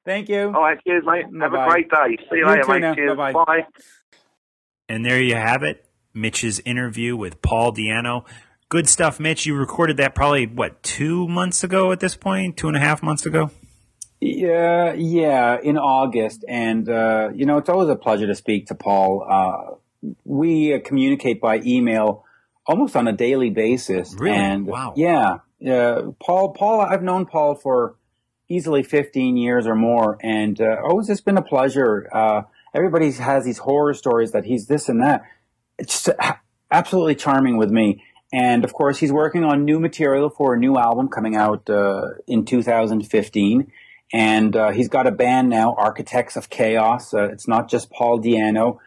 Thank 0.08 0.30
you. 0.30 0.46
All 0.46 0.62
right, 0.62 0.78
cheers, 0.86 1.04
mate. 1.04 1.26
Bye-bye. 1.30 1.58
Have 1.58 1.68
a 1.68 1.70
great 1.70 1.90
day. 1.90 2.16
See 2.30 2.36
you, 2.36 2.38
you 2.38 2.46
later, 2.46 2.64
mate. 2.66 2.80
Now. 2.80 2.94
Cheers. 2.94 3.14
Bye-bye. 3.14 3.44
Bye. 3.44 3.66
And 4.88 5.04
there 5.04 5.20
you 5.20 5.34
have 5.34 5.62
it. 5.62 5.84
Mitch's 6.14 6.60
interview 6.60 7.14
with 7.14 7.42
Paul 7.42 7.74
Di'Anno. 7.74 8.24
Good 8.70 8.88
stuff, 8.88 9.20
Mitch. 9.20 9.44
You 9.44 9.54
recorded 9.54 9.98
that 9.98 10.14
probably 10.14 10.46
what 10.46 10.82
two 10.82 11.28
months 11.28 11.62
ago 11.62 11.92
at 11.92 12.00
this 12.00 12.16
point, 12.16 12.56
two 12.56 12.68
and 12.68 12.76
a 12.76 12.80
half 12.80 13.02
months 13.02 13.26
ago. 13.26 13.50
Yeah, 14.18 14.94
yeah, 14.94 15.58
in 15.62 15.76
August, 15.76 16.42
and 16.48 16.88
uh, 16.88 17.28
you 17.34 17.44
know 17.44 17.58
it's 17.58 17.68
always 17.68 17.90
a 17.90 17.94
pleasure 17.94 18.26
to 18.26 18.34
speak 18.34 18.68
to 18.68 18.74
Paul. 18.74 19.26
Uh, 19.28 20.12
we 20.24 20.72
uh, 20.72 20.80
communicate 20.82 21.38
by 21.38 21.60
email 21.66 22.24
almost 22.66 22.96
on 22.96 23.06
a 23.08 23.12
daily 23.12 23.50
basis. 23.50 24.14
Really? 24.18 24.36
And 24.36 24.66
wow. 24.66 24.94
Yeah, 24.96 25.40
yeah. 25.58 26.00
Paul, 26.18 26.54
Paul, 26.54 26.80
I've 26.80 27.02
known 27.02 27.26
Paul 27.26 27.54
for 27.54 27.97
easily 28.48 28.82
15 28.82 29.36
years 29.36 29.66
or 29.66 29.74
more, 29.74 30.18
and 30.22 30.60
uh, 30.60 30.76
always 30.82 31.06
just 31.06 31.24
been 31.24 31.36
a 31.36 31.42
pleasure. 31.42 32.08
Uh, 32.12 32.42
everybody 32.74 33.10
has 33.12 33.44
these 33.44 33.58
horror 33.58 33.94
stories 33.94 34.32
that 34.32 34.44
he's 34.44 34.66
this 34.66 34.88
and 34.88 35.02
that. 35.02 35.22
It's 35.78 36.04
just 36.04 36.18
absolutely 36.70 37.14
charming 37.14 37.56
with 37.56 37.70
me. 37.70 38.02
And 38.32 38.64
of 38.64 38.72
course, 38.72 38.98
he's 38.98 39.12
working 39.12 39.44
on 39.44 39.64
new 39.64 39.80
material 39.80 40.28
for 40.28 40.54
a 40.54 40.58
new 40.58 40.76
album 40.76 41.08
coming 41.08 41.34
out 41.34 41.68
uh, 41.70 42.02
in 42.26 42.44
2015. 42.44 43.72
And 44.12 44.56
uh, 44.56 44.70
he's 44.70 44.88
got 44.88 45.06
a 45.06 45.10
band 45.10 45.48
now, 45.48 45.74
Architects 45.76 46.36
of 46.36 46.48
Chaoz. 46.48 47.12
Uh, 47.12 47.30
it's 47.30 47.48
not 47.48 47.68
just 47.68 47.90
Paul 47.90 48.20
Di'Anno. 48.20 48.78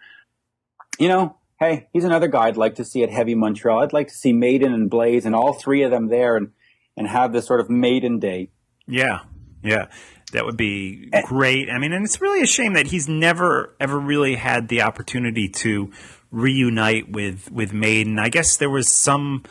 You 0.99 1.07
know, 1.07 1.37
hey, 1.59 1.87
he's 1.93 2.03
another 2.03 2.27
guy 2.27 2.47
I'd 2.47 2.57
like 2.57 2.75
to 2.75 2.85
see 2.85 3.03
at 3.03 3.09
Heavy 3.09 3.35
Montreal. 3.35 3.81
I'd 3.81 3.93
like 3.93 4.07
to 4.07 4.13
see 4.13 4.33
Maiden 4.33 4.73
and 4.73 4.89
Blaze 4.89 5.25
and 5.25 5.35
all 5.35 5.53
three 5.53 5.83
of 5.83 5.91
them 5.91 6.07
there 6.07 6.35
and, 6.35 6.51
and 6.97 7.07
have 7.07 7.33
this 7.33 7.45
sort 7.45 7.59
of 7.59 7.69
Maiden 7.69 8.19
Day. 8.19 8.49
Yeah, 8.87 9.21
yeah. 9.63 9.87
That 10.31 10.45
would 10.45 10.57
be 10.57 11.09
eh. 11.11 11.21
great. 11.25 11.69
I 11.69 11.77
mean, 11.77 11.91
and 11.91 12.05
it's 12.05 12.21
really 12.21 12.41
a 12.41 12.47
shame 12.47 12.73
that 12.73 12.87
he's 12.87 13.07
never 13.07 13.75
ever 13.79 13.99
really 13.99 14.35
had 14.35 14.69
the 14.69 14.81
opportunity 14.81 15.49
to 15.49 15.91
reunite 16.31 17.11
with 17.11 17.51
with 17.51 17.73
Maiden. 17.73 18.17
I 18.17 18.29
guess 18.29 18.57
there 18.57 18.69
was 18.69 18.87
some 18.87 19.43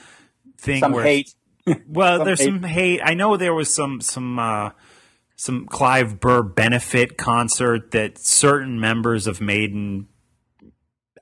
thing 0.59 0.81
some 0.81 0.93
where 0.93 1.05
hate. 1.05 1.35
well, 1.87 2.19
some 2.19 2.25
there's 2.25 2.41
hate. 2.41 2.47
some 2.47 2.63
hate. 2.63 3.01
I 3.05 3.15
know 3.15 3.37
there 3.37 3.55
was 3.55 3.73
some 3.73 4.01
some 4.01 4.39
uh, 4.39 4.71
some 5.37 5.67
Clive 5.67 6.19
Burr 6.19 6.43
benefit 6.43 7.19
concert 7.19 7.91
that 7.91 8.19
certain 8.19 8.81
members 8.81 9.27
of 9.27 9.41
Maiden, 9.41 10.09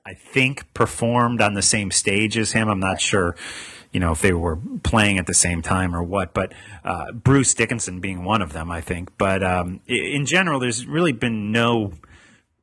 I 0.05 0.13
think, 0.13 0.73
performed 0.73 1.41
on 1.41 1.53
the 1.53 1.61
same 1.61 1.91
stage 1.91 2.37
as 2.37 2.53
him. 2.53 2.69
I'm 2.69 2.79
not 2.79 3.01
sure 3.01 3.35
you 3.91 3.99
know, 3.99 4.11
if 4.11 4.21
they 4.21 4.33
were 4.33 4.57
playing 4.83 5.17
at 5.17 5.25
the 5.25 5.33
same 5.33 5.61
time 5.61 5.95
or 5.95 6.03
what. 6.03 6.33
But 6.33 6.53
uh, 6.83 7.11
Bruce 7.11 7.53
Dickinson 7.53 7.99
being 7.99 8.23
one 8.23 8.41
of 8.41 8.53
them, 8.53 8.69
I 8.71 8.81
think. 8.81 9.17
But 9.17 9.43
um, 9.43 9.79
in 9.87 10.25
general, 10.25 10.59
there's 10.59 10.85
really 10.85 11.11
been 11.11 11.51
no 11.51 11.93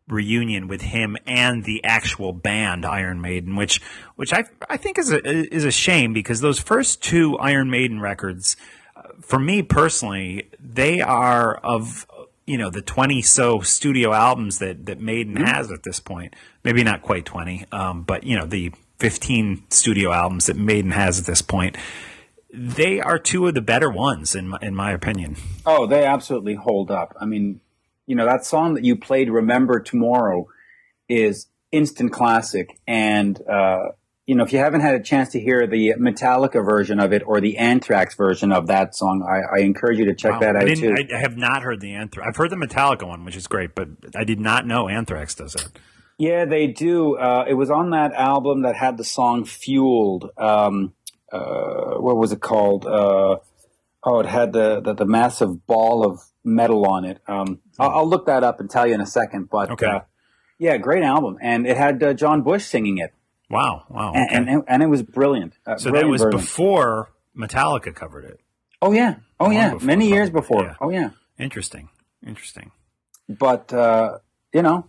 reunion 0.09 0.68
with 0.68 0.83
him 0.83 1.16
and 1.27 1.64
the 1.64 1.83
actual 1.83 2.33
band 2.33 2.87
Iron 2.87 3.20
Maiden, 3.20 3.57
which 3.57 3.81
which 4.14 4.33
I 4.33 4.45
I 4.70 4.77
think 4.77 4.99
is 4.99 5.11
a 5.11 5.20
is 5.55 5.64
a 5.64 5.72
shame 5.72 6.12
because 6.12 6.41
those 6.41 6.61
first 6.61 7.03
two 7.03 7.37
Iron 7.39 7.70
Maiden 7.70 8.01
records. 8.01 8.57
Uh, 8.97 9.03
for 9.20 9.39
me 9.39 9.62
personally, 9.62 10.49
they 10.61 11.01
are 11.01 11.57
of 11.57 12.07
you 12.47 12.57
know 12.57 12.70
the 12.70 12.83
20 12.83 13.20
so 13.22 13.61
studio 13.61 14.12
albums 14.12 14.61
that 14.61 14.87
that 14.87 15.01
Maiden 15.01 15.35
Mm-hmm. 15.35 15.45
has 15.45 15.72
at 15.72 15.83
this 15.83 15.99
point. 15.99 16.35
Maybe 16.62 16.85
not 16.85 17.03
quite 17.03 17.24
20, 17.24 17.66
um, 17.72 18.03
but 18.03 18.22
you 18.24 18.37
know 18.39 18.47
the 18.47 18.72
15 18.99 19.64
studio 19.70 20.12
albums 20.12 20.47
that 20.47 20.57
Maiden 20.57 20.90
has 20.92 21.18
at 21.18 21.26
this 21.26 21.42
point. 21.42 21.76
They 22.53 23.01
are 23.01 23.18
two 23.18 23.47
of 23.47 23.55
the 23.55 23.61
better 23.61 23.90
ones 23.90 24.34
in 24.34 24.49
my, 24.49 24.59
in 24.62 24.74
my 24.74 24.92
opinion. 24.92 25.36
Oh, 25.66 25.86
they 25.86 26.05
absolutely 26.05 26.55
hold 26.55 26.90
up. 26.90 27.14
I 27.20 27.26
mean, 27.26 27.61
you 28.07 28.14
know, 28.16 28.24
that 28.24 28.44
song 28.47 28.74
that 28.74 28.84
you 28.84 28.97
played, 28.97 29.28
Remember 29.30 29.80
Tomorrow, 29.80 30.47
is 31.09 31.49
instant 31.72 32.12
classic. 32.12 32.78
And, 32.86 33.38
uh, 33.49 33.88
you 34.26 34.34
know, 34.34 34.44
if 34.44 34.53
you 34.53 34.59
haven't 34.59 34.80
had 34.80 34.94
a 34.94 35.03
chance 35.03 35.28
to 35.30 35.40
hear 35.40 35.66
the 35.66 35.94
Metallica 35.99 36.64
version 36.64 36.99
of 36.99 37.12
it 37.12 37.22
or 37.26 37.40
the 37.40 37.59
Anthrax 37.59 38.14
version 38.14 38.53
of 38.53 38.68
that 38.68 38.94
song, 38.94 39.22
I, 39.28 39.59
I 39.59 39.62
encourage 39.62 39.99
you 39.99 40.07
to 40.07 40.14
check 40.14 40.32
Wow. 40.34 40.40
that 40.40 40.57
I, 40.57 40.61
out 40.61 40.66
didn't, 40.66 40.97
too. 40.97 41.14
I, 41.14 41.16
I 41.18 41.20
have 41.20 41.36
not 41.36 41.62
heard 41.62 41.80
the 41.80 41.92
Anthrax. 41.92 42.26
I've 42.28 42.36
heard 42.36 42.51
the 42.51 42.57
Metallica 42.57 43.07
one, 43.07 43.24
which 43.24 43.36
is 43.36 43.47
great, 43.47 43.74
but 43.74 43.88
I 44.16 44.24
did 44.24 44.40
not 44.40 44.66
know 44.66 44.88
Anthrax 44.88 45.34
does 45.34 45.55
it. 45.57 45.68
Yeah, 46.18 46.44
they 46.46 46.66
do. 46.68 47.16
Uh, 47.16 47.44
it 47.48 47.54
was 47.54 47.70
on 47.70 47.90
that 47.90 48.12
album 48.14 48.62
that 48.62 48.74
had 48.76 48.96
the 48.96 49.04
song 49.04 49.44
"Fueled." 49.44 50.30
Um, 50.38 50.94
uh, 51.32 51.96
what 51.98 52.16
was 52.16 52.32
it 52.32 52.40
called? 52.40 52.86
Uh, 52.86 53.36
oh, 54.04 54.20
it 54.20 54.26
had 54.26 54.52
the, 54.52 54.80
the 54.80 54.94
the 54.94 55.04
massive 55.04 55.66
ball 55.66 56.06
of 56.06 56.20
metal 56.42 56.86
on 56.86 57.04
it. 57.04 57.20
Um, 57.26 57.60
I'll, 57.78 57.90
I'll 57.90 58.08
look 58.08 58.26
that 58.26 58.44
up 58.44 58.60
and 58.60 58.70
tell 58.70 58.86
you 58.86 58.94
in 58.94 59.00
a 59.00 59.06
second. 59.06 59.50
But 59.50 59.70
Okay. 59.72 59.86
uh, 59.86 60.00
yeah, 60.58 60.78
great 60.78 61.02
album, 61.02 61.36
and 61.42 61.66
it 61.66 61.76
had 61.76 62.02
uh, 62.02 62.14
John 62.14 62.40
Bush 62.42 62.64
singing 62.64 62.96
it, 62.96 63.12
Wow, 63.50 63.84
wow. 63.90 64.12
and 64.14 64.24
Okay. 64.26 64.36
and, 64.36 64.48
and, 64.48 64.62
and 64.68 64.82
it 64.82 64.86
was 64.86 65.02
brilliant. 65.02 65.52
Uh, 65.66 65.76
so 65.76 65.90
that 65.90 66.06
was 66.08 66.22
brilliant. 66.22 66.40
before 66.42 67.10
Metallica 67.36 67.94
covered 67.94 68.24
it. 68.24 68.40
Oh 68.80 68.92
yeah, 68.92 69.16
oh 69.38 69.44
Long 69.46 69.54
yeah, 69.54 69.70
before, 69.74 69.86
many 69.86 70.08
years 70.08 70.30
before. 70.30 70.62
Yeah. 70.62 70.74
Oh 70.80 70.88
yeah. 70.90 71.10
Interesting. 71.38 71.90
Interesting. 72.26 72.70
but 73.28 73.70
uh, 73.74 74.18
you 74.54 74.62
know, 74.62 74.86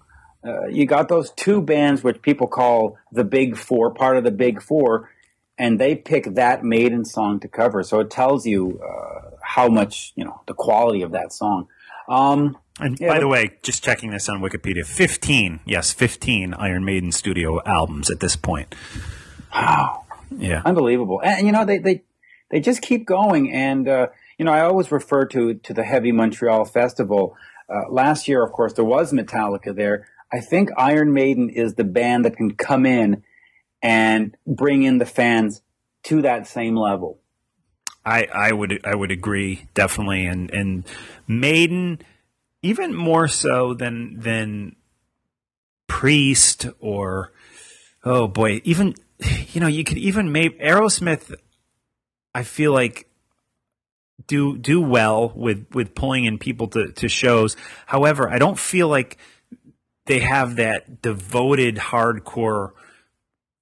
uh, 0.47 0.65
you 0.67 0.85
got 0.85 1.09
those 1.09 1.31
two 1.31 1.61
bands 1.61 2.03
which 2.03 2.21
people 2.21 2.47
call 2.47 2.97
the 3.11 3.23
Big 3.23 3.57
Four, 3.57 3.93
part 3.93 4.17
of 4.17 4.23
the 4.23 4.31
Big 4.31 4.61
Four, 4.61 5.09
and 5.57 5.79
they 5.79 5.95
pick 5.95 6.35
that 6.35 6.63
Maiden 6.63 7.03
song 7.05 7.39
to 7.41 7.47
cover. 7.47 7.83
So 7.83 7.99
it 7.99 8.09
tells 8.09 8.45
you 8.45 8.79
uh, 8.81 9.31
how 9.43 9.67
much 9.67 10.13
you 10.15 10.23
know 10.23 10.41
the 10.47 10.53
quality 10.53 11.01
of 11.01 11.11
that 11.11 11.33
song. 11.33 11.67
Um, 12.07 12.57
And 12.79 12.99
Yeah, 12.99 13.07
by 13.09 13.19
the 13.19 13.27
way, 13.27 13.57
just 13.63 13.83
checking 13.83 14.11
this 14.11 14.29
on 14.29 14.39
Wikipedia, 14.39 14.85
15, 14.85 15.61
yes, 15.65 15.91
15 15.91 16.53
Iron 16.53 16.85
Maiden 16.85 17.11
studio 17.11 17.59
albums 17.65 18.11
at 18.11 18.19
this 18.19 18.35
point. 18.35 18.75
wow, 19.53 20.03
Yeah. 20.37 20.61
unbelievable! 20.65 21.21
And, 21.23 21.45
you 21.45 21.51
know, 21.51 21.65
they 21.65 21.79
they 21.79 22.03
they 22.49 22.59
just 22.59 22.81
keep 22.81 23.05
going. 23.05 23.51
And 23.51 23.87
uh, 23.87 24.07
you 24.37 24.45
know, 24.45 24.51
I 24.51 24.61
always 24.61 24.91
refer 24.91 25.25
to 25.25 25.55
to 25.55 25.73
the 25.73 25.83
Heavy 25.83 26.11
Montreal 26.11 26.65
Festival. 26.65 27.35
Uh, 27.69 27.89
last 27.89 28.27
year, 28.27 28.43
of 28.43 28.51
course, 28.53 28.73
there 28.73 28.85
was 28.85 29.11
Metallica 29.11 29.75
there. 29.75 30.07
I 30.31 30.39
think 30.39 30.69
Iron 30.77 31.13
Maiden 31.13 31.49
is 31.49 31.75
the 31.75 31.83
band 31.83 32.25
that 32.25 32.35
can 32.35 32.55
come 32.55 32.85
in 32.85 33.23
and 33.81 34.35
bring 34.45 34.83
in 34.83 34.97
the 34.97 35.05
fans 35.05 35.61
to 36.03 36.21
that 36.23 36.47
same 36.47 36.75
level. 36.75 37.19
I, 38.05 38.27
I 38.33 38.51
would 38.53 38.85
I 38.85 38.95
would 38.95 39.11
agree 39.11 39.67
definitely 39.73 40.25
and 40.25 40.49
and 40.51 40.85
Maiden 41.27 41.99
even 42.61 42.95
more 42.95 43.27
so 43.27 43.73
than 43.73 44.19
than 44.19 44.77
Priest 45.87 46.67
or 46.79 47.33
oh 48.05 48.29
boy 48.29 48.61
even 48.63 48.95
you 49.49 49.59
know 49.59 49.67
you 49.67 49.83
could 49.83 49.97
even 49.97 50.31
maybe 50.31 50.57
Aerosmith 50.59 51.33
I 52.33 52.43
feel 52.43 52.71
like 52.71 53.09
do 54.25 54.57
do 54.57 54.81
well 54.81 55.33
with 55.35 55.67
with 55.73 55.93
pulling 55.93 56.23
in 56.23 56.37
people 56.37 56.67
to 56.69 56.93
to 56.93 57.09
shows 57.09 57.57
however 57.87 58.29
I 58.29 58.37
don't 58.37 58.57
feel 58.57 58.87
like 58.87 59.17
they 60.07 60.19
have 60.19 60.55
that 60.55 61.01
devoted 61.01 61.75
hardcore 61.75 62.71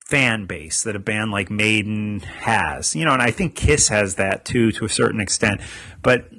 fan 0.05 0.45
base 0.45 0.83
that 0.83 0.95
a 0.95 0.99
band 0.99 1.31
like 1.31 1.49
Maiden 1.49 2.19
has. 2.19 2.95
You 2.95 3.05
know, 3.05 3.13
and 3.13 3.21
I 3.21 3.31
think 3.31 3.55
Kiss 3.55 3.89
has 3.89 4.15
that 4.15 4.45
too 4.45 4.71
to 4.73 4.85
a 4.85 4.89
certain 4.89 5.19
extent. 5.19 5.61
But 6.01 6.29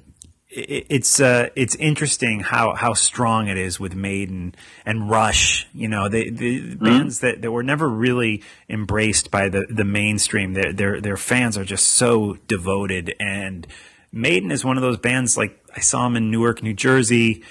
it's 0.49 1.21
uh, 1.21 1.51
it's 1.55 1.75
interesting 1.75 2.41
how, 2.41 2.75
how 2.75 2.95
strong 2.95 3.49
it 3.49 3.59
is 3.59 3.79
with 3.79 3.95
Maiden 3.95 4.55
and 4.87 5.11
Rush. 5.11 5.67
You 5.75 5.89
know, 5.89 6.09
the 6.09 6.31
the 6.31 6.77
bands 6.77 7.21
that, 7.21 7.43
that 7.43 7.51
were 7.51 7.63
never 7.65 7.89
really 7.89 8.43
embraced 8.69 9.31
by 9.31 9.49
the, 9.49 9.67
the 9.69 9.85
mainstream. 9.85 10.55
Their 10.55 10.73
their 10.73 11.01
their 11.01 11.17
fans 11.17 11.59
are 11.59 11.65
just 11.65 11.89
so 11.89 12.39
devoted. 12.47 13.15
And 13.21 13.67
Maiden 14.13 14.51
is 14.51 14.65
one 14.65 14.79
of 14.79 14.83
those 14.83 14.99
bands. 14.99 15.37
Like 15.37 15.61
I 15.77 15.81
saw 15.81 16.05
them 16.05 16.17
in 16.17 16.31
Newark, 16.31 16.63
New 16.63 16.75
Jersey 16.75 17.43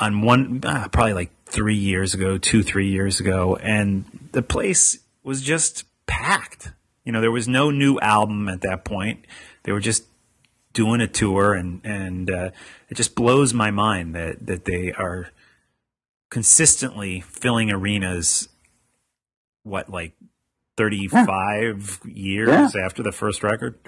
on 0.00 0.22
one 0.22 0.60
uh, 0.64 0.88
probably 0.88 1.12
like 1.12 1.30
three 1.48 1.76
years 1.76 2.14
ago, 2.14 2.38
two 2.38 2.62
three 2.62 2.90
years 2.90 3.20
ago, 3.20 3.56
and 3.56 4.28
the 4.32 4.42
place 4.42 4.98
was 5.22 5.42
just 5.42 5.84
packed. 6.06 6.72
You 7.04 7.12
know, 7.12 7.20
there 7.20 7.30
was 7.30 7.48
no 7.48 7.70
new 7.70 7.98
album 8.00 8.48
at 8.48 8.60
that 8.62 8.84
point. 8.84 9.26
They 9.62 9.72
were 9.72 9.80
just 9.80 10.04
doing 10.72 11.00
a 11.00 11.08
tour, 11.08 11.54
and 11.54 11.80
and 11.84 12.30
uh, 12.30 12.50
it 12.88 12.96
just 12.96 13.14
blows 13.14 13.54
my 13.54 13.70
mind 13.70 14.14
that 14.14 14.46
that 14.46 14.64
they 14.64 14.92
are 14.92 15.30
consistently 16.30 17.20
filling 17.20 17.70
arenas. 17.70 18.48
What 19.62 19.90
like 19.90 20.12
thirty 20.76 21.08
five 21.08 22.00
years 22.04 22.76
after 22.76 23.02
the 23.02 23.12
first 23.12 23.42
record? 23.42 23.78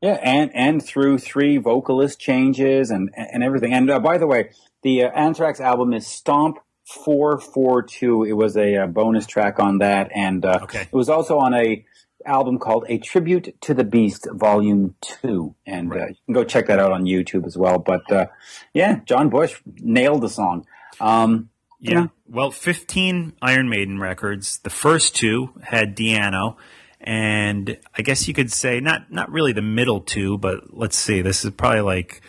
Yeah, 0.00 0.18
and 0.22 0.50
and 0.54 0.84
through 0.84 1.18
three 1.18 1.56
vocalist 1.56 2.20
changes 2.20 2.90
and 2.90 3.10
and 3.16 3.42
everything. 3.42 3.72
And 3.72 3.90
uh, 3.90 4.00
by 4.00 4.18
the 4.18 4.26
way, 4.26 4.50
the 4.82 5.04
uh, 5.04 5.08
Anthrax 5.10 5.60
album 5.60 5.92
is 5.94 6.06
Stomp 6.06 6.58
Four 6.84 7.38
Four 7.40 7.82
Two. 7.82 8.24
It 8.24 8.32
was 8.34 8.56
a, 8.56 8.76
uh 8.76 8.86
bonus 8.86 9.26
track 9.26 9.58
on 9.58 9.78
that, 9.78 10.10
and 10.14 10.44
uh, 10.44 10.60
Okay. 10.62 10.82
it 10.82 10.92
was 10.92 11.08
also 11.08 11.38
on 11.38 11.54
a 11.54 11.84
album 12.26 12.58
called 12.58 12.84
A 12.88 12.98
Tribute 12.98 13.54
to 13.62 13.74
the 13.74 13.84
Beast, 13.84 14.26
Volume 14.32 14.94
Two. 15.00 15.54
And 15.66 15.92
uh, 15.92 16.06
you 16.08 16.14
can 16.26 16.34
go 16.34 16.44
check 16.44 16.66
that 16.68 16.78
out 16.78 16.92
on 16.92 17.04
YouTube 17.04 17.46
as 17.46 17.56
well. 17.56 17.78
But 17.78 18.10
uh, 18.10 18.26
yeah, 18.72 19.00
John 19.04 19.28
Bush 19.28 19.60
nailed 19.66 20.22
the 20.22 20.28
song. 20.28 20.66
Um, 21.00 21.50
Yeah. 21.80 21.94
know? 21.94 22.10
Well, 22.26 22.50
15 22.50 23.34
Iron 23.42 23.68
Maiden 23.68 23.98
records. 24.00 24.58
The 24.58 24.70
first 24.70 25.14
two 25.14 25.50
had 25.62 25.94
Di'Anno, 25.94 26.56
and 27.00 27.78
I 27.96 28.00
guess 28.02 28.26
you 28.26 28.32
could 28.32 28.50
say 28.50 28.80
not 28.80 29.12
not 29.12 29.30
really 29.30 29.52
the 29.52 29.60
middle 29.62 30.00
two, 30.00 30.38
but 30.38 30.74
let's 30.74 30.96
see. 30.96 31.20
This 31.20 31.44
is 31.44 31.50
probably 31.50 31.82
like 31.82 32.22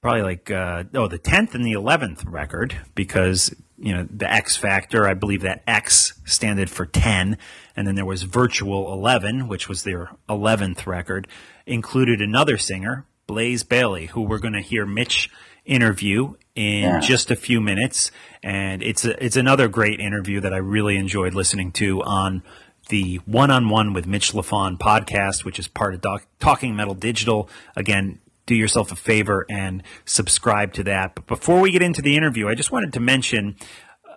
probably 0.00 0.22
like 0.22 0.50
uh, 0.50 0.84
oh 0.94 1.08
the 1.08 1.18
10th 1.18 1.54
and 1.54 1.64
the 1.64 1.72
11th 1.74 2.24
record 2.26 2.76
because 2.94 3.54
you 3.78 3.94
know 3.94 4.06
the 4.10 4.30
X 4.30 4.56
Factor. 4.56 5.06
I 5.06 5.14
believe 5.14 5.42
that 5.42 5.62
X 5.66 6.20
standed 6.24 6.68
for 6.70 6.86
10, 6.86 7.38
and 7.76 7.86
then 7.86 7.94
there 7.94 8.04
was 8.04 8.22
Virtual 8.24 8.92
11, 8.92 9.48
which 9.48 9.68
was 9.68 9.84
their 9.84 10.10
11th 10.28 10.86
record. 10.86 11.28
Included 11.66 12.20
another 12.20 12.56
singer, 12.56 13.06
Blaze 13.26 13.62
Bayley, 13.64 14.06
who 14.06 14.22
we're 14.22 14.38
going 14.38 14.54
to 14.54 14.60
hear 14.60 14.86
Mitch 14.86 15.30
interview 15.64 16.34
in 16.54 16.82
Yeah. 16.82 17.00
just 17.00 17.30
a 17.30 17.36
few 17.36 17.60
minutes, 17.60 18.10
and 18.42 18.82
it's 18.82 19.04
a, 19.04 19.22
it's 19.24 19.36
another 19.36 19.68
great 19.68 20.00
interview 20.00 20.40
that 20.40 20.52
I 20.54 20.56
really 20.58 20.96
enjoyed 20.96 21.34
listening 21.34 21.72
to 21.72 22.02
on 22.02 22.42
the 22.88 23.16
One 23.26 23.50
on 23.50 23.68
One 23.68 23.92
with 23.92 24.06
Mitch 24.06 24.32
Lafon 24.32 24.78
podcast, 24.78 25.44
which 25.44 25.58
is 25.58 25.68
part 25.68 25.92
of 25.94 26.00
Doc, 26.00 26.26
Talking 26.40 26.74
Metal 26.74 26.94
Digital. 26.94 27.50
Again, 27.76 28.18
do 28.48 28.56
yourself 28.56 28.90
a 28.90 28.96
favor 28.96 29.46
and 29.48 29.82
subscribe 30.04 30.72
to 30.74 30.82
that. 30.84 31.14
But 31.14 31.26
before 31.26 31.60
we 31.60 31.70
get 31.70 31.82
into 31.82 32.02
the 32.02 32.16
interview, 32.16 32.48
I 32.48 32.54
just 32.54 32.72
wanted 32.72 32.92
to 32.94 33.00
mention 33.00 33.56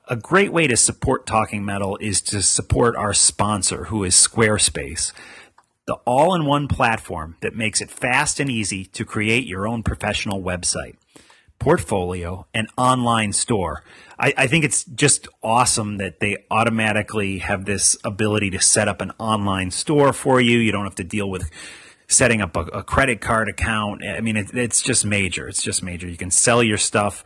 a 0.07 0.15
great 0.15 0.51
way 0.51 0.67
to 0.67 0.75
support 0.75 1.25
Talking 1.25 1.63
Metal 1.63 1.97
is 1.97 2.21
to 2.23 2.41
support 2.41 2.95
our 2.95 3.13
sponsor, 3.13 3.86
who 3.86 4.03
is 4.03 4.15
Squarespace 4.15 5.13
the 5.88 5.95
all 6.05 6.36
in 6.36 6.45
one 6.45 6.67
platform 6.67 7.36
that 7.41 7.55
makes 7.55 7.82
it 7.82 7.89
fast 7.89 8.39
and 8.39 8.49
easy 8.49 8.86
to 8.86 9.03
create 9.03 9.45
your 9.45 9.67
own 9.67 9.84
professional 9.84 10.41
website, 10.41 10.95
portfolio, 11.59 12.45
and 12.53 12.67
online 12.77 13.34
store. 13.34 13.84
I, 14.19 14.34
I, 14.38 14.47
think 14.47 14.63
it's 14.63 14.84
just 14.84 15.27
awesome 15.41 15.97
that 15.97 16.19
they 16.19 16.45
automatically 16.51 17.39
have 17.39 17.65
this 17.65 17.97
ability 18.03 18.51
to 18.51 18.61
set 18.61 18.88
up 18.88 19.01
an 19.01 19.11
online 19.17 19.71
store 19.71 20.13
for 20.13 20.39
you. 20.39 20.59
You 20.59 20.71
don't 20.71 20.86
have 20.86 20.95
to 20.95 21.03
deal 21.03 21.29
with 21.29 21.49
setting 22.12 22.41
up 22.41 22.55
a, 22.55 22.62
a 22.62 22.84
credit 22.84 23.22
card 23.22 23.49
account. 23.49 24.03
I 24.03 24.22
mean, 24.22 24.38
it, 24.38 24.53
it's 24.53 24.82
just 24.82 25.05
major. 25.05 25.47
It's 25.47 25.64
just 25.64 25.82
major. 25.82 26.07
You 26.07 26.18
can 26.18 26.32
sell 26.32 26.62
your 26.62 26.78
stuff 26.78 27.24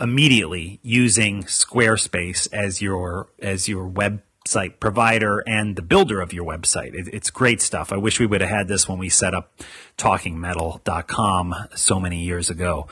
immediately 0.00 0.80
using 0.82 1.42
Squarespace 1.44 2.48
as 2.52 2.80
your 2.80 3.28
as 3.40 3.68
your 3.68 3.88
website 3.88 4.80
provider 4.80 5.42
and 5.46 5.76
the 5.76 5.82
builder 5.82 6.20
of 6.20 6.32
your 6.32 6.44
website. 6.44 6.94
It, 6.94 7.08
it's 7.12 7.30
great 7.30 7.60
stuff. 7.60 7.92
I 7.92 7.96
wish 7.96 8.18
we 8.18 8.26
would 8.26 8.40
have 8.40 8.50
had 8.50 8.68
this 8.68 8.88
when 8.88 8.98
we 8.98 9.08
set 9.08 9.34
up 9.34 9.52
talkingmetal.com 9.96 11.54
so 11.74 12.00
many 12.00 12.22
years 12.22 12.50
ago. 12.50 12.88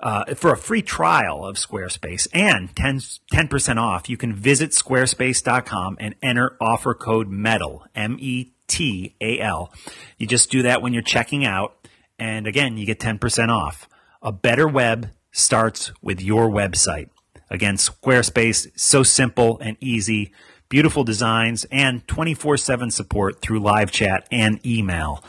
Uh, 0.00 0.32
for 0.36 0.52
a 0.52 0.56
free 0.56 0.80
trial 0.80 1.44
of 1.44 1.56
Squarespace 1.56 2.28
and 2.32 2.74
10, 2.76 3.48
percent 3.48 3.80
off, 3.80 4.08
you 4.08 4.16
can 4.16 4.32
visit 4.32 4.70
squarespace.com 4.70 5.96
and 5.98 6.14
enter 6.22 6.56
offer 6.60 6.94
code 6.94 7.28
METAL, 7.28 7.82
M 7.96 8.16
E 8.20 8.52
T 8.68 9.16
A 9.20 9.40
L. 9.40 9.72
You 10.18 10.26
just 10.26 10.50
do 10.50 10.62
that 10.62 10.82
when 10.82 10.92
you're 10.92 11.02
checking 11.02 11.44
out 11.44 11.74
And 12.18 12.46
again, 12.46 12.76
you 12.76 12.86
get 12.86 12.98
10% 12.98 13.48
off. 13.48 13.88
A 14.22 14.32
better 14.32 14.66
web 14.66 15.10
starts 15.30 15.92
with 16.02 16.20
your 16.20 16.48
website. 16.48 17.10
Again, 17.50 17.76
Squarespace, 17.76 18.68
so 18.78 19.02
simple 19.02 19.58
and 19.60 19.76
easy, 19.80 20.32
beautiful 20.68 21.04
designs, 21.04 21.64
and 21.70 22.06
24 22.08 22.56
7 22.56 22.90
support 22.90 23.40
through 23.40 23.60
live 23.60 23.90
chat 23.90 24.26
and 24.30 24.64
email. 24.66 25.24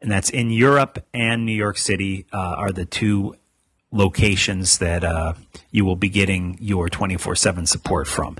And 0.00 0.10
that's 0.10 0.30
in 0.30 0.50
Europe 0.50 1.04
and 1.12 1.44
New 1.44 1.54
York 1.54 1.76
City, 1.76 2.26
uh, 2.32 2.54
are 2.56 2.72
the 2.72 2.86
two 2.86 3.34
locations 3.92 4.78
that 4.78 5.04
uh, 5.04 5.34
you 5.70 5.84
will 5.84 5.96
be 5.96 6.08
getting 6.08 6.56
your 6.60 6.88
24 6.88 7.34
7 7.34 7.66
support 7.66 8.06
from. 8.08 8.36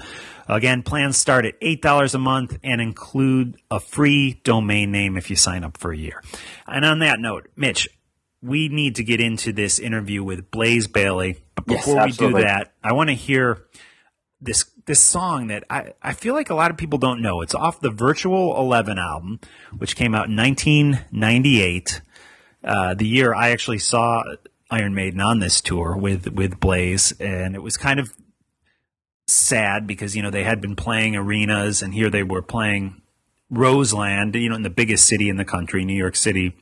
Again, 0.50 0.82
plans 0.82 1.16
start 1.16 1.46
at 1.46 1.60
$8 1.60 2.14
a 2.14 2.18
month 2.18 2.58
and 2.64 2.80
include 2.80 3.56
a 3.70 3.78
free 3.78 4.40
domain 4.42 4.90
name 4.90 5.16
if 5.16 5.30
you 5.30 5.36
sign 5.36 5.62
up 5.62 5.76
for 5.78 5.92
a 5.92 5.96
year. 5.96 6.22
And 6.66 6.84
on 6.84 6.98
that 6.98 7.20
note, 7.20 7.48
Mitch, 7.56 7.88
we 8.42 8.68
need 8.68 8.96
to 8.96 9.04
get 9.04 9.20
into 9.20 9.52
this 9.52 9.78
interview 9.78 10.24
with 10.24 10.50
Blaze 10.50 10.86
Bayley. 10.86 11.38
But 11.54 11.64
Yes, 11.68 11.86
before 11.86 12.04
we 12.04 12.12
do 12.12 12.32
that, 12.32 12.72
I 12.82 12.92
want 12.92 13.10
to 13.10 13.14
hear 13.14 13.66
this 14.40 14.64
this 14.86 15.00
song 15.00 15.48
that 15.48 15.64
I, 15.68 15.92
I 16.02 16.14
feel 16.14 16.34
like 16.34 16.50
a 16.50 16.54
lot 16.54 16.70
of 16.70 16.76
people 16.76 16.98
don't 16.98 17.20
know. 17.20 17.42
It's 17.42 17.54
off 17.54 17.80
the 17.80 17.90
Virtual 17.90 18.58
Eleven 18.58 18.98
album, 18.98 19.40
which 19.76 19.94
came 19.94 20.14
out 20.14 20.28
in 20.28 20.36
1998. 20.36 22.00
Uh, 22.64 22.94
the 22.94 23.06
year 23.06 23.34
I 23.34 23.50
actually 23.50 23.78
saw 23.78 24.22
Iron 24.70 24.94
Maiden 24.94 25.20
on 25.20 25.38
this 25.40 25.60
tour 25.60 25.96
with 25.96 26.28
with 26.32 26.58
Blaze, 26.58 27.12
and 27.20 27.54
it 27.54 27.62
was 27.62 27.76
kind 27.76 28.00
of 28.00 28.14
sad 29.32 29.86
because 29.86 30.14
you 30.16 30.22
know 30.22 30.30
they 30.30 30.44
had 30.44 30.60
been 30.60 30.76
playing 30.76 31.16
arenas, 31.16 31.82
and 31.82 31.94
here 31.94 32.10
they 32.10 32.22
were 32.22 32.42
playing 32.42 33.00
Roseland, 33.50 34.34
you 34.34 34.48
know, 34.48 34.56
in 34.56 34.62
the 34.62 34.70
biggest 34.70 35.06
city 35.06 35.28
in 35.28 35.36
the 35.36 35.44
country, 35.44 35.84
New 35.84 35.96
York 35.96 36.16
City, 36.16 36.54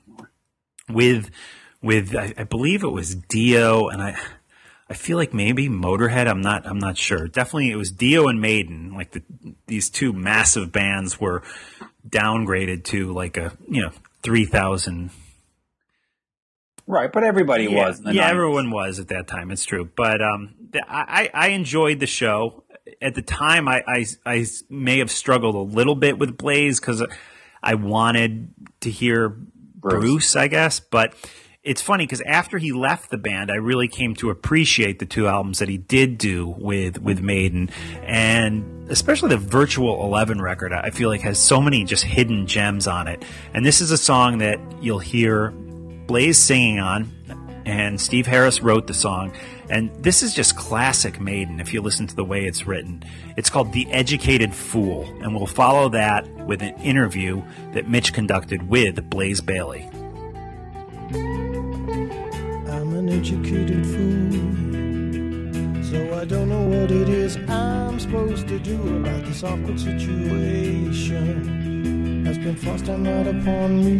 with 0.89 1.31
with 1.83 2.15
I, 2.17 2.35
I 2.37 2.45
believe 2.45 2.83
it 2.83 2.93
was 2.93 3.15
Dio, 3.15 3.89
and 3.89 4.03
I 4.03 4.17
I 4.91 4.95
feel 4.95 5.17
like 5.19 5.35
maybe 5.35 5.69
Motorhead. 5.69 6.27
I'm 6.29 6.41
not. 6.41 6.67
I'm 6.67 6.79
not 6.79 6.97
sure. 6.97 7.29
Definitely, 7.29 7.71
it 7.71 7.77
was 7.77 7.91
Dio 7.91 8.27
and 8.29 8.41
Maiden. 8.41 8.95
Like 8.95 9.11
the, 9.13 9.23
these 9.67 9.91
two 9.91 10.13
massive 10.13 10.73
bands 10.73 11.21
were 11.21 11.43
downgraded 12.09 12.85
to 12.85 13.13
like 13.13 13.37
a 13.37 13.53
you 13.69 13.83
know 13.83 13.91
three 14.23 14.47
thousand. 14.47 15.11
Right, 16.87 17.13
but 17.13 17.23
everybody 17.23 17.65
Yeah, 17.65 17.87
was. 17.89 18.01
yeah, 18.03 18.29
90s. 18.29 18.31
everyone 18.31 18.71
was 18.71 18.99
at 18.99 19.09
that 19.09 19.27
time. 19.27 19.51
It's 19.51 19.67
true, 19.67 19.91
but 19.95 20.23
um, 20.23 20.55
I 20.75 21.31
I 21.33 21.49
enjoyed 21.49 22.01
the 22.01 22.07
show. 22.07 22.65
At 23.01 23.15
the 23.15 23.23
time, 23.23 23.69
I 23.69 23.83
I, 23.87 24.07
I 24.27 24.47
may 24.69 24.99
have 24.99 25.11
struggled 25.11 25.55
a 25.55 25.75
little 25.75 25.95
bit 25.95 26.19
with 26.19 26.37
Blaze 26.37 26.81
because 26.81 27.05
I 27.63 27.75
wanted 27.75 28.49
to 28.81 28.91
hear 28.91 29.29
Bruce. 29.29 30.01
Bruce. 30.01 30.37
I 30.37 30.49
guess, 30.49 30.81
but. 30.81 31.15
It's 31.65 31.83
funny 31.83 32.05
because 32.05 32.23
after 32.23 32.57
he 32.57 32.73
left 32.73 33.11
the 33.11 33.19
band, 33.19 33.51
I 33.51 33.57
really 33.57 33.89
came 33.89 34.15
to 34.17 34.31
appreciate 34.31 35.01
the 35.01 35.05
two 35.05 35.27
albums 35.27 35.59
that 35.59 35.69
he 35.69 35.77
did 35.77 36.17
do 36.17 36.47
with 36.47 36.99
with 37.03 37.21
Maiden, 37.21 37.69
and 38.05 38.91
especially 38.91 39.31
the 39.31 39.37
Virtual 39.39 40.03
Eleven 40.03 40.41
record. 40.41 40.73
I 40.73 40.89
feel 40.91 41.11
like 41.11 41.21
has 41.23 41.39
so 41.39 41.61
many 41.61 41.85
just 41.85 42.05
hidden 42.05 42.47
gems 42.47 42.87
on 42.87 43.07
it. 43.07 43.23
And 43.53 43.67
this 43.67 43.83
is 43.83 43.91
a 43.91 43.99
song 43.99 44.39
that 44.39 44.59
you'll 44.81 45.01
hear 45.01 45.51
Blaze 45.51 46.39
singing 46.39 46.79
on, 46.79 47.13
and 47.67 48.01
Steve 48.01 48.27
Harris 48.27 48.63
wrote 48.63 48.87
the 48.87 48.95
song. 48.95 49.35
And 49.71 49.91
this 50.03 50.23
is 50.23 50.33
just 50.33 50.57
classic 50.57 51.21
Maiden 51.21 51.61
if 51.61 51.75
you 51.75 51.83
listen 51.83 52.07
to 52.07 52.17
the 52.17 52.25
way 52.25 52.47
it's 52.47 52.67
written. 52.67 53.03
It's 53.37 53.51
called 53.51 53.71
The 53.73 53.87
Educated 53.93 54.55
Fool, 54.55 55.05
and 55.23 55.35
we'll 55.35 55.47
follow 55.47 55.91
that 55.91 56.27
with 56.47 56.63
an 56.63 56.75
interview 56.81 57.43
that 57.75 57.87
Mitch 57.89 58.15
conducted 58.15 58.67
with 58.69 59.11
Blaze 59.11 59.43
Bayley. 59.43 59.87
I'm 62.71 62.95
an 62.95 63.09
educated 63.11 63.87
fool, 63.87 64.33
so 65.85 66.15
I 66.19 66.25
don't 66.25 66.49
know 66.49 66.67
what 66.67 66.91
it 66.91 67.11
is 67.11 67.37
I'm 67.49 68.01
supposed 68.01 68.49
to 68.49 68.59
do 68.59 68.97
about 68.99 69.27
this 69.27 69.43
awkward 69.43 69.79
situation 69.79 72.25
that's 72.25 72.39
been 72.39 72.57
forced 72.57 72.87
down 72.87 73.07
upon 73.07 73.85
me 73.85 73.99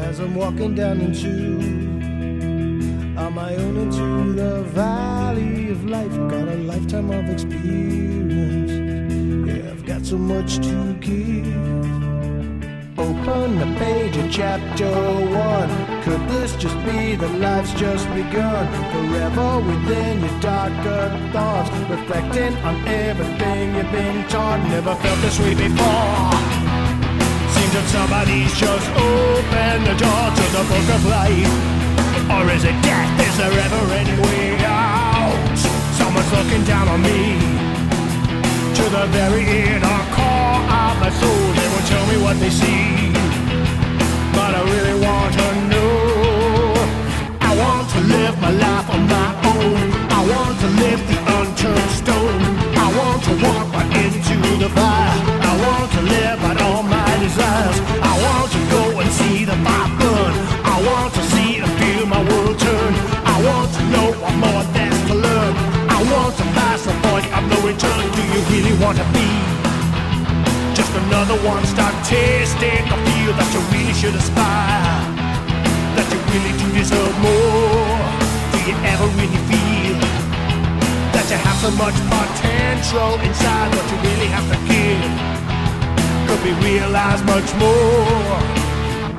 as 0.00 0.18
I'm 0.18 0.34
walking 0.34 0.74
down 0.74 1.00
into 1.00 1.95
on 3.16 3.34
my 3.34 3.54
own 3.54 3.76
into 3.76 4.32
the 4.34 4.62
valley 4.62 5.70
of 5.70 5.84
life. 5.84 6.14
Got 6.28 6.48
a 6.48 6.56
lifetime 6.56 7.10
of 7.10 7.28
experience. 7.28 8.72
Yeah, 9.48 9.70
I've 9.70 9.84
got 9.86 10.04
so 10.04 10.18
much 10.18 10.56
to 10.56 10.94
give. 11.00 11.46
Open 12.98 13.58
the 13.58 13.78
page 13.78 14.16
of 14.16 14.30
chapter 14.30 14.90
one. 14.90 15.70
Could 16.02 16.28
this 16.28 16.56
just 16.56 16.76
be 16.84 17.16
that 17.16 17.34
life's 17.38 17.72
just 17.74 18.06
begun? 18.14 18.66
Forever 18.92 19.60
within 19.60 20.20
your 20.20 20.40
darker 20.40 21.30
thoughts, 21.32 21.70
reflecting 21.90 22.54
on 22.64 22.76
everything 22.88 23.74
you've 23.76 23.92
been 23.92 24.28
taught. 24.28 24.60
Never 24.68 24.94
felt 24.94 25.20
this 25.20 25.38
way 25.38 25.54
before. 25.54 26.32
Seems 27.54 27.72
that 27.76 27.86
somebody's 27.88 28.52
just 28.56 28.88
opened 28.90 29.86
the 29.86 29.96
door 30.04 30.26
to 30.38 30.44
the 30.56 30.64
book 30.70 30.88
of 30.96 31.06
life. 31.06 31.85
Or 32.28 32.50
is 32.50 32.64
it 32.64 32.74
death? 32.82 33.20
Is 33.20 33.36
there 33.38 33.52
ever 33.52 33.82
any 33.94 34.20
way 34.20 34.58
out? 34.64 35.56
Someone's 35.94 36.30
looking 36.32 36.64
down 36.64 36.88
on 36.88 37.00
me 37.00 37.38
to 38.74 38.82
the 38.96 39.06
very 39.14 39.44
inner 39.46 40.02
core 40.14 40.58
of 40.80 40.94
my 41.02 41.10
soul. 41.20 41.44
They 41.58 41.68
won't 41.72 41.86
tell 41.86 42.06
me 42.10 42.16
what 42.24 42.36
they 42.40 42.50
see, 42.50 43.12
but 44.34 44.52
I 44.58 44.62
really 44.74 44.98
want 45.06 45.32
to 45.38 45.48
know. 45.70 46.74
I 47.40 47.50
want 47.62 47.88
to 47.94 48.00
live 48.00 48.34
my 48.40 48.50
life 48.50 48.88
on 48.90 49.02
my 49.06 49.30
own. 49.52 49.78
I 50.10 50.20
want 50.32 50.58
to 50.64 50.68
live 50.82 51.00
the 51.10 51.18
unturned 51.38 51.90
stone. 52.02 52.42
I 52.74 52.86
want 52.98 53.22
to 53.28 53.32
walk 53.44 53.66
right 53.72 53.92
into 54.04 54.36
the 54.58 54.68
fire. 54.70 55.16
I 55.50 55.52
want 55.64 55.92
to 55.92 56.02
live 56.02 56.38
out 56.42 56.60
all 56.62 56.82
my 56.82 57.18
desires. 57.22 58.05
Of. 67.84 67.98
Do 68.14 68.22
you 68.22 68.40
really 68.52 68.74
want 68.82 68.96
to 68.98 69.06
be 69.12 69.28
just 70.74 70.92
another 71.06 71.36
one 71.44 71.64
statistic? 71.66 72.80
I 72.86 72.96
feel 73.08 73.32
that 73.36 73.48
you 73.52 73.60
really 73.72 73.94
should 73.94 74.14
aspire, 74.14 75.00
that 75.96 76.06
you 76.12 76.18
really 76.32 76.54
do 76.56 76.66
deserve 76.72 77.16
more. 77.20 78.00
Do 78.52 78.58
you 78.68 78.76
ever 78.92 79.06
really 79.20 79.42
feel 79.50 79.96
that 81.12 81.26
you 81.28 81.38
have 81.40 81.58
so 81.60 81.70
much 81.76 81.96
potential 82.08 83.20
inside? 83.20 83.68
What 83.74 83.86
you 83.92 83.98
really 84.08 84.30
have 84.32 84.46
to 84.52 84.58
give 84.68 85.12
could 86.28 86.42
be 86.44 86.54
realized 86.64 87.24
much 87.26 87.48
more. 87.60 88.36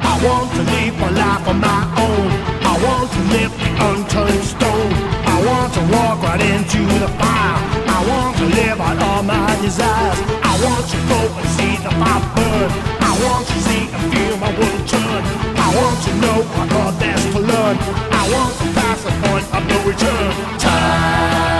I 0.01 0.14
want 0.26 0.49
to 0.58 0.64
live 0.64 0.95
my 0.97 1.12
life 1.12 1.47
on 1.47 1.60
my 1.62 1.84
own. 2.05 2.30
I 2.66 2.74
want 2.86 3.12
to 3.12 3.22
live 3.36 3.51
the 3.53 3.70
unturned 3.89 4.43
stone. 4.43 4.93
I 5.26 5.36
want 5.45 5.74
to 5.74 5.82
walk 5.93 6.22
right 6.24 6.41
into 6.41 6.82
the 6.99 7.08
fire. 7.20 7.66
I 7.98 8.06
want 8.06 8.38
to 8.38 8.45
live 8.45 8.80
out 8.80 9.02
all 9.02 9.24
my 9.24 9.60
desires. 9.60 10.20
I 10.45 10.54
want 10.64 10.86
to 10.86 10.98
go 11.10 11.20
and 11.34 11.48
see 11.58 11.74
the 11.82 11.89
fire 11.98 12.22
burn. 12.38 12.70
I 13.02 13.12
want 13.26 13.48
to 13.48 13.58
see 13.66 13.89
and 13.89 14.14
feel 14.14 14.38
my 14.38 14.54
world 14.54 14.88
turn. 14.88 15.22
I 15.58 15.68
want 15.76 15.98
to 16.06 16.12
know 16.22 16.38
what 16.54 16.68
more 16.74 16.91
there's 17.02 17.26
to 17.34 17.39
learn. 17.39 17.76
I 18.14 18.24
want 18.34 18.54
to 18.60 18.66
pass 18.78 19.02
the 19.02 19.14
point 19.26 19.45
of 19.52 19.68
no 19.68 19.78
return. 19.89 20.60
Time 20.60 21.57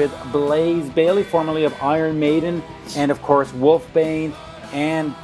with 0.00 0.32
Blaze 0.32 0.88
Bayley, 0.88 1.22
formerly 1.22 1.64
of 1.64 1.74
Iron 1.82 2.18
Maiden, 2.18 2.62
and 2.96 3.10
of 3.10 3.20
course 3.20 3.52
Wolfsbane, 3.52 4.32
and 4.72 5.14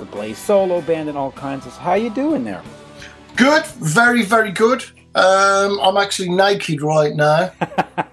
the 0.00 0.04
Blaze 0.06 0.38
solo 0.38 0.80
band, 0.80 1.08
and 1.08 1.16
all 1.16 1.30
kinds 1.30 1.66
of. 1.66 1.76
How 1.76 1.94
you 1.94 2.10
doing 2.10 2.42
there? 2.42 2.60
Good, 3.36 3.64
very, 3.66 4.24
very 4.24 4.50
good. 4.50 4.82
Um, 5.14 5.78
I'm 5.80 5.96
actually 5.96 6.30
naked 6.30 6.82
right 6.82 7.14
now. 7.14 7.52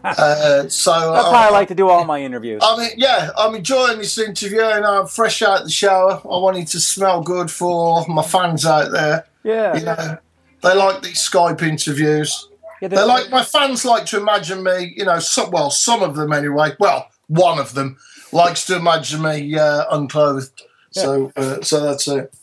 uh, 0.03 0.67
so 0.67 0.91
That's 0.91 1.25
uh, 1.25 1.31
how 1.31 1.47
I 1.47 1.49
like 1.49 1.69
to 1.69 1.75
do 1.75 1.89
all 1.89 2.05
my 2.05 2.21
interviews. 2.21 2.61
I 2.63 2.77
mean, 2.77 2.91
yeah, 2.97 3.31
I'm 3.35 3.55
enjoying 3.55 3.97
this 3.97 4.19
interview, 4.19 4.61
and 4.61 4.85
I'm 4.85 5.07
fresh 5.07 5.41
out 5.41 5.63
the 5.63 5.71
shower. 5.71 6.21
I 6.23 6.37
wanted 6.37 6.67
to 6.67 6.79
smell 6.79 7.23
good 7.23 7.49
for 7.49 8.05
my 8.07 8.21
fans 8.21 8.63
out 8.63 8.91
there. 8.91 9.25
Yeah, 9.43 9.75
You 9.75 9.85
know, 9.85 10.17
they 10.61 10.75
like 10.75 11.01
these 11.01 11.27
Skype 11.27 11.63
interviews. 11.63 12.47
Yeah, 12.81 12.87
They 12.87 13.03
like 13.03 13.29
my 13.29 13.43
fans 13.43 13.85
like 13.85 14.05
to 14.07 14.17
imagine 14.17 14.63
me. 14.63 14.93
You 14.97 15.05
know, 15.05 15.19
some 15.19 15.51
well, 15.51 15.69
some 15.69 16.01
of 16.01 16.15
them 16.15 16.33
anyway. 16.33 16.75
Well, 16.79 17.09
one 17.27 17.59
of 17.59 17.73
them 17.73 17.97
likes 18.31 18.65
to 18.65 18.75
imagine 18.75 19.21
me 19.21 19.57
uh, 19.57 19.85
unclothed. 19.91 20.63
So, 20.91 21.31
uh, 21.37 21.61
so 21.61 21.79
that's 21.79 22.07
it. 22.07 22.35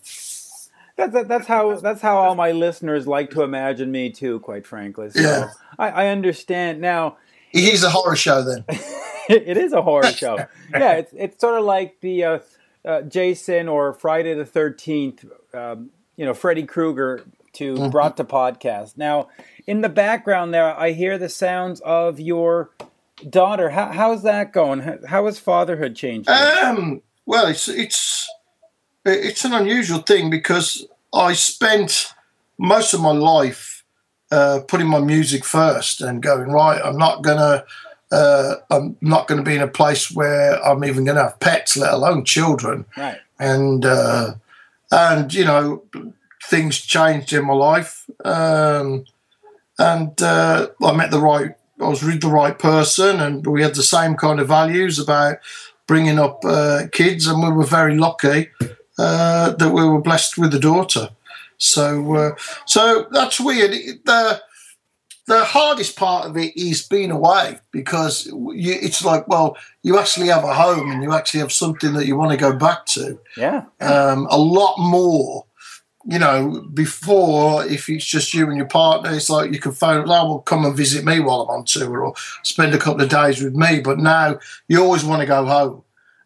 That, 0.97 1.13
that, 1.13 1.29
that's 1.29 1.47
how 1.47 1.75
that's 1.77 2.01
how 2.01 2.17
all 2.19 2.35
my 2.35 2.53
listeners 2.53 3.07
like 3.07 3.31
to 3.31 3.43
imagine 3.43 3.91
me 3.93 4.11
too. 4.11 4.41
Quite 4.41 4.67
frankly, 4.67 5.11
so 5.11 5.21
Yeah. 5.21 5.51
I, 5.79 5.89
I 5.91 6.07
understand 6.09 6.81
now. 6.81 7.19
It 7.53 7.65
is 7.73 7.83
a 7.83 7.91
horror 7.91 8.17
show 8.17 8.43
then. 8.43 8.65
it 9.29 9.57
is 9.57 9.73
a 9.73 9.83
horror 9.83 10.13
show. 10.13 10.39
Yeah, 10.71 10.95
it's 10.95 11.13
it's 11.17 11.41
sort 11.41 11.59
of 11.59 11.65
like 11.65 12.01
the 12.01 12.25
uh, 12.25 12.39
uh, 12.85 13.03
Jason 13.03 13.69
or 13.69 13.93
Friday 13.93 14.35
the 14.35 14.45
Thirteenth. 14.45 15.25
Um, 15.55 15.91
you 16.17 16.27
know, 16.27 16.35
Freddy 16.35 16.65
Krueger 16.65 17.25
to 17.55 17.91
brought 17.91 18.17
to 18.17 18.25
podcast. 18.25 18.97
Now, 18.97 19.29
in 19.67 19.81
the 19.81 19.89
background 19.89 20.55
there, 20.55 20.79
I 20.79 20.93
hear 20.93 21.19
the 21.19 21.29
sounds 21.29 21.81
of 21.81 22.19
your 22.21 22.71
daughter. 23.29 23.71
How, 23.71 23.93
how's 23.93 24.23
that 24.23 24.53
going? 24.53 24.81
How, 24.81 24.99
how 25.07 25.27
has 25.27 25.39
fatherhood 25.39 25.97
changed? 25.97 26.29
Um, 26.29 27.03
well, 27.27 27.47
it's 27.47 27.69
it's 27.69 28.29
it's 29.05 29.45
an 29.45 29.53
unusual 29.53 30.01
thing 30.01 30.31
because 30.31 30.87
I 31.13 31.33
spent 31.33 32.13
most 32.59 32.95
of 32.95 33.01
my 33.01 33.13
life 33.13 33.85
uh, 34.31 34.61
putting 34.67 34.87
my 34.87 35.01
music 35.01 35.45
first 35.45 36.01
and 36.01 36.23
going 36.23 36.51
right. 36.51 36.81
I'm 36.83 36.99
not 36.99 37.23
gonna. 37.23 37.65
Uh, 38.11 38.55
I'm 38.71 38.97
not 39.03 39.29
going 39.29 39.37
to 39.37 39.45
be 39.45 39.55
in 39.55 39.61
a 39.61 39.69
place 39.69 40.11
where 40.11 40.65
I'm 40.65 40.83
even 40.83 41.05
going 41.05 41.17
to 41.17 41.25
have 41.25 41.41
pets, 41.41 41.77
let 41.77 41.93
alone 41.93 42.25
children. 42.25 42.87
right. 42.97 43.19
And 43.39 43.85
uh, 43.85 44.33
and 44.91 45.35
you 45.35 45.45
know, 45.45 45.83
things 46.51 46.79
changed 46.81 47.33
in 47.33 47.45
my 47.47 47.55
life. 47.55 48.05
Um, 48.25 49.05
and 49.79 50.21
uh, 50.23 50.69
I 50.83 50.93
met 50.97 51.11
the 51.11 51.21
right. 51.21 51.55
I 51.81 51.89
was 51.89 52.03
with 52.03 52.21
the 52.21 52.29
right 52.29 52.59
person, 52.59 53.21
and 53.21 53.47
we 53.47 53.63
had 53.63 53.75
the 53.77 53.83
same 53.85 54.17
kind 54.17 54.41
of 54.41 54.49
values 54.49 54.99
about 54.99 55.37
bringing 55.87 56.19
up 56.19 56.45
uh, 56.45 56.83
kids, 56.91 57.27
and 57.29 57.43
we 57.43 57.51
were 57.51 57.65
very 57.65 57.97
lucky 57.97 58.49
uh, 58.99 59.51
that 59.51 59.71
we 59.73 59.85
were 59.85 60.01
blessed 60.01 60.37
with 60.39 60.53
a 60.55 60.59
daughter. 60.59 61.11
So, 61.59 62.15
uh, 62.17 62.31
so 62.67 63.07
that's 63.13 63.39
weird. 63.41 63.71
It- 63.73 64.05
The 64.05 64.43
the 65.27 65.45
hardest 65.45 65.95
part 65.97 66.25
of 66.27 66.39
it 66.39 66.57
is 66.57 66.89
being 66.89 67.11
away 67.11 67.59
because 67.71 68.25
you, 68.27 68.75
it's 68.81 69.05
like, 69.05 69.29
well, 69.29 69.59
you 69.83 69.99
actually 69.99 70.29
have 70.29 70.43
a 70.43 70.55
home 70.55 70.91
and 70.91 71.03
you 71.03 71.13
actually 71.13 71.41
have 71.41 71.53
something 71.53 71.93
that 71.93 72.07
you 72.07 72.17
want 72.17 72.31
to 72.31 72.37
go 72.39 72.57
back 72.57 72.87
to 72.87 73.21
Yeah. 73.37 73.65
um, 73.83 74.27
a 74.31 74.39
lot 74.39 74.77
more. 74.79 75.45
You 76.09 76.19
know, 76.19 76.67
before 76.73 77.67
if 77.67 77.91
it's 77.91 78.07
just 78.07 78.33
you 78.33 78.49
and 78.49 78.57
your 78.57 78.67
partner, 78.67 79.13
it's 79.13 79.29
like 79.29 79.53
you 79.53 79.61
can 79.61 79.73
phone, 79.73 80.09
oh, 80.09 80.29
well, 80.29 80.39
come 80.39 80.65
and 80.65 80.75
visit 80.75 81.05
me 81.05 81.21
while 81.21 81.43
I'm 81.43 81.59
on 81.59 81.65
tour 81.67 82.01
or 82.03 82.15
spend 82.43 82.75
a 82.75 82.79
couple 82.79 83.03
of 83.03 83.11
days 83.11 83.43
with 83.43 83.55
me. 83.55 83.81
But 83.81 83.99
now 83.99 84.39
you 84.69 84.83
always 84.83 85.05
want 85.05 85.21
to 85.21 85.27
go 85.27 85.45
home. 85.45 85.83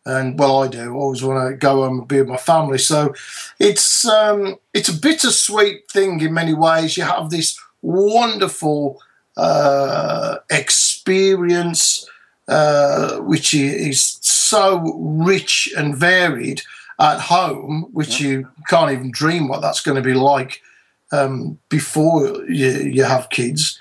And 0.07 0.39
well, 0.39 0.63
I 0.63 0.69
do. 0.69 0.95
Always 0.95 1.25
want 1.25 1.51
to 1.51 1.57
go 1.57 1.83
home 1.83 1.99
and 1.99 2.09
be 2.09 2.21
with 2.21 2.29
my 2.29 2.37
family. 2.37 2.79
So 2.79 3.13
it's 3.59 4.05
um, 4.05 4.55
it's 4.73 4.89
a 4.89 4.97
bittersweet 4.97 5.91
thing 5.91 6.21
in 6.21 6.33
many 6.33 6.55
ways. 6.55 6.97
You 6.97 7.03
have 7.03 7.31
this 7.31 7.59
wonderful 7.83 9.03
uh, 9.37 10.37
experience, 10.49 12.09
uh, 12.47 13.17
which 13.19 13.53
is 13.53 14.19
so 14.21 14.79
rich 15.25 15.73
and 15.77 15.97
varied 15.97 16.63
at 16.99 17.21
home, 17.21 17.89
which 17.93 18.21
you 18.21 18.49
can't 18.69 18.93
even 18.93 19.11
dream 19.11 19.49
what 19.49 19.61
that's 19.61 19.81
going 19.81 19.97
to 19.97 20.03
be 20.03 20.15
like 20.15 20.61
um, 21.13 21.59
before 21.69 22.45
you, 22.49 22.71
you 22.71 23.05
have 23.05 23.31
kids. 23.31 23.81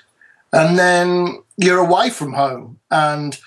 And 0.52 0.78
then 0.78 1.42
you're 1.56 1.78
away 1.78 2.10
from 2.10 2.34
home. 2.34 2.78
And 2.90 3.38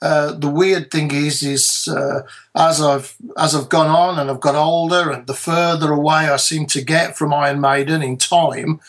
uh, 0.00 0.32
the 0.32 0.50
weird 0.50 0.90
thing 0.90 1.10
is, 1.10 1.42
is 1.42 1.88
uh, 1.88 2.22
as 2.54 2.80
I've 2.82 3.16
as 3.38 3.54
I've 3.54 3.68
gone 3.68 3.88
on 3.88 4.18
and 4.18 4.30
I've 4.30 4.40
got 4.40 4.54
older, 4.54 5.10
and 5.10 5.26
the 5.26 5.34
further 5.34 5.92
away 5.92 6.28
I 6.28 6.36
seem 6.36 6.66
to 6.66 6.82
get 6.82 7.16
from 7.16 7.32
Iron 7.32 7.60
Maiden 7.60 8.02
in 8.02 8.18
time, 8.18 8.80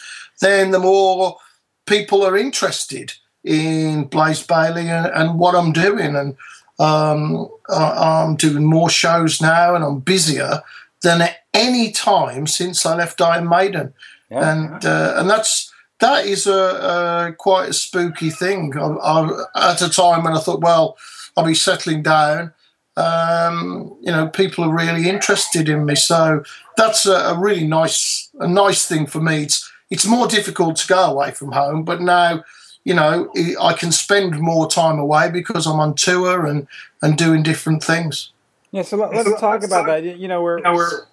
then 0.42 0.72
the 0.72 0.80
more 0.80 1.38
people 1.86 2.24
are 2.24 2.38
interested 2.38 3.14
in 3.44 4.06
Blaze 4.06 4.46
Bayley 4.46 4.90
and, 4.90 5.06
and 5.08 5.40
what 5.40 5.56
I'm 5.56 5.72
doing. 5.72 6.16
And 6.16 6.36
um, 6.80 7.50
I, 7.70 8.24
I'm 8.24 8.36
doing 8.36 8.66
more 8.66 8.90
shows 8.90 9.42
now, 9.42 9.76
and 9.76 9.84
I'm 9.84 10.00
busier 10.00 10.62
than 11.02 11.22
at 11.22 11.38
any 11.54 11.92
time 11.92 12.48
since 12.48 12.86
I 12.86 12.96
left 12.96 13.22
Iron 13.22 13.48
Maiden. 13.48 13.94
Yeah. 14.30 14.52
And 14.52 14.86
uh, 14.86 15.16
and 15.18 15.30
that's 15.30 15.72
that 16.00 16.26
is 16.26 16.48
a, 16.48 17.30
a 17.32 17.34
quite 17.38 17.70
a 17.70 17.74
spooky 17.74 18.30
thing. 18.30 18.74
I, 18.78 18.88
I, 18.88 19.72
at 19.72 19.82
a 19.82 19.90
time 19.90 20.24
when 20.24 20.34
I 20.34 20.40
thought, 20.40 20.62
well, 20.62 20.98
I'll 21.38 21.46
be 21.46 21.54
settling 21.54 22.04
down. 22.04 22.54
Um, 22.98 23.96
you 24.02 24.12
know, 24.12 24.28
people 24.28 24.64
are 24.64 24.74
really 24.74 25.10
interested 25.10 25.68
in 25.68 25.86
me, 25.86 25.96
so 25.96 26.44
that's 26.78 27.06
a, 27.06 27.16
a 27.16 27.38
really 27.38 27.68
nice 27.68 28.30
a 28.40 28.48
nice 28.48 28.88
thing 28.88 29.06
for 29.06 29.22
me. 29.22 29.44
It's 29.44 29.72
it's 29.90 30.06
more 30.06 30.28
difficult 30.28 30.78
to 30.78 30.88
go 30.88 31.04
away 31.04 31.32
from 31.32 31.52
home, 31.52 31.84
but 31.84 32.02
now 32.02 32.44
you 32.86 32.94
know 32.94 33.30
I 33.62 33.74
can 33.74 33.92
spend 33.92 34.40
more 34.40 34.70
time 34.70 34.98
away 34.98 35.30
because 35.30 35.68
I'm 35.68 35.80
on 35.82 35.96
tour 35.96 36.46
and 36.46 36.68
and 37.02 37.18
doing 37.18 37.44
different 37.44 37.84
things. 37.84 38.32
Yeah. 38.72 38.84
So 38.84 38.98
let, 38.98 39.14
let's 39.14 39.40
talk 39.42 39.64
about 39.64 39.86
that. 39.88 40.04
You 40.04 40.28
know, 40.30 40.42
we're 40.42 40.62
we're 40.62 41.06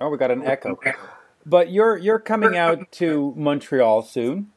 oh, 0.00 0.08
we 0.10 0.18
got 0.18 0.30
an 0.30 0.44
echo. 0.44 0.78
But 1.46 1.70
you're 1.70 1.96
you're 1.96 2.20
coming 2.20 2.56
out 2.56 2.92
to 2.92 3.34
Montreal 3.36 4.02
soon. 4.02 4.52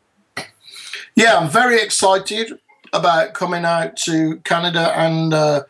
Yeah, 1.16 1.38
I'm 1.38 1.50
very 1.50 1.82
excited 1.82 2.60
about 2.94 3.34
coming 3.34 3.66
out 3.66 3.98
to 3.98 4.38
Canada, 4.38 4.94
and 4.98 5.34
uh, 5.34 5.64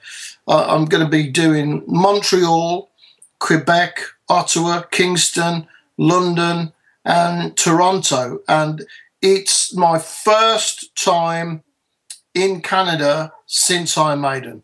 I'm 0.48 0.86
going 0.86 1.04
to 1.04 1.10
be 1.10 1.30
doing 1.30 1.84
Montreal, 1.88 2.90
Quebec, 3.40 4.02
Ottawa, 4.30 4.82
Kingston, 4.92 5.68
London, 5.98 6.74
and 7.06 7.56
Toronto. 7.56 8.40
And 8.48 8.86
it's 9.22 9.74
my 9.76 10.00
first 10.00 10.96
time 10.96 11.64
in 12.34 12.62
Canada 12.62 13.34
since 13.46 13.98
Iron 13.98 14.22
Maiden. 14.22 14.64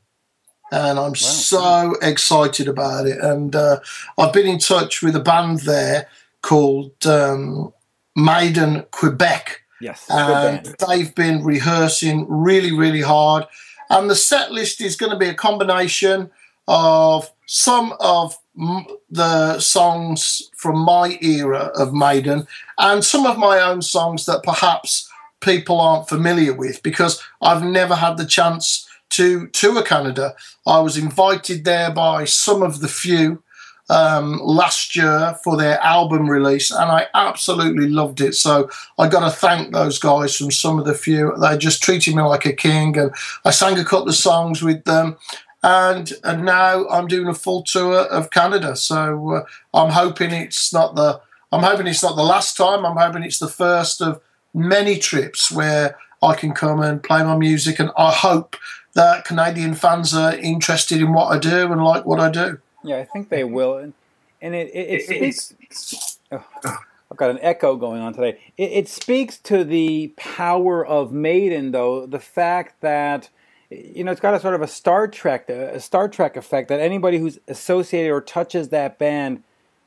And 0.72 0.98
I'm 0.98 1.16
so 1.16 1.96
excited 2.02 2.68
about 2.68 3.06
it. 3.06 3.20
And 3.20 3.56
uh, 3.56 3.80
I've 4.18 4.34
been 4.34 4.48
in 4.48 4.60
touch 4.60 5.04
with 5.04 5.16
a 5.16 5.20
band 5.20 5.60
there 5.60 6.08
called 6.42 7.06
um, 7.06 7.74
Maiden 8.16 8.86
Quebec. 8.92 9.62
Yes, 9.82 10.06
and 10.10 10.74
they've 10.88 11.14
been 11.14 11.44
rehearsing 11.44 12.26
really, 12.30 12.72
really 12.72 13.02
hard. 13.02 13.46
And 13.90 14.10
the 14.10 14.16
set 14.16 14.52
list 14.52 14.82
is 14.82 14.96
going 14.96 15.12
to 15.12 15.18
be 15.18 15.28
a 15.28 15.34
combination 15.34 16.32
of 16.68 17.30
some 17.48 17.94
of 18.00 18.38
the 18.56 19.60
songs 19.60 20.50
from 20.56 20.80
my 20.80 21.18
era 21.22 21.72
of 21.76 21.94
Maiden 21.94 22.48
and 22.78 23.04
some 23.04 23.26
of 23.26 23.38
my 23.38 23.60
own 23.60 23.82
songs 23.82 24.26
that 24.26 24.44
perhaps 24.44 25.10
people 25.42 25.82
aren't 25.82 26.08
familiar 26.08 26.54
with 26.54 26.82
because 26.84 27.22
I've 27.42 27.64
never 27.64 27.96
had 27.96 28.18
the 28.18 28.26
chance 28.26 28.88
to 29.12 29.48
tour 29.48 29.84
Canada. 29.84 30.36
I 30.66 30.80
was 30.80 30.98
invited 30.98 31.66
there 31.66 31.92
by 31.92 32.26
some 32.26 32.64
of 32.64 32.80
the 32.80 32.88
few 32.88 33.44
um, 33.90 34.40
last 34.40 34.96
year 34.96 35.38
for 35.44 35.58
their 35.58 35.80
album 35.82 36.30
release, 36.30 36.72
and 36.72 36.90
I 36.90 37.08
absolutely 37.14 37.90
loved 37.90 38.22
it. 38.22 38.34
So 38.34 38.70
I 38.98 39.08
got 39.08 39.20
to 39.20 39.30
thank 39.30 39.72
those 39.72 40.00
guys 40.00 40.36
from 40.36 40.52
some 40.52 40.80
of 40.80 40.86
the 40.86 40.94
few. 40.94 41.34
They 41.40 41.58
just 41.58 41.84
treated 41.84 42.16
me 42.16 42.24
like 42.24 42.46
a 42.46 42.54
king, 42.54 42.98
and 42.98 43.12
I 43.46 43.52
sang 43.52 43.78
a 43.78 43.86
couple 43.86 44.10
of 44.10 44.16
songs 44.16 44.64
with 44.64 44.84
them. 44.86 45.18
And 45.64 46.12
and 46.24 46.44
now 46.44 46.88
I'm 46.90 47.08
doing 47.08 47.28
a 47.28 47.34
full 47.34 47.64
tour 47.64 48.00
of 48.08 48.32
Canada. 48.32 48.76
So 48.76 49.32
uh, 49.32 49.46
I'm 49.74 49.92
hoping 49.92 50.32
it's 50.32 50.74
not 50.74 50.96
the 50.96 51.22
I'm 51.54 51.64
hoping 51.64 51.88
it's 51.88 52.04
not 52.04 52.16
the 52.16 52.24
last 52.24 52.58
time. 52.58 52.86
I'm 52.86 52.98
hoping 52.98 53.24
it's 53.24 53.40
the 53.40 53.48
first 53.48 54.02
of 54.02 54.20
many 54.54 54.98
trips 54.98 55.52
where 55.52 55.98
I 56.22 56.34
can 56.36 56.54
come 56.54 56.82
and 56.82 57.02
play 57.02 57.24
my 57.24 57.38
music, 57.38 57.80
and 57.80 57.92
I 57.98 58.12
hope 58.12 58.56
that 58.94 59.26
Canadian 59.26 59.76
fans 59.76 60.14
are 60.14 60.36
interested 60.36 61.02
in 61.02 61.14
what 61.14 61.28
I 61.28 61.38
do 61.38 61.72
and 61.72 61.84
like 61.84 62.06
what 62.06 62.20
I 62.20 62.30
do. 62.30 62.60
Yeah, 62.84 62.98
I 62.98 63.06
think 63.06 63.30
they 63.30 63.44
will, 63.44 63.78
and, 63.78 63.94
and 64.42 64.56
it, 64.56 64.70
it, 64.74 65.10
it 65.10 65.36
speaks. 65.36 66.18
Oh, 66.32 66.44
I've 66.64 67.18
got 67.18 67.30
an 67.30 67.40
echo 67.42 67.76
going 67.76 68.02
on 68.02 68.14
today. 68.14 68.40
It, 68.58 68.72
it 68.72 68.88
speaks 68.90 69.38
to 69.40 69.64
the 69.64 70.14
power 70.18 70.86
of 70.86 71.12
Maiden, 71.12 71.72
though 71.72 72.06
the 72.06 72.20
fact 72.20 72.82
that 72.82 73.30
you 73.70 74.04
know 74.04 74.12
it's 74.12 74.22
got 74.22 74.34
a 74.34 74.40
sort 74.40 74.56
of 74.56 74.62
a 74.62 74.68
Star 74.68 75.08
Trek, 75.08 75.50
a 75.50 75.80
Star 75.80 76.08
Trek 76.08 76.38
effect 76.38 76.70
that 76.70 76.80
anybody 76.80 77.18
who's 77.18 77.40
associated 77.48 78.12
or 78.12 78.22
touches 78.22 78.70
that 78.70 79.00
band, 79.00 79.44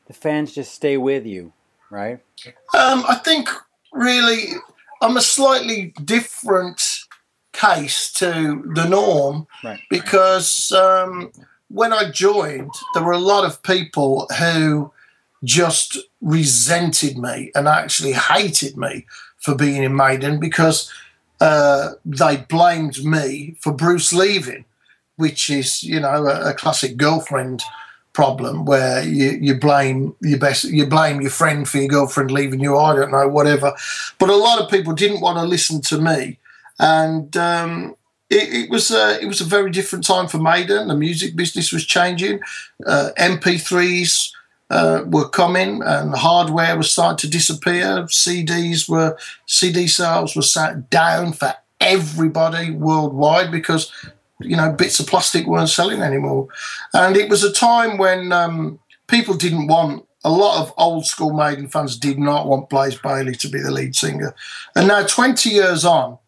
the 0.07 0.13
fans 0.13 0.55
just 0.55 0.73
stay 0.73 0.97
with 0.97 1.27
you, 1.27 1.53
right? 1.91 2.21
Um, 2.75 3.05
I 3.09 3.17
think 3.17 3.49
really 3.93 4.55
I'm 5.03 5.17
a 5.17 5.23
slightly 5.23 5.95
different 6.05 6.83
case 7.53 8.13
to 8.13 8.63
the 8.75 8.87
norm 8.87 9.47
right. 9.65 9.81
because 9.91 10.73
um, 10.73 11.33
when 11.69 11.93
I 11.93 12.11
joined, 12.11 12.71
there 12.95 13.03
were 13.03 13.13
a 13.13 13.19
lot 13.19 13.45
of 13.45 13.63
people 13.63 14.29
who 14.39 14.93
just 15.45 15.99
resented 16.21 17.19
me 17.19 17.51
and 17.55 17.69
actually 17.69 18.13
hated 18.13 18.77
me 18.77 19.07
for 19.39 19.55
being 19.55 19.83
in 19.83 19.95
Maiden 19.95 20.41
because 20.41 20.93
uh, 21.41 21.91
they 22.05 22.39
blamed 22.49 23.05
me 23.05 23.57
for 23.61 23.73
Bruce 23.73 24.13
leaving, 24.13 24.65
which 25.17 25.51
is, 25.51 25.83
you 25.83 26.01
know, 26.01 26.27
a, 26.27 26.51
a 26.51 26.55
classic 26.55 26.97
girlfriend 26.97 27.63
problem 28.13 28.65
where 28.65 29.03
you, 29.03 29.33
you 29.43 29.55
blame 29.55 30.17
your 30.23 30.39
best 30.39 30.65
you 30.65 30.87
blame 30.87 31.21
your 31.21 31.31
friend 31.31 31.69
for 31.69 31.77
your 31.77 31.87
girlfriend 31.87 32.31
leaving 32.31 32.61
you 32.61 32.75
i 32.75 32.97
don't 32.97 33.11
know 33.11 33.29
whatever 33.29 33.75
but 34.19 34.31
a 34.31 34.35
lot 34.35 34.59
of 34.59 34.71
people 34.71 34.95
didn't 34.95 35.21
want 35.21 35.37
to 35.37 35.45
listen 35.45 35.83
to 35.83 36.01
me 36.01 36.39
and 36.79 37.37
um, 37.37 37.95
it, 38.31 38.65
it, 38.65 38.71
was 38.71 38.91
a, 38.91 39.21
it 39.21 39.27
was 39.27 39.41
a 39.41 39.45
very 39.45 39.71
different 39.71 40.05
time 40.05 40.29
for 40.29 40.39
Maiden. 40.39 40.89
The 40.89 40.97
music 40.97 41.37
business 41.37 41.73
was 41.73 41.87
changing. 41.87 42.41
Uh, 42.85 43.11
MP3s 43.19 44.33
uh, 44.71 45.03
were 45.07 45.29
coming, 45.29 45.83
and 45.83 46.15
hardware 46.15 46.77
was 46.77 46.91
starting 46.91 47.19
to 47.19 47.29
disappear. 47.29 48.05
CDs 48.05 48.89
were 48.89 49.17
CD 49.47 49.87
sales 49.87 50.35
were 50.35 50.43
sat 50.43 50.91
down 50.91 51.33
for 51.33 51.55
everybody 51.81 52.71
worldwide 52.71 53.51
because 53.51 53.93
you 54.41 54.57
know 54.57 54.73
bits 54.73 54.99
of 54.99 55.07
plastic 55.07 55.47
weren't 55.47 55.69
selling 55.69 56.03
anymore, 56.03 56.49
and 56.95 57.17
it 57.17 57.29
was 57.29 57.45
a 57.45 57.53
time 57.53 57.99
when 57.99 58.33
um, 58.33 58.79
people 59.07 59.35
didn't 59.35 59.69
want. 59.69 60.05
A 60.25 60.31
lot 60.31 60.61
of 60.61 60.75
old 60.77 61.07
school 61.07 61.33
Maiden 61.33 61.69
fans 61.69 61.97
did 61.97 62.19
not 62.19 62.49
want 62.49 62.69
Blaze 62.69 62.99
Bayley 62.99 63.37
to 63.37 63.49
be 63.49 63.61
the 63.61 63.71
lead 63.71 63.95
singer. 63.95 64.35
And 64.75 64.89
now, 64.89 65.07
20 65.07 65.51
years 65.51 65.85
on, 65.85 66.19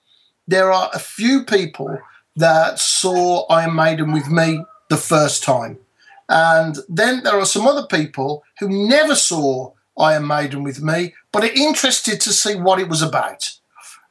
there 0.47 0.71
are 0.71 0.89
a 0.95 1.01
few 1.01 1.45
people 1.45 1.99
that 2.37 2.79
saw 2.79 3.45
Iron 3.49 3.75
Maiden 3.75 4.13
with 4.13 4.29
me 4.29 4.65
the 4.89 4.97
first 4.97 5.43
time. 5.43 5.79
And 6.29 6.79
then 6.89 7.23
there 7.23 7.39
are 7.39 7.47
some 7.47 7.67
other 7.67 7.87
people 7.87 8.45
who 8.59 8.69
never 8.89 9.15
saw 9.15 9.73
Iron 9.99 10.27
Maiden 10.27 10.63
with 10.63 10.83
me, 10.83 11.15
but 11.33 11.45
are 11.45 11.53
interested 11.53 12.21
to 12.21 12.33
see 12.33 12.55
what 12.55 12.79
it 12.79 12.89
was 12.89 13.03
about. 13.03 13.51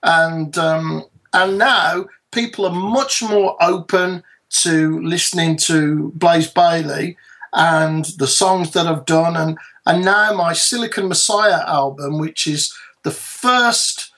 And 0.04 0.58
um, 0.58 1.06
and 1.34 1.58
now 1.58 2.06
people 2.32 2.66
are 2.66 2.72
much 2.72 3.22
more 3.22 3.56
open 3.62 4.24
to 4.50 5.02
listening 5.02 5.58
to 5.58 6.12
Blaze 6.16 6.50
Bayley 6.50 7.18
and 7.54 8.06
the 8.18 8.28
songs 8.28 8.72
that 8.72 8.88
I've 8.88 9.06
done. 9.06 9.36
And 9.36 9.58
and 9.86 10.04
now 10.04 10.34
my 10.34 10.54
Silicon 10.54 11.08
Messiah 11.08 11.64
album, 11.66 12.20
which 12.20 12.48
is 12.48 12.74
the 13.04 13.12
first 13.12 14.12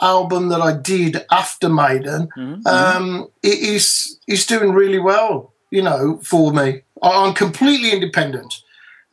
album 0.00 0.48
that 0.48 0.60
I 0.60 0.72
did 0.72 1.24
after 1.30 1.68
Maiden, 1.68 2.28
mm-hmm. 2.36 2.66
um, 2.66 3.28
it 3.42 3.58
is 3.58 4.18
is 4.26 4.46
doing 4.46 4.72
really 4.72 4.98
well. 4.98 5.52
You 5.70 5.82
know, 5.82 6.20
for 6.22 6.52
me, 6.52 6.82
I'm 7.02 7.34
completely 7.34 7.90
independent, 7.90 8.62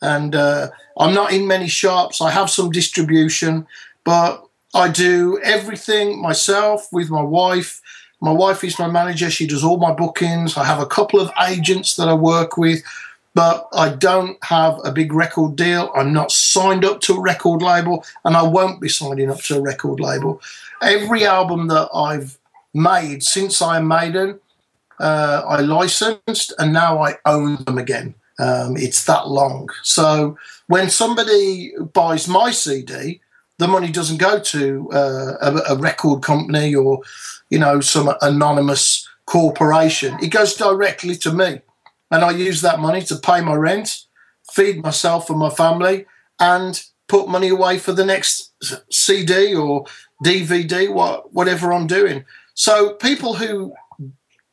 and 0.01 0.35
uh, 0.35 0.69
I'm 0.97 1.13
not 1.13 1.33
in 1.33 1.47
many 1.47 1.67
shops. 1.67 2.21
I 2.21 2.31
have 2.31 2.49
some 2.49 2.69
distribution, 2.71 3.67
but 4.03 4.45
I 4.73 4.89
do 4.89 5.39
everything 5.43 6.21
myself 6.21 6.87
with 6.91 7.09
my 7.09 7.23
wife. 7.23 7.81
My 8.21 8.31
wife 8.31 8.63
is 8.63 8.77
my 8.77 8.87
manager. 8.87 9.29
She 9.29 9.47
does 9.47 9.63
all 9.63 9.77
my 9.77 9.93
bookings. 9.93 10.57
I 10.57 10.65
have 10.65 10.79
a 10.79 10.85
couple 10.85 11.19
of 11.19 11.31
agents 11.47 11.95
that 11.95 12.07
I 12.07 12.13
work 12.13 12.57
with, 12.57 12.83
but 13.33 13.67
I 13.73 13.89
don't 13.89 14.37
have 14.43 14.79
a 14.83 14.91
big 14.91 15.13
record 15.13 15.55
deal. 15.55 15.91
I'm 15.95 16.13
not 16.13 16.31
signed 16.31 16.85
up 16.85 17.01
to 17.01 17.13
a 17.13 17.21
record 17.21 17.61
label, 17.61 18.05
and 18.25 18.35
I 18.35 18.43
won't 18.43 18.81
be 18.81 18.89
signing 18.89 19.31
up 19.31 19.39
to 19.43 19.57
a 19.57 19.61
record 19.61 19.99
label 19.99 20.41
every 20.81 21.25
album 21.25 21.67
that 21.67 21.89
I've 21.93 22.37
made 22.73 23.23
since 23.23 23.61
I 23.61 23.79
Maiden, 23.81 24.39
uh, 24.99 25.43
I 25.47 25.61
licensed 25.61 26.53
and 26.59 26.73
now 26.73 27.01
I 27.01 27.15
own 27.25 27.63
them 27.63 27.77
again. 27.77 28.15
Um, 28.39 28.77
it's 28.77 29.03
that 29.05 29.27
long. 29.27 29.69
So 29.83 30.37
when 30.67 30.89
somebody 30.89 31.73
buys 31.93 32.27
my 32.27 32.51
CD, 32.51 33.21
the 33.57 33.67
money 33.67 33.91
doesn't 33.91 34.17
go 34.17 34.39
to 34.39 34.89
uh, 34.93 35.33
a, 35.41 35.73
a, 35.73 35.77
record 35.77 36.23
company 36.23 36.73
or, 36.73 37.01
you 37.49 37.59
know, 37.59 37.81
some 37.81 38.09
anonymous 38.21 39.07
corporation. 39.25 40.17
It 40.23 40.29
goes 40.29 40.55
directly 40.55 41.15
to 41.17 41.33
me. 41.33 41.59
And 42.09 42.23
I 42.23 42.31
use 42.31 42.61
that 42.61 42.79
money 42.79 43.01
to 43.03 43.17
pay 43.17 43.41
my 43.41 43.55
rent, 43.55 44.05
feed 44.51 44.81
myself 44.81 45.29
and 45.29 45.37
my 45.37 45.49
family, 45.49 46.05
and 46.39 46.81
put 47.09 47.27
money 47.27 47.49
away 47.49 47.77
for 47.77 47.91
the 47.91 48.05
next 48.05 48.53
CD 48.89 49.53
or 49.53 49.85
DVD, 50.23 50.91
what, 50.91 51.33
whatever 51.33 51.73
I'm 51.73 51.87
doing. 51.87 52.23
So 52.53 52.93
people 52.93 53.35
who 53.35 53.73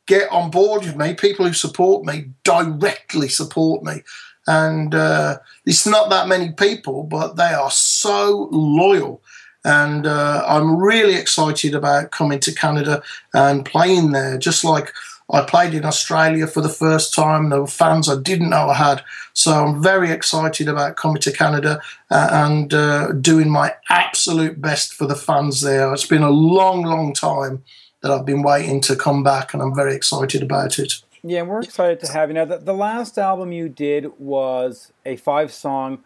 get 0.07 0.31
on 0.31 0.49
board 0.49 0.83
with 0.83 0.95
me, 0.95 1.13
people 1.13 1.45
who 1.45 1.53
support 1.53 2.05
me, 2.05 2.31
directly 2.43 3.29
support 3.29 3.83
me. 3.83 4.01
And 4.47 4.95
uh, 4.95 5.39
it's 5.65 5.85
not 5.85 6.09
that 6.09 6.27
many 6.27 6.51
people, 6.53 7.03
but 7.03 7.35
they 7.35 7.53
are 7.53 7.69
so 7.69 8.47
loyal. 8.51 9.21
And 9.63 10.07
uh, 10.07 10.45
I'm 10.47 10.77
really 10.77 11.15
excited 11.15 11.75
about 11.75 12.11
coming 12.11 12.39
to 12.39 12.55
Canada 12.55 13.03
and 13.33 13.65
playing 13.65 14.11
there, 14.11 14.37
just 14.37 14.63
like 14.63 14.93
I 15.29 15.41
played 15.41 15.73
in 15.73 15.83
Australia 15.83 16.47
for 16.47 16.61
the 16.61 16.69
first 16.69 17.13
time. 17.13 17.49
There 17.49 17.59
were 17.59 17.67
fans 17.67 18.07
I 18.07 18.15
didn't 18.15 18.51
know 18.51 18.69
I 18.69 18.75
had. 18.75 19.03
So 19.33 19.51
I'm 19.51 19.83
very 19.83 20.09
excited 20.09 20.69
about 20.69 20.95
coming 20.95 21.21
to 21.21 21.33
Canada 21.33 21.81
uh, 22.09 22.29
and 22.31 22.73
uh, 22.73 23.11
doing 23.11 23.49
my 23.49 23.75
absolute 23.89 24.61
best 24.61 24.93
for 24.93 25.05
the 25.05 25.15
fans 25.15 25.59
there. 25.61 25.93
It's 25.93 26.07
been 26.07 26.23
a 26.23 26.29
long, 26.29 26.83
long 26.83 27.13
time 27.13 27.63
that 28.01 28.11
I've 28.11 28.25
been 28.25 28.43
waiting 28.43 28.81
to 28.81 28.95
come 28.95 29.23
back, 29.23 29.53
and 29.53 29.61
I'm 29.61 29.75
very 29.75 29.95
excited 29.95 30.43
about 30.43 30.79
it. 30.79 30.93
Yeah, 31.23 31.41
we're 31.41 31.61
excited 31.61 31.99
to 32.01 32.11
have 32.11 32.29
you. 32.29 32.35
Now, 32.35 32.45
the, 32.45 32.57
the 32.57 32.73
last 32.73 33.17
album 33.17 33.51
you 33.51 33.69
did 33.69 34.17
was 34.19 34.91
a 35.05 35.15
five 35.15 35.51
song, 35.51 36.03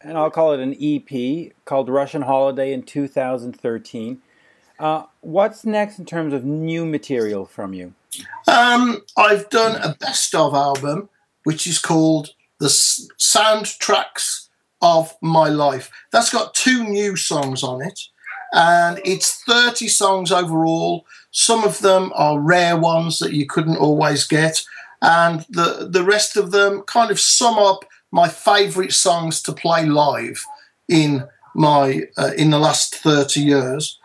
and 0.00 0.16
I'll 0.16 0.30
call 0.30 0.52
it 0.52 0.60
an 0.60 0.74
EP 0.80 1.52
called 1.64 1.88
Russian 1.88 2.22
Holiday 2.22 2.72
in 2.72 2.82
2013. 2.82 4.22
Uh, 4.78 5.04
what's 5.20 5.64
next 5.64 5.98
in 5.98 6.04
terms 6.04 6.32
of 6.32 6.44
new 6.44 6.84
material 6.84 7.44
from 7.44 7.72
you? 7.74 7.94
Um, 8.48 9.02
I've 9.16 9.48
done 9.50 9.80
a 9.80 9.94
best 9.94 10.34
of 10.34 10.54
album, 10.54 11.08
which 11.44 11.66
is 11.66 11.78
called 11.78 12.30
The 12.58 12.66
Soundtracks 12.66 14.48
of 14.82 15.16
My 15.20 15.48
Life. 15.48 15.90
That's 16.12 16.30
got 16.30 16.54
two 16.54 16.84
new 16.84 17.16
songs 17.16 17.62
on 17.62 17.82
it, 17.82 18.00
and 18.54 19.00
it's 19.04 19.42
30 19.42 19.88
songs 19.88 20.32
overall. 20.32 21.04
Some 21.32 21.64
of 21.64 21.80
them 21.80 22.12
are 22.14 22.40
rare 22.40 22.78
ones 22.78 23.18
that 23.18 23.32
you 23.32 23.46
couldn't 23.46 23.76
always 23.76 24.26
get, 24.26 24.64
and 25.02 25.44
the, 25.50 25.88
the 25.90 26.04
rest 26.04 26.36
of 26.36 26.52
them 26.52 26.82
kind 26.82 27.10
of 27.10 27.20
sum 27.20 27.58
up 27.58 27.84
my 28.10 28.28
favourite 28.28 28.92
songs 28.92 29.42
to 29.42 29.52
play 29.52 29.84
live 29.84 30.46
in 30.88 31.26
my 31.54 32.04
uh, 32.16 32.30
in 32.38 32.50
the 32.50 32.58
last 32.58 32.94
30 32.94 33.40
years. 33.40 33.98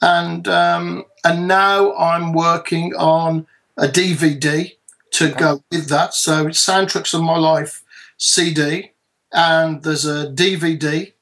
And 0.00 0.46
um, 0.46 1.04
and 1.24 1.48
now 1.48 1.94
I'm 1.96 2.32
working 2.32 2.94
on 2.94 3.46
a 3.76 3.88
DVD 3.88 4.72
to 5.12 5.32
go 5.32 5.62
with 5.70 5.88
that. 5.88 6.14
So 6.14 6.46
it's 6.46 6.64
soundtracks 6.64 7.12
of 7.12 7.22
my 7.22 7.38
life 7.38 7.82
CD 8.18 8.92
and 9.32 9.82
there's 9.82 10.06
a 10.06 10.30
DVD 10.32 11.12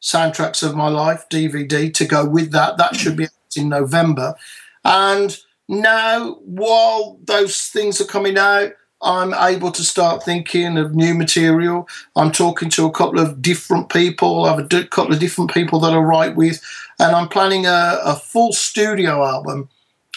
soundtracks 0.00 0.62
of 0.62 0.74
my 0.74 0.88
life 0.88 1.28
DVD 1.28 1.92
to 1.92 2.04
go 2.04 2.24
with 2.24 2.52
that 2.52 2.76
that 2.76 2.96
should 2.96 3.16
be 3.16 3.26
in 3.56 3.68
November 3.68 4.34
and 4.84 5.38
now 5.68 6.34
while 6.44 7.18
those 7.24 7.66
things 7.68 8.00
are 8.00 8.06
coming 8.06 8.38
out 8.38 8.72
I'm 9.02 9.32
able 9.32 9.72
to 9.72 9.82
start 9.82 10.22
thinking 10.22 10.76
of 10.76 10.94
new 10.94 11.14
material. 11.14 11.88
I'm 12.16 12.30
talking 12.30 12.68
to 12.70 12.84
a 12.84 12.92
couple 12.92 13.18
of 13.18 13.40
different 13.40 13.88
people. 13.88 14.44
I 14.44 14.50
have 14.50 14.58
a 14.58 14.68
d- 14.68 14.86
couple 14.86 15.14
of 15.14 15.20
different 15.20 15.52
people 15.52 15.80
that 15.80 15.94
I 15.94 15.98
write 15.98 16.36
with, 16.36 16.62
and 16.98 17.16
I'm 17.16 17.28
planning 17.28 17.64
a, 17.64 17.98
a 18.04 18.14
full 18.16 18.52
studio 18.52 19.24
album, 19.24 19.70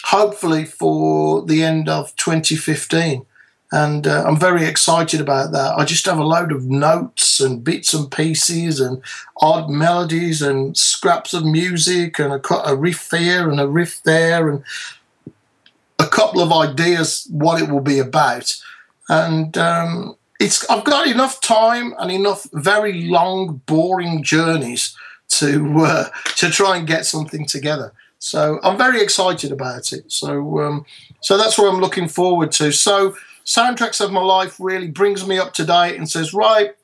hopefully 0.04 0.66
for 0.66 1.42
the 1.46 1.62
end 1.62 1.88
of 1.88 2.14
2015. 2.16 3.24
And 3.72 4.06
uh, 4.06 4.24
I'm 4.24 4.38
very 4.38 4.64
excited 4.66 5.20
about 5.20 5.52
that. 5.52 5.76
I 5.76 5.84
just 5.84 6.06
have 6.06 6.18
a 6.18 6.24
load 6.24 6.52
of 6.52 6.66
notes 6.66 7.40
and 7.40 7.64
bits 7.64 7.92
and 7.92 8.10
pieces 8.10 8.78
and 8.78 9.02
odd 9.40 9.68
melodies 9.68 10.42
and 10.42 10.76
scraps 10.76 11.34
of 11.34 11.44
music 11.44 12.20
and 12.20 12.32
a, 12.32 12.54
a 12.66 12.76
riff 12.76 13.10
here 13.10 13.50
and 13.50 13.58
a 13.58 13.66
riff 13.66 14.00
there 14.04 14.48
and 14.48 14.62
a 15.98 16.06
couple 16.06 16.40
of 16.40 16.52
ideas 16.52 17.26
what 17.30 17.60
it 17.60 17.68
will 17.68 17.80
be 17.80 17.98
about 17.98 18.54
and 19.08 19.58
um, 19.58 20.16
it's 20.40 20.68
I've 20.70 20.84
got 20.84 21.06
enough 21.06 21.40
time 21.40 21.94
and 21.98 22.10
enough 22.10 22.46
very 22.52 23.04
long, 23.08 23.60
boring 23.66 24.22
journeys 24.22 24.96
to 25.28 25.80
uh, 25.80 26.08
to 26.36 26.50
try 26.50 26.76
and 26.76 26.86
get 26.86 27.06
something 27.06 27.46
together. 27.46 27.92
So 28.18 28.58
I'm 28.62 28.78
very 28.78 29.00
excited 29.00 29.52
about 29.52 29.92
it. 29.92 30.10
So 30.10 30.60
um, 30.60 30.86
so 31.20 31.36
that's 31.36 31.58
what 31.58 31.72
I'm 31.72 31.80
looking 31.80 32.08
forward 32.08 32.52
to. 32.52 32.72
So 32.72 33.16
soundtracks 33.44 34.00
of 34.00 34.12
my 34.12 34.22
life 34.22 34.56
really 34.58 34.88
brings 34.88 35.26
me 35.26 35.38
up 35.38 35.54
to 35.54 35.64
date 35.64 35.96
and 35.96 36.08
says, 36.08 36.34
right, 36.34 36.74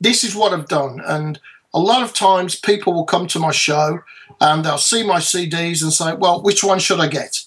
this 0.00 0.24
is 0.24 0.34
what 0.34 0.52
I've 0.52 0.68
done. 0.68 1.00
And 1.04 1.40
a 1.74 1.80
lot 1.80 2.02
of 2.02 2.14
times 2.14 2.58
people 2.58 2.92
will 2.92 3.04
come 3.04 3.26
to 3.28 3.38
my 3.38 3.50
show 3.50 4.00
and 4.40 4.64
they'll 4.64 4.78
see 4.78 5.04
my 5.04 5.18
CDs 5.18 5.82
and 5.82 5.92
say, 5.92 6.14
well, 6.14 6.42
which 6.42 6.62
one 6.62 6.78
should 6.78 7.00
I 7.00 7.08
get? 7.08 7.44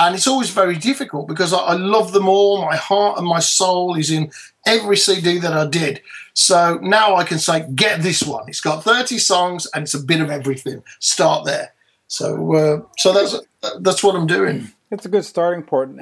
and 0.00 0.14
it's 0.14 0.26
always 0.26 0.50
very 0.50 0.76
difficult 0.76 1.28
because 1.28 1.52
I, 1.52 1.58
I, 1.58 1.74
love 1.74 2.12
them 2.12 2.26
all. 2.26 2.64
My 2.64 2.76
heart 2.76 3.18
and 3.18 3.26
my 3.26 3.40
soul 3.40 3.96
is 3.96 4.10
in 4.10 4.30
every 4.66 4.96
CD 4.96 5.38
that 5.38 5.52
I 5.52 5.66
did. 5.66 6.00
So 6.32 6.78
now 6.80 7.16
I 7.16 7.24
can 7.24 7.38
say, 7.38 7.66
get 7.74 8.02
this 8.02 8.22
one. 8.22 8.48
It's 8.48 8.62
got 8.62 8.82
30 8.82 9.18
songs 9.18 9.66
and 9.74 9.82
it's 9.82 9.94
a 9.94 10.02
bit 10.02 10.20
of 10.20 10.30
everything. 10.30 10.82
Start 11.00 11.44
there. 11.44 11.74
So, 12.06 12.54
uh, 12.54 12.80
so 12.98 13.12
that's 13.12 13.36
that's 13.80 14.02
what 14.02 14.16
I'm 14.16 14.26
doing. 14.26 14.72
It's 14.90 15.06
a 15.06 15.08
good 15.08 15.24
starting 15.24 15.62
point. 15.62 16.00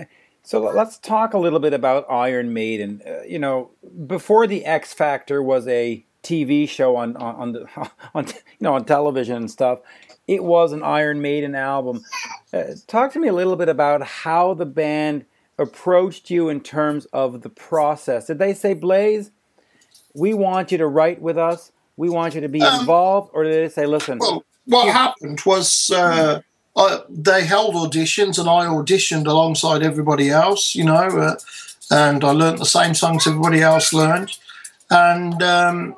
So 0.48 0.62
let's 0.62 0.96
talk 0.96 1.34
a 1.34 1.38
little 1.38 1.60
bit 1.60 1.74
about 1.74 2.10
Iron 2.10 2.54
Maiden. 2.54 3.02
Uh, 3.06 3.20
you 3.22 3.38
know, 3.38 3.70
before 4.06 4.46
the 4.46 4.64
X 4.64 4.94
Factor 4.94 5.42
was 5.42 5.68
a 5.68 6.02
TV 6.22 6.66
show 6.66 6.96
on 6.96 7.18
on, 7.18 7.34
on, 7.36 7.52
the, 7.52 7.90
on 8.14 8.26
you 8.28 8.32
know 8.62 8.72
on 8.72 8.86
television 8.86 9.36
and 9.36 9.50
stuff 9.50 9.80
it 10.26 10.42
was 10.42 10.72
an 10.72 10.82
Iron 10.82 11.20
Maiden 11.20 11.54
album. 11.54 12.02
Uh, 12.50 12.64
talk 12.86 13.12
to 13.12 13.18
me 13.18 13.28
a 13.28 13.32
little 13.34 13.56
bit 13.56 13.68
about 13.68 14.02
how 14.02 14.54
the 14.54 14.64
band 14.64 15.26
approached 15.58 16.30
you 16.30 16.48
in 16.48 16.60
terms 16.60 17.04
of 17.06 17.42
the 17.42 17.50
process. 17.50 18.28
Did 18.28 18.38
they 18.38 18.54
say, 18.54 18.72
Blaze, 18.72 19.32
we 20.14 20.32
want 20.32 20.72
you 20.72 20.78
to 20.78 20.86
write 20.86 21.20
with 21.20 21.36
us, 21.36 21.72
we 21.96 22.08
want 22.08 22.34
you 22.34 22.40
to 22.42 22.48
be 22.48 22.62
um, 22.62 22.80
involved, 22.80 23.30
or 23.34 23.44
did 23.44 23.52
they 23.52 23.68
say, 23.68 23.86
listen? 23.86 24.18
Well, 24.18 24.44
what 24.66 24.92
happened 24.92 25.40
was 25.44 25.90
uh, 25.90 26.42
I, 26.76 27.00
they 27.08 27.44
held 27.44 27.74
auditions 27.74 28.38
and 28.38 28.48
I 28.48 28.66
auditioned 28.66 29.26
alongside 29.26 29.82
everybody 29.82 30.30
else, 30.30 30.74
you 30.74 30.84
know, 30.84 30.94
uh, 30.94 31.36
and 31.90 32.22
I 32.24 32.30
learnt 32.30 32.58
the 32.58 32.66
same 32.66 32.94
songs 32.94 33.26
everybody 33.26 33.62
else 33.62 33.92
learned. 33.92 34.36
And, 34.90 35.42
um, 35.42 35.96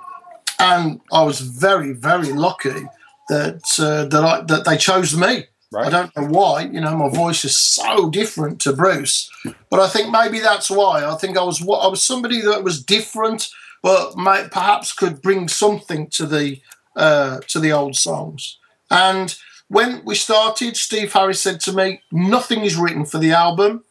and 0.58 1.00
I 1.12 1.22
was 1.22 1.40
very, 1.40 1.92
very 1.92 2.32
lucky 2.32 2.86
that 3.30 3.78
uh, 3.78 4.04
that 4.06 4.24
I, 4.24 4.40
that 4.42 4.64
they 4.64 4.76
chose 4.76 5.16
me. 5.16 5.46
Right. 5.72 5.86
I 5.86 5.90
don't 5.90 6.16
know 6.16 6.26
why. 6.26 6.62
You 6.62 6.80
know, 6.80 6.96
my 6.96 7.08
voice 7.08 7.44
is 7.44 7.56
so 7.56 8.10
different 8.10 8.60
to 8.62 8.72
Bruce, 8.72 9.30
but 9.70 9.78
I 9.78 9.88
think 9.88 10.10
maybe 10.10 10.40
that's 10.40 10.68
why. 10.68 11.04
I 11.04 11.14
think 11.14 11.38
I 11.38 11.44
was 11.44 11.62
I 11.62 11.86
was 11.86 12.02
somebody 12.02 12.40
that 12.42 12.64
was 12.64 12.84
different, 12.84 13.48
but 13.82 14.16
may, 14.16 14.48
perhaps 14.50 14.92
could 14.92 15.22
bring 15.22 15.46
something 15.46 16.08
to 16.08 16.26
the 16.26 16.60
uh, 16.96 17.38
to 17.46 17.60
the 17.60 17.72
old 17.72 17.94
songs. 17.96 18.58
And 18.90 19.36
when 19.70 20.04
we 20.04 20.16
started, 20.16 20.76
Steve 20.76 21.12
Harris 21.12 21.40
said 21.40 21.60
to 21.60 21.72
me, 21.72 22.02
"Nothing 22.10 22.62
is 22.62 22.74
written 22.74 23.04
for 23.04 23.18
the 23.18 23.30
album. 23.30 23.84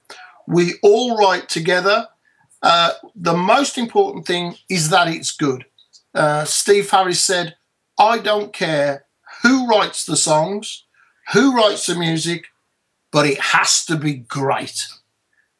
We 0.45 0.73
all 0.83 1.17
write 1.17 1.47
together. 1.47 2.07
Uh, 2.61 2.91
the 3.15 3.37
most 3.37 3.77
important 3.77 4.27
thing 4.27 4.57
is 4.67 4.89
that 4.89 5.07
it's 5.07 5.31
good." 5.31 5.63
Uh, 6.13 6.43
Steve 6.43 6.89
Harris 6.89 7.23
said, 7.23 7.55
"I 7.97 8.17
don't 8.17 8.51
care 8.51 9.05
who 9.41 9.67
writes 9.67 10.05
the 10.05 10.17
songs, 10.17 10.83
who 11.31 11.55
writes 11.55 11.85
the 11.85 11.95
music, 11.95 12.47
but 13.11 13.25
it 13.25 13.39
has 13.39 13.85
to 13.85 13.95
be 13.95 14.15
great. 14.15 14.85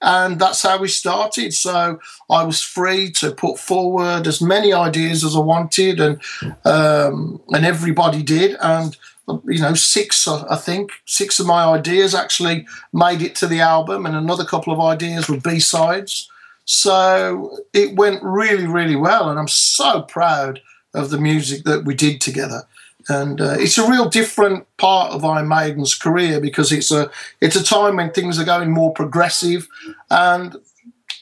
And 0.02 0.38
that's 0.38 0.64
how 0.64 0.80
we 0.80 0.90
started. 0.90 1.54
So 1.54 2.00
I 2.30 2.44
was 2.44 2.62
free 2.62 3.10
to 3.14 3.32
put 3.32 3.58
forward 3.58 4.28
as 4.28 4.42
many 4.42 4.74
ideas 4.74 5.24
as 5.24 5.36
I 5.36 5.40
wanted, 5.40 6.00
and 6.00 6.22
um, 6.66 7.42
and 7.50 7.66
everybody 7.66 8.24
did. 8.24 8.56
And 8.62 8.98
you 9.46 9.62
know, 9.62 9.74
six 9.74 10.28
I 10.28 10.56
think 10.56 10.92
six 11.06 11.40
of 11.40 11.46
my 11.46 11.64
ideas 11.64 12.16
actually 12.16 12.68
made 12.94 13.22
it 13.22 13.36
to 13.36 13.48
the 13.48 13.62
album, 13.62 14.06
and 14.06 14.16
another 14.16 14.46
couple 14.46 14.74
of 14.74 14.80
ideas 14.80 15.30
were 15.30 15.38
B 15.38 15.60
sides. 15.60 16.30
So 16.66 17.58
it 17.74 17.96
went 17.96 18.22
really, 18.22 18.68
really 18.68 18.96
well, 18.96 19.30
and 19.30 19.40
I'm 19.40 19.48
so 19.48 20.04
proud 20.04 20.62
of 20.94 21.10
the 21.10 21.20
music 21.20 21.64
that 21.64 21.86
we 21.86 21.96
did 21.96 22.22
together 22.22 22.64
and 23.10 23.42
uh, 23.42 23.56
it's 23.58 23.78
a 23.78 23.90
real 23.90 24.08
different 24.08 24.66
part 24.78 25.12
of 25.12 25.26
Iron 25.26 25.48
Maiden's 25.48 25.96
career 25.96 26.40
because 26.40 26.72
it's 26.72 26.92
a 26.92 27.10
it's 27.42 27.56
a 27.56 27.64
time 27.64 27.96
when 27.96 28.12
things 28.12 28.40
are 28.40 28.46
going 28.46 28.72
more 28.72 28.94
progressive, 28.94 29.68
and 30.12 30.56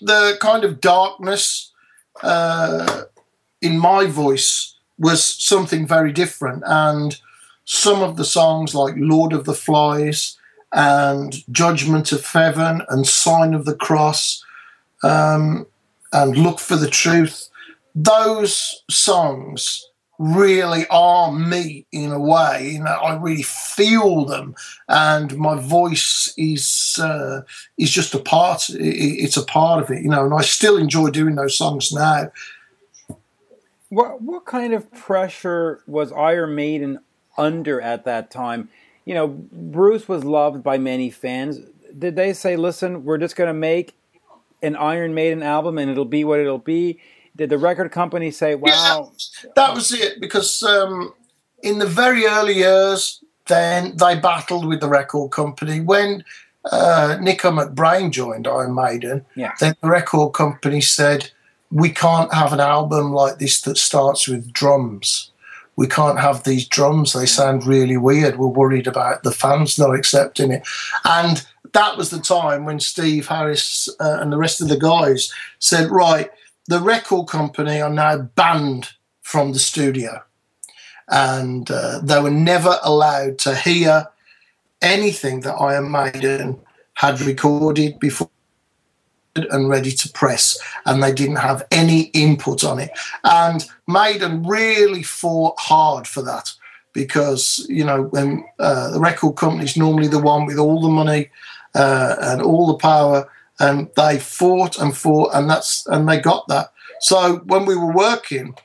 the 0.01 0.37
kind 0.41 0.63
of 0.63 0.81
darkness 0.81 1.71
uh, 2.23 3.03
in 3.61 3.77
my 3.77 4.05
voice 4.05 4.75
was 4.99 5.23
something 5.23 5.87
very 5.87 6.11
different. 6.11 6.63
And 6.65 7.19
some 7.67 8.01
of 8.01 8.15
the 8.15 8.25
songs 8.25 8.73
like 8.73 8.95
Lord 8.97 9.33
of 9.33 9.43
the 9.43 9.53
Flies 9.53 10.37
and 10.71 11.35
Judgment 11.51 12.13
of 12.13 12.25
Heaven 12.25 12.81
and 12.87 13.05
Sign 13.05 13.53
of 13.53 13.65
the 13.65 13.75
Cross 13.75 14.43
um, 15.03 15.67
and 16.13 16.37
Look 16.37 16.59
for 16.59 16.77
the 16.77 16.89
Truth, 16.89 17.49
those 17.93 18.83
songs 18.89 19.85
really 20.17 20.87
are 20.89 21.29
me 21.33 21.85
in 21.91 22.13
a 22.13 22.19
way. 22.19 22.71
You 22.71 22.83
know, 22.85 22.91
I 22.91 23.17
really 23.17 23.43
feel 23.43 24.23
them, 24.23 24.55
and 24.87 25.37
my 25.37 25.59
voice 25.59 26.33
is 26.37 26.97
uh, 27.01 27.41
is 27.77 27.91
just 27.91 28.15
a 28.15 28.19
part. 28.19 28.69
It's 28.69 29.37
a 29.37 29.45
part 29.45 29.83
of 29.83 29.91
it, 29.91 30.03
you 30.03 30.09
know. 30.09 30.23
And 30.23 30.33
I 30.33 30.41
still 30.41 30.77
enjoy 30.77 31.09
doing 31.09 31.35
those 31.35 31.57
songs 31.57 31.91
now. 31.91 32.31
What 33.89 34.21
what 34.21 34.45
kind 34.45 34.73
of 34.73 34.89
pressure 34.93 35.83
was 35.85 36.13
Iron 36.13 36.55
Maiden 36.55 36.99
under 37.37 37.81
at 37.81 38.05
that 38.05 38.31
time? 38.31 38.69
You 39.05 39.13
know, 39.13 39.27
Bruce 39.27 40.07
was 40.07 40.23
loved 40.23 40.63
by 40.63 40.77
many 40.77 41.09
fans. 41.09 41.59
Did 41.97 42.15
they 42.15 42.33
say, 42.33 42.55
"Listen, 42.55 43.03
we're 43.05 43.17
just 43.17 43.35
going 43.35 43.47
to 43.47 43.53
make 43.53 43.95
an 44.61 44.75
Iron 44.75 45.13
Maiden 45.13 45.43
album, 45.43 45.77
and 45.77 45.89
it'll 45.89 46.05
be 46.05 46.23
what 46.23 46.39
it'll 46.39 46.57
be"? 46.57 46.99
did 47.37 47.49
the 47.49 47.57
record 47.57 47.91
company 47.91 48.31
say, 48.31 48.55
"Wow"? 48.55 49.11
Yeah, 49.43 49.49
that 49.55 49.73
was 49.73 49.93
it 49.93 50.19
because 50.19 50.63
um, 50.63 51.13
in 51.63 51.77
the 51.77 51.85
very 51.85 52.25
early 52.25 52.55
years, 52.55 53.23
then 53.45 53.95
they 53.97 54.19
battled 54.19 54.65
with 54.65 54.81
the 54.81 54.89
record 54.89 55.31
company 55.31 55.79
when. 55.79 56.25
Uh, 56.69 57.17
Nicko 57.21 57.49
McBrain 57.49 58.11
joined 58.11 58.45
Iron 58.45 58.75
Maiden. 58.75 59.25
Yeah. 59.35 59.53
Then 59.57 59.73
the 59.81 59.87
record 59.87 60.33
company 60.33 60.81
said, 60.81 61.31
"We 61.71 61.89
can't 61.91 62.33
have 62.33 62.51
an 62.51 62.59
album 62.59 63.13
like 63.13 63.39
this 63.39 63.61
that 63.61 63.77
starts 63.77 64.27
with 64.27 64.51
drums. 64.51 65.31
We 65.77 65.87
can't 65.87 66.19
have 66.19 66.43
these 66.43 66.67
drums. 66.67 67.13
They 67.13 67.25
sound 67.25 67.65
really 67.65 67.97
weird. 67.97 68.37
We're 68.37 68.47
worried 68.47 68.87
about 68.87 69.23
the 69.23 69.31
fans 69.31 69.79
not 69.79 69.95
accepting 69.95 70.51
it." 70.51 70.67
And 71.05 71.45
that 71.73 71.95
was 71.97 72.09
the 72.09 72.19
time 72.19 72.65
when 72.65 72.81
Steve 72.81 73.27
Harris 73.27 73.87
uh, 73.99 74.17
and 74.19 74.33
the 74.33 74.37
rest 74.37 74.59
of 74.59 74.67
the 74.67 74.77
guys 74.77 75.31
said, 75.59 75.89
"Right, 75.89 76.29
the 76.67 76.81
record 76.81 77.27
company 77.27 77.81
are 77.81 77.89
now 77.89 78.17
banned 78.17 78.89
from 79.21 79.51
the 79.51 79.59
studio. 79.59 80.23
And 81.09 81.69
uh, 81.69 81.99
they 82.01 82.21
were 82.21 82.31
never 82.31 82.79
allowed 82.81 83.39
to 83.39 83.55
hear 83.55 84.07
anything 84.81 85.41
that 85.41 85.55
Iron 85.55 85.91
Maiden 85.91 86.59
had 86.93 87.19
recorded 87.21 87.99
before 87.99 88.29
and 89.45 89.69
ready 89.69 89.91
to 89.91 90.09
press, 90.09 90.57
and 90.85 91.01
they 91.01 91.13
didn't 91.13 91.37
have 91.37 91.65
any 91.71 92.03
input 92.13 92.63
on 92.63 92.79
it. 92.79 92.91
And 93.23 93.65
Maiden 93.87 94.43
really 94.43 95.03
fought 95.03 95.59
hard 95.59 96.07
for 96.07 96.21
that 96.23 96.53
because 96.93 97.65
you 97.69 97.83
know 97.83 98.03
when 98.03 98.43
uh, 98.59 98.91
the 98.91 98.99
record 98.99 99.35
company 99.35 99.65
is 99.65 99.77
normally 99.77 100.07
the 100.07 100.19
one 100.19 100.45
with 100.45 100.57
all 100.57 100.81
the 100.81 100.89
money 100.89 101.29
uh, 101.75 102.15
and 102.19 102.41
all 102.41 102.67
the 102.67 102.77
power, 102.77 103.29
and 103.59 103.89
they 103.95 104.19
fought 104.19 104.79
and 104.79 104.95
fought, 104.95 105.31
and 105.33 105.49
that's 105.49 105.85
and 105.87 106.07
they 106.07 106.19
got 106.19 106.47
that. 106.47 106.71
So 106.99 107.37
when 107.45 107.65
we 107.65 107.75
were 107.75 107.93
working 107.93 108.55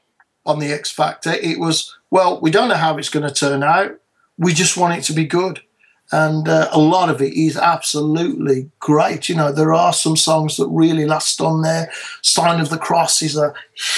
on 0.47 0.59
the 0.59 0.73
X 0.73 0.91
Factor, 0.91 1.33
it 1.33 1.59
was 1.59 1.97
well, 2.11 2.41
we 2.41 2.51
don't 2.51 2.69
know 2.69 2.75
how 2.75 2.97
it's 2.97 3.09
going 3.09 3.27
to 3.27 3.35
turn 3.35 3.63
out. 3.63 3.99
We 4.39 4.53
just 4.53 4.77
want 4.77 4.99
it 4.99 5.03
to 5.05 5.13
be 5.13 5.25
good 5.25 5.61
and 6.13 6.47
uh, 6.47 6.69
a 6.73 6.79
lot 6.79 7.09
of 7.09 7.23
it 7.23 7.33
is 7.33 7.57
absolutely 7.57 8.71
great. 8.81 9.29
You 9.29 9.35
know, 9.35 9.51
there 9.51 9.73
are 9.73 9.93
some 9.95 10.17
songs 10.17 10.59
that 10.59 10.69
really 10.69 11.07
last 11.07 11.41
on 11.41 11.63
there. 11.63 11.91
Sign 12.21 12.61
of 12.61 12.69
the 12.69 12.79
Cross 12.79 13.23
is 13.23 13.37
a 13.37 13.55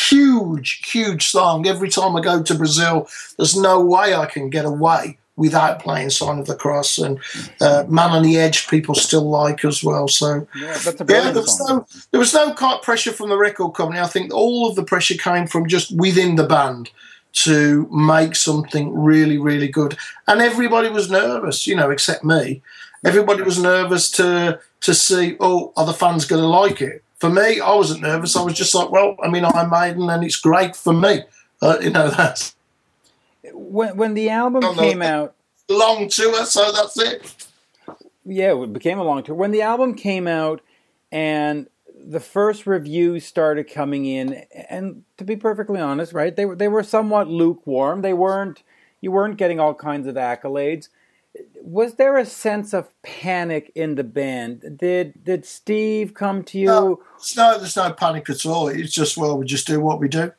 huge, 0.09 0.81
huge 0.91 1.27
song. 1.27 1.66
Every 1.66 1.89
time 1.89 2.15
I 2.15 2.20
go 2.20 2.43
to 2.43 2.55
Brazil, 2.55 3.09
there's 3.36 3.57
no 3.57 3.81
way 3.81 4.15
I 4.15 4.27
can 4.27 4.49
get 4.49 4.65
away 4.65 5.19
without 5.36 5.81
playing 5.81 6.11
Sign 6.11 6.39
of 6.39 6.47
the 6.47 6.55
Cross 6.55 6.99
and 6.99 7.19
uh, 7.61 7.85
Man 7.89 8.11
on 8.11 8.23
the 8.23 8.39
Edge. 8.39 8.69
People 8.69 8.95
still 8.95 9.28
like 9.28 9.65
as 9.65 9.82
well. 9.82 10.07
So 10.07 10.47
Yeah, 10.55 10.78
yeah, 10.86 10.93
there 11.32 11.43
was 11.43 11.61
no 11.69 11.86
there 12.12 12.20
was 12.20 12.32
no 12.32 12.55
pressure 12.55 13.12
from 13.12 13.28
the 13.28 13.36
record 13.36 13.74
company. 13.74 14.01
I 14.01 14.07
think 14.07 14.32
all 14.32 14.69
of 14.69 14.77
the 14.77 14.85
pressure 14.85 15.16
came 15.16 15.49
from 15.49 15.66
just 15.66 15.97
within 15.97 16.36
the 16.36 16.47
band 16.47 16.91
to 17.35 17.89
make 17.90 18.36
something 18.36 18.94
really, 18.98 19.39
really 19.39 19.69
good. 19.69 19.97
And 20.28 20.40
everybody 20.40 20.89
was 20.89 21.11
nervous, 21.11 21.66
you 21.66 21.74
know, 21.77 21.90
except 21.90 22.24
me. 22.24 22.62
Everybody 23.05 23.43
was 23.43 23.59
nervous 23.59 24.11
to 24.12 24.61
to 24.81 24.94
see, 24.94 25.36
oh, 25.40 25.73
are 25.77 25.86
the 25.86 25.93
fans 25.93 26.24
going 26.27 26.43
to 26.43 26.48
like 26.48 26.81
it? 26.81 27.02
For 27.19 27.31
me, 27.31 27.61
I 27.61 27.74
wasn't 27.74 28.02
nervous. 28.02 28.36
I 28.36 28.43
was 28.43 28.55
just 28.55 28.74
like, 28.74 28.90
well, 28.90 29.16
I 29.23 29.28
mean, 29.28 29.44
I'm 29.44 29.70
Maiden, 29.70 30.11
and 30.11 30.23
it's 30.24 30.36
great 30.36 30.77
for 30.77 30.93
me. 30.93 31.23
Uh, 31.62 31.78
you 31.81 31.90
know, 31.90 32.11
that's 32.11 32.55
When 33.52 33.97
when 33.97 34.15
the 34.15 34.31
album 34.31 34.62
came 34.77 35.02
out, 35.02 35.35
long 35.69 36.09
tour, 36.09 36.44
so 36.47 36.73
that's 36.73 36.98
it. 36.98 37.47
yeah, 38.24 38.55
it 38.62 38.73
became 38.73 38.98
a 38.98 39.05
long 39.05 39.23
tour. 39.23 39.35
When 39.35 39.51
the 39.51 39.62
album 39.62 39.94
came 39.94 40.27
out 40.27 40.61
and 41.12 41.66
the 42.06 42.20
first 42.20 42.66
reviews 42.66 43.24
started 43.24 43.70
coming 43.70 44.06
in, 44.06 44.44
and 44.68 45.05
to 45.16 45.24
be 45.24 45.36
perfectly 45.36 45.81
honest, 45.81 46.12
right, 46.12 46.35
they 46.35 46.44
were 46.44 46.56
they 46.56 46.68
were 46.68 46.82
somewhat 46.82 47.28
lukewarm. 47.28 48.02
They 48.02 48.12
weren't 48.12 48.62
you 49.01 49.12
weren't 49.12 49.36
getting 49.36 49.60
all 49.60 49.74
kinds 49.74 50.06
of 50.06 50.14
accolades. 50.14 50.89
Was 51.62 51.94
there 51.94 52.16
a 52.16 52.24
sense 52.24 52.72
of 52.72 52.90
panic 53.02 53.72
in 53.74 53.97
the 53.97 54.05
band? 54.05 54.78
Did 54.78 55.24
did 55.24 55.44
Steve 55.44 56.14
come 56.14 56.43
to 56.44 56.59
you? 56.59 56.66
No. 56.66 57.02
No, 57.36 57.59
there's 57.59 57.76
no 57.76 57.93
panic 57.93 58.28
at 58.31 58.47
all. 58.47 58.68
It's 58.68 58.93
just, 58.93 59.16
well, 59.16 59.39
we 59.39 59.47
just 59.47 59.66
do 59.66 59.81
what 59.81 59.98
we 59.98 60.09
do. 60.09 60.32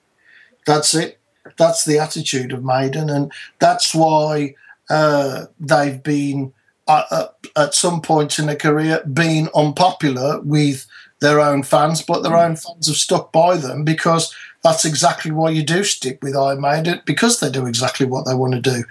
That's 0.65 0.93
it. 0.93 1.19
That's 1.57 1.85
the 1.85 1.99
attitude 1.99 2.51
of 2.51 2.63
Maiden, 2.63 3.09
and 3.09 3.31
that's 3.59 3.93
why 3.93 4.55
uh, 4.89 5.45
they've 5.59 6.01
been 6.01 6.53
uh, 6.87 7.03
uh, 7.11 7.27
at 7.55 7.73
some 7.73 8.01
point 8.01 8.39
in 8.39 8.47
their 8.47 8.55
career 8.55 9.03
being 9.11 9.49
unpopular 9.53 10.41
with 10.41 10.87
their 11.25 11.39
own 11.39 11.63
fans, 11.63 12.03
but 12.03 12.21
their 12.21 12.37
own 12.37 12.55
fans 12.55 12.87
have 12.87 12.95
stuck 12.95 13.31
by 13.31 13.57
them 13.57 13.83
because 13.83 14.33
that's 14.63 14.85
exactly 14.85 15.31
why 15.31 15.49
you 15.49 15.63
do 15.63 15.83
stick 15.83 16.23
with 16.23 16.35
Iron 16.35 16.61
Maiden 16.61 17.01
because 17.05 17.39
they 17.39 17.49
do 17.49 17.65
exactly 17.65 18.05
what 18.05 18.27
they 18.27 18.35
want 18.35 18.53
to 18.53 18.61
do, 18.61 18.83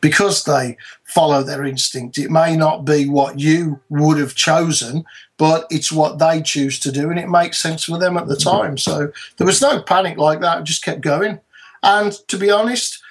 because 0.00 0.44
they 0.44 0.78
follow 1.04 1.42
their 1.42 1.66
instinct. 1.66 2.16
It 2.16 2.30
may 2.30 2.56
not 2.56 2.86
be 2.86 3.08
what 3.08 3.38
you 3.38 3.78
would 3.90 4.18
have 4.18 4.34
chosen, 4.34 5.04
but 5.36 5.66
it's 5.70 5.92
what 5.92 6.18
they 6.18 6.40
choose 6.40 6.78
to 6.80 6.90
do, 6.90 7.10
and 7.10 7.18
it 7.18 7.28
makes 7.28 7.60
sense 7.60 7.84
for 7.84 7.98
them 7.98 8.16
at 8.16 8.26
the 8.26 8.36
time. 8.36 8.78
So 8.78 9.12
there 9.36 9.46
was 9.46 9.60
no 9.60 9.82
panic 9.82 10.16
like 10.16 10.40
that; 10.40 10.60
it 10.60 10.64
just 10.64 10.84
kept 10.84 11.02
going. 11.02 11.40
And 11.82 12.12
to 12.28 12.38
be 12.38 12.50
honest, 12.50 13.02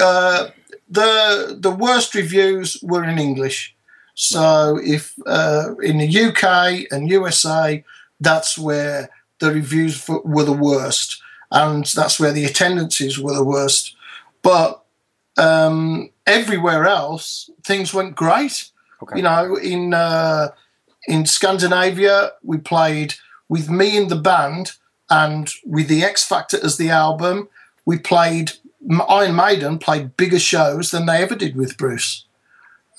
uh, 0.00 0.48
the 0.88 1.56
the 1.60 1.70
worst 1.70 2.16
reviews 2.16 2.76
were 2.82 3.04
in 3.04 3.18
English. 3.18 3.76
So 4.14 4.80
if 4.82 5.14
uh, 5.24 5.74
in 5.82 5.98
the 5.98 6.24
UK 6.24 6.86
and 6.90 7.10
USA, 7.10 7.84
that's 8.20 8.58
where 8.58 9.10
the 9.40 9.52
reviews 9.52 10.00
for, 10.00 10.20
were 10.22 10.44
the 10.44 10.52
worst, 10.52 11.20
and 11.50 11.84
that's 11.86 12.18
where 12.18 12.32
the 12.32 12.44
attendances 12.44 13.18
were 13.18 13.34
the 13.34 13.44
worst. 13.44 13.96
But 14.42 14.82
um, 15.36 16.10
everywhere 16.26 16.86
else, 16.86 17.50
things 17.64 17.92
went 17.92 18.16
great. 18.16 18.70
Okay. 19.02 19.16
You 19.16 19.22
know, 19.22 19.56
in 19.56 19.94
uh, 19.94 20.48
in 21.06 21.26
Scandinavia, 21.26 22.32
we 22.42 22.58
played 22.58 23.14
with 23.48 23.68
me 23.68 23.96
in 23.96 24.08
the 24.08 24.16
band 24.16 24.72
and 25.10 25.50
with 25.64 25.88
the 25.88 26.02
X 26.02 26.24
Factor 26.24 26.58
as 26.62 26.76
the 26.76 26.90
album. 26.90 27.48
We 27.84 27.98
played 27.98 28.52
Iron 29.08 29.34
Maiden 29.34 29.78
played 29.78 30.16
bigger 30.16 30.38
shows 30.38 30.90
than 30.90 31.06
they 31.06 31.22
ever 31.22 31.34
did 31.34 31.56
with 31.56 31.76
Bruce. 31.76 32.26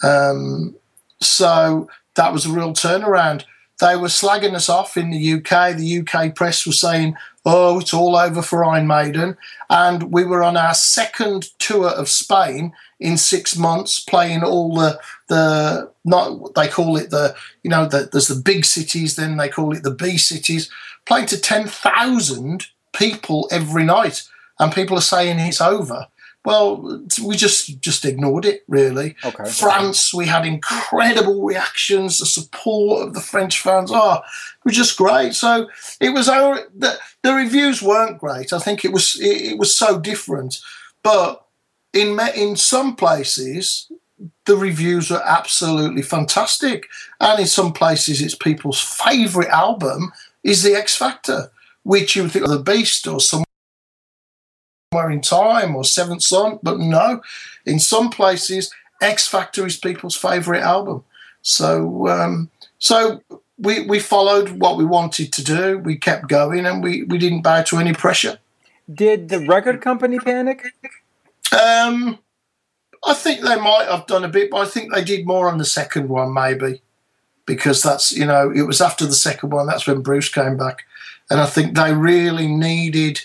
Um, 0.04 0.76
so 1.22 1.90
that 2.16 2.34
was 2.34 2.46
a 2.46 2.52
real 2.52 2.74
turnaround. 2.74 3.44
They 3.82 3.98
were 3.98 4.08
slagging 4.08 4.54
us 4.54 4.70
off 4.70 4.96
in 4.96 5.10
the 5.10 5.34
UK. 5.34 5.76
The 5.76 6.00
UK 6.00 6.34
press 6.34 6.66
was 6.66 6.80
saying, 6.80 7.18
"Oh, 7.46 7.80
it's 7.80 7.94
all 7.94 8.16
over 8.16 8.42
for 8.42 8.64
Iron 8.64 8.88
Maiden," 8.88 9.38
and 9.70 10.14
we 10.14 10.24
were 10.24 10.44
on 10.44 10.56
our 10.56 10.74
second 10.74 11.50
tour 11.60 11.90
of 11.90 12.08
Spain 12.08 12.74
in 13.00 13.18
six 13.18 13.58
months, 13.58 14.00
playing 14.00 14.44
all 14.44 14.76
the 14.76 15.00
the 15.28 15.92
not 16.06 16.56
they 16.56 16.68
call 16.68 16.96
it 16.96 17.10
the 17.10 17.36
you 17.64 17.70
know 17.70 17.86
the, 17.86 18.10
there's 18.12 18.28
the 18.30 18.42
big 18.42 18.64
cities, 18.64 19.16
then 19.16 19.36
they 19.38 19.50
call 19.50 19.76
it 19.76 19.84
the 19.84 19.92
B 19.92 20.18
cities, 20.18 20.70
playing 21.06 21.28
to 21.28 21.40
ten 21.40 21.68
thousand 21.68 22.68
people 22.94 23.50
every 23.52 23.84
night, 23.84 24.24
and 24.58 24.74
people 24.74 24.98
are 24.98 25.02
saying 25.02 25.40
it's 25.40 25.60
over. 25.60 26.08
Well, 26.46 27.02
we 27.24 27.36
just 27.36 27.80
just 27.82 28.06
ignored 28.06 28.46
it 28.46 28.64
really. 28.68 29.16
Okay. 29.24 29.50
France, 29.50 30.14
we 30.14 30.28
had 30.28 30.46
incredible 30.46 31.44
reactions, 31.44 32.20
the 32.20 32.26
support 32.26 33.08
of 33.08 33.14
the 33.14 33.20
French 33.22 33.62
fans. 33.62 33.90
Oh, 33.92 34.18
it 34.18 34.66
was 34.66 34.76
just 34.76 34.98
great. 34.98 35.34
So 35.34 35.68
it 36.00 36.10
was 36.10 36.30
our 36.30 36.60
the, 36.76 36.98
the 37.24 37.34
reviews 37.34 37.82
weren't 37.82 38.20
great. 38.20 38.54
I 38.54 38.60
think 38.60 38.86
it 38.86 38.94
was 38.94 39.20
it, 39.20 39.54
it 39.54 39.58
was 39.58 39.76
so 39.76 40.00
different, 40.00 40.60
but 41.02 41.46
in 41.94 42.20
in 42.36 42.56
some 42.56 42.96
places 42.96 43.92
the 44.46 44.56
reviews 44.56 45.12
are 45.12 45.24
absolutely 45.26 46.04
fantastic, 46.04 46.88
and 47.20 47.40
in 47.40 47.48
some 47.48 47.74
places 47.74 48.22
it's 48.22 48.36
people's 48.36 48.80
favourite 48.80 49.50
album 49.50 50.12
is 50.44 50.62
the 50.62 50.76
X 50.76 50.96
Factor, 50.96 51.52
which 51.82 52.16
you 52.16 52.22
would 52.22 52.32
think 52.32 52.46
of 52.46 52.52
the 52.52 52.60
Beast 52.60 53.08
or 53.08 53.20
some 53.20 53.45
in 55.12 55.22
time 55.22 55.76
or 55.76 55.84
Seventh 55.84 56.24
Son, 56.24 56.60
but 56.64 56.80
no, 56.80 57.22
in 57.66 57.80
some 57.80 58.10
places, 58.10 58.74
X 59.02 59.28
Factor 59.28 59.66
is 59.66 59.78
people's 59.78 60.16
favourite 60.16 60.62
album. 60.62 61.04
So, 61.42 62.08
um, 62.08 62.50
so 62.80 63.22
we 63.58 63.86
we 63.86 64.00
followed 64.00 64.50
what 64.60 64.78
we 64.78 64.86
wanted 64.86 65.32
to 65.34 65.44
do. 65.44 65.78
We 65.78 65.96
kept 65.96 66.28
going, 66.28 66.66
and 66.66 66.84
we 66.84 67.04
we 67.04 67.18
didn't 67.18 67.42
bow 67.42 67.62
to 67.64 67.78
any 67.78 67.94
pressure. 67.94 68.40
Did 68.94 69.30
the 69.30 69.40
record 69.40 69.82
company 69.82 70.20
panic? 70.20 70.64
Um, 71.52 72.20
I 73.06 73.14
think 73.14 73.42
they 73.42 73.56
might 73.56 73.88
have 73.90 74.08
done 74.08 74.24
a 74.24 74.30
bit, 74.30 74.50
but 74.50 74.58
I 74.58 74.66
think 74.66 74.94
they 74.94 75.04
did 75.04 75.26
more 75.26 75.50
on 75.50 75.58
the 75.58 75.66
second 75.66 76.10
one, 76.10 76.34
maybe, 76.34 76.82
because 77.46 77.84
that's 77.84 78.12
you 78.12 78.26
know 78.26 78.52
it 78.52 78.64
was 78.64 78.82
after 78.82 79.06
the 79.06 79.14
second 79.14 79.52
one. 79.52 79.68
That's 79.68 79.88
when 79.88 80.02
Bruce 80.02 80.30
came 80.30 80.58
back, 80.58 80.84
and 81.30 81.40
I 81.40 81.46
think 81.46 81.76
they 81.76 81.94
really 81.94 82.48
needed. 82.48 83.22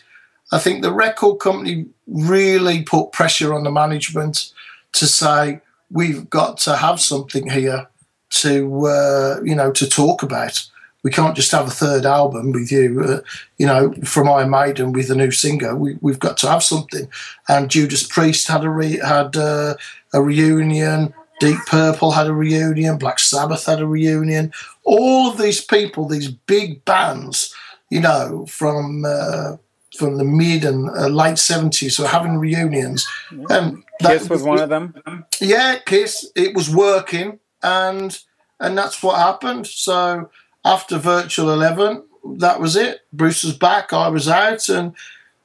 I 0.53 0.59
think 0.59 0.83
the 0.83 0.93
record 0.93 1.39
company 1.39 1.87
really 2.07 2.83
put 2.83 3.13
pressure 3.13 3.55
on 3.55 3.65
the 3.65 3.71
management 3.71 4.53
to 4.93 5.07
say 5.07 5.61
we've 5.91 6.29
got 6.29 6.59
to 6.59 6.77
have 6.77 7.01
something 7.01 7.49
here 7.49 7.89
to 8.31 8.87
uh, 8.87 9.41
you 9.43 9.55
know 9.55 9.71
to 9.73 9.89
talk 9.89 10.23
about. 10.23 10.67
We 11.03 11.11
can't 11.11 11.37
just 11.37 11.53
have 11.53 11.67
a 11.67 11.71
third 11.71 12.05
album 12.05 12.53
with 12.53 12.71
you, 12.71 13.03
uh, 13.03 13.21
you 13.57 13.67
know, 13.67 13.95
from 14.05 14.29
Iron 14.29 14.51
Maiden 14.51 14.93
with 14.93 15.11
a 15.11 15.15
new 15.15 15.31
singer. 15.31 15.75
We, 15.75 15.97
we've 16.03 16.19
got 16.19 16.37
to 16.39 16.51
have 16.51 16.63
something. 16.63 17.09
And 17.49 17.71
Judas 17.71 18.07
Priest 18.07 18.47
had 18.49 18.65
a 18.65 18.69
re- 18.69 18.99
had 18.99 19.35
uh, 19.35 19.77
a 20.13 20.23
reunion. 20.23 21.15
Deep 21.41 21.57
Purple 21.67 22.11
had 22.11 22.27
a 22.27 22.35
reunion. 22.35 22.99
Black 22.99 23.19
Sabbath 23.19 23.65
had 23.65 23.81
a 23.81 23.87
reunion. 23.87 24.53
All 24.85 25.31
of 25.31 25.39
these 25.39 25.65
people, 25.65 26.07
these 26.07 26.29
big 26.29 26.85
bands, 26.85 27.55
you 27.89 28.01
know, 28.01 28.45
from 28.45 29.05
uh, 29.07 29.57
from 29.97 30.17
the 30.19 30.25
mid 30.25 30.65
and 30.65 30.89
uh, 30.91 31.09
late 31.09 31.39
seventies, 31.39 31.97
so 31.97 32.07
having 32.07 32.39
reunions. 32.39 33.07
And 33.51 33.83
Kiss 34.01 34.29
was 34.29 34.43
one 34.43 34.61
of 34.61 34.69
them. 34.69 34.95
yeah, 35.41 35.79
Kiss. 35.85 36.31
It 36.35 36.55
was 36.55 36.75
working, 36.75 37.39
and 37.63 38.19
and 38.59 38.79
that's 38.79 39.03
what 39.03 39.19
happened. 39.19 39.67
So 39.67 40.31
after 40.65 40.99
Virtual 40.99 41.51
Eleven, 41.53 42.05
that 42.37 42.61
was 42.61 42.77
it. 42.77 43.01
Bruce 43.13 43.43
was 43.45 43.57
back. 43.57 43.93
I 43.93 44.09
was 44.09 44.29
out, 44.29 44.69
and 44.69 44.95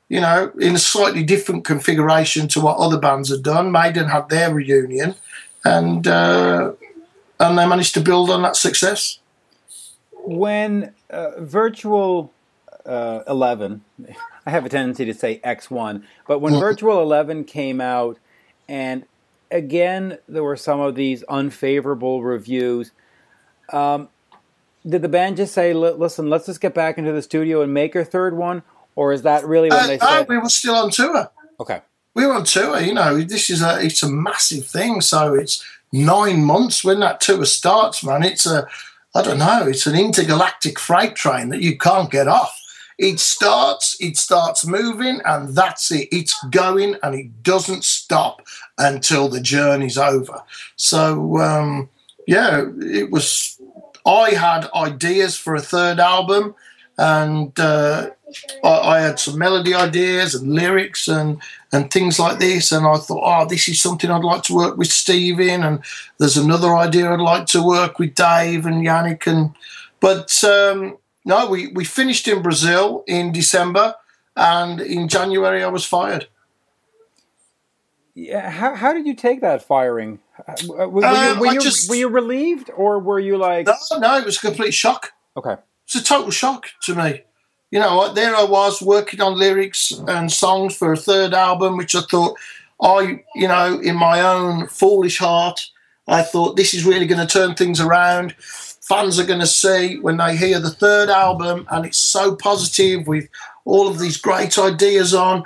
you 0.10 0.22
know, 0.22 0.52
in 0.60 0.76
a 0.76 0.80
slightly 0.80 1.24
different 1.24 1.66
configuration 1.66 2.48
to 2.50 2.62
what 2.62 2.78
other 2.78 3.00
bands 3.00 3.30
had 3.30 3.42
done. 3.44 3.72
Maiden 3.72 4.08
had 4.08 4.30
their 4.30 4.54
reunion, 4.54 5.16
and 5.64 6.08
uh, 6.08 6.74
and 7.40 7.58
they 7.58 7.68
managed 7.68 7.94
to 7.96 8.02
build 8.02 8.30
on 8.30 8.44
that 8.44 8.56
success. 8.56 9.20
when 10.14 10.94
uh, 11.10 11.32
Virtual 11.40 12.32
uh, 12.86 13.24
11, 13.28 13.84
I 14.46 14.50
have 14.52 14.66
a 14.66 14.70
tendency 14.70 15.06
to 15.06 15.14
say 15.14 15.40
X1, 15.44 16.04
but 16.28 16.40
when 16.40 16.54
Virtual 16.60 17.02
11 17.02 17.44
came 17.46 17.82
out, 17.82 18.18
and 18.68 19.06
again, 19.52 20.18
there 20.28 20.44
were 20.44 20.58
some 20.58 20.80
of 20.80 20.96
these 20.96 21.24
unfavorable 21.24 22.24
reviews. 22.24 22.92
Um, 23.72 24.10
did 24.88 25.02
the 25.02 25.10
band 25.10 25.38
just 25.38 25.54
say, 25.54 25.74
"Listen, 25.74 26.30
let's 26.30 26.46
just 26.46 26.62
get 26.62 26.74
back 26.76 26.98
into 27.00 27.12
the 27.12 27.22
studio 27.24 27.62
and 27.62 27.74
make 27.74 27.96
a 27.96 28.06
third 28.06 28.38
one," 28.38 28.62
or 28.96 29.14
is 29.14 29.24
that 29.24 29.44
really 29.46 29.70
when 29.70 29.80
Uh, 29.80 29.88
they 29.88 29.98
no, 29.98 30.06
said? 30.08 30.28
we 30.30 30.38
were 30.38 30.50
still 30.50 30.76
on 30.76 30.92
tour. 30.92 31.30
Okay, 31.60 31.82
we 32.14 32.26
were 32.28 32.34
on 32.34 32.44
tour. 32.44 32.80
You 32.80 32.94
know, 32.94 33.20
this 33.22 33.50
is 33.50 33.64
a 33.64 33.84
it's 33.84 34.04
a 34.04 34.10
massive 34.10 34.68
thing. 34.68 35.02
So 35.02 35.34
it's 35.34 35.64
nine 35.92 36.44
months 36.44 36.84
when 36.84 37.00
that 37.00 37.20
tour 37.20 37.46
starts, 37.46 38.04
man. 38.04 38.22
It's 38.24 38.46
a 38.46 38.68
I 39.16 39.24
don't 39.24 39.40
know. 39.40 39.66
It's 39.68 39.88
an 39.88 39.96
intergalactic 39.96 40.78
freight 40.78 41.16
train 41.16 41.50
that 41.50 41.62
you 41.62 41.78
can't 41.80 42.12
get 42.12 42.28
off. 42.28 42.62
It 42.98 43.20
starts, 43.20 43.98
it 44.00 44.18
starts 44.18 44.66
moving, 44.66 45.20
and 45.26 45.56
that's 45.56 45.92
it. 45.92 46.08
It's 46.12 46.42
going, 46.50 46.96
and 47.04 47.16
it 47.16 47.44
doesn't 47.44 47.84
stop 47.84 48.42
until 48.78 49.28
the 49.28 49.42
journey's 49.42 49.98
over. 49.98 50.42
So 50.76 51.38
um, 51.40 51.90
yeah, 52.28 52.66
it 52.80 53.12
was. 53.12 53.60
I 54.06 54.32
had 54.32 54.70
ideas 54.76 55.36
for 55.36 55.56
a 55.56 55.62
third 55.62 56.00
album, 56.00 56.56
and 56.98 57.58
uh, 57.60 58.12
I, 58.64 58.70
I 58.70 59.00
had 59.00 59.20
some 59.20 59.38
melody 59.38 59.74
ideas 59.74 60.36
and 60.36 60.54
lyrics 60.54 61.08
and 61.08 61.42
and 61.72 61.92
things 61.92 62.20
like 62.20 62.40
this. 62.40 62.72
And 62.72 62.86
I 62.86 62.96
thought, 62.98 63.24
oh, 63.24 63.48
this 63.48 63.68
is 63.68 63.82
something 63.82 64.10
I'd 64.10 64.24
like 64.24 64.44
to 64.44 64.56
work 64.56 64.78
with 64.78 64.88
Steve 64.88 65.40
in. 65.40 65.64
And 65.64 65.84
there's 66.18 66.38
another 66.38 66.76
idea 66.76 67.12
I'd 67.12 67.20
like 67.20 67.48
to 67.48 67.66
work 67.66 68.00
with 68.00 68.16
Dave 68.16 68.66
and 68.66 68.86
Yannick. 68.86 69.28
And 69.28 69.54
but 70.00 70.44
um, 70.44 70.98
no, 71.26 71.50
we 71.50 71.68
we 71.68 71.84
finished 71.86 72.28
in 72.28 72.42
Brazil 72.42 73.04
in 73.08 73.32
December, 73.32 73.96
and 74.36 74.80
in 74.80 75.08
January 75.08 75.64
I 75.64 75.68
was 75.70 75.84
fired. 75.86 76.28
yeah. 78.14 78.50
How 78.50 78.76
how 78.76 78.94
did 78.94 79.06
you 79.06 79.16
take 79.16 79.42
that 79.42 79.64
firing? 79.64 80.20
Uh, 80.48 80.54
Were, 80.68 80.90
were 80.90 81.06
Uh, 81.06 81.34
you, 81.34 81.40
were, 81.40 81.54
you, 81.54 81.62
just- 81.62 81.90
were 81.90 81.96
you 81.96 82.10
relieved, 82.10 82.70
or 82.76 83.00
were 83.00 83.20
you 83.20 83.38
like, 83.38 83.68
No, 83.68 83.98
no, 84.00 84.18
it 84.18 84.26
was 84.26 84.38
a 84.38 84.42
complete 84.42 84.74
shock. 84.74 85.14
okay, 85.38 85.56
It's 85.86 85.96
a 85.96 86.04
total 86.04 86.32
shock 86.32 86.68
to 86.84 86.96
me. 86.96 87.22
You 87.72 87.80
know, 87.80 88.14
there 88.14 88.36
I 88.36 88.44
was 88.44 88.82
working 88.82 89.22
on 89.22 89.38
lyrics 89.40 89.92
and 90.08 90.32
songs 90.32 90.76
for 90.78 90.94
a 90.94 90.98
third 90.98 91.34
album, 91.34 91.78
which 91.78 91.96
I 91.96 92.02
thought 92.02 92.38
I, 92.82 93.24
you 93.36 93.48
know, 93.48 93.80
in 93.80 93.96
my 93.96 94.22
own 94.22 94.68
foolish 94.68 95.18
heart, 95.20 95.60
I 96.08 96.22
thought 96.22 96.56
this 96.58 96.74
is 96.74 96.86
really 96.86 97.08
going 97.08 97.26
to 97.26 97.34
turn 97.40 97.56
things 97.56 97.80
around. 97.82 98.36
Fans 98.88 99.20
are 99.20 99.26
going 99.26 99.40
to 99.40 99.48
see 99.48 100.00
when 100.00 100.18
they 100.18 100.38
hear 100.38 100.60
the 100.60 100.70
third 100.70 101.10
album, 101.10 101.68
and 101.72 101.86
it's 101.86 101.98
so 101.98 102.36
positive 102.36 103.08
with 103.08 103.28
all 103.66 103.88
of 103.88 104.00
these 104.00 104.18
great 104.18 104.58
ideas 104.60 105.14
on, 105.14 105.44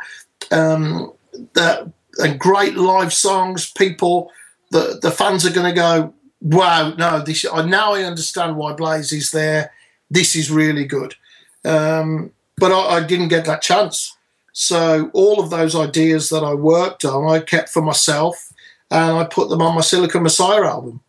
um, 0.51 1.13
that 1.53 1.87
and 2.17 2.39
great 2.39 2.75
live 2.75 3.13
songs. 3.13 3.71
People, 3.71 4.31
the 4.71 4.99
the 5.01 5.11
fans 5.11 5.45
are 5.45 5.53
going 5.53 5.73
to 5.73 5.81
go, 5.81 6.13
wow, 6.41 6.93
no, 6.97 7.21
this. 7.21 7.45
Now 7.45 7.93
I 7.93 8.03
understand 8.03 8.57
why 8.57 8.73
Blaze 8.73 9.13
is 9.13 9.31
there. 9.31 9.71
This 10.11 10.35
is 10.35 10.51
really 10.51 10.85
good. 10.85 11.15
Um, 11.63 12.31
but 12.57 12.71
I, 12.71 12.97
I 12.97 13.03
didn't 13.03 13.29
get 13.29 13.45
that 13.45 13.61
chance. 13.61 14.17
So 14.51 15.09
all 15.13 15.39
of 15.39 15.49
those 15.49 15.75
ideas 15.75 16.29
that 16.29 16.43
I 16.43 16.53
worked 16.53 17.05
on, 17.05 17.29
I 17.33 17.39
kept 17.39 17.69
for 17.69 17.81
myself, 17.81 18.51
and 18.91 19.17
I 19.17 19.23
put 19.23 19.49
them 19.49 19.61
on 19.61 19.75
my 19.75 19.81
Silicon 19.81 20.23
Messiah 20.23 20.65
album, 20.65 21.01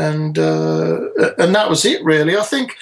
and 0.00 0.38
uh, 0.38 1.00
and 1.38 1.54
that 1.54 1.68
was 1.68 1.84
it 1.84 2.02
really. 2.02 2.36
I 2.36 2.42
think 2.42 2.76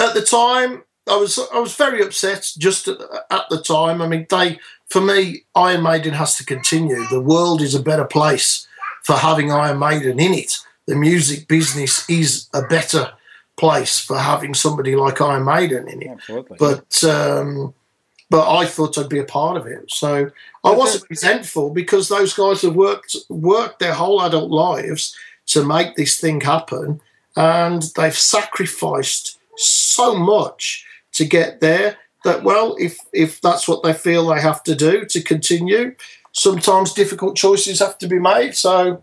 at 0.00 0.14
the 0.14 0.22
time 0.22 0.84
I 1.10 1.16
was 1.16 1.38
I 1.52 1.58
was 1.58 1.74
very 1.74 2.02
upset 2.02 2.52
just 2.56 2.88
at, 2.88 2.98
at 3.30 3.48
the 3.50 3.60
time. 3.60 4.00
I 4.00 4.08
mean, 4.08 4.26
they 4.30 4.58
for 4.88 5.00
me 5.00 5.42
Iron 5.54 5.82
Maiden 5.82 6.14
has 6.14 6.36
to 6.36 6.44
continue. 6.44 7.06
The 7.08 7.20
world 7.20 7.60
is 7.60 7.74
a 7.74 7.82
better 7.82 8.04
place 8.04 8.66
for 9.02 9.16
having 9.16 9.50
Iron 9.50 9.78
Maiden 9.78 10.20
in 10.20 10.34
it. 10.34 10.58
The 10.86 10.96
music 10.96 11.48
business 11.48 12.08
is 12.08 12.48
a 12.54 12.62
better 12.62 13.12
place 13.56 14.00
for 14.00 14.18
having 14.18 14.54
somebody 14.54 14.96
like 14.96 15.20
Iron 15.20 15.44
Maiden 15.44 15.88
in 15.88 16.02
it. 16.02 16.10
absolutely. 16.10 16.56
But 16.58 17.04
um, 17.04 17.74
but 18.30 18.50
I 18.50 18.64
thought 18.64 18.96
I'd 18.96 19.08
be 19.08 19.18
a 19.18 19.24
part 19.24 19.56
of 19.56 19.66
it. 19.66 19.90
So 19.90 20.30
I 20.64 20.70
Was 20.70 20.78
wasn't 20.78 21.10
resentful 21.10 21.70
because 21.70 22.08
those 22.08 22.32
guys 22.32 22.62
have 22.62 22.74
worked 22.74 23.16
worked 23.28 23.78
their 23.78 23.94
whole 23.94 24.22
adult 24.22 24.50
lives 24.50 25.16
to 25.52 25.64
make 25.64 25.96
this 25.96 26.18
thing 26.18 26.40
happen, 26.40 27.00
and 27.36 27.82
they've 27.96 28.16
sacrificed 28.16 29.38
so 29.56 30.14
much 30.14 30.86
to 31.12 31.24
get 31.24 31.60
there. 31.60 31.96
That 32.24 32.44
well, 32.44 32.76
if 32.78 32.98
if 33.12 33.40
that's 33.40 33.66
what 33.66 33.82
they 33.82 33.92
feel 33.92 34.26
they 34.26 34.40
have 34.40 34.62
to 34.64 34.74
do 34.74 35.04
to 35.06 35.22
continue, 35.22 35.94
sometimes 36.32 36.92
difficult 36.92 37.36
choices 37.36 37.80
have 37.80 37.98
to 37.98 38.08
be 38.08 38.18
made. 38.18 38.54
So 38.54 39.02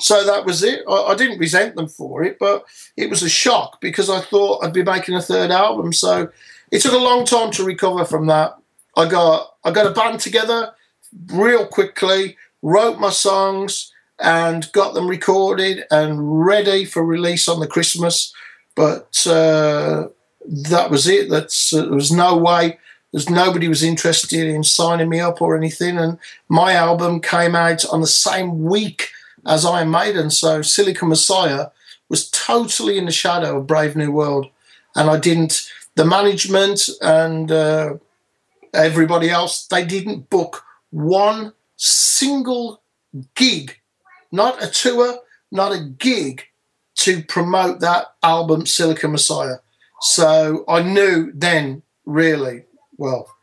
so 0.00 0.24
that 0.24 0.44
was 0.44 0.62
it. 0.62 0.82
I, 0.88 0.92
I 0.92 1.14
didn't 1.14 1.38
resent 1.38 1.76
them 1.76 1.88
for 1.88 2.24
it, 2.24 2.38
but 2.38 2.64
it 2.96 3.10
was 3.10 3.22
a 3.22 3.28
shock 3.28 3.80
because 3.80 4.10
I 4.10 4.20
thought 4.20 4.64
I'd 4.64 4.72
be 4.72 4.82
making 4.82 5.14
a 5.14 5.22
third 5.22 5.50
album. 5.50 5.92
So 5.92 6.30
it 6.70 6.80
took 6.80 6.92
a 6.92 6.98
long 6.98 7.24
time 7.24 7.50
to 7.52 7.64
recover 7.64 8.04
from 8.04 8.26
that. 8.26 8.56
I 8.96 9.08
got 9.08 9.54
I 9.64 9.70
got 9.70 9.86
a 9.86 9.92
band 9.92 10.20
together 10.20 10.72
real 11.32 11.66
quickly, 11.66 12.36
wrote 12.62 12.98
my 12.98 13.10
songs 13.10 13.92
and 14.20 14.70
got 14.72 14.94
them 14.94 15.08
recorded 15.08 15.84
and 15.90 16.44
ready 16.44 16.84
for 16.84 17.04
release 17.04 17.48
on 17.48 17.60
the 17.60 17.66
Christmas. 17.66 18.32
But 18.74 19.26
uh, 19.26 20.08
that 20.46 20.90
was 20.90 21.06
it. 21.06 21.30
That's 21.30 21.72
uh, 21.72 21.82
there 21.82 21.92
was 21.92 22.12
no 22.12 22.36
way. 22.36 22.78
There's 23.12 23.30
nobody 23.30 23.68
was 23.68 23.82
interested 23.82 24.46
in 24.46 24.62
signing 24.64 25.08
me 25.08 25.20
up 25.20 25.40
or 25.40 25.56
anything. 25.56 25.98
And 25.98 26.18
my 26.48 26.74
album 26.74 27.20
came 27.20 27.54
out 27.54 27.84
on 27.86 28.00
the 28.00 28.06
same 28.06 28.64
week 28.64 29.10
as 29.46 29.64
Iron 29.64 29.90
Maiden. 29.90 30.30
So 30.30 30.62
Silicon 30.62 31.08
Messiah 31.08 31.68
was 32.08 32.30
totally 32.30 32.98
in 32.98 33.06
the 33.06 33.12
shadow 33.12 33.58
of 33.58 33.66
Brave 33.66 33.96
New 33.96 34.12
World. 34.12 34.46
And 34.94 35.08
I 35.08 35.18
didn't, 35.18 35.70
the 35.94 36.04
management 36.04 36.88
and 37.00 37.50
uh, 37.50 37.94
everybody 38.74 39.30
else, 39.30 39.66
they 39.66 39.84
didn't 39.84 40.28
book 40.28 40.64
one 40.90 41.52
single 41.76 42.82
gig, 43.34 43.77
not 44.32 44.62
a 44.62 44.68
tour, 44.68 45.18
not 45.50 45.72
a 45.72 45.80
gig 45.80 46.44
to 46.96 47.22
promote 47.22 47.80
that 47.80 48.06
album, 48.22 48.66
Silicon 48.66 49.12
Messiah. 49.12 49.56
So 50.00 50.64
I 50.68 50.82
knew 50.82 51.32
then, 51.34 51.82
really, 52.04 52.64
well, 52.96 53.34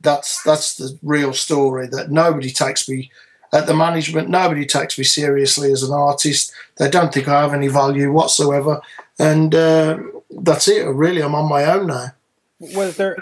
that's 0.00 0.42
that's 0.42 0.76
the 0.76 0.98
real 1.02 1.32
story 1.32 1.86
that 1.88 2.10
nobody 2.10 2.50
takes 2.50 2.88
me 2.88 3.10
at 3.52 3.66
the 3.66 3.74
management 3.74 4.30
nobody 4.30 4.64
takes 4.64 4.96
me 4.96 5.04
seriously 5.04 5.70
as 5.72 5.82
an 5.82 5.92
artist 5.92 6.54
they 6.76 6.88
don't 6.88 7.12
think 7.12 7.28
i 7.28 7.42
have 7.42 7.52
any 7.52 7.68
value 7.68 8.10
whatsoever 8.10 8.80
and 9.18 9.54
uh, 9.54 9.98
that's 10.30 10.68
it 10.68 10.86
really 10.86 11.22
i'm 11.22 11.34
on 11.34 11.46
my 11.46 11.66
own 11.66 11.88
now 11.88 12.14
was 12.60 12.96
there? 12.96 13.16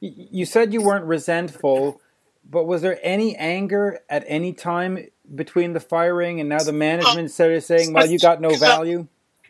You 0.00 0.44
said 0.44 0.72
you 0.72 0.82
weren't 0.82 1.06
resentful, 1.06 2.00
but 2.48 2.64
was 2.64 2.82
there 2.82 2.98
any 3.02 3.34
anger 3.36 4.00
at 4.08 4.24
any 4.26 4.52
time 4.52 5.06
between 5.34 5.72
the 5.72 5.80
firing 5.80 6.40
and 6.40 6.48
now 6.48 6.58
the 6.62 6.72
management 6.72 7.30
started 7.30 7.62
saying, 7.62 7.92
"Well, 7.92 8.06
you 8.06 8.18
got 8.18 8.40
no 8.40 8.54
value"? 8.54 9.06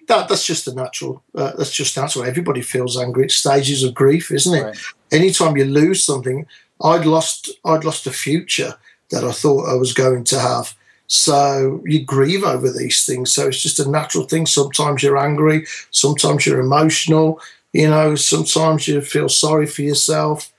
that 0.09 0.29
that's 0.29 0.45
just 0.45 0.67
a 0.67 0.75
natural 0.75 1.23
uh, 1.37 1.53
that's 1.57 1.71
just 1.71 1.97
natural 1.97 2.25
everybody 2.25 2.61
feels 2.61 2.99
angry 2.99 3.25
it's 3.25 3.37
stages 3.37 3.85
of 3.85 3.95
grief 3.95 4.33
isn't 4.33 4.59
it 4.59 4.63
Right. 4.65 4.77
anytime 5.13 5.57
you 5.57 5.65
lose 5.65 6.03
something 6.03 6.45
i'd 6.83 7.07
lost 7.07 7.51
i'd 7.65 7.85
lost 7.85 8.09
a 8.09 8.11
future 8.11 8.75
that 9.11 9.23
i 9.23 9.31
thought 9.31 9.69
i 9.71 9.75
was 9.75 9.93
going 9.93 10.25
to 10.25 10.41
have 10.41 10.75
so 11.07 11.81
you 11.85 12.05
grieve 12.05 12.43
over 12.43 12.69
these 12.69 13.07
things 13.07 13.31
so 13.31 13.47
it's 13.47 13.63
just 13.63 13.79
a 13.79 13.89
natural 13.89 14.25
thing 14.25 14.45
sometimes 14.45 15.05
you're 15.05 15.17
angry 15.19 15.65
sometimes 15.93 16.47
you're 16.47 16.59
emotional 16.59 17.41
you 17.73 17.89
know 17.89 18.17
sometimes 18.17 18.89
you 18.89 19.01
feel 19.01 19.29
sorry 19.29 19.67
for 19.67 19.83
yourself 19.83 20.53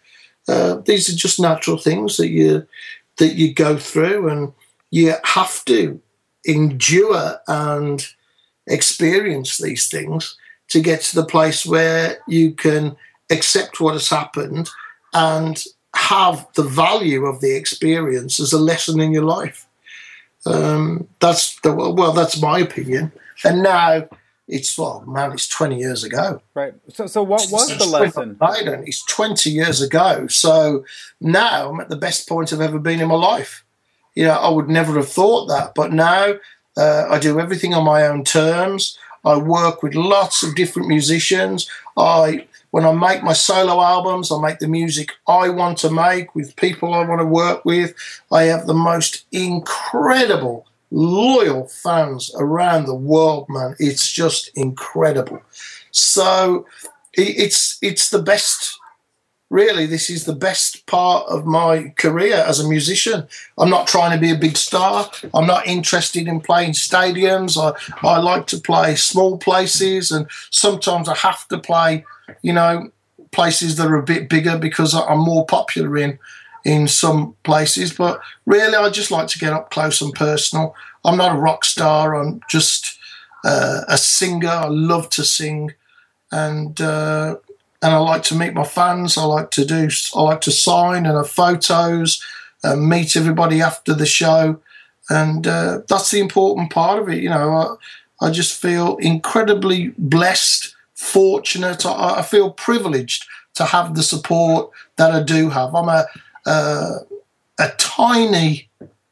uh, 0.48 0.76
these 0.86 1.10
are 1.10 1.18
just 1.18 1.38
natural 1.38 1.78
things 1.78 2.16
that 2.16 2.30
you 2.30 2.66
that 3.18 3.34
you 3.34 3.54
go 3.54 3.78
through 3.78 4.30
and 4.30 4.54
you 4.94 5.12
have 5.24 5.66
to 5.66 6.00
endure 6.46 7.40
and 7.48 8.06
experience 8.68 9.58
these 9.58 9.88
things 9.88 10.38
to 10.68 10.80
get 10.80 11.02
to 11.02 11.16
the 11.16 11.26
place 11.26 11.66
where 11.66 12.20
you 12.28 12.52
can 12.52 12.96
accept 13.32 13.80
what 13.80 13.94
has 13.94 14.08
happened 14.08 14.70
and 15.16 15.64
have 15.96 16.48
the 16.54 16.62
value 16.62 17.26
of 17.26 17.42
the 17.42 17.56
experience 17.56 18.40
as 18.40 18.54
a 18.54 18.60
lesson 18.60 19.00
in 19.00 19.12
your 19.12 19.24
life. 19.24 19.66
Um, 20.46 21.08
that's 21.20 21.60
the, 21.62 21.74
well, 21.74 22.12
that's 22.12 22.40
my 22.40 22.60
opinion. 22.60 23.12
And 23.44 23.64
now 23.64 24.08
it's 24.48 24.78
well, 24.78 25.04
man, 25.08 25.32
it's 25.32 25.48
twenty 25.48 25.78
years 25.78 26.04
ago. 26.04 26.40
Right. 26.54 26.76
So, 26.90 27.08
so 27.08 27.24
what 27.24 27.48
was 27.50 27.70
the 27.70 27.76
It's 27.76 27.88
lesson? 27.88 28.36
Biden. 28.36 28.84
It's 28.86 29.04
20 29.06 29.50
years 29.50 29.82
ago. 29.82 30.28
So 30.28 30.86
now 31.20 31.70
I'm 31.72 31.80
at 31.80 31.90
the 31.90 31.96
best 31.96 32.30
point 32.30 32.54
I've 32.54 32.62
ever 32.62 32.78
been 32.78 33.00
in 33.00 33.08
my 33.08 33.16
life. 33.16 33.63
You 34.16 34.26
know, 34.26 34.34
I 34.34 34.50
would 34.50 34.70
never 34.70 34.94
have 34.96 35.10
thought 35.10 35.48
that. 35.48 35.76
But 35.76 35.92
now 35.94 36.36
uh, 36.78 37.06
I 37.10 37.20
do 37.20 37.40
everything 37.40 37.74
on 37.74 37.86
my 37.86 38.06
own 38.06 38.24
terms. 38.24 38.98
I 39.26 39.38
work 39.38 39.84
with 39.84 39.96
lots 39.96 40.44
of 40.44 40.56
different 40.56 40.88
musicians. 40.88 41.70
I 41.98 42.48
when 42.72 42.86
I 42.86 42.92
make 42.92 43.22
my 43.22 43.34
solo 43.34 43.82
albums, 43.82 44.32
I 44.32 44.42
make 44.42 44.58
the 44.58 44.68
music 44.68 45.12
I 45.28 45.50
want 45.50 45.78
to 45.80 45.92
make 45.92 46.34
with 46.34 46.56
people 46.56 46.94
I 46.94 47.06
want 47.06 47.22
to 47.22 47.26
work 47.26 47.64
with. 47.66 47.94
I 48.32 48.44
have 48.44 48.66
the 48.66 48.74
most 48.74 49.26
incredible, 49.32 50.66
loyal 50.90 51.68
fans 51.68 52.32
around 52.36 52.86
the 52.86 52.96
world, 52.96 53.46
man. 53.48 53.76
It's 53.78 54.12
just 54.12 54.50
incredible. 54.56 55.40
So 55.92 56.66
it's 57.14 57.78
it's 57.84 58.10
the 58.10 58.22
best 58.22 58.80
really 59.54 59.86
this 59.86 60.10
is 60.10 60.26
the 60.26 60.34
best 60.34 60.88
part 60.88 61.24
of 61.30 61.46
my 61.46 61.94
career 61.98 62.38
as 62.38 62.60
a 62.60 62.68
musician. 62.68 63.28
I'm 63.60 63.70
not 63.70 63.86
trying 63.86 64.12
to 64.12 64.20
be 64.20 64.32
a 64.32 64.46
big 64.48 64.58
star. 64.58 65.08
I'm 65.32 65.46
not 65.46 65.68
interested 65.68 66.28
in 66.28 66.42
playing 66.42 66.72
stadiums. 66.72 67.56
I, 67.56 67.70
I 68.06 68.18
like 68.18 68.48
to 68.48 68.58
play 68.58 68.96
small 68.96 69.38
places 69.38 70.12
and 70.12 70.26
sometimes 70.50 71.08
i 71.08 71.16
have 71.16 71.48
to 71.50 71.60
play 71.60 72.04
you 72.42 72.54
know 72.54 72.92
places 73.32 73.76
that 73.78 73.88
are 73.88 74.04
a 74.04 74.12
bit 74.14 74.28
bigger 74.28 74.58
because 74.58 74.96
i'm 74.96 75.20
more 75.20 75.46
popular 75.46 75.98
in 75.98 76.18
in 76.66 76.88
some 76.88 77.36
places. 77.44 77.94
But 77.94 78.22
really 78.46 78.76
i 78.76 78.90
just 78.90 79.12
like 79.12 79.28
to 79.28 79.40
get 79.40 79.54
up 79.54 79.70
close 79.70 80.02
and 80.02 80.14
personal. 80.14 80.76
I'm 81.06 81.18
not 81.18 81.36
a 81.36 81.40
rock 81.40 81.64
star. 81.64 82.16
I'm 82.16 82.42
just 82.50 82.98
uh, 83.44 83.82
a 83.88 83.98
singer. 83.98 84.50
I 84.66 84.68
love 84.68 85.10
to 85.12 85.24
sing. 85.24 85.74
And 86.32 86.80
uh, 86.82 87.36
and 87.84 87.94
I 87.94 87.98
like 87.98 88.24
to 88.24 88.36
meet 88.36 88.54
my 88.54 88.64
fans. 88.64 89.18
I 89.18 89.26
like 89.26 89.52
to 89.52 89.66
do. 89.66 89.90
I 90.16 90.22
like 90.22 90.42
to 90.42 90.52
sign 90.52 91.06
and 91.06 91.18
have 91.18 91.30
photos, 91.30 92.24
and 92.64 92.88
meet 92.88 93.18
everybody 93.18 93.62
after 93.62 93.94
the 93.94 94.06
show, 94.06 94.62
and 95.10 95.46
uh, 95.46 95.82
that's 95.90 96.10
the 96.10 96.22
important 96.22 96.72
part 96.72 97.00
of 97.00 97.10
it. 97.10 97.22
You 97.22 97.30
know, 97.30 97.78
I, 98.22 98.28
I 98.28 98.32
just 98.32 98.60
feel 98.60 98.96
incredibly 98.98 99.90
blessed, 99.98 100.74
fortunate. 100.96 101.86
I, 101.86 102.20
I, 102.20 102.22
feel 102.22 102.52
privileged 102.52 103.26
to 103.56 103.66
have 103.66 103.96
the 103.96 104.04
support 104.04 104.72
that 104.96 105.12
I 105.12 105.22
do 105.22 105.50
have. 105.50 105.76
I'm 105.76 105.90
a 105.90 106.06
uh, 106.46 107.00
a 107.60 107.70
tiny 107.78 108.70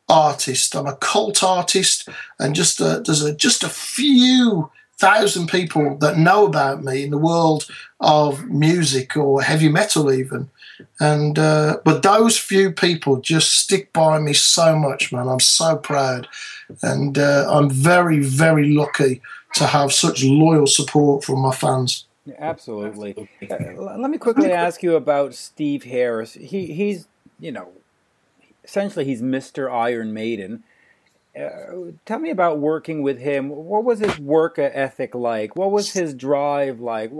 artist. 0.07 0.77
I'm 0.77 0.87
a 0.87 0.95
cult 0.95 1.43
artist, 1.43 2.07
and 2.39 2.55
just 2.55 2.79
a, 2.79 3.03
there's 3.05 3.21
a, 3.21 3.35
just 3.35 3.63
a 3.63 3.69
few 3.69 4.71
thousand 5.01 5.47
people 5.47 5.97
that 5.97 6.17
know 6.17 6.45
about 6.45 6.83
me 6.83 7.03
in 7.03 7.09
the 7.09 7.17
world 7.17 7.65
of 7.99 8.47
music 8.47 9.17
or 9.17 9.41
heavy 9.41 9.67
metal 9.67 10.13
even. 10.13 10.49
And 10.99 11.39
uh, 11.39 11.79
but 11.83 12.03
those 12.03 12.37
few 12.37 12.71
people 12.71 13.19
just 13.19 13.51
stick 13.51 13.91
by 13.93 14.19
me 14.19 14.33
so 14.33 14.75
much 14.75 15.11
man. 15.11 15.27
I'm 15.27 15.39
so 15.39 15.75
proud. 15.75 16.27
And 16.83 17.17
uh, 17.17 17.47
i'm 17.49 17.69
very 17.69 18.19
very 18.19 18.69
lucky 18.69 19.21
to 19.55 19.65
have 19.65 19.91
such 19.91 20.23
loyal 20.23 20.67
support 20.67 21.23
from 21.25 21.39
my 21.39 21.53
fans. 21.53 22.05
Absolutely. 22.37 23.27
Uh, 23.49 23.57
let 23.97 24.09
me 24.09 24.17
quickly 24.17 24.51
ask 24.51 24.83
you 24.83 24.95
about 24.95 25.33
steve 25.33 25.83
harris. 25.83 26.35
He 26.35 26.73
he's 26.73 27.07
you 27.39 27.51
know 27.51 27.69
essentially 28.63 29.05
he's 29.05 29.21
mr 29.21 29.69
iron 29.69 30.13
maiden 30.13 30.63
uh, 31.39 31.91
tell 32.05 32.19
me 32.19 32.29
about 32.29 32.59
working 32.59 33.01
with 33.01 33.19
him. 33.19 33.49
What 33.49 33.83
was 33.83 33.99
his 33.99 34.19
work 34.19 34.59
ethic 34.59 35.15
like? 35.15 35.55
What 35.55 35.71
was 35.71 35.91
his 35.91 36.13
drive 36.13 36.79
like? 36.79 37.11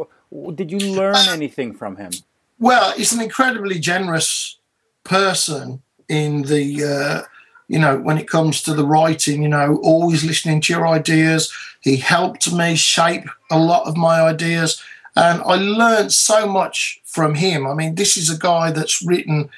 Did 0.56 0.72
you 0.72 0.80
learn 0.80 1.16
anything 1.30 1.74
from 1.74 1.96
him? 1.98 2.12
Well, 2.60 2.92
he's 2.94 3.14
an 3.14 3.22
incredibly 3.22 3.80
generous 3.80 4.58
person 5.04 5.82
in 6.08 6.44
the, 6.44 6.84
uh, 6.84 7.22
you 7.68 7.80
know, 7.80 7.98
when 7.98 8.18
it 8.18 8.28
comes 8.28 8.62
to 8.64 8.74
the 8.74 8.86
writing, 8.86 9.42
you 9.42 9.50
know, 9.50 9.80
always 9.82 10.24
listening 10.24 10.62
to 10.62 10.74
your 10.74 10.88
ideas. 10.88 11.52
He 11.80 11.98
helped 11.98 12.52
me 12.54 12.76
shape 12.76 13.28
a 13.50 13.58
lot 13.58 13.88
of 13.88 13.98
my 13.98 14.22
ideas. 14.22 14.82
And 15.16 15.42
I 15.42 15.56
learned 15.56 16.14
so 16.14 16.48
much 16.48 17.02
from 17.06 17.36
him. 17.36 17.66
I 17.66 17.74
mean, 17.74 17.96
this 17.96 18.16
is 18.16 18.30
a 18.30 18.38
guy 18.38 18.72
that's 18.72 19.02
written 19.02 19.50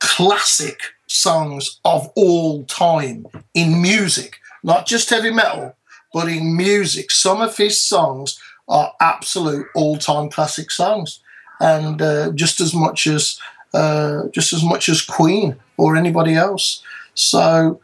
classic 0.00 0.80
songs 1.08 1.80
of 1.84 2.10
all 2.14 2.64
time 2.64 3.26
in 3.54 3.82
music, 3.82 4.38
not 4.62 4.86
just 4.86 5.10
heavy 5.10 5.30
metal, 5.30 5.74
but 6.12 6.28
in 6.28 6.56
music. 6.56 7.10
Some 7.10 7.40
of 7.40 7.56
his 7.56 7.80
songs 7.80 8.40
are 8.68 8.92
absolute 9.00 9.66
all-time 9.74 10.28
classic 10.30 10.70
songs, 10.70 11.20
and 11.60 12.00
uh, 12.00 12.30
just 12.32 12.60
as 12.60 12.74
much 12.74 13.06
as 13.06 13.40
uh, 13.74 14.28
just 14.28 14.52
as 14.52 14.62
much 14.62 14.88
as 14.88 15.02
Queen 15.02 15.56
or 15.76 15.96
anybody 15.96 16.34
else. 16.34 16.82
So 17.14 17.80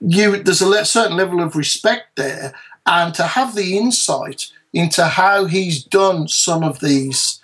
you 0.00 0.42
there's 0.42 0.62
a 0.62 0.84
certain 0.84 1.16
level 1.16 1.42
of 1.42 1.56
respect 1.56 2.16
there, 2.16 2.54
and 2.86 3.14
to 3.14 3.22
have 3.22 3.54
the 3.54 3.76
insight 3.76 4.50
into 4.72 5.04
how 5.04 5.46
he's 5.46 5.82
done 5.82 6.28
some 6.28 6.62
of 6.62 6.80
these 6.80 7.39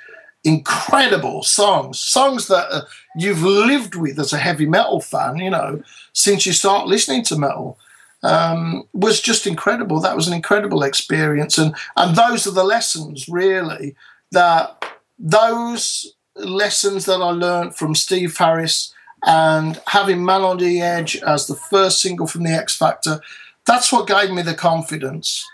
incredible 0.46 1.42
songs, 1.42 1.98
songs 1.98 2.46
that 2.46 2.68
uh, 2.70 2.82
you've 3.16 3.42
lived 3.42 3.96
with 3.96 4.18
as 4.18 4.32
a 4.32 4.38
heavy 4.38 4.64
metal 4.64 5.00
fan, 5.00 5.36
you 5.36 5.50
know, 5.50 5.82
since 6.12 6.46
you 6.46 6.52
start 6.52 6.86
listening 6.86 7.24
to 7.24 7.36
metal, 7.36 7.78
um, 8.22 8.84
was 8.92 9.20
just 9.20 9.46
incredible. 9.46 10.00
That 10.00 10.16
was 10.16 10.28
an 10.28 10.34
incredible 10.34 10.82
experience, 10.82 11.58
and 11.58 11.74
and 11.96 12.16
those 12.16 12.46
are 12.46 12.52
the 12.52 12.64
lessons 12.64 13.28
really 13.28 13.94
that 14.32 14.84
those 15.18 16.14
lessons 16.36 17.06
that 17.06 17.20
I 17.20 17.30
learned 17.30 17.74
from 17.74 17.94
Steve 17.94 18.36
Harris 18.36 18.94
and 19.24 19.80
having 19.86 20.24
Man 20.24 20.42
on 20.42 20.58
the 20.58 20.80
Edge 20.80 21.16
as 21.16 21.46
the 21.46 21.54
first 21.54 22.00
single 22.00 22.26
from 22.26 22.44
the 22.44 22.52
X 22.52 22.76
Factor. 22.76 23.20
That's 23.64 23.92
what 23.92 24.06
gave 24.06 24.30
me 24.30 24.42
the 24.42 24.54
confidence. 24.54 25.44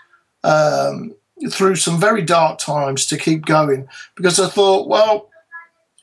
Um, 0.43 1.15
through 1.49 1.75
some 1.75 1.99
very 1.99 2.21
dark 2.21 2.59
times 2.59 3.05
to 3.07 3.17
keep 3.17 3.45
going 3.45 3.87
because 4.15 4.39
I 4.39 4.47
thought, 4.47 4.87
well, 4.87 5.29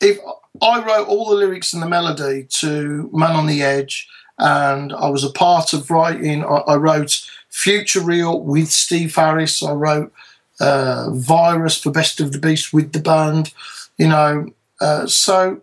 if 0.00 0.18
I 0.62 0.82
wrote 0.82 1.08
all 1.08 1.28
the 1.28 1.36
lyrics 1.36 1.72
and 1.72 1.82
the 1.82 1.88
melody 1.88 2.46
to 2.50 3.10
Man 3.12 3.32
on 3.32 3.46
the 3.46 3.62
Edge, 3.62 4.08
and 4.38 4.92
I 4.94 5.08
was 5.10 5.22
a 5.22 5.30
part 5.30 5.72
of 5.72 5.90
writing, 5.90 6.44
I, 6.44 6.56
I 6.66 6.76
wrote 6.76 7.28
Futureal 7.50 8.42
with 8.42 8.70
Steve 8.70 9.14
Harris, 9.14 9.62
I 9.62 9.72
wrote 9.72 10.12
uh, 10.60 11.10
Virus 11.10 11.80
for 11.80 11.90
Best 11.90 12.20
of 12.20 12.32
the 12.32 12.38
Beast 12.38 12.72
with 12.72 12.92
the 12.92 13.00
band, 13.00 13.52
you 13.98 14.08
know. 14.08 14.52
Uh, 14.80 15.06
so 15.06 15.60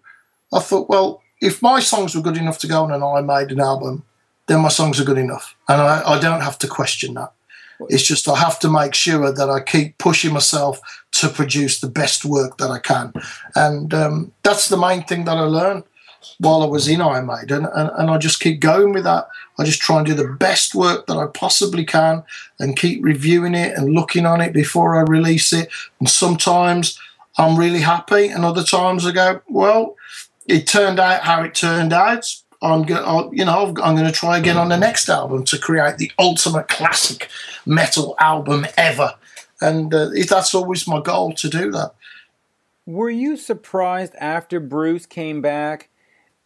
I 0.54 0.60
thought, 0.60 0.90
well, 0.90 1.22
if 1.42 1.62
my 1.62 1.80
songs 1.80 2.16
were 2.16 2.22
good 2.22 2.38
enough 2.38 2.60
to 2.60 2.68
go 2.68 2.84
on 2.84 2.92
and 2.92 3.04
I 3.04 3.22
made 3.22 3.52
an 3.52 3.60
album, 3.60 4.04
then 4.48 4.62
my 4.62 4.70
songs 4.70 5.00
are 5.00 5.06
good 5.06 5.18
enough. 5.18 5.56
And 5.68 5.82
I, 5.82 6.04
I 6.04 6.20
don't 6.20 6.42
have 6.42 6.58
to 6.60 6.68
question 6.68 7.16
that. 7.16 7.34
It's 7.90 8.04
just 8.04 8.28
I 8.28 8.36
have 8.36 8.60
to 8.60 8.70
make 8.70 8.94
sure 8.94 9.32
that 9.32 9.50
I 9.50 9.60
keep 9.62 9.98
pushing 9.98 10.34
myself 10.34 10.80
to 11.14 11.30
produce 11.30 11.80
the 11.80 11.90
best 11.90 12.26
work 12.26 12.58
that 12.58 12.72
I 12.72 12.80
can, 12.80 13.14
and 13.56 13.94
um, 13.94 14.32
that's 14.44 14.70
the 14.70 14.78
main 14.78 15.04
thing 15.04 15.26
that 15.26 15.38
I 15.38 15.42
learned 15.42 15.84
while 16.40 16.62
I 16.62 16.66
was 16.66 16.88
in 16.88 17.02
Iron 17.02 17.28
Maiden, 17.28 17.66
and, 17.66 17.92
and 17.96 18.10
I 18.10 18.18
just 18.18 18.40
keep 18.40 18.60
going 18.60 18.92
with 18.92 19.04
that. 19.04 19.28
I 19.60 19.64
just 19.64 19.82
try 19.82 19.98
and 19.98 20.06
do 20.06 20.14
the 20.14 20.28
best 20.28 20.76
work 20.76 21.08
that 21.08 21.18
I 21.18 21.28
possibly 21.28 21.86
can, 21.86 22.24
and 22.60 22.78
keep 22.78 23.04
reviewing 23.04 23.56
it 23.56 23.78
and 23.78 23.94
looking 23.94 24.26
on 24.26 24.42
it 24.42 24.54
before 24.54 24.98
I 24.98 25.02
release 25.02 25.54
it. 25.54 25.70
And 26.00 26.10
sometimes 26.10 27.00
I'm 27.38 27.58
really 27.58 27.82
happy, 27.82 28.28
and 28.28 28.44
other 28.44 28.64
times 28.64 29.06
I 29.06 29.12
go, 29.12 29.42
well, 29.48 29.96
it 30.48 30.66
turned 30.66 31.00
out 31.00 31.22
how 31.22 31.44
it 31.44 31.54
turned 31.54 31.94
out 31.94 32.34
I'm 32.62 32.84
going, 32.84 33.38
you 33.38 33.46
know, 33.46 33.74
I'm 33.84 33.96
going 33.96 34.06
to 34.06 34.12
try 34.12 34.38
again 34.38 34.58
on 34.58 34.70
the 34.70 34.78
next 34.78 35.10
album 35.10 35.44
to 35.46 35.58
create 35.58 35.98
the 35.98 36.12
ultimate 36.18 36.68
classic 36.68 37.30
metal 37.66 38.16
album 38.20 38.66
ever, 38.78 39.16
and 39.62 39.94
uh, 39.94 40.10
that's 40.28 40.56
always 40.56 40.88
my 40.88 41.02
goal 41.02 41.34
to 41.34 41.50
do 41.50 41.72
that. 41.72 41.94
Were 42.86 43.10
you 43.10 43.38
surprised 43.38 44.16
after 44.16 44.60
Bruce 44.60 45.06
came 45.06 45.42
back 45.42 45.90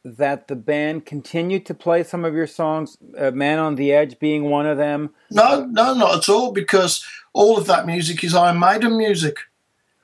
that 0.03 0.47
the 0.47 0.55
band 0.55 1.05
continued 1.05 1.65
to 1.67 1.73
play 1.73 2.03
some 2.03 2.25
of 2.25 2.33
your 2.33 2.47
songs, 2.47 2.97
uh, 3.17 3.31
"Man 3.31 3.59
on 3.59 3.75
the 3.75 3.93
Edge" 3.93 4.19
being 4.19 4.49
one 4.49 4.65
of 4.65 4.77
them? 4.77 5.11
No, 5.29 5.65
no, 5.65 5.93
not 5.93 6.17
at 6.17 6.29
all, 6.29 6.51
because 6.51 7.05
all 7.33 7.57
of 7.57 7.67
that 7.67 7.85
music 7.85 8.23
is 8.23 8.35
Iron 8.35 8.59
Maiden 8.59 8.97
music. 8.97 9.37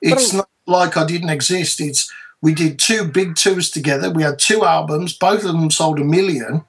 It's 0.00 0.32
not 0.32 0.48
like 0.66 0.96
I 0.96 1.04
didn't 1.04 1.30
exist. 1.30 1.80
It's 1.80 2.12
we 2.40 2.54
did 2.54 2.78
two 2.78 3.04
big 3.04 3.34
tours 3.34 3.70
together. 3.70 4.10
We 4.10 4.22
had 4.22 4.38
two 4.38 4.64
albums. 4.64 5.12
Both 5.16 5.44
of 5.44 5.52
them 5.52 5.70
sold 5.70 5.98
a 5.98 6.04
million. 6.04 6.64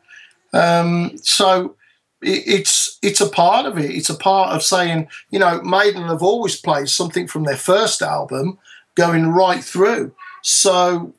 Um, 0.53 1.17
so 1.17 1.75
it, 2.21 2.43
it's 2.47 2.97
it's 3.01 3.21
a 3.21 3.29
part 3.29 3.65
of 3.65 3.77
it. 3.77 3.91
It's 3.91 4.09
a 4.09 4.15
part 4.15 4.55
of 4.55 4.63
saying, 4.63 5.07
you 5.29 5.39
know, 5.39 5.61
Maiden 5.61 6.03
have 6.03 6.23
always 6.23 6.59
played 6.59 6.89
something 6.89 7.27
from 7.27 7.43
their 7.43 7.57
first 7.57 8.01
album, 8.01 8.57
going 8.95 9.27
right 9.27 9.63
through. 9.63 10.13
So 10.41 11.13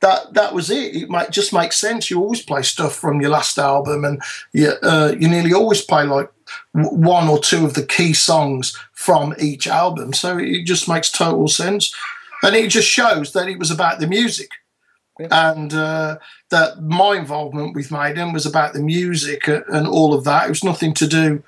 that 0.00 0.34
that 0.34 0.52
was 0.52 0.68
it. 0.68 0.96
It 0.96 1.08
might 1.08 1.30
just 1.30 1.52
make 1.52 1.72
sense. 1.72 2.10
You 2.10 2.20
always 2.20 2.42
play 2.42 2.62
stuff 2.62 2.96
from 2.96 3.20
your 3.20 3.30
last 3.30 3.56
album, 3.56 4.04
and 4.04 4.20
you 4.52 4.72
uh, 4.82 5.14
you 5.18 5.28
nearly 5.28 5.54
always 5.54 5.80
play 5.80 6.04
like 6.04 6.30
one 6.72 7.28
or 7.28 7.38
two 7.38 7.64
of 7.64 7.74
the 7.74 7.86
key 7.86 8.12
songs 8.12 8.76
from 8.92 9.34
each 9.38 9.68
album. 9.68 10.12
So 10.12 10.38
it 10.38 10.64
just 10.64 10.88
makes 10.88 11.10
total 11.10 11.46
sense 11.46 11.94
and 12.42 12.56
it 12.56 12.68
just 12.68 12.88
shows 12.88 13.32
that 13.32 13.48
it 13.48 13.58
was 13.58 13.70
about 13.70 14.00
the 14.00 14.06
music. 14.06 14.50
Yeah. 15.18 15.50
And 15.52 15.72
uh, 15.74 16.18
that 16.50 16.82
my 16.82 17.16
involvement 17.16 17.74
with 17.74 17.90
Maiden 17.90 18.32
was 18.32 18.46
about 18.46 18.72
the 18.72 18.82
music 18.82 19.46
and 19.46 19.86
all 19.86 20.14
of 20.14 20.24
that. 20.24 20.46
It 20.46 20.48
was 20.48 20.64
nothing 20.64 20.94
to 20.94 21.06
do 21.06 21.42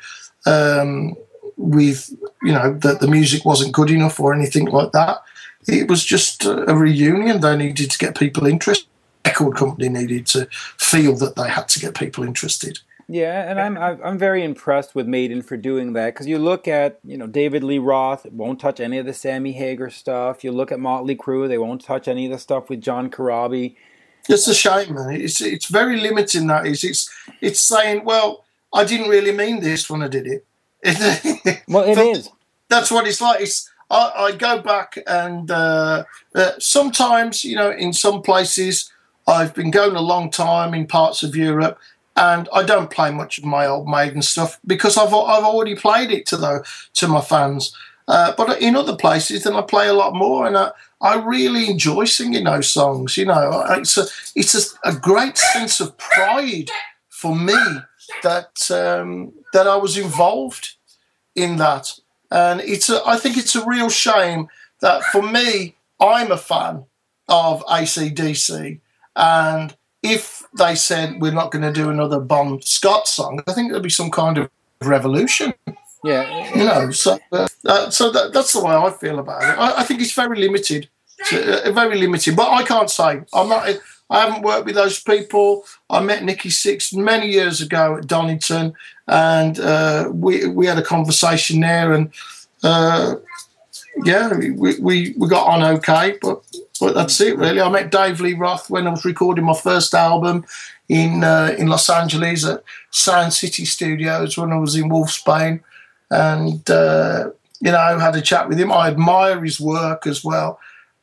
um, 0.47 1.17
with, 1.57 2.11
you 2.43 2.53
know, 2.53 2.75
that 2.75 3.01
the 3.01 3.09
music 3.09 3.45
wasn't 3.45 3.73
good 3.73 3.91
enough 3.91 4.21
or 4.21 4.35
anything 4.35 4.67
like 4.67 4.93
that. 4.93 5.23
it 5.67 5.89
was 5.89 6.05
just 6.05 6.45
a 6.45 6.75
reunion. 6.75 7.41
They 7.41 7.57
needed 7.57 7.91
to 7.91 7.99
get 7.99 8.19
people 8.19 8.47
interested. 8.47 8.89
Record 9.25 9.57
company 9.57 9.89
needed 9.89 10.27
to 10.29 10.47
feel 10.79 11.17
that 11.17 11.35
they 11.35 11.49
had 11.49 11.69
to 11.71 11.81
get 11.81 11.95
people 11.95 12.25
interested. 12.25 12.79
Yeah, 13.09 13.51
and 13.51 13.61
I'm 13.61 13.77
I'm 13.77 14.19
very 14.19 14.43
impressed 14.43 14.95
with 14.95 15.07
Maiden 15.07 15.43
for 15.43 15.57
doing 15.57 15.93
that 15.93 16.15
because 16.15 16.27
you 16.27 16.39
look 16.39 16.67
at 16.67 17.01
you 17.05 17.19
know 17.19 17.27
David 17.27 17.63
Lee 17.63 17.79
Roth 17.79 18.27
won't 18.27 18.61
touch 18.61 18.81
any 18.81 18.99
of 18.99 19.07
the 19.07 19.13
Sammy 19.13 19.53
Hagar 19.53 19.91
stuff. 19.91 20.43
You 20.43 20.53
look 20.53 20.73
at 20.73 20.81
Motley 20.81 21.15
Crue, 21.15 21.47
they 21.47 21.59
won't 21.59 21.85
touch 21.85 22.09
any 22.09 22.25
of 22.27 22.33
the 22.33 22.39
stuff 22.39 22.71
with 22.71 22.81
John 22.81 23.11
Corabi. 23.11 23.77
It's 24.29 24.49
a 24.49 24.55
shame, 24.55 24.95
man. 24.95 25.21
It's 25.21 25.41
it's 25.43 25.67
very 25.67 26.01
limiting. 26.01 26.47
That 26.47 26.67
is, 26.67 26.83
it's 26.83 27.11
it's 27.43 27.61
saying, 27.61 28.05
well, 28.05 28.45
I 28.73 28.85
didn't 28.85 29.11
really 29.11 29.33
mean 29.33 29.61
this 29.61 29.91
when 29.91 30.03
I 30.03 30.09
did 30.09 30.27
it. 30.27 30.47
well, 31.69 31.85
it 31.85 31.99
is. 31.99 32.31
That's 32.69 32.91
what 32.91 33.07
it's 33.07 33.21
like. 33.21 33.43
It's 33.43 33.71
I, 33.91 34.13
I 34.17 34.33
go 34.33 34.61
back 34.61 34.99
and 35.07 35.51
uh, 35.51 36.05
uh, 36.35 36.53
sometimes, 36.59 37.45
you 37.45 37.57
know, 37.57 37.71
in 37.71 37.93
some 37.93 38.23
places, 38.23 38.91
I've 39.27 39.55
been 39.55 39.71
going 39.71 39.97
a 39.97 40.01
long 40.01 40.31
time 40.31 40.75
in 40.75 40.87
parts 40.87 41.23
of 41.23 41.37
Europe, 41.37 41.79
and 42.17 42.49
I 42.53 42.63
don't 42.63 42.91
play 42.91 43.11
much 43.11 43.39
of 43.39 43.45
my 43.45 43.67
old 43.67 43.89
Maiden 43.89 44.23
stuff 44.23 44.59
because 44.67 44.97
I've 44.97 45.13
I've 45.13 45.45
already 45.45 45.75
played 45.75 46.11
it 46.11 46.27
to 46.27 46.37
the 46.37 46.65
to 46.95 47.09
my 47.09 47.21
fans. 47.21 47.75
Uh, 48.07 48.35
but 48.37 48.61
in 48.61 48.77
other 48.77 48.97
places, 48.97 49.45
then 49.45 49.55
I 49.55 49.63
play 49.63 49.89
a 49.89 49.95
lot 49.95 50.15
more, 50.15 50.47
and 50.47 50.59
I, 50.59 50.73
I 51.01 51.17
really 51.17 51.71
enjoy 51.71 52.05
singing 52.05 52.45
those 52.45 52.71
songs. 52.71 53.17
You 53.17 53.27
know, 53.27 53.65
it's 53.71 53.97
a 53.97 54.05
it's 54.35 54.55
a, 54.55 54.91
a 54.91 54.95
great 54.95 55.39
sense 55.39 55.81
of 55.81 55.97
pride 55.97 56.71
for 57.09 57.35
me 57.35 57.57
that 58.23 58.71
um, 58.71 59.33
that 59.53 59.67
I 59.67 59.77
was 59.77 59.97
involved 59.97 60.75
in 61.35 61.57
that, 61.57 61.99
and 62.31 62.61
it's 62.61 62.91
a, 62.91 63.01
I 63.07 63.17
think 63.17 63.39
it's 63.39 63.57
a 63.57 63.67
real 63.67 63.89
shame 63.89 64.49
that 64.81 65.03
for 65.05 65.23
me, 65.23 65.77
I'm 65.99 66.31
a 66.31 66.37
fan 66.37 66.85
of 67.29 67.65
ACDC, 67.65 68.81
and 69.17 69.75
if 70.05 70.45
they 70.57 70.75
said 70.75 71.21
we're 71.21 71.33
not 71.33 71.51
going 71.51 71.63
to 71.63 71.73
do 71.73 71.91
another 71.91 72.21
Bon 72.21 72.61
Scott 72.63 73.09
song, 73.09 73.43
I 73.49 73.53
think 73.53 73.73
there'd 73.73 73.83
be 73.83 73.91
some 73.91 74.11
kind 74.11 74.39
of 74.39 74.51
revolution. 74.83 75.55
Yeah, 76.05 76.55
you 76.55 76.65
know. 76.65 76.91
So, 76.91 77.19
uh, 77.33 77.91
so 77.91 78.11
that, 78.13 78.35
that's 78.35 78.53
the 78.53 78.63
way 78.63 78.75
I 78.75 78.91
feel 78.91 79.19
about 79.19 79.43
it. 79.43 79.59
I, 79.59 79.81
I 79.81 79.83
think 79.85 80.03
it's 80.03 80.13
very 80.13 80.39
limited, 80.39 80.89
to, 81.29 81.67
uh, 81.67 81.73
very 81.73 81.99
limited. 81.99 82.37
But 82.37 82.51
I 82.51 82.63
can't 82.63 82.91
say 82.91 83.23
I'm 83.33 83.49
not. 83.49 83.69
I 84.11 84.21
haven't 84.21 84.43
worked 84.43 84.67
with 84.67 84.75
those 84.75 85.03
people. 85.03 85.65
I 85.89 86.01
met 86.01 86.23
Nikki 86.23 86.51
Sixx 86.51 86.95
many 86.95 87.29
years 87.29 87.63
ago 87.63 87.97
at 87.97 88.07
Donington, 88.07 88.75
and 89.09 89.59
uh, 89.59 90.11
we 90.13 90.47
we 90.47 90.67
had 90.67 90.79
a 90.79 90.83
conversation 90.83 91.61
there, 91.61 91.95
and 91.95 92.13
uh, 92.63 93.15
yeah, 94.03 94.37
we, 94.37 94.51
we 94.51 95.15
we 95.17 95.29
got 95.29 95.47
on 95.47 95.63
okay. 95.77 96.19
But 96.21 96.43
but 96.81 96.95
that's 96.95 97.21
it 97.21 97.39
really. 97.39 97.61
I 97.61 97.69
met 97.69 97.91
Dave 97.91 98.21
Lee 98.21 98.35
Roth 98.35 98.69
when 98.69 98.87
I 98.87 98.91
was 98.91 99.05
recording 99.05 99.45
my 99.45 99.55
first 99.55 99.95
album 99.95 100.45
in 100.89 101.23
uh, 101.25 101.55
in 101.59 101.69
Los 101.69 101.89
Angeles 101.89 102.45
at 102.45 102.63
Sound 102.91 103.33
City 103.33 103.65
Studios 103.65 104.37
when 104.37 104.53
I 104.53 104.59
was 104.59 104.77
in 104.77 104.91
Wolfsbane 104.91 105.61
and 106.11 106.69
uh, 106.69 107.31
you 107.61 107.71
know 107.71 107.99
had 107.99 108.17
a 108.17 108.23
chat 108.23 108.49
with 108.49 108.59
him. 108.59 108.73
I 108.73 108.89
admire 108.89 109.43
his 109.43 109.61
work 109.61 110.07
as 110.07 110.25
well, 110.25 110.59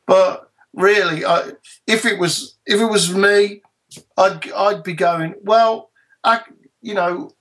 but 0.06 0.50
really, 0.74 1.24
I, 1.24 1.52
if 1.86 2.04
it 2.04 2.18
was 2.18 2.56
if 2.66 2.80
it 2.80 2.86
was 2.86 3.14
me, 3.14 3.62
I'd 4.16 4.50
I'd 4.52 4.82
be 4.82 4.94
going 4.94 5.34
well. 5.42 5.90
I 6.24 6.40
you 6.80 6.94
know. 6.94 7.32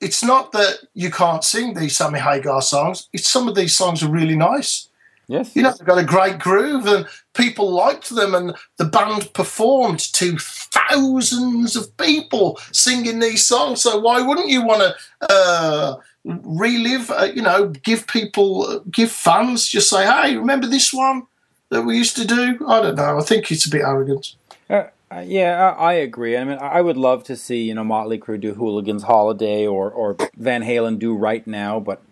It's 0.00 0.24
not 0.24 0.50
that 0.50 0.80
you 0.94 1.12
can't 1.12 1.44
sing 1.44 1.74
these 1.74 1.96
Sammy 1.96 2.18
Hagar 2.18 2.60
songs. 2.60 3.08
It's 3.12 3.30
some 3.30 3.46
of 3.46 3.54
these 3.54 3.76
songs 3.76 4.02
are 4.02 4.10
really 4.10 4.34
nice. 4.34 4.88
Yes. 5.32 5.56
You 5.56 5.62
know, 5.62 5.70
they've 5.72 5.86
got 5.86 5.96
a 5.96 6.04
great 6.04 6.38
groove 6.38 6.84
and 6.84 7.06
people 7.32 7.72
liked 7.72 8.10
them 8.10 8.34
and 8.34 8.54
the 8.76 8.84
band 8.84 9.32
performed 9.32 10.00
to 10.12 10.36
thousands 10.36 11.74
of 11.74 11.96
people 11.96 12.60
singing 12.70 13.18
these 13.18 13.42
songs. 13.42 13.80
So 13.80 13.98
why 13.98 14.20
wouldn't 14.20 14.50
you 14.50 14.62
want 14.62 14.82
to 14.82 15.32
uh, 15.32 15.96
relive, 16.24 17.10
uh, 17.10 17.30
you 17.34 17.40
know, 17.40 17.68
give 17.68 18.06
people, 18.06 18.80
give 18.90 19.10
fans, 19.10 19.66
just 19.66 19.88
say, 19.88 20.04
hey, 20.04 20.36
remember 20.36 20.66
this 20.66 20.92
one 20.92 21.22
that 21.70 21.84
we 21.84 21.96
used 21.96 22.16
to 22.16 22.26
do? 22.26 22.58
I 22.68 22.82
don't 22.82 22.96
know. 22.96 23.16
I 23.16 23.22
think 23.22 23.50
it's 23.50 23.64
a 23.64 23.70
bit 23.70 23.80
arrogant. 23.80 24.34
Uh, 24.68 25.20
yeah, 25.20 25.74
I, 25.78 25.92
I 25.92 25.92
agree. 25.94 26.36
I 26.36 26.44
mean, 26.44 26.58
I 26.60 26.82
would 26.82 26.98
love 26.98 27.24
to 27.24 27.36
see, 27.38 27.62
you 27.62 27.72
know, 27.72 27.84
Motley 27.84 28.18
Crue 28.18 28.38
do 28.38 28.52
Hooligan's 28.52 29.04
Holiday 29.04 29.66
or, 29.66 29.90
or 29.90 30.14
Van 30.36 30.62
Halen 30.62 30.98
do 30.98 31.14
Right 31.14 31.46
Now, 31.46 31.80
but, 31.80 32.02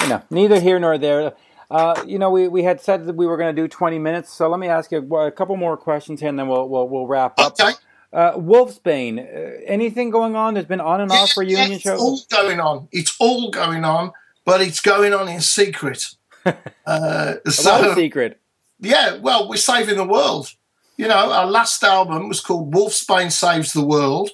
you 0.00 0.08
know, 0.08 0.22
neither 0.30 0.60
here 0.60 0.78
nor 0.78 0.96
there. 0.96 1.34
Uh, 1.70 2.02
you 2.06 2.18
know, 2.18 2.30
we, 2.30 2.48
we 2.48 2.62
had 2.62 2.80
said 2.80 3.04
that 3.06 3.14
we 3.14 3.26
were 3.26 3.36
going 3.36 3.54
to 3.54 3.62
do 3.62 3.68
20 3.68 3.98
minutes, 3.98 4.32
so 4.32 4.48
let 4.48 4.58
me 4.58 4.68
ask 4.68 4.90
you 4.90 4.98
a, 4.98 5.26
a, 5.26 5.30
couple 5.30 5.54
more 5.56 5.76
questions 5.76 6.20
here, 6.20 6.30
and 6.30 6.38
then 6.38 6.48
we'll 6.48 6.66
we'll, 6.66 6.88
we'll 6.88 7.06
wrap 7.06 7.38
up. 7.38 7.60
Okay. 7.60 7.72
Uh, 8.10 8.32
Wolfsbane, 8.32 9.18
uh, 9.18 9.60
anything 9.66 10.08
going 10.08 10.34
on? 10.34 10.54
There's 10.54 10.64
been 10.64 10.80
on 10.80 11.02
and 11.02 11.12
off 11.12 11.36
reunion 11.36 11.72
it's 11.72 11.82
shows. 11.82 12.00
all 12.00 12.20
going 12.30 12.58
on. 12.58 12.88
It's 12.90 13.14
all 13.20 13.50
going 13.50 13.84
on, 13.84 14.12
but 14.46 14.62
it's 14.62 14.80
going 14.80 15.12
on 15.12 15.28
in 15.28 15.42
secret. 15.42 16.14
uh, 16.86 17.34
so, 17.46 17.94
secret. 17.94 18.40
Yeah, 18.80 19.16
well, 19.16 19.46
we're 19.46 19.56
saving 19.56 19.96
the 19.96 20.06
world. 20.06 20.54
You 20.96 21.06
know, 21.06 21.32
our 21.32 21.46
last 21.46 21.84
album 21.84 22.28
was 22.28 22.40
called 22.40 22.72
Wolfsbane 22.72 23.30
Saves 23.30 23.74
the 23.74 23.84
World, 23.84 24.30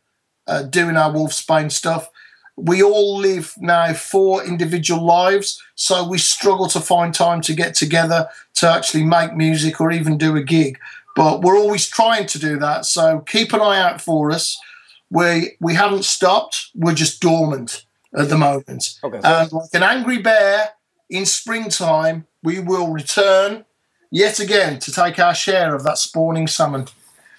uh, 0.47 0.62
doing 0.62 0.97
our 0.97 1.12
Wolfsbane 1.12 1.73
stuff. 1.73 2.09
We 2.57 2.83
all 2.83 3.19
live 3.19 3.55
now 3.59 3.93
four 3.93 4.45
individual 4.45 5.05
lives, 5.05 5.62
so 5.74 6.09
we 6.09 6.19
struggle 6.19 6.69
to 6.69 6.81
find 6.81 7.12
time 7.15 7.43
to 7.43 7.55
get 7.55 7.74
together 7.74 8.28
to 8.55 8.70
actually 8.70 9.05
make 9.05 9.35
music 9.35 9.81
or 9.81 9.93
even 9.93 10.16
do 10.16 10.37
a 10.37 10.43
gig. 10.43 10.78
But 11.15 11.43
we're 11.43 11.59
always 11.59 11.87
trying 11.87 12.27
to 12.27 12.39
do 12.39 12.59
that. 12.59 12.87
So 12.87 13.20
keep 13.20 13.53
an 13.53 13.61
eye 13.61 13.81
out 13.81 14.01
for 14.01 14.31
us. 14.31 14.59
We 15.11 15.57
we 15.61 15.74
haven't 15.74 16.05
stopped. 16.05 16.70
We're 16.74 16.95
just 16.95 17.20
dormant 17.20 17.85
at 18.16 18.28
the 18.28 18.39
moment. 18.39 18.99
Okay. 19.05 19.20
And 19.23 19.53
like 19.53 19.70
an 19.73 19.83
angry 19.83 20.19
bear 20.19 20.70
in 21.09 21.27
springtime, 21.27 22.27
we 22.43 22.59
will 22.59 22.89
return 22.89 23.65
yet 24.11 24.41
again 24.41 24.78
to 24.81 24.93
take 24.93 25.19
our 25.19 25.35
share 25.35 25.74
of 25.74 25.85
that 25.85 25.99
spawning 25.99 26.47
salmon. 26.47 26.87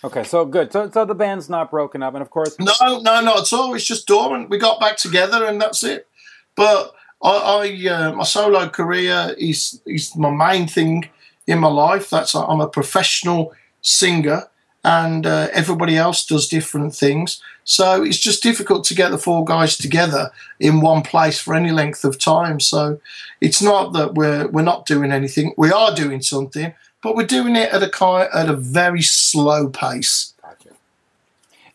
Okay, 0.03 0.23
so 0.23 0.45
good. 0.45 0.71
So, 0.71 0.89
so 0.89 1.05
the 1.05 1.15
band's 1.15 1.49
not 1.49 1.71
broken 1.71 2.03
up, 2.03 2.13
and 2.13 2.21
of 2.21 2.29
course, 2.29 2.57
no, 2.59 2.73
no, 2.81 3.21
not 3.21 3.39
at 3.39 3.53
all. 3.53 3.73
It's 3.73 3.85
just 3.85 4.07
dormant. 4.07 4.49
We 4.49 4.57
got 4.57 4.79
back 4.79 4.97
together, 4.97 5.45
and 5.45 5.59
that's 5.61 5.83
it. 5.83 6.07
But 6.55 6.93
I, 7.21 7.29
I 7.29 7.89
uh, 7.89 8.13
my 8.13 8.23
solo 8.23 8.69
career 8.69 9.33
is 9.37 9.81
is 9.85 10.15
my 10.15 10.29
main 10.29 10.67
thing 10.67 11.09
in 11.47 11.59
my 11.59 11.69
life. 11.69 12.09
That's 12.09 12.35
I'm 12.35 12.61
a 12.61 12.67
professional 12.67 13.53
singer, 13.81 14.43
and 14.83 15.25
uh, 15.25 15.47
everybody 15.51 15.97
else 15.97 16.25
does 16.25 16.47
different 16.47 16.93
things. 16.93 17.41
So 17.63 18.03
it's 18.03 18.19
just 18.19 18.43
difficult 18.43 18.85
to 18.85 18.95
get 18.95 19.11
the 19.11 19.17
four 19.17 19.43
guys 19.43 19.75
together 19.75 20.31
in 20.59 20.79
one 20.79 21.01
place 21.01 21.37
for 21.39 21.53
any 21.53 21.71
length 21.71 22.05
of 22.05 22.17
time. 22.17 22.59
So 22.59 22.99
it's 23.41 23.61
not 23.61 23.93
that 23.93 24.13
we're 24.13 24.47
we're 24.47 24.61
not 24.61 24.85
doing 24.85 25.11
anything. 25.11 25.53
We 25.57 25.71
are 25.71 25.93
doing 25.93 26.21
something, 26.21 26.73
but 27.01 27.15
we're 27.15 27.25
doing 27.25 27.55
it 27.55 27.71
at 27.71 27.83
a 27.83 28.29
at 28.33 28.49
a 28.49 28.55
very 28.55 29.01
slow 29.01 29.69
pace. 29.69 30.33
Gotcha. 30.41 30.69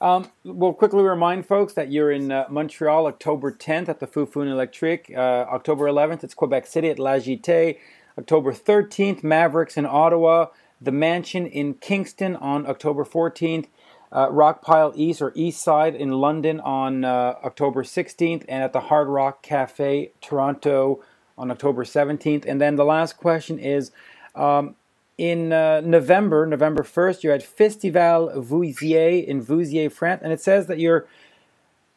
Um, 0.00 0.30
we'll 0.44 0.72
quickly 0.72 1.02
remind 1.02 1.46
folks 1.46 1.74
that 1.74 1.90
you're 1.92 2.10
in 2.10 2.32
uh, 2.32 2.46
Montreal 2.50 3.06
October 3.06 3.52
10th 3.52 3.88
at 3.88 4.00
the 4.00 4.06
Foufounes 4.06 4.50
Electric. 4.50 5.12
Uh, 5.14 5.46
October 5.48 5.86
11th, 5.86 6.24
it's 6.24 6.34
Quebec 6.34 6.66
City 6.66 6.90
at 6.90 6.98
La 6.98 7.18
Gite, 7.18 7.78
October 8.18 8.52
13th, 8.52 9.22
Mavericks 9.22 9.76
in 9.76 9.86
Ottawa. 9.86 10.46
The 10.80 10.90
Mansion 10.90 11.46
in 11.46 11.74
Kingston 11.74 12.34
on 12.34 12.66
October 12.66 13.04
14th. 13.04 13.66
Uh, 14.10 14.28
Rockpile 14.28 14.92
East 14.96 15.22
or 15.22 15.32
East 15.36 15.62
Side 15.62 15.94
in 15.94 16.10
London 16.10 16.58
on 16.60 17.04
uh, 17.04 17.36
October 17.44 17.84
16th. 17.84 18.44
And 18.48 18.64
at 18.64 18.72
the 18.72 18.80
Hard 18.80 19.06
Rock 19.06 19.42
Cafe, 19.42 20.10
Toronto 20.20 21.00
on 21.38 21.52
October 21.52 21.84
17th. 21.84 22.44
And 22.44 22.60
then 22.60 22.74
the 22.74 22.84
last 22.84 23.16
question 23.16 23.60
is 23.60 23.92
um, 24.34 24.74
in 25.22 25.52
uh, 25.52 25.80
November, 25.84 26.44
November 26.46 26.82
1st, 26.82 27.22
you're 27.22 27.32
at 27.32 27.44
Festival 27.44 28.32
Vouziers 28.34 29.24
in 29.24 29.40
Vouziers, 29.40 29.92
France, 29.92 30.20
and 30.24 30.32
it 30.32 30.40
says 30.40 30.66
that 30.66 30.80
you're 30.80 31.06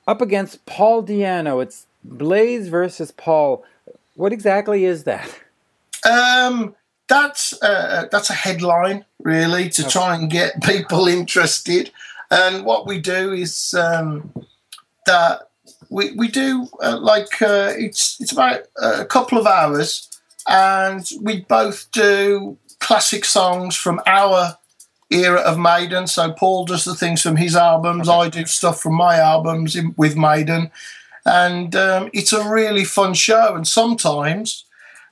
up 0.08 0.22
against 0.22 0.64
Paul 0.68 1.02
Di'Anno. 1.02 1.64
It's 1.64 1.88
Blaze 2.04 2.68
versus 2.68 3.10
Paul. 3.10 3.66
What 4.14 4.32
exactly 4.32 4.86
is 4.86 5.06
that? 5.06 5.28
Um, 6.08 6.76
that's 7.08 7.60
uh, 7.64 8.08
that's 8.12 8.30
a 8.30 8.36
headline 8.36 9.06
really 9.24 9.70
to 9.70 9.84
try 9.88 10.14
and 10.14 10.30
get 10.30 10.62
people 10.62 11.08
interested. 11.20 11.90
And 12.30 12.64
what 12.64 12.86
we 12.86 13.00
do 13.00 13.34
is 13.34 13.74
um, 13.74 14.32
that 15.08 15.50
we 15.90 16.12
we 16.12 16.28
do 16.28 16.68
uh, 16.80 17.00
like 17.00 17.42
uh, 17.42 17.74
it's 17.76 18.22
it's 18.22 18.32
about 18.32 18.68
a 18.80 19.04
couple 19.04 19.40
of 19.40 19.48
hours, 19.48 20.10
and 20.48 21.10
we 21.24 21.42
both 21.42 21.90
do 21.92 22.60
classic 22.86 23.26
songs 23.26 23.76
from 23.76 24.00
our 24.06 24.58
era 25.10 25.40
of 25.40 25.58
Maiden. 25.58 26.06
So 26.06 26.32
Paul 26.32 26.66
does 26.66 26.86
the 26.86 26.94
things 26.94 27.20
from 27.20 27.36
his 27.36 27.56
albums. 27.56 28.08
I 28.08 28.30
do 28.30 28.46
stuff 28.46 28.80
from 28.80 28.94
my 28.94 29.18
albums 29.18 29.76
in, 29.76 29.96
with 29.98 30.16
Maiden, 30.16 30.70
and 31.26 31.76
um, 31.76 32.12
it's 32.14 32.32
a 32.32 32.48
really 32.48 32.86
fun 32.86 33.16
show. 33.16 33.56
And 33.56 33.68
sometimes, 33.68 34.66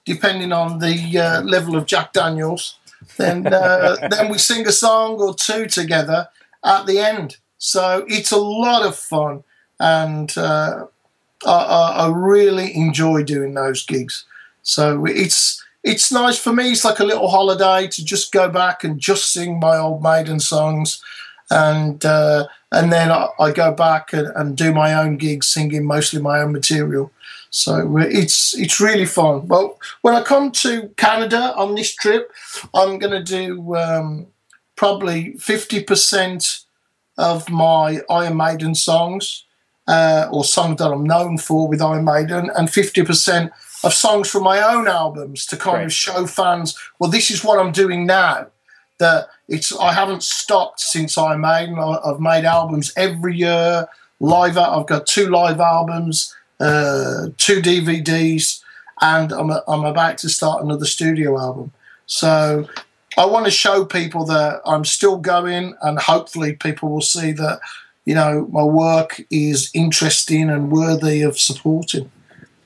depending 0.06 0.52
on 0.52 0.80
the 0.80 1.18
uh, 1.18 1.41
level 1.41 1.76
of 1.76 1.88
Jack 1.88 2.14
Daniels, 2.14 2.78
then 3.18 3.48
uh, 3.48 3.95
then 4.12 4.30
we 4.30 4.38
sing 4.38 4.68
a 4.68 4.72
song 4.72 5.20
or 5.20 5.34
two 5.34 5.66
together 5.66 6.28
at 6.64 6.86
the 6.86 7.00
end. 7.00 7.38
So 7.58 8.06
it's 8.08 8.32
a 8.32 8.38
lot 8.38 8.86
of 8.86 8.95
fun, 8.95 9.44
and 9.80 10.32
uh, 10.38 10.86
I, 11.44 11.52
I, 11.52 11.91
I 12.06 12.12
really 12.12 12.76
enjoy 12.76 13.24
doing 13.24 13.56
those 13.56 13.84
gigs. 13.84 14.26
So 14.62 15.06
it's 15.08 15.62
it's 15.84 16.12
nice 16.12 16.38
for 16.40 16.54
me. 16.54 16.72
It's 16.72 16.86
like 16.86 17.00
a 17.00 17.06
little 17.06 17.28
holiday 17.28 17.88
to 17.88 18.06
just 18.06 18.32
go 18.32 18.50
back 18.50 18.84
and 18.84 19.00
just 19.00 19.32
sing 19.34 19.60
my 19.60 19.78
old 19.78 20.02
Maiden 20.02 20.40
songs, 20.40 21.04
and 21.50 22.04
uh, 22.06 22.48
and 22.72 22.92
then 22.92 23.12
I, 23.12 23.28
I 23.40 23.52
go 23.52 23.72
back 23.74 24.14
and, 24.14 24.28
and 24.36 24.58
do 24.58 24.74
my 24.74 24.94
own 24.94 25.18
gigs, 25.18 25.48
singing 25.48 25.86
mostly 25.86 26.22
my 26.22 26.40
own 26.40 26.54
material. 26.54 27.12
So 27.50 27.98
it's 27.98 28.58
it's 28.58 28.80
really 28.80 29.06
fun. 29.06 29.48
Well, 29.48 29.78
when 30.02 30.16
I 30.16 30.24
come 30.24 30.52
to 30.52 30.90
Canada 30.98 31.54
on 31.56 31.76
this 31.76 31.94
trip, 31.94 32.32
I'm 32.74 32.98
going 32.98 33.14
to 33.14 33.24
do 33.24 33.76
um, 33.76 34.28
probably 34.76 35.34
fifty 35.34 35.84
percent 35.84 36.62
of 37.18 37.48
my 37.50 38.02
Iron 38.10 38.38
Maiden 38.38 38.74
songs, 38.74 39.46
uh, 39.88 40.28
or 40.32 40.44
songs 40.44 40.80
that 40.80 40.92
I'm 40.92 41.04
known 41.04 41.38
for 41.38 41.68
with 41.68 41.82
Iron 41.82 42.06
Maiden, 42.06 42.50
and 42.56 42.74
fifty 42.74 43.04
percent 43.04 43.52
of 43.84 43.94
songs 43.94 44.30
from 44.30 44.44
my 44.44 44.62
own 44.62 44.88
albums 44.88 45.46
to 45.48 45.58
kind 45.58 45.84
of 45.84 45.94
show 45.94 46.26
fans, 46.26 46.78
well, 47.00 47.10
this 47.10 47.30
is 47.30 47.44
what 47.44 47.60
I'm 47.60 47.72
doing 47.72 48.06
now. 48.06 48.48
That 49.00 49.28
it's 49.48 49.76
I 49.78 49.92
haven't 49.92 50.24
stopped 50.24 50.80
since 50.80 51.18
I 51.18 51.36
made. 51.36 51.70
I've 51.78 52.20
made 52.20 52.46
albums 52.46 52.94
every 52.96 53.36
year. 53.36 53.88
Live, 54.20 54.58
I've 54.58 54.88
got 54.88 55.08
two 55.08 55.28
live 55.28 55.60
albums, 55.60 56.34
uh, 56.60 57.30
two 57.38 57.62
DVDs, 57.62 58.62
and 59.02 59.34
I'm 59.34 59.52
I'm 59.68 59.84
about 59.84 60.20
to 60.20 60.30
start 60.30 60.64
another 60.64 60.86
studio 60.86 61.38
album. 61.38 61.72
So 62.06 62.68
I 63.18 63.26
want 63.26 63.46
to 63.46 63.52
show 63.52 63.84
people 63.84 64.26
that 64.26 64.62
I'm 64.66 64.86
still 64.86 65.18
going, 65.18 65.76
and 65.82 66.00
hopefully 66.00 66.54
people 66.54 66.90
will 66.90 67.02
see 67.02 67.32
that 67.34 67.60
you 68.06 68.16
know 68.16 68.48
my 68.52 68.64
work 68.64 69.22
is 69.30 69.72
interesting 69.74 70.50
and 70.50 70.72
worthy 70.72 71.24
of 71.24 71.38
supporting. 71.38 72.10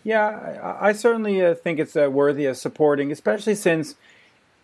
Yeah, 0.07 0.77
I, 0.79 0.87
I 0.87 0.91
certainly 0.93 1.43
uh, 1.43 1.53
think 1.53 1.79
it's 1.79 1.97
uh, 1.97 2.09
worthy 2.09 2.45
of 2.45 2.55
supporting, 2.55 3.11
especially 3.11 3.55
since 3.55 3.95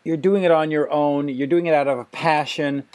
you're 0.06 0.16
doing 0.16 0.44
it 0.44 0.52
on 0.52 0.72
your 0.72 0.90
own. 0.90 1.28
You're 1.28 1.48
doing 1.48 1.66
it 1.66 1.74
out 1.74 1.86
of 1.86 2.00
a 2.00 2.06
passion, 2.06 2.86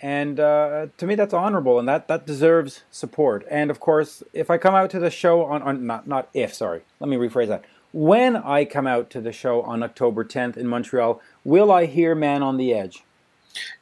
and 0.00 0.38
uh, 0.38 0.86
to 0.98 1.04
me, 1.04 1.16
that's 1.16 1.34
honorable, 1.34 1.80
and 1.80 1.88
that 1.88 2.06
that 2.06 2.24
deserves 2.24 2.84
support. 2.92 3.44
And 3.50 3.72
of 3.72 3.80
course, 3.80 4.22
if 4.32 4.50
I 4.52 4.56
come 4.56 4.72
out 4.72 4.88
to 4.90 5.00
the 5.00 5.10
show 5.10 5.46
on, 5.46 5.62
on 5.62 5.84
not 5.84 6.06
not 6.06 6.28
if 6.32 6.54
sorry, 6.54 6.82
let 7.00 7.10
me 7.10 7.16
rephrase 7.16 7.48
that. 7.48 7.64
When 7.92 8.36
I 8.36 8.64
come 8.66 8.86
out 8.86 9.10
to 9.10 9.20
the 9.20 9.32
show 9.32 9.62
on 9.62 9.82
October 9.82 10.24
10th 10.24 10.56
in 10.56 10.68
Montreal, 10.68 11.20
will 11.42 11.72
I 11.72 11.86
hear 11.86 12.14
"Man 12.14 12.40
on 12.40 12.56
the 12.56 12.72
Edge"? 12.72 13.02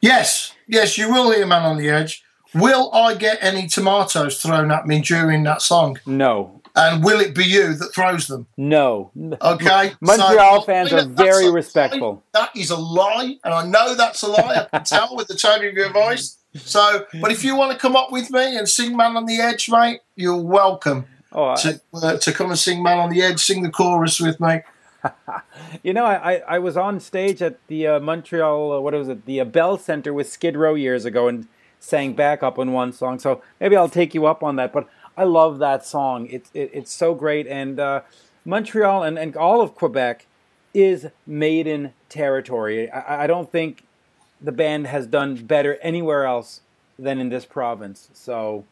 Yes, 0.01 0.55
yes, 0.65 0.97
you 0.97 1.11
will 1.11 1.31
hear 1.31 1.45
Man 1.45 1.61
on 1.61 1.77
the 1.77 1.91
Edge. 1.91 2.23
Will 2.55 2.89
I 2.91 3.13
get 3.13 3.37
any 3.41 3.67
tomatoes 3.67 4.41
thrown 4.41 4.71
at 4.71 4.87
me 4.87 5.01
during 5.01 5.43
that 5.43 5.61
song? 5.61 5.99
No, 6.07 6.54
And 6.77 7.03
will 7.03 7.21
it 7.21 7.33
be 7.33 7.45
you 7.45 7.73
that 7.75 7.93
throws 7.93 8.27
them? 8.27 8.47
no. 8.57 9.11
Okay. 9.41 9.93
Montreal 10.01 10.61
So- 10.61 10.65
fans 10.65 10.91
are 10.93 11.05
very 11.05 11.49
respectful. 11.49 12.23
lie. 12.33 12.41
That 12.41 12.55
is 12.55 12.69
a 12.69 12.75
lie, 12.77 13.37
and 13.43 13.53
I 13.53 13.65
know 13.65 13.95
that's 13.95 14.21
a 14.23 14.27
lie. 14.27 14.67
I 14.71 14.77
can 14.77 14.83
tell 14.95 15.15
with 15.15 15.27
the 15.27 15.35
tone 15.35 15.65
of 15.65 15.73
your 15.73 15.91
voice. 15.91 16.37
So, 16.55 17.05
but 17.21 17.31
if 17.31 17.43
you 17.43 17.55
want 17.55 17.71
to 17.73 17.77
come 17.77 17.95
up 17.95 18.11
with 18.11 18.29
me 18.31 18.57
and 18.57 18.67
sing 18.67 18.95
"Man 18.97 19.15
on 19.17 19.25
the 19.25 19.39
Edge," 19.39 19.69
mate, 19.69 20.01
you're 20.15 20.35
welcome 20.41 21.05
Oh, 21.31 21.49
I- 21.49 21.55
to 21.55 21.81
uh, 21.93 22.17
to 22.17 22.31
come 22.33 22.49
and 22.49 22.59
sing 22.59 22.83
"Man 22.83 22.99
on 22.99 23.09
the 23.09 23.21
Edge." 23.21 23.39
Sing 23.41 23.63
the 23.63 23.69
chorus 23.71 24.19
with 24.19 24.39
me. 24.39 24.59
You 25.83 25.93
know, 25.93 26.05
I, 26.05 26.41
I, 26.47 26.57
was 26.59 26.75
on 26.77 26.99
stage 26.99 27.41
at 27.41 27.59
the 27.67 27.85
uh, 27.87 27.99
Montreal, 27.99 28.71
uh, 28.73 28.79
what 28.79 28.93
was 28.95 29.07
it, 29.07 29.25
the 29.27 29.39
uh, 29.39 29.45
Bell 29.45 29.77
Center 29.77 30.11
with 30.13 30.27
Skid 30.31 30.57
Row 30.57 30.73
years 30.73 31.05
ago 31.05 31.27
and 31.27 31.47
sang 31.79 32.13
backup 32.13 32.57
on 32.57 32.71
one 32.73 32.91
song. 32.91 33.19
So 33.19 33.43
maybe 33.59 33.75
I'll 33.75 33.89
take 33.89 34.15
you 34.15 34.25
up 34.25 34.41
on 34.41 34.55
that. 34.55 34.73
But 34.73 34.87
I 35.17 35.23
love 35.23 35.59
that 35.59 35.85
song. 35.85 36.27
It's 36.29 36.49
it, 36.53 36.71
it's 36.73 36.93
so 36.93 37.13
great. 37.13 37.47
And 37.47 37.79
uh, 37.79 38.01
Montreal 38.43 39.03
and, 39.03 39.17
and 39.17 39.35
all 39.35 39.61
of 39.61 39.75
Quebec 39.75 40.25
is 40.73 41.07
maiden 41.25 41.93
territory. 42.09 42.89
I, 42.91 43.23
I 43.23 43.27
don't 43.27 43.51
think 43.51 43.83
the 44.41 44.51
band 44.51 44.87
has 44.87 45.07
done 45.07 45.35
better 45.35 45.77
anywhere 45.81 46.25
else 46.25 46.61
than 46.99 47.19
in 47.19 47.29
this 47.29 47.45
province. 47.45 48.09
So 48.13 48.65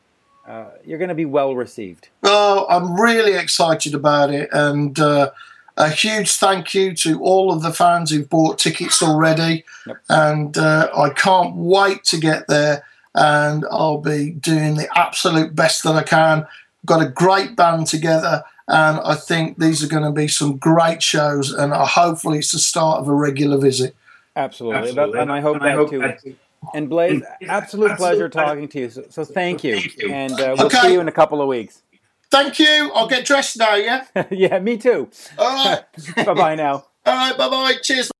uh, 0.47 0.71
you're 0.85 0.99
going 0.99 1.09
to 1.09 1.15
be 1.15 1.25
well 1.25 1.55
received. 1.55 2.09
Oh, 2.23 2.65
I'm 2.69 2.99
really 2.99 3.33
excited 3.33 3.95
about 3.95 4.29
it, 4.29 4.49
and 4.51 4.99
uh, 4.99 5.31
a 5.77 5.89
huge 5.89 6.33
thank 6.33 6.73
you 6.73 6.93
to 6.95 7.21
all 7.21 7.51
of 7.51 7.61
the 7.61 7.71
fans 7.71 8.11
who've 8.11 8.29
bought 8.29 8.59
tickets 8.59 9.01
already. 9.01 9.63
Yep. 9.87 9.97
And 10.09 10.57
uh, 10.57 10.89
I 10.95 11.09
can't 11.09 11.55
wait 11.55 12.03
to 12.05 12.17
get 12.17 12.47
there, 12.47 12.85
and 13.15 13.65
I'll 13.71 13.99
be 13.99 14.31
doing 14.31 14.75
the 14.75 14.87
absolute 14.97 15.55
best 15.55 15.83
that 15.83 15.95
I 15.95 16.03
can. 16.03 16.45
Got 16.85 17.01
a 17.01 17.09
great 17.09 17.55
band 17.55 17.87
together, 17.87 18.43
and 18.67 18.99
I 18.99 19.15
think 19.15 19.57
these 19.59 19.83
are 19.83 19.87
going 19.87 20.03
to 20.03 20.11
be 20.11 20.27
some 20.27 20.57
great 20.57 21.01
shows, 21.01 21.51
and 21.53 21.71
uh, 21.73 21.85
hopefully 21.85 22.39
it's 22.39 22.51
the 22.51 22.59
start 22.59 22.99
of 22.99 23.07
a 23.07 23.13
regular 23.13 23.57
visit. 23.57 23.95
Absolutely. 24.35 24.91
That- 24.93 25.13
and 25.15 25.31
I 25.31 25.39
hope 25.39 25.59
that 25.61 25.89
too. 26.21 26.35
And 26.73 26.89
Blaze, 26.89 27.21
absolute 27.47 27.97
pleasure 27.97 28.29
talking 28.29 28.67
to 28.69 28.79
you. 28.79 28.89
So, 28.89 29.03
so 29.09 29.25
thank 29.25 29.63
you. 29.65 29.81
And 30.09 30.31
uh, 30.33 30.55
we'll 30.57 30.67
Okay. 30.67 30.79
see 30.79 30.93
you 30.93 31.01
in 31.01 31.07
a 31.09 31.11
couple 31.11 31.41
of 31.41 31.47
weeks. 31.49 31.81
Thank 32.31 32.57
you. 32.57 32.89
I'll 32.95 33.07
get 33.07 33.25
dressed 33.25 33.57
now, 33.59 33.75
yeah? 33.75 34.05
yeah, 34.31 34.59
me 34.59 34.77
too. 34.77 35.09
All 35.37 35.65
right. 35.65 35.83
bye 36.25 36.33
bye 36.33 36.55
now. 36.55 36.85
All 37.05 37.15
right, 37.15 37.37
bye 37.37 37.49
bye. 37.49 37.75
Cheers. 37.83 38.11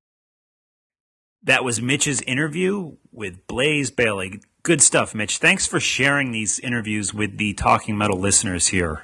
That 1.44 1.64
was 1.64 1.82
Mitch's 1.82 2.22
interview 2.22 2.96
with 3.12 3.46
Blaze 3.48 3.92
Bayley. 3.92 4.40
Good 4.64 4.82
stuff, 4.82 5.14
Mitch. 5.14 5.40
Thanks 5.40 5.68
for 5.68 5.80
sharing 5.80 6.32
these 6.32 6.58
interviews 6.60 7.14
with 7.14 7.38
the 7.38 7.54
Talking 7.54 7.98
Metal 7.98 8.18
listeners 8.18 8.68
here. 8.68 9.04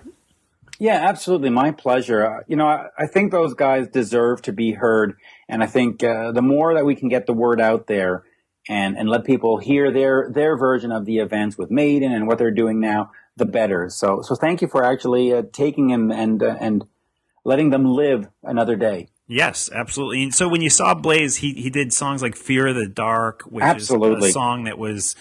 Yeah, 0.80 1.06
absolutely. 1.10 1.50
My 1.50 1.72
pleasure. 1.72 2.26
Uh, 2.26 2.44
you 2.48 2.56
know, 2.56 2.68
I, 2.68 2.88
I 2.98 3.08
think 3.08 3.34
those 3.34 3.54
guys 3.54 3.90
deserve 3.90 4.42
to 4.44 4.54
be 4.54 4.72
heard. 4.72 5.18
And 5.50 5.62
I 5.62 5.66
think 5.66 6.02
uh, 6.02 6.32
the 6.32 6.42
more 6.42 6.74
that 6.74 6.86
we 6.86 6.96
can 6.96 7.10
get 7.10 7.26
the 7.26 7.34
word 7.34 7.60
out 7.60 7.88
there 7.88 8.24
and, 8.70 8.98
and 8.98 9.10
let 9.10 9.26
people 9.26 9.58
hear 9.58 9.92
their, 9.92 10.32
their 10.34 10.56
version 10.56 10.94
of 10.94 11.04
the 11.04 11.18
events 11.18 11.58
with 11.58 11.70
Maiden 11.70 12.14
and 12.14 12.26
what 12.26 12.38
they're 12.38 12.52
doing 12.52 12.80
now, 12.80 13.12
the 13.36 13.46
better. 13.46 13.90
So, 13.90 14.22
so 14.22 14.36
thank 14.36 14.62
you 14.62 14.70
for 14.70 14.86
actually 14.86 15.34
uh, 15.34 15.44
taking 15.52 15.90
them 15.90 16.10
and, 16.10 16.42
uh, 16.42 16.56
and 16.62 16.86
letting 17.44 17.72
them 17.72 17.84
live 17.84 18.30
another 18.44 18.78
day. 18.78 19.10
Yes, 19.32 19.70
absolutely. 19.72 20.24
And 20.24 20.34
so 20.34 20.50
when 20.50 20.62
you 20.62 20.72
saw 20.72 20.96
Blaze, 20.96 21.36
he 21.38 21.54
he 21.54 21.70
did 21.70 21.94
songs 21.94 22.24
like 22.24 22.36
"Fear 22.36 22.68
of 22.70 22.76
the 22.76 22.88
Dark," 22.88 23.44
which 23.44 23.64
Absolutely. 23.64 24.18
is 24.18 24.26
a 24.30 24.32
song 24.32 24.64
that 24.64 24.80
was, 24.80 25.16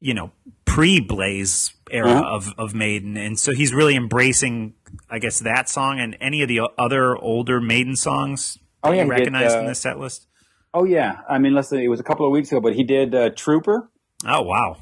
you 0.00 0.14
know, 0.14 0.32
pre-Blaze 0.64 1.72
era 1.92 2.08
Mhm. 2.08 2.24
of 2.24 2.52
of 2.58 2.74
Maiden, 2.74 3.16
and 3.16 3.38
so 3.38 3.52
he's 3.54 3.72
really 3.72 3.94
embracing, 3.94 4.74
I 5.08 5.20
guess, 5.20 5.38
that 5.40 5.68
song 5.68 6.00
and 6.00 6.16
any 6.20 6.42
of 6.42 6.48
the 6.48 6.62
other 6.76 7.16
older 7.16 7.60
Maiden 7.60 7.94
songs. 7.94 8.58
Oh, 8.82 8.90
that 8.90 8.96
yeah, 8.96 9.04
you 9.04 9.10
he 9.12 9.16
did, 9.16 9.20
recognize 9.20 9.54
in 9.54 9.64
uh, 9.64 9.68
this 9.68 9.78
set 9.80 9.98
list. 10.00 10.26
Oh 10.74 10.82
yeah, 10.84 11.20
I 11.28 11.38
mean, 11.38 11.54
listen, 11.54 11.78
it 11.78 11.88
was 11.88 12.00
a 12.00 12.04
couple 12.04 12.26
of 12.26 12.32
weeks 12.32 12.50
ago, 12.50 12.60
but 12.60 12.74
he 12.74 12.82
did 12.82 13.14
uh, 13.14 13.30
Trooper, 13.30 13.90
Oh 14.26 14.42
wow, 14.42 14.76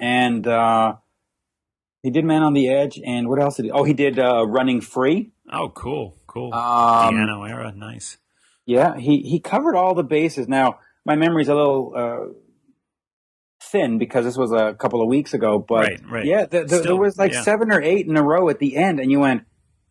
and 0.00 0.46
uh, 0.48 0.96
he 2.02 2.10
did 2.10 2.24
Man 2.24 2.42
on 2.42 2.54
the 2.54 2.68
Edge, 2.68 3.00
and 3.04 3.28
what 3.28 3.40
else 3.40 3.56
did 3.56 3.66
he? 3.66 3.70
Oh, 3.70 3.84
he 3.84 3.92
did 3.92 4.18
uh, 4.18 4.44
Running 4.46 4.80
Free. 4.80 5.30
oh 5.52 5.68
cool, 5.70 6.15
cool. 6.36 6.54
Um, 6.54 7.14
Di'Anno 7.16 7.48
era, 7.48 7.72
nice. 7.74 8.18
Yeah, 8.66 8.96
he 8.96 9.20
he 9.22 9.40
covered 9.40 9.76
all 9.76 9.94
the 9.94 10.02
bases. 10.04 10.48
Now 10.48 10.78
my 11.04 11.14
memory's 11.16 11.48
a 11.48 11.54
little 11.54 11.92
uh, 11.96 12.32
thin 13.62 13.98
because 13.98 14.24
this 14.24 14.36
was 14.36 14.52
a 14.52 14.74
couple 14.74 15.02
of 15.02 15.08
weeks 15.08 15.34
ago, 15.34 15.58
but 15.58 15.80
Right, 15.80 16.00
right. 16.10 16.24
yeah, 16.24 16.46
the, 16.46 16.64
the, 16.64 16.78
there 16.80 16.96
was 16.96 17.16
like 17.18 17.32
yeah. 17.32 17.42
seven 17.42 17.72
or 17.72 17.80
eight 17.82 18.06
in 18.06 18.16
a 18.16 18.22
row 18.22 18.48
at 18.48 18.58
the 18.58 18.76
end, 18.76 19.00
and 19.00 19.10
you 19.10 19.20
went, 19.20 19.44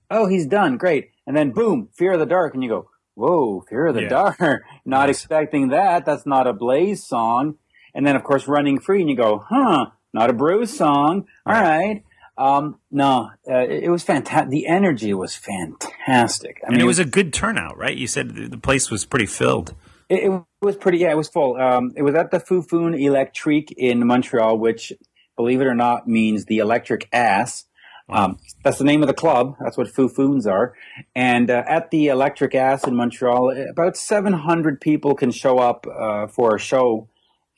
"Oh, 0.10 0.28
he's 0.28 0.46
done, 0.48 0.78
great!" 0.78 1.10
And 1.28 1.36
then 1.36 1.52
boom, 1.52 1.90
Fear 1.94 2.14
of 2.14 2.20
the 2.20 2.26
Dark, 2.26 2.54
and 2.54 2.64
you 2.64 2.70
go, 2.70 2.90
"Whoa, 3.16 3.62
Fear 3.70 3.88
of 3.88 3.96
the 3.96 4.04
Yeah. 4.04 4.10
Dark!" 4.10 4.40
Not 4.86 5.08
Nice. 5.08 5.10
expecting 5.18 5.70
that. 5.70 6.06
That's 6.06 6.26
not 6.26 6.48
a 6.48 6.54
Blaze 6.54 7.04
song. 7.06 7.56
And 7.94 8.06
then 8.06 8.16
of 8.16 8.24
course 8.24 8.48
Running 8.48 8.80
Free, 8.80 9.02
and 9.02 9.10
you 9.10 9.16
go, 9.16 9.44
"Huh, 9.50 9.88
not 10.14 10.30
a 10.30 10.34
Bruce 10.34 10.78
song." 10.78 11.26
All 11.46 11.54
right. 11.54 12.04
Um, 12.38 12.80
no, 12.92 13.30
uh, 13.50 13.60
it, 13.60 13.86
it 13.86 13.90
was 13.90 14.04
fantastic. 14.04 14.50
The 14.50 14.68
energy 14.68 15.14
was 15.14 15.36
fantastic. 15.36 16.62
I 16.64 16.74
and 16.74 16.82
it 16.82 16.86
was 16.86 17.00
a 17.00 17.06
good 17.06 17.34
turnout, 17.34 17.78
right? 17.78 17.96
You 17.96 18.08
said 18.08 18.36
the 18.36 18.58
place 18.58 18.92
was 18.92 19.06
pretty 19.06 19.26
filled. 19.26 19.74
It, 20.10 20.26
it 20.26 20.44
was 20.62 20.76
pretty. 20.76 21.00
Yeah, 21.00 21.12
it 21.12 21.18
was 21.18 21.30
full. 21.30 21.56
Um, 21.56 21.94
it 21.96 22.04
was 22.04 22.16
at 22.16 22.32
the 22.32 22.40
Foufounes 22.40 23.00
Electrique 23.00 23.74
in 23.78 24.06
Montreal, 24.06 24.58
which, 24.58 24.92
believe 25.38 25.62
it 25.62 25.66
or 25.66 25.76
not, 25.76 26.08
means 26.08 26.46
the 26.46 26.58
electric 26.58 27.08
ass. 27.14 27.66
Um, 28.08 28.38
that's 28.64 28.78
the 28.78 28.84
name 28.84 29.02
of 29.02 29.08
the 29.08 29.16
club. 29.16 29.56
That's 29.60 29.78
what 29.78 29.88
Foufounes 29.88 30.46
are. 30.46 30.76
And 31.16 31.50
uh, 31.50 31.64
at 31.68 31.90
the 31.90 32.08
Electric 32.08 32.54
Ass 32.54 32.86
in 32.86 32.96
Montreal, 32.96 33.52
about 33.70 33.98
700 33.98 34.80
people 34.80 35.16
can 35.16 35.32
show 35.32 35.58
up 35.58 35.88
uh, 35.88 36.28
for 36.28 36.56
a 36.56 36.60
show, 36.60 37.10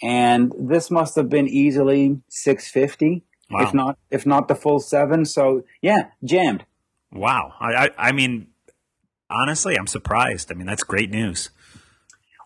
and 0.01 0.53
this 0.57 0.89
must 0.89 1.15
have 1.15 1.29
been 1.29 1.47
easily 1.49 2.21
650, 2.29 3.25
Wow. 3.49 3.61
if 3.61 3.73
not 3.73 3.97
if 4.11 4.25
not 4.25 4.47
the 4.47 4.55
full 4.55 4.79
seven. 4.79 5.25
So 5.25 5.63
yeah, 5.81 6.09
jammed. 6.23 6.65
Wow. 7.11 7.53
I, 7.59 7.73
I, 7.73 7.89
I 7.97 8.11
mean, 8.11 8.47
honestly, 9.29 9.77
I'm 9.77 9.87
surprised. 9.87 10.51
I 10.51 10.55
mean, 10.55 10.67
that's 10.67 10.83
great 10.83 11.09
news. 11.09 11.49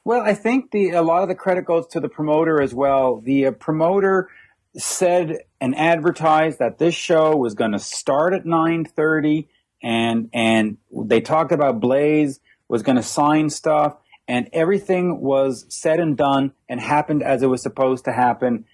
Well, 0.03 0.21
I 0.21 0.33
think 0.33 0.71
the 0.71 0.91
a 0.91 1.01
lot 1.01 1.23
of 1.23 1.29
the 1.29 1.35
credit 1.35 1.65
goes 1.65 1.87
to 1.87 1.99
the 1.99 2.09
promoter 2.09 2.61
as 2.61 2.73
well. 2.73 3.21
The 3.21 3.47
uh, 3.47 3.51
promoter 3.51 4.29
said 4.77 5.37
and 5.59 5.75
advertised 5.75 6.59
that 6.59 6.77
this 6.77 6.95
show 6.95 7.35
was 7.35 7.53
going 7.53 7.73
to 7.73 7.79
start 7.79 8.33
at 8.33 8.45
9:30 8.45 9.47
and 9.83 10.29
and 10.33 10.77
they 10.91 11.21
talked 11.21 11.51
about 11.51 11.79
Blaze 11.79 12.39
was 12.67 12.83
going 12.83 12.95
to 12.95 13.03
sign 13.03 13.49
stuff 13.49 13.97
and 14.27 14.49
everything 14.53 15.19
was 15.19 15.65
said 15.69 15.99
and 15.99 16.15
done 16.15 16.53
and 16.69 16.79
happened 16.79 17.21
as 17.21 17.43
it 17.43 17.47
was 17.47 17.61
supposed 17.61 18.05
to 18.05 18.13
happen. 18.13 18.65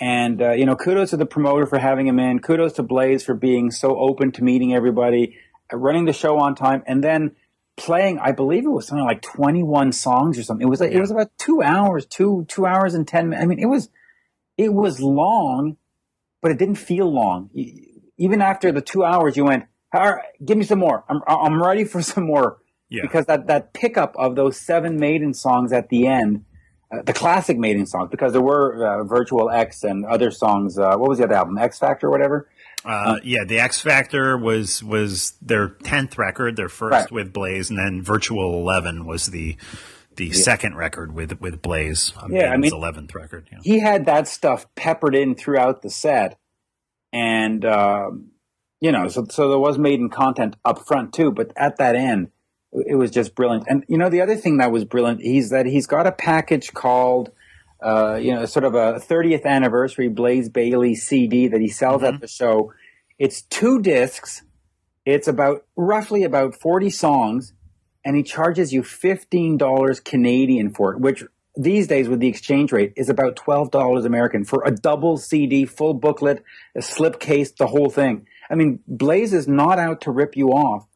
And 0.00 0.42
uh, 0.42 0.52
you 0.52 0.66
know, 0.66 0.74
kudos 0.76 1.10
to 1.10 1.16
the 1.16 1.26
promoter 1.26 1.66
for 1.66 1.78
having 1.78 2.06
him 2.06 2.18
in. 2.18 2.40
Kudos 2.40 2.72
to 2.74 2.82
Blaze 2.82 3.24
for 3.24 3.34
being 3.34 3.70
so 3.70 3.96
open 3.98 4.32
to 4.32 4.42
meeting 4.44 4.74
everybody, 4.74 5.36
uh, 5.72 5.76
running 5.76 6.04
the 6.04 6.12
show 6.12 6.38
on 6.38 6.54
time, 6.54 6.82
and 6.86 7.02
then 7.02 7.36
playing. 7.76 8.18
I 8.18 8.32
believe 8.32 8.64
it 8.64 8.70
was 8.70 8.88
something 8.88 9.04
like 9.04 9.22
twenty-one 9.22 9.92
songs 9.92 10.36
or 10.38 10.42
something. 10.42 10.66
It 10.66 10.70
was 10.70 10.80
like, 10.80 10.90
it 10.90 11.00
was 11.00 11.12
about 11.12 11.30
two 11.38 11.62
hours, 11.62 12.06
two 12.06 12.44
two 12.48 12.66
hours 12.66 12.94
and 12.94 13.06
ten. 13.06 13.28
minutes. 13.28 13.44
I 13.44 13.46
mean, 13.46 13.58
it 13.60 13.66
was 13.66 13.88
it 14.58 14.72
was 14.72 15.00
long, 15.00 15.76
but 16.42 16.50
it 16.50 16.58
didn't 16.58 16.76
feel 16.76 17.12
long. 17.12 17.50
Even 18.18 18.40
after 18.42 18.72
the 18.72 18.80
two 18.80 19.04
hours, 19.04 19.36
you 19.36 19.44
went, 19.44 19.66
"All 19.92 20.14
right, 20.14 20.24
give 20.44 20.58
me 20.58 20.64
some 20.64 20.80
more. 20.80 21.04
I'm 21.08 21.20
I'm 21.26 21.62
ready 21.62 21.84
for 21.84 22.02
some 22.12 22.26
more." 22.26 22.58
Yeah. 22.88 23.02
Because 23.02 23.26
that 23.26 23.46
that 23.46 23.72
pickup 23.72 24.14
of 24.16 24.36
those 24.36 24.56
seven 24.56 24.98
Maiden 24.98 25.34
songs 25.34 25.72
at 25.72 25.88
the 25.88 26.06
end, 26.06 26.44
the 27.02 27.12
classic 27.12 27.58
Maiden 27.58 27.86
songs, 27.86 28.08
because 28.10 28.32
there 28.32 28.42
were 28.42 28.86
uh, 28.86 29.04
Virtual 29.04 29.50
X 29.50 29.82
and 29.84 30.04
other 30.04 30.30
songs. 30.30 30.78
Uh, 30.78 30.96
what 30.96 31.08
was 31.08 31.18
the 31.18 31.24
other 31.24 31.34
album? 31.34 31.58
X 31.58 31.78
Factor 31.78 32.06
or 32.08 32.10
whatever. 32.10 32.48
Uh, 32.84 33.16
yeah, 33.24 33.44
the 33.44 33.58
X 33.58 33.80
Factor 33.80 34.36
was 34.36 34.82
was 34.82 35.32
their 35.40 35.68
tenth 35.68 36.18
record, 36.18 36.56
their 36.56 36.68
first 36.68 36.92
Right. 36.92 37.10
with 37.10 37.32
Blaze, 37.32 37.70
and 37.70 37.78
then 37.78 38.02
Virtual 38.02 38.54
Eleven 38.60 39.06
was 39.06 39.26
the 39.28 39.56
the 40.16 40.32
second 40.32 40.76
record 40.76 41.12
with 41.14 41.40
with 41.40 41.62
Blaze. 41.62 42.12
Yeah, 42.28 42.50
I 42.52 42.56
mean- 42.56 42.72
eleventh 42.72 43.14
record. 43.14 43.48
Yeah. 43.50 43.58
he 43.62 43.80
had 43.80 44.06
that 44.06 44.28
stuff 44.28 44.66
peppered 44.74 45.14
in 45.14 45.34
throughout 45.34 45.82
the 45.82 45.90
set, 45.90 46.38
and 47.12 47.64
um, 47.64 48.28
you 48.80 48.92
know, 48.92 49.08
so 49.08 49.26
so 49.30 49.48
there 49.48 49.58
was 49.58 49.78
Maiden 49.78 50.10
content 50.10 50.56
up 50.64 50.86
front 50.86 51.12
too, 51.14 51.32
but 51.32 51.52
at 51.56 51.76
that 51.78 51.96
end, 51.96 52.28
it 52.74 52.96
was 52.96 53.10
just 53.10 53.34
brilliant. 53.34 53.64
And 53.68 53.84
you 53.88 53.98
know, 53.98 54.08
the 54.08 54.20
other 54.20 54.36
thing 54.36 54.58
that 54.58 54.72
was 54.72 54.84
brilliant, 54.84 55.20
is 55.22 55.50
that 55.50 55.66
he's 55.66 55.86
got 55.86 56.06
a 56.06 56.12
package 56.12 56.72
called. 56.72 57.30
Uh, 57.82 58.14
you 58.14 58.34
know, 58.34 58.46
sort 58.46 58.64
of 58.64 58.74
a 58.74 58.94
30th 58.94 59.44
anniversary 59.44 60.08
Blaze 60.08 60.48
Bayley 60.48 60.94
CD 60.94 61.48
that 61.48 61.60
he 61.60 61.68
sells 61.68 62.02
at 62.02 62.18
the 62.18 62.28
show. 62.28 62.72
It's 63.18 63.42
two 63.42 63.82
discs. 63.82 64.42
It's 65.04 65.28
about 65.28 65.66
roughly 65.76 66.22
about 66.24 66.54
40 66.54 66.88
songs, 66.88 67.52
and 68.02 68.16
he 68.16 68.22
charges 68.22 68.72
you 68.72 68.80
$15 68.82 70.02
Canadian 70.02 70.72
for 70.72 70.94
it, 70.94 71.00
which 71.00 71.24
these 71.56 71.86
days 71.86 72.08
with 72.08 72.20
the 72.20 72.28
exchange 72.28 72.72
rate 72.72 72.92
is 72.96 73.08
about 73.08 73.36
$12 73.36 74.04
American 74.04 74.44
for 74.44 74.62
a 74.64 74.70
double 74.70 75.16
CD, 75.16 75.64
full 75.64 75.94
booklet, 75.94 76.42
a 76.74 76.80
slipcase, 76.80 77.54
the 77.54 77.68
whole 77.68 77.90
thing. 77.90 78.26
I 78.50 78.54
mean, 78.54 78.80
Blaze 78.88 79.32
is 79.32 79.46
not 79.46 79.78
out 79.78 80.00
to 80.02 80.10
rip 80.10 80.36
you 80.36 80.48
off. 80.48 80.86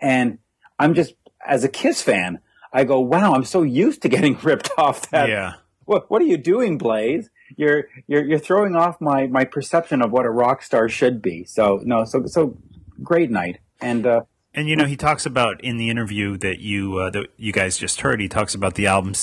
And 0.00 0.38
I'm 0.82 0.94
just, 0.94 1.14
as 1.46 1.62
a 1.62 1.68
Kiss 1.68 2.02
fan, 2.02 2.40
I 2.72 2.84
go, 2.84 2.98
wow, 3.00 3.34
I'm 3.34 3.44
so 3.44 3.62
used 3.62 4.02
to 4.02 4.08
getting 4.08 4.36
ripped 4.42 4.70
off 4.76 5.10
that. 5.10 5.28
yeah. 5.28 5.54
What, 5.84 6.10
what 6.10 6.20
are 6.22 6.26
you 6.26 6.36
doing, 6.36 6.78
Blaze? 6.78 7.30
You're, 7.56 7.88
you're, 8.06 8.24
you're 8.24 8.38
throwing 8.38 8.74
off 8.74 9.00
my, 9.00 9.26
my 9.26 9.44
perception 9.44 10.02
of 10.02 10.10
what 10.10 10.26
a 10.26 10.30
rock 10.30 10.62
star 10.62 10.88
should 10.88 11.22
be. 11.22 11.44
So, 11.44 11.80
no, 11.84 12.04
so, 12.04 12.24
so 12.26 12.56
great 13.02 13.30
night. 13.30 13.58
And, 13.80 14.06
uh, 14.06 14.22
And 14.54 14.68
you 14.68 14.76
know, 14.76 14.84
he 14.84 14.96
talks 14.96 15.24
about 15.24 15.62
in 15.64 15.78
the 15.78 15.88
interview 15.88 16.36
that 16.38 16.58
you 16.60 16.98
uh, 16.98 17.10
that 17.10 17.28
you 17.38 17.52
guys 17.52 17.78
just 17.78 18.02
heard. 18.02 18.20
He 18.20 18.28
talks 18.28 18.54
about 18.54 18.74
the 18.74 18.86
album 18.86 19.14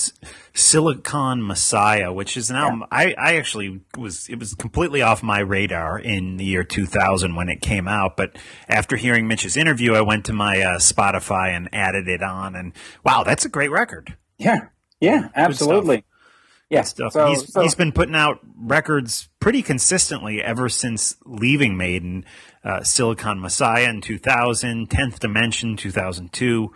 Silicon 0.54 1.46
Messiah, 1.46 2.12
which 2.12 2.36
is 2.36 2.50
an 2.50 2.56
album 2.56 2.84
I, 2.92 3.14
I 3.18 3.36
actually 3.38 3.82
was 3.98 4.28
it 4.28 4.40
was 4.40 4.56
completely 4.56 5.02
off 5.02 5.22
my 5.22 5.40
radar 5.40 6.00
in 6.00 6.38
the 6.38 6.46
year 6.46 6.64
2000 6.64 7.36
when 7.36 7.48
it 7.50 7.62
came 7.62 7.88
out. 7.88 8.18
But 8.18 8.38
after 8.68 8.96
hearing 8.98 9.28
Mitch's 9.28 9.56
interview, 9.56 9.94
I 9.94 10.02
went 10.02 10.26
to 10.26 10.34
my 10.34 10.62
uh, 10.62 10.78
Spotify 10.80 11.56
and 11.56 11.70
added 11.72 12.08
it 12.08 12.24
on, 12.24 12.56
and 12.56 12.74
wow, 13.04 13.24
that's 13.24 13.46
a 13.46 13.50
great 13.50 13.72
record. 13.72 14.18
yeah, 14.38 14.70
yeah, 15.00 15.30
absolutely. 15.36 16.06
Yeah. 16.70 16.84
Stuff. 16.84 17.14
So, 17.14 17.28
he's 17.30 17.52
so- 17.52 17.62
he's 17.62 17.74
been 17.76 17.92
putting 17.92 18.16
out 18.16 18.40
records 18.56 19.28
pretty 19.40 19.62
consistently 19.64 20.42
ever 20.44 20.70
since 20.70 21.16
leaving 21.26 21.78
Maiden. 21.78 22.26
Uh, 22.64 22.84
Silicon 22.84 23.40
Messiah 23.40 23.90
in 23.90 24.02
2000, 24.02 24.90
10th 24.90 25.20
Dimension 25.20 25.78
2002, 25.78 26.74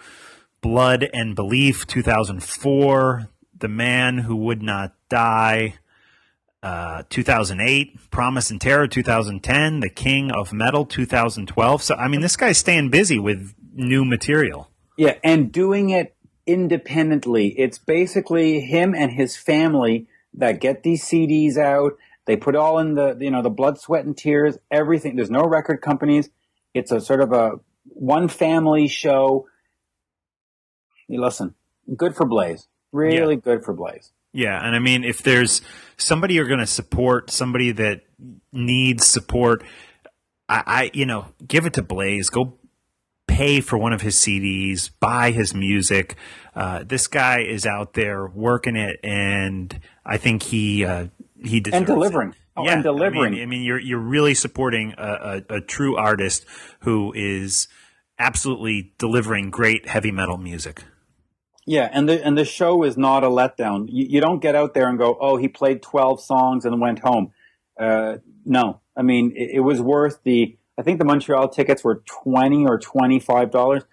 Blood 0.62 1.10
and 1.14 1.36
Belief 1.36 1.86
2004, 1.88 3.30
The 3.58 3.68
Man 3.68 4.20
Who 4.20 4.36
Would 4.36 4.62
Not 4.62 4.94
Die 5.10 5.76
uh, 6.64 7.04
2008, 7.10 8.10
Promise 8.10 8.52
and 8.52 8.62
Terror 8.62 8.88
2010, 8.88 9.82
The 9.82 9.90
King 9.90 10.32
of 10.32 10.54
Metal 10.54 10.86
2012. 10.86 11.84
So 11.84 11.96
I 11.96 12.08
mean, 12.08 12.22
this 12.22 12.38
guy's 12.38 12.58
staying 12.58 12.90
busy 12.90 13.20
with 13.20 13.54
new 13.74 14.06
material. 14.06 14.70
Yeah, 14.98 15.16
and 15.24 15.52
doing 15.52 15.90
it 15.90 16.16
independently. 16.46 17.50
It's 17.60 17.78
basically 17.78 18.62
him 18.62 18.94
and 18.96 19.12
his 19.12 19.36
family 19.36 20.08
that 20.34 20.60
get 20.60 20.84
these 20.84 21.04
CDs 21.04 21.58
out. 21.58 21.98
They 22.26 22.38
put 22.38 22.56
all 22.56 22.80
in 22.80 22.94
the 22.96 23.18
you 23.20 23.32
know 23.32 23.42
the 23.42 23.50
blood, 23.50 23.80
sweat, 23.80 24.06
and 24.06 24.16
tears. 24.16 24.58
Everything. 24.72 25.16
There's 25.16 25.32
no 25.32 25.44
record 25.44 25.82
companies. 25.82 26.30
It's 26.74 26.92
a 26.92 27.02
sort 27.02 27.22
of 27.22 27.32
a 27.32 27.54
one 27.86 28.28
family 28.28 28.88
show. 28.88 29.48
You 31.08 31.22
listen. 31.22 31.56
Good 31.96 32.16
for 32.16 32.26
Blaze. 32.26 32.68
Really 32.92 33.36
good 33.36 33.66
for 33.66 33.74
Blaze. 33.74 34.12
Yeah, 34.32 34.66
and 34.66 34.76
I 34.76 34.80
mean, 34.80 35.04
if 35.04 35.22
there's 35.22 35.62
somebody 35.98 36.36
you're 36.36 36.48
going 36.48 36.60
to 36.60 36.66
support, 36.66 37.30
somebody 37.30 37.72
that 37.74 38.02
needs 38.52 39.06
support, 39.06 39.64
I, 40.50 40.64
I, 40.66 40.92
you 40.94 41.06
know, 41.06 41.28
give 41.46 41.66
it 41.66 41.74
to 41.74 41.84
Blaze. 41.84 42.30
Go 42.30 42.58
pay 43.28 43.62
for 43.62 43.78
one 43.78 43.94
of 43.94 44.02
his 44.02 44.16
CDs, 44.16 44.90
buy 45.00 45.32
his 45.32 45.54
music. 45.54 46.16
Uh, 46.56 46.84
this 46.84 47.08
guy 47.08 47.42
is 47.42 47.66
out 47.66 47.94
there 47.94 48.26
working 48.28 48.76
it, 48.76 49.00
and 49.04 49.80
I 50.06 50.18
think 50.18 50.44
he 50.44 50.84
uh, 50.86 51.08
he 51.44 51.60
deserves 51.60 51.78
And 51.78 51.86
delivering. 51.86 52.30
It. 52.30 52.36
Oh, 52.56 52.66
yeah, 52.66 52.74
and 52.74 52.84
delivering. 52.84 53.34
I 53.34 53.38
mean, 53.38 53.42
I 53.42 53.46
mean, 53.46 53.62
you're 53.64 53.80
you're 53.80 54.00
really 54.00 54.34
supporting 54.34 54.94
a, 54.98 55.42
a, 55.50 55.56
a 55.56 55.62
true 55.62 55.98
artist 55.98 56.46
who 56.82 57.12
is 57.14 57.68
absolutely 58.20 58.94
delivering 58.98 59.50
great 59.50 59.88
heavy 59.88 60.12
metal 60.12 60.38
music. 60.38 60.84
Yeah, 61.66 61.90
and 61.92 62.10
the 62.10 62.24
and 62.26 62.38
the 62.38 62.46
show 62.46 62.84
is 62.84 62.98
not 62.98 63.24
a 63.24 63.28
letdown. 63.28 63.88
You, 63.90 64.06
you 64.10 64.22
don't 64.22 64.40
get 64.40 64.56
out 64.56 64.74
there 64.74 64.88
and 64.88 64.98
go, 64.98 65.18
"Oh, 65.20 65.38
he 65.38 65.48
played 65.48 65.82
twelve 65.82 66.22
songs 66.22 66.66
and 66.66 66.80
went 66.82 67.00
home." 67.00 67.32
Uh, 67.80 68.18
no, 68.46 68.82
I 68.96 69.02
mean 69.02 69.32
it, 69.36 69.56
it 69.56 69.60
was 69.62 69.82
worth 69.82 70.20
the. 70.24 70.58
I 70.78 70.82
think 70.82 71.00
the 71.00 71.06
Montreal 71.06 71.50
tickets 71.50 71.84
were 71.84 72.04
twenty 72.06 72.66
or 72.66 72.80
twenty 72.80 73.20
five 73.20 73.50
dollars. 73.52 73.84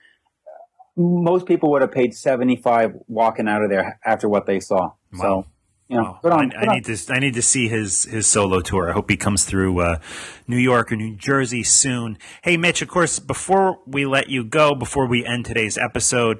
Most 0.96 1.46
people 1.46 1.70
would 1.70 1.82
have 1.82 1.92
paid 1.92 2.14
seventy 2.14 2.56
five 2.56 2.94
walking 3.06 3.48
out 3.48 3.62
of 3.62 3.70
there 3.70 3.98
after 4.04 4.28
what 4.28 4.46
they 4.46 4.60
saw. 4.60 4.92
Wow. 5.12 5.20
So, 5.20 5.46
you 5.90 5.96
know, 5.96 6.18
Wow. 6.22 6.38
on. 6.38 6.52
I, 6.54 6.66
I 6.66 6.74
need 6.74 6.84
to. 6.86 6.96
I 7.12 7.18
need 7.18 7.34
to 7.34 7.42
see 7.42 7.68
his 7.68 8.04
his 8.04 8.26
solo 8.26 8.60
tour. 8.60 8.88
I 8.90 8.92
hope 8.92 9.10
he 9.10 9.16
comes 9.16 9.44
through 9.44 9.80
uh, 9.80 9.98
New 10.46 10.56
York 10.58 10.92
or 10.92 10.96
New 10.96 11.16
Jersey 11.16 11.62
soon. 11.62 12.16
Hey, 12.42 12.56
Mitch. 12.56 12.80
Of 12.80 12.88
course, 12.88 13.18
before 13.18 13.78
we 13.86 14.06
let 14.06 14.28
you 14.30 14.44
go, 14.44 14.74
before 14.74 15.06
we 15.06 15.26
end 15.26 15.44
today's 15.46 15.76
episode, 15.76 16.38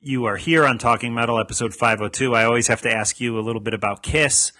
you 0.00 0.24
are 0.24 0.36
here 0.36 0.66
on 0.66 0.78
Talking 0.78 1.14
Metal, 1.14 1.38
episode 1.38 1.72
five 1.74 1.98
hundred 1.98 2.14
two. 2.14 2.34
I 2.34 2.44
always 2.44 2.66
have 2.68 2.82
to 2.82 2.92
ask 2.92 3.20
you 3.20 3.38
a 3.38 3.42
little 3.42 3.60
bit 3.62 3.74
about 3.74 4.02
Kiss. 4.02 4.52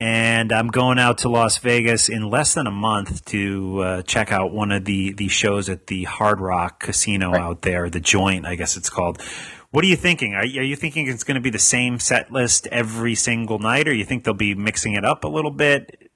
And 0.00 0.52
I'm 0.52 0.68
going 0.68 1.00
out 1.00 1.18
to 1.18 1.28
Las 1.28 1.58
Vegas 1.58 2.08
in 2.08 2.30
less 2.30 2.54
than 2.54 2.68
a 2.68 2.70
month 2.70 3.24
to 3.24 3.80
uh, 3.82 4.02
check 4.02 4.30
out 4.30 4.52
one 4.52 4.70
of 4.70 4.84
the, 4.84 5.12
the 5.12 5.26
shows 5.26 5.68
at 5.68 5.88
the 5.88 6.04
Hard 6.04 6.40
Rock 6.40 6.78
Casino 6.78 7.34
out 7.34 7.62
there, 7.62 7.90
the 7.90 7.98
Joint, 7.98 8.46
I 8.46 8.54
guess 8.54 8.76
it's 8.76 8.88
called. 8.90 9.20
What 9.70 9.84
are 9.84 9.88
you 9.88 9.96
thinking? 9.96 10.34
Are, 10.34 10.44
you- 10.46 10.60
are 10.60 10.64
you 10.64 10.76
thinking 10.76 11.06
it's 11.08 11.24
going 11.24 11.34
to 11.34 11.40
be 11.40 11.50
the 11.50 11.58
same 11.58 11.98
set 11.98 12.32
list 12.32 12.66
every 12.68 13.14
single 13.14 13.58
night, 13.58 13.86
or 13.86 13.92
you 13.92 14.04
think 14.04 14.24
they'll 14.24 14.34
be 14.34 14.54
mixing 14.54 14.94
it 14.94 15.04
up 15.04 15.24
a 15.24 15.28
little 15.28 15.50
bit? 15.50 16.10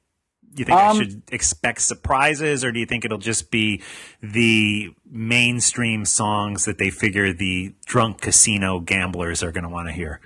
you 0.55 0.67
think 0.67 0.79
I 0.79 0.89
Um, 0.91 0.99
should 0.99 1.23
expect 1.33 1.81
surprises, 1.81 2.63
or 2.63 2.73
do 2.73 2.79
you 2.79 2.85
think 2.85 3.07
it'll 3.07 3.17
just 3.17 3.51
be 3.51 3.81
the 4.23 4.91
mainstream 5.11 6.05
songs 6.05 6.67
that 6.67 6.77
they 6.77 6.91
figure 6.91 7.33
the 7.33 7.75
drunk 7.87 8.21
casino 8.21 8.79
gamblers 8.79 9.43
are 9.43 9.51
going 9.51 9.65
to 9.65 9.71
want 9.71 9.89
to 9.89 9.95
hear? 9.95 10.21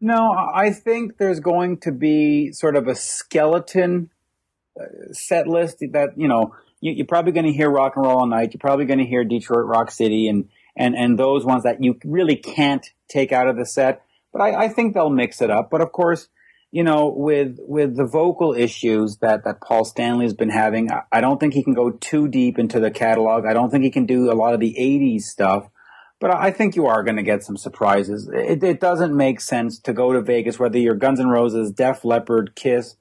No, 0.00 0.30
I 0.54 0.70
think 0.70 1.18
there's 1.18 1.40
going 1.40 1.80
to 1.80 1.92
be 1.92 2.50
sort 2.52 2.76
of 2.76 2.88
a 2.88 2.94
skeleton 2.94 4.08
uh, 4.80 4.84
set 5.12 5.46
list 5.46 5.84
that 5.92 6.16
you 6.16 6.28
know 6.28 6.54
you're 6.80 7.04
probably 7.04 7.32
going 7.32 7.44
to 7.44 7.52
hear 7.52 7.68
rock 7.68 7.94
and 7.96 8.06
roll 8.06 8.20
all 8.20 8.26
night. 8.26 8.54
You're 8.54 8.60
probably 8.60 8.86
going 8.86 9.00
to 9.00 9.04
hear 9.06 9.22
Detroit 9.22 9.66
Rock 9.66 9.90
City 9.90 10.28
and 10.28 10.48
and 10.78 10.94
and 10.94 11.18
those 11.18 11.44
ones 11.44 11.64
that 11.64 11.82
you 11.82 11.98
really 12.04 12.36
can't 12.36 12.86
take 13.08 13.32
out 13.32 13.48
of 13.48 13.56
the 13.56 13.66
set. 13.66 14.02
But 14.32 14.42
I, 14.42 14.64
I 14.64 14.68
think 14.68 14.94
they'll 14.94 15.10
mix 15.10 15.42
it 15.42 15.50
up. 15.50 15.68
But 15.70 15.80
of 15.80 15.92
course, 15.92 16.28
you 16.70 16.84
know, 16.84 17.12
with 17.14 17.58
with 17.60 17.96
the 17.96 18.06
vocal 18.06 18.54
issues 18.54 19.18
that 19.20 19.44
that 19.44 19.60
Paul 19.60 19.84
Stanley 19.84 20.24
has 20.24 20.34
been 20.34 20.50
having, 20.50 20.90
I, 20.90 21.02
I 21.12 21.20
don't 21.20 21.38
think 21.38 21.54
he 21.54 21.64
can 21.64 21.74
go 21.74 21.90
too 21.90 22.28
deep 22.28 22.58
into 22.58 22.80
the 22.80 22.90
catalog. 22.90 23.44
I 23.44 23.52
don't 23.52 23.70
think 23.70 23.84
he 23.84 23.90
can 23.90 24.06
do 24.06 24.30
a 24.30 24.34
lot 24.34 24.54
of 24.54 24.60
the 24.60 24.76
'80s 24.78 25.22
stuff. 25.22 25.68
But 26.20 26.34
I 26.34 26.50
think 26.50 26.74
you 26.74 26.86
are 26.86 27.04
going 27.04 27.16
to 27.16 27.22
get 27.22 27.44
some 27.44 27.56
surprises. 27.56 28.28
It, 28.32 28.62
it 28.64 28.80
doesn't 28.80 29.16
make 29.16 29.40
sense 29.40 29.78
to 29.80 29.92
go 29.92 30.12
to 30.12 30.20
Vegas, 30.20 30.58
whether 30.58 30.76
you're 30.76 30.96
Guns 30.96 31.20
N' 31.20 31.28
Roses, 31.28 31.70
Def 31.70 32.04
Leppard, 32.04 32.56
Kiss, 32.56 32.96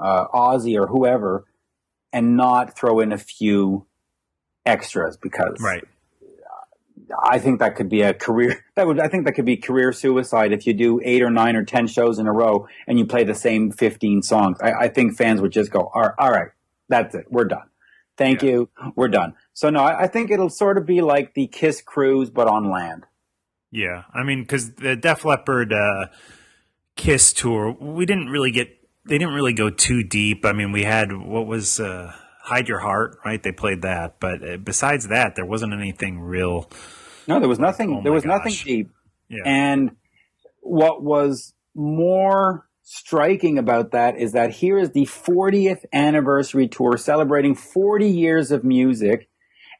uh, 0.00 0.26
Ozzy, 0.28 0.80
or 0.80 0.86
whoever, 0.86 1.44
and 2.14 2.34
not 2.34 2.74
throw 2.74 3.00
in 3.00 3.12
a 3.12 3.18
few 3.18 3.86
extras 4.64 5.18
because 5.20 5.60
Right. 5.60 5.84
I 7.22 7.38
think 7.38 7.60
that 7.60 7.76
could 7.76 7.88
be 7.88 8.02
a 8.02 8.14
career. 8.14 8.64
That 8.74 8.86
would 8.86 9.00
I 9.00 9.08
think 9.08 9.26
that 9.26 9.32
could 9.32 9.44
be 9.44 9.58
career 9.58 9.92
suicide 9.92 10.52
if 10.52 10.66
you 10.66 10.72
do 10.72 10.98
eight 11.04 11.22
or 11.22 11.28
nine 11.28 11.56
or 11.56 11.64
ten 11.64 11.86
shows 11.86 12.18
in 12.18 12.26
a 12.26 12.32
row 12.32 12.66
and 12.86 12.98
you 12.98 13.04
play 13.04 13.22
the 13.22 13.34
same 13.34 13.70
fifteen 13.70 14.22
songs. 14.22 14.56
I, 14.62 14.72
I 14.72 14.88
think 14.88 15.16
fans 15.16 15.42
would 15.42 15.52
just 15.52 15.70
go, 15.70 15.90
all 15.94 16.00
right, 16.00 16.14
all 16.18 16.30
right, 16.30 16.48
that's 16.88 17.14
it, 17.14 17.26
we're 17.28 17.44
done. 17.44 17.68
Thank 18.16 18.42
you, 18.42 18.70
we're 18.96 19.08
done. 19.08 19.34
So 19.52 19.68
no, 19.68 19.80
I, 19.80 20.04
I 20.04 20.06
think 20.06 20.30
it'll 20.30 20.48
sort 20.48 20.78
of 20.78 20.86
be 20.86 21.02
like 21.02 21.34
the 21.34 21.48
Kiss 21.48 21.82
cruise, 21.82 22.30
but 22.30 22.48
on 22.48 22.70
land. 22.70 23.04
Yeah, 23.70 24.04
I 24.14 24.22
mean, 24.22 24.42
because 24.42 24.74
the 24.74 24.96
Def 24.96 25.24
Leppard 25.24 25.72
uh, 25.72 26.06
Kiss 26.96 27.32
tour, 27.32 27.76
we 27.78 28.06
didn't 28.06 28.28
really 28.28 28.50
get. 28.50 28.68
They 29.04 29.18
didn't 29.18 29.34
really 29.34 29.54
go 29.54 29.68
too 29.70 30.04
deep. 30.04 30.44
I 30.44 30.52
mean, 30.52 30.72
we 30.72 30.84
had 30.84 31.12
what 31.12 31.46
was 31.46 31.80
uh, 31.80 32.12
Hide 32.42 32.68
Your 32.68 32.80
Heart, 32.80 33.18
right? 33.24 33.42
They 33.42 33.50
played 33.50 33.82
that, 33.82 34.20
but 34.20 34.46
uh, 34.46 34.56
besides 34.58 35.08
that, 35.08 35.36
there 35.36 35.46
wasn't 35.46 35.72
anything 35.72 36.20
real. 36.20 36.70
No, 37.26 37.40
there 37.40 37.48
was 37.48 37.58
nothing. 37.58 37.96
Oh 37.98 38.02
there 38.02 38.12
was 38.12 38.24
nothing 38.24 38.52
deep. 38.52 38.90
Yeah, 39.28 39.42
And 39.44 39.96
what 40.60 41.02
was 41.02 41.54
more 41.74 42.66
striking 42.82 43.58
about 43.58 43.92
that 43.92 44.18
is 44.18 44.32
that 44.32 44.50
here 44.50 44.78
is 44.78 44.90
the 44.90 45.06
40th 45.06 45.84
anniversary 45.92 46.68
tour 46.68 46.96
celebrating 46.96 47.54
40 47.54 48.08
years 48.08 48.50
of 48.50 48.64
music. 48.64 49.28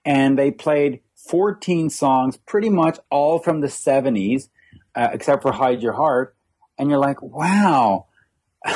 And 0.04 0.38
they 0.38 0.50
played 0.50 1.00
14 1.28 1.90
songs, 1.90 2.36
pretty 2.36 2.70
much 2.70 2.98
all 3.10 3.38
from 3.38 3.60
the 3.60 3.68
70s, 3.68 4.48
uh, 4.94 5.08
except 5.12 5.42
for 5.42 5.52
Hide 5.52 5.82
Your 5.82 5.92
Heart. 5.92 6.36
And 6.78 6.90
you're 6.90 6.98
like, 6.98 7.22
wow. 7.22 8.06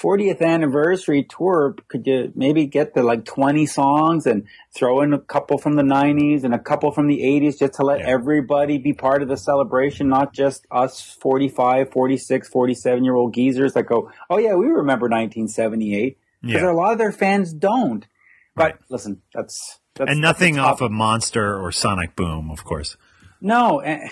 40th 0.00 0.42
anniversary 0.42 1.24
tour, 1.28 1.74
could 1.88 2.06
you 2.06 2.32
maybe 2.34 2.66
get 2.66 2.92
the 2.94 3.02
like 3.02 3.24
20 3.24 3.64
songs 3.66 4.26
and 4.26 4.46
throw 4.74 5.00
in 5.00 5.12
a 5.14 5.18
couple 5.18 5.56
from 5.58 5.74
the 5.76 5.82
90s 5.82 6.44
and 6.44 6.54
a 6.54 6.58
couple 6.58 6.90
from 6.92 7.06
the 7.06 7.20
80s 7.20 7.58
just 7.58 7.74
to 7.74 7.82
let 7.82 8.00
Yeah. 8.00 8.08
everybody 8.10 8.78
be 8.78 8.92
part 8.92 9.22
of 9.22 9.28
the 9.28 9.36
celebration, 9.38 10.08
not 10.08 10.34
just 10.34 10.66
us 10.70 11.00
45, 11.20 11.90
46, 11.90 12.48
47 12.48 13.04
year 13.04 13.14
old 13.14 13.32
geezers 13.34 13.72
that 13.74 13.84
go, 13.84 14.10
oh 14.28 14.38
yeah, 14.38 14.54
we 14.54 14.66
remember 14.66 15.08
1978. 15.08 16.18
Because 16.42 16.62
yeah, 16.62 16.70
a 16.70 16.74
lot 16.74 16.92
of 16.92 16.98
their 16.98 17.12
fans 17.12 17.52
don't. 17.54 18.06
But 18.54 18.62
Right. 18.64 18.74
listen, 18.90 19.22
that's, 19.34 19.80
that's 19.94 20.10
and 20.10 20.20
nothing 20.20 20.56
tough- 20.56 20.66
off 20.74 20.80
of 20.82 20.92
Monster 20.92 21.58
or 21.58 21.72
Sonic 21.72 22.14
Boom, 22.16 22.50
of 22.50 22.64
course. 22.64 22.96
No, 23.40 23.78
eh, 23.80 24.08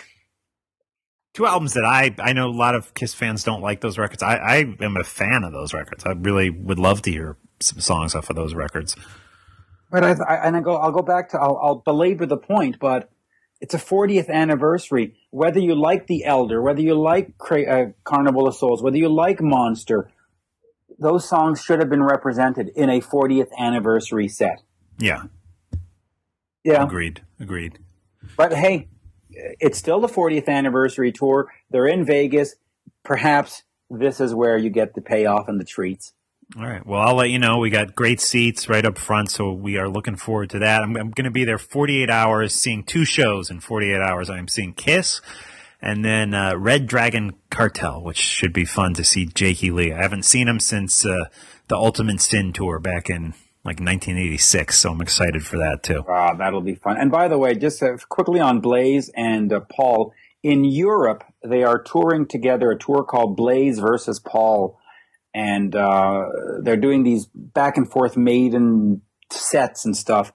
Two 1.34 1.46
albums 1.46 1.74
that 1.74 1.84
I 1.84 2.14
I 2.18 2.32
know 2.32 2.48
a 2.48 2.50
lot 2.50 2.74
of 2.74 2.94
Kiss 2.94 3.12
fans 3.12 3.44
don't 3.44 3.60
like 3.60 3.80
those 3.80 3.98
records. 3.98 4.22
I, 4.22 4.36
I 4.36 4.56
am 4.80 4.96
a 4.96 5.04
fan 5.04 5.42
of 5.44 5.52
those 5.52 5.74
records. 5.74 6.04
I 6.06 6.12
really 6.12 6.48
would 6.48 6.78
love 6.78 7.02
to 7.02 7.10
hear 7.10 7.36
some 7.60 7.80
songs 7.80 8.14
off 8.14 8.30
of 8.30 8.36
those 8.36 8.54
records. 8.54 8.94
But 9.90 10.02
I, 10.04 10.12
I 10.12 10.46
and 10.46 10.56
I 10.56 10.60
go, 10.60 10.76
I'll 10.76 10.92
go 10.92 11.02
back 11.02 11.28
to, 11.30 11.38
I'll, 11.38 11.58
I'll 11.62 11.74
belabor 11.76 12.26
the 12.26 12.36
point, 12.36 12.78
but 12.80 13.10
it's 13.60 13.74
a 13.74 13.78
40th 13.78 14.28
anniversary. 14.28 15.14
Whether 15.30 15.60
you 15.60 15.74
like 15.74 16.06
The 16.06 16.24
Elder, 16.24 16.60
whether 16.62 16.80
you 16.80 16.94
like 16.94 17.38
Cra- 17.38 17.64
uh, 17.64 17.90
Carnival 18.04 18.48
of 18.48 18.54
Souls, 18.56 18.82
whether 18.82 18.96
you 18.96 19.08
like 19.08 19.40
Monster, 19.40 20.10
those 20.98 21.28
songs 21.28 21.62
should 21.62 21.78
have 21.80 21.88
been 21.90 22.02
represented 22.02 22.70
in 22.74 22.90
a 22.90 23.00
40th 23.00 23.48
anniversary 23.58 24.28
set. 24.28 24.62
Yeah, 24.98 25.24
Yeah, 26.64 26.82
agreed, 26.84 27.22
agreed. 27.40 27.78
but 28.36 28.52
hey, 28.52 28.88
it's 29.60 29.78
still 29.78 30.00
the 30.00 30.08
40th 30.08 30.48
anniversary 30.48 31.12
tour. 31.12 31.52
They're 31.70 31.86
in 31.86 32.04
Vegas. 32.04 32.56
Perhaps 33.02 33.62
this 33.90 34.20
is 34.20 34.34
where 34.34 34.56
you 34.56 34.70
get 34.70 34.94
the 34.94 35.00
payoff 35.00 35.48
and 35.48 35.60
the 35.60 35.64
treats. 35.64 36.12
All 36.56 36.66
right. 36.66 36.86
Well, 36.86 37.00
I'll 37.00 37.14
let 37.14 37.30
you 37.30 37.38
know. 37.38 37.58
We 37.58 37.70
got 37.70 37.94
great 37.94 38.20
seats 38.20 38.68
right 38.68 38.84
up 38.84 38.98
front, 38.98 39.30
so 39.30 39.52
we 39.52 39.78
are 39.78 39.88
looking 39.88 40.16
forward 40.16 40.50
to 40.50 40.58
that. 40.60 40.82
I'm, 40.82 40.96
I'm 40.96 41.10
going 41.10 41.24
to 41.24 41.30
be 41.30 41.44
there 41.44 41.58
48 41.58 42.10
hours, 42.10 42.54
seeing 42.54 42.84
two 42.84 43.04
shows 43.04 43.50
in 43.50 43.60
48 43.60 43.96
hours. 43.96 44.28
I'm 44.28 44.48
seeing 44.48 44.74
Kiss 44.74 45.20
and 45.84 46.02
then 46.02 46.32
uh, 46.32 46.56
Red 46.56 46.86
Dragon 46.86 47.34
Cartel, 47.50 48.02
which 48.02 48.16
should 48.16 48.54
be 48.54 48.64
fun 48.64 48.94
to 48.94 49.04
see 49.04 49.26
Jakey 49.26 49.70
Lee. 49.70 49.92
I 49.92 50.00
haven't 50.00 50.24
seen 50.24 50.48
him 50.48 50.58
since 50.58 51.04
uh, 51.04 51.26
the 51.68 51.76
Ultimate 51.76 52.22
Sin 52.22 52.54
tour 52.54 52.78
back 52.78 53.10
in 53.10 53.34
like 53.64 53.80
1986, 53.80 54.78
so 54.78 54.90
I'm 54.90 55.00
excited 55.00 55.44
for 55.44 55.56
that 55.56 55.82
too. 55.82 56.04
Ah, 56.06 56.34
that'll 56.34 56.60
be 56.60 56.74
fun. 56.74 56.98
And 56.98 57.10
by 57.10 57.28
the 57.28 57.38
way, 57.38 57.54
just 57.54 57.82
uh, 57.82 57.96
quickly 58.10 58.38
on 58.38 58.60
Blaze 58.60 59.10
and 59.16 59.52
uh, 59.52 59.60
Paul, 59.60 60.12
in 60.42 60.64
Europe, 60.64 61.24
they 61.42 61.64
are 61.64 61.82
touring 61.82 62.26
together 62.26 62.70
a 62.70 62.78
tour 62.78 63.02
called 63.02 63.36
Blaze 63.36 63.78
versus 63.78 64.20
Paul. 64.20 64.78
And 65.32 65.74
uh, 65.74 66.26
they're 66.62 66.76
doing 66.76 67.02
these 67.02 67.26
back 67.34 67.78
and 67.78 67.90
forth 67.90 68.16
maiden 68.16 69.00
sets 69.32 69.86
and 69.86 69.96
stuff. 69.96 70.32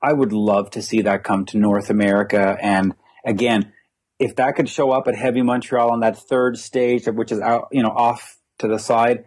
I 0.00 0.12
would 0.12 0.32
love 0.32 0.70
to 0.70 0.80
see 0.80 1.02
that 1.02 1.24
come 1.24 1.44
to 1.46 1.58
North 1.58 1.90
America. 1.90 2.56
And 2.62 2.94
again, 3.26 3.72
if 4.20 4.36
that 4.36 4.54
could 4.54 4.68
show 4.68 4.92
up 4.92 5.08
at 5.08 5.16
Heavy 5.16 5.42
Montreal 5.42 5.90
on 5.90 6.00
that 6.00 6.16
third 6.16 6.56
stage, 6.56 7.06
which 7.06 7.32
is 7.32 7.40
out, 7.40 7.68
you 7.72 7.82
know, 7.82 7.90
off 7.90 8.38
to 8.60 8.68
the 8.68 8.78
side, 8.78 9.24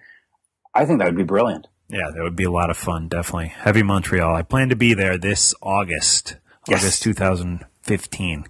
I 0.74 0.86
think 0.86 1.00
that 1.00 1.06
would 1.06 1.18
be 1.18 1.24
brilliant. 1.24 1.68
Yeah, 1.92 2.10
that 2.14 2.24
would 2.24 2.36
be 2.36 2.46
a 2.46 2.52
lot 2.52 2.70
of 2.70 2.78
fun, 2.78 3.08
definitely. 3.10 3.50
Heavy 3.50 3.84
Montreal. 3.84 4.34
I 4.36 4.44
plan 4.44 4.70
to 4.70 4.76
be 4.76 4.94
there 4.94 5.18
this 5.18 5.54
August, 5.62 6.38
Yes. 6.68 6.82
August 6.84 7.04
2015. 7.04 8.46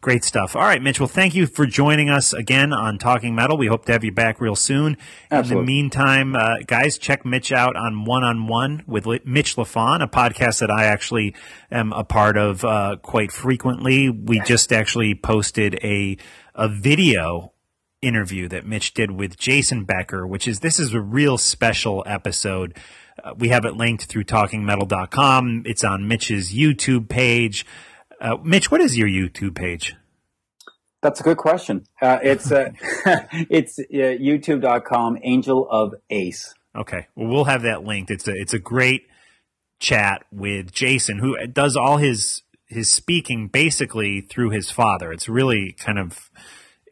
Great 0.00 0.24
stuff. 0.24 0.54
All 0.56 0.62
right, 0.62 0.80
Mitch. 0.80 0.98
Well, 1.00 1.08
thank 1.08 1.34
you 1.34 1.46
for 1.46 1.66
joining 1.66 2.08
us 2.08 2.32
again 2.32 2.72
on 2.72 2.96
Talking 2.98 3.34
Metal. 3.34 3.58
We 3.58 3.66
hope 3.66 3.84
to 3.86 3.92
have 3.92 4.04
you 4.04 4.12
back 4.12 4.40
real 4.40 4.54
soon. 4.56 4.96
In 5.30 5.46
the 5.48 5.60
meantime, 5.62 6.36
uh, 6.36 6.58
guys, 6.66 6.96
check 6.96 7.26
Mitch 7.26 7.50
out 7.52 7.74
on 7.76 8.04
One 8.04 8.22
on 8.24 8.46
One 8.46 8.82
with 8.86 9.04
Mitch 9.26 9.56
Lafon, 9.56 10.02
a 10.02 10.06
podcast 10.06 10.60
that 10.60 10.70
I 10.70 10.84
actually 10.84 11.34
am 11.70 11.92
a 11.92 12.04
part 12.04 12.38
of 12.38 12.64
uh, 12.64 12.96
quite 13.02 13.32
frequently. 13.32 14.08
We 14.08 14.40
just 14.40 14.72
actually 14.72 15.14
posted 15.14 15.74
a 15.82 16.16
a 16.54 16.68
video 16.68 17.52
interview 18.02 18.48
that 18.48 18.66
Mitch 18.66 18.94
did 18.94 19.10
with 19.10 19.36
Jason 19.36 19.84
Becker, 19.84 20.26
which 20.26 20.46
is 20.46 20.60
this 20.60 20.78
is 20.78 20.94
a 20.94 21.00
real 21.00 21.38
special 21.38 22.02
episode. 22.06 22.76
Uh, 23.22 23.34
we 23.36 23.48
have 23.48 23.64
it 23.64 23.76
linked 23.76 24.04
through 24.04 24.24
talkingmetal.com. 24.24 25.62
It's 25.66 25.84
on 25.84 26.06
Mitch's 26.06 26.52
YouTube 26.52 27.08
page. 27.08 27.64
Uh, 28.20 28.36
Mitch, 28.42 28.70
what 28.70 28.80
is 28.80 28.96
your 28.96 29.08
YouTube 29.08 29.54
page? 29.54 29.94
That's 31.02 31.20
a 31.20 31.22
good 31.22 31.36
question. 31.36 31.84
Uh, 32.00 32.18
it's 32.22 32.50
uh, 32.50 32.70
it's 33.50 33.78
uh, 33.78 33.84
youtube.com 33.92 35.18
angel 35.22 35.68
of 35.70 35.94
ace. 36.10 36.54
Okay, 36.74 37.06
well, 37.14 37.28
we'll 37.28 37.44
have 37.44 37.62
that 37.62 37.84
linked. 37.84 38.10
It's 38.10 38.26
a 38.28 38.32
it's 38.32 38.54
a 38.54 38.58
great 38.58 39.06
chat 39.78 40.24
with 40.32 40.72
Jason, 40.72 41.18
who 41.18 41.46
does 41.46 41.76
all 41.76 41.98
his 41.98 42.42
his 42.66 42.90
speaking 42.90 43.48
basically 43.48 44.20
through 44.20 44.50
his 44.50 44.70
father. 44.70 45.12
It's 45.12 45.28
really 45.28 45.74
kind 45.78 45.98
of 45.98 46.30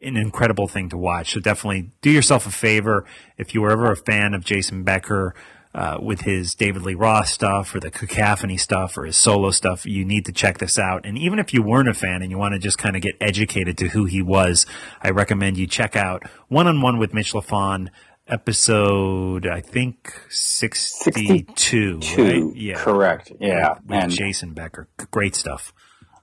an 0.01 0.17
incredible 0.17 0.67
thing 0.67 0.89
to 0.89 0.97
watch. 0.97 1.33
So 1.33 1.39
definitely 1.39 1.91
do 2.01 2.09
yourself 2.09 2.45
a 2.45 2.51
favor 2.51 3.05
if 3.37 3.53
you 3.53 3.61
were 3.61 3.71
ever 3.71 3.91
a 3.91 3.95
fan 3.95 4.33
of 4.33 4.43
Jason 4.45 4.83
Becker. 4.83 5.33
Uh, 5.73 5.97
with 6.01 6.21
his 6.21 6.55
David 6.55 6.83
Lee 6.83 6.93
Roth 6.95 7.27
stuff 7.27 7.75
or 7.75 7.81
the 7.81 7.91
cacophony 7.91 8.55
stuff 8.55 8.97
or 8.97 9.03
his 9.03 9.17
solo 9.17 9.51
stuff, 9.51 9.85
you 9.85 10.05
need 10.05 10.23
to 10.23 10.31
check 10.31 10.57
this 10.59 10.79
out. 10.79 11.05
And 11.05 11.17
even 11.17 11.37
if 11.37 11.53
you 11.53 11.61
weren't 11.61 11.89
a 11.89 11.93
fan 11.93 12.21
and 12.21 12.31
you 12.31 12.37
want 12.37 12.53
to 12.53 12.59
just 12.59 12.77
kind 12.77 12.95
of 12.95 13.01
get 13.01 13.15
educated 13.19 13.77
to 13.79 13.89
who 13.89 14.05
he 14.05 14.21
was, 14.21 14.65
I 15.01 15.09
recommend 15.09 15.57
you 15.57 15.67
check 15.67 15.97
out 15.97 16.23
One 16.47 16.65
on 16.67 16.81
One 16.81 16.97
with 16.97 17.13
Mitch 17.13 17.33
Lafon, 17.33 17.89
episode, 18.25 19.45
I 19.47 19.59
think 19.59 20.13
62. 20.29 21.99
Two, 21.99 22.23
right? 22.23 22.55
Yeah. 22.55 22.75
correct. 22.81 23.31
Yeah, 23.39 23.73
With, 23.73 23.83
with 23.85 23.99
and 24.03 24.11
Jason 24.11 24.53
Becker. 24.53 24.87
Great 25.11 25.35
stuff. 25.35 25.73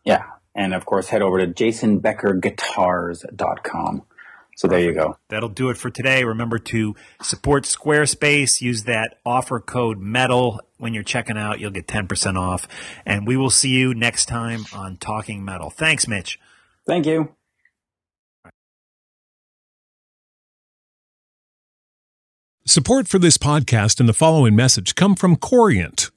yeah, 0.05 0.24
and 0.55 0.74
of 0.74 0.87
course, 0.87 1.09
head 1.09 1.23
over 1.23 1.39
to 1.39 1.47
jasonbeckerguitars.com. 1.47 4.03
So 4.57 4.69
there 4.69 4.81
you 4.81 4.93
go. 4.93 5.16
That'll 5.29 5.49
do 5.49 5.70
it 5.70 5.79
for 5.79 5.91
today. 5.91 6.24
Remember 6.24 6.59
to 6.59 6.95
support 7.23 7.65
Squarespace. 7.65 8.61
Use 8.61 8.85
that 8.85 9.19
offer 9.24 9.61
code 9.61 9.99
METAL 9.99 10.59
when 10.77 10.93
you're 10.93 11.03
checking 11.03 11.39
out. 11.39 11.59
You'll 11.59 11.70
get 11.70 11.87
10% 11.87 12.39
off. 12.39 12.69
And 13.07 13.27
we 13.27 13.37
will 13.37 13.51
see 13.51 13.70
you 13.70 13.95
next 13.95 14.27
time 14.27 14.66
on 14.74 14.99
Talking 14.99 15.45
Metal. 15.45 15.70
Thanks, 15.70 16.07
Mitch. 16.07 16.39
Thank 16.87 17.07
you. 17.07 17.35
Support 22.65 23.09
for 23.09 23.19
this 23.19 23.39
podcast 23.39 23.99
and 23.99 24.09
the 24.09 24.12
following 24.12 24.55
message 24.55 24.95
come 24.95 25.16
from 25.16 25.35
Corient. 25.35 26.12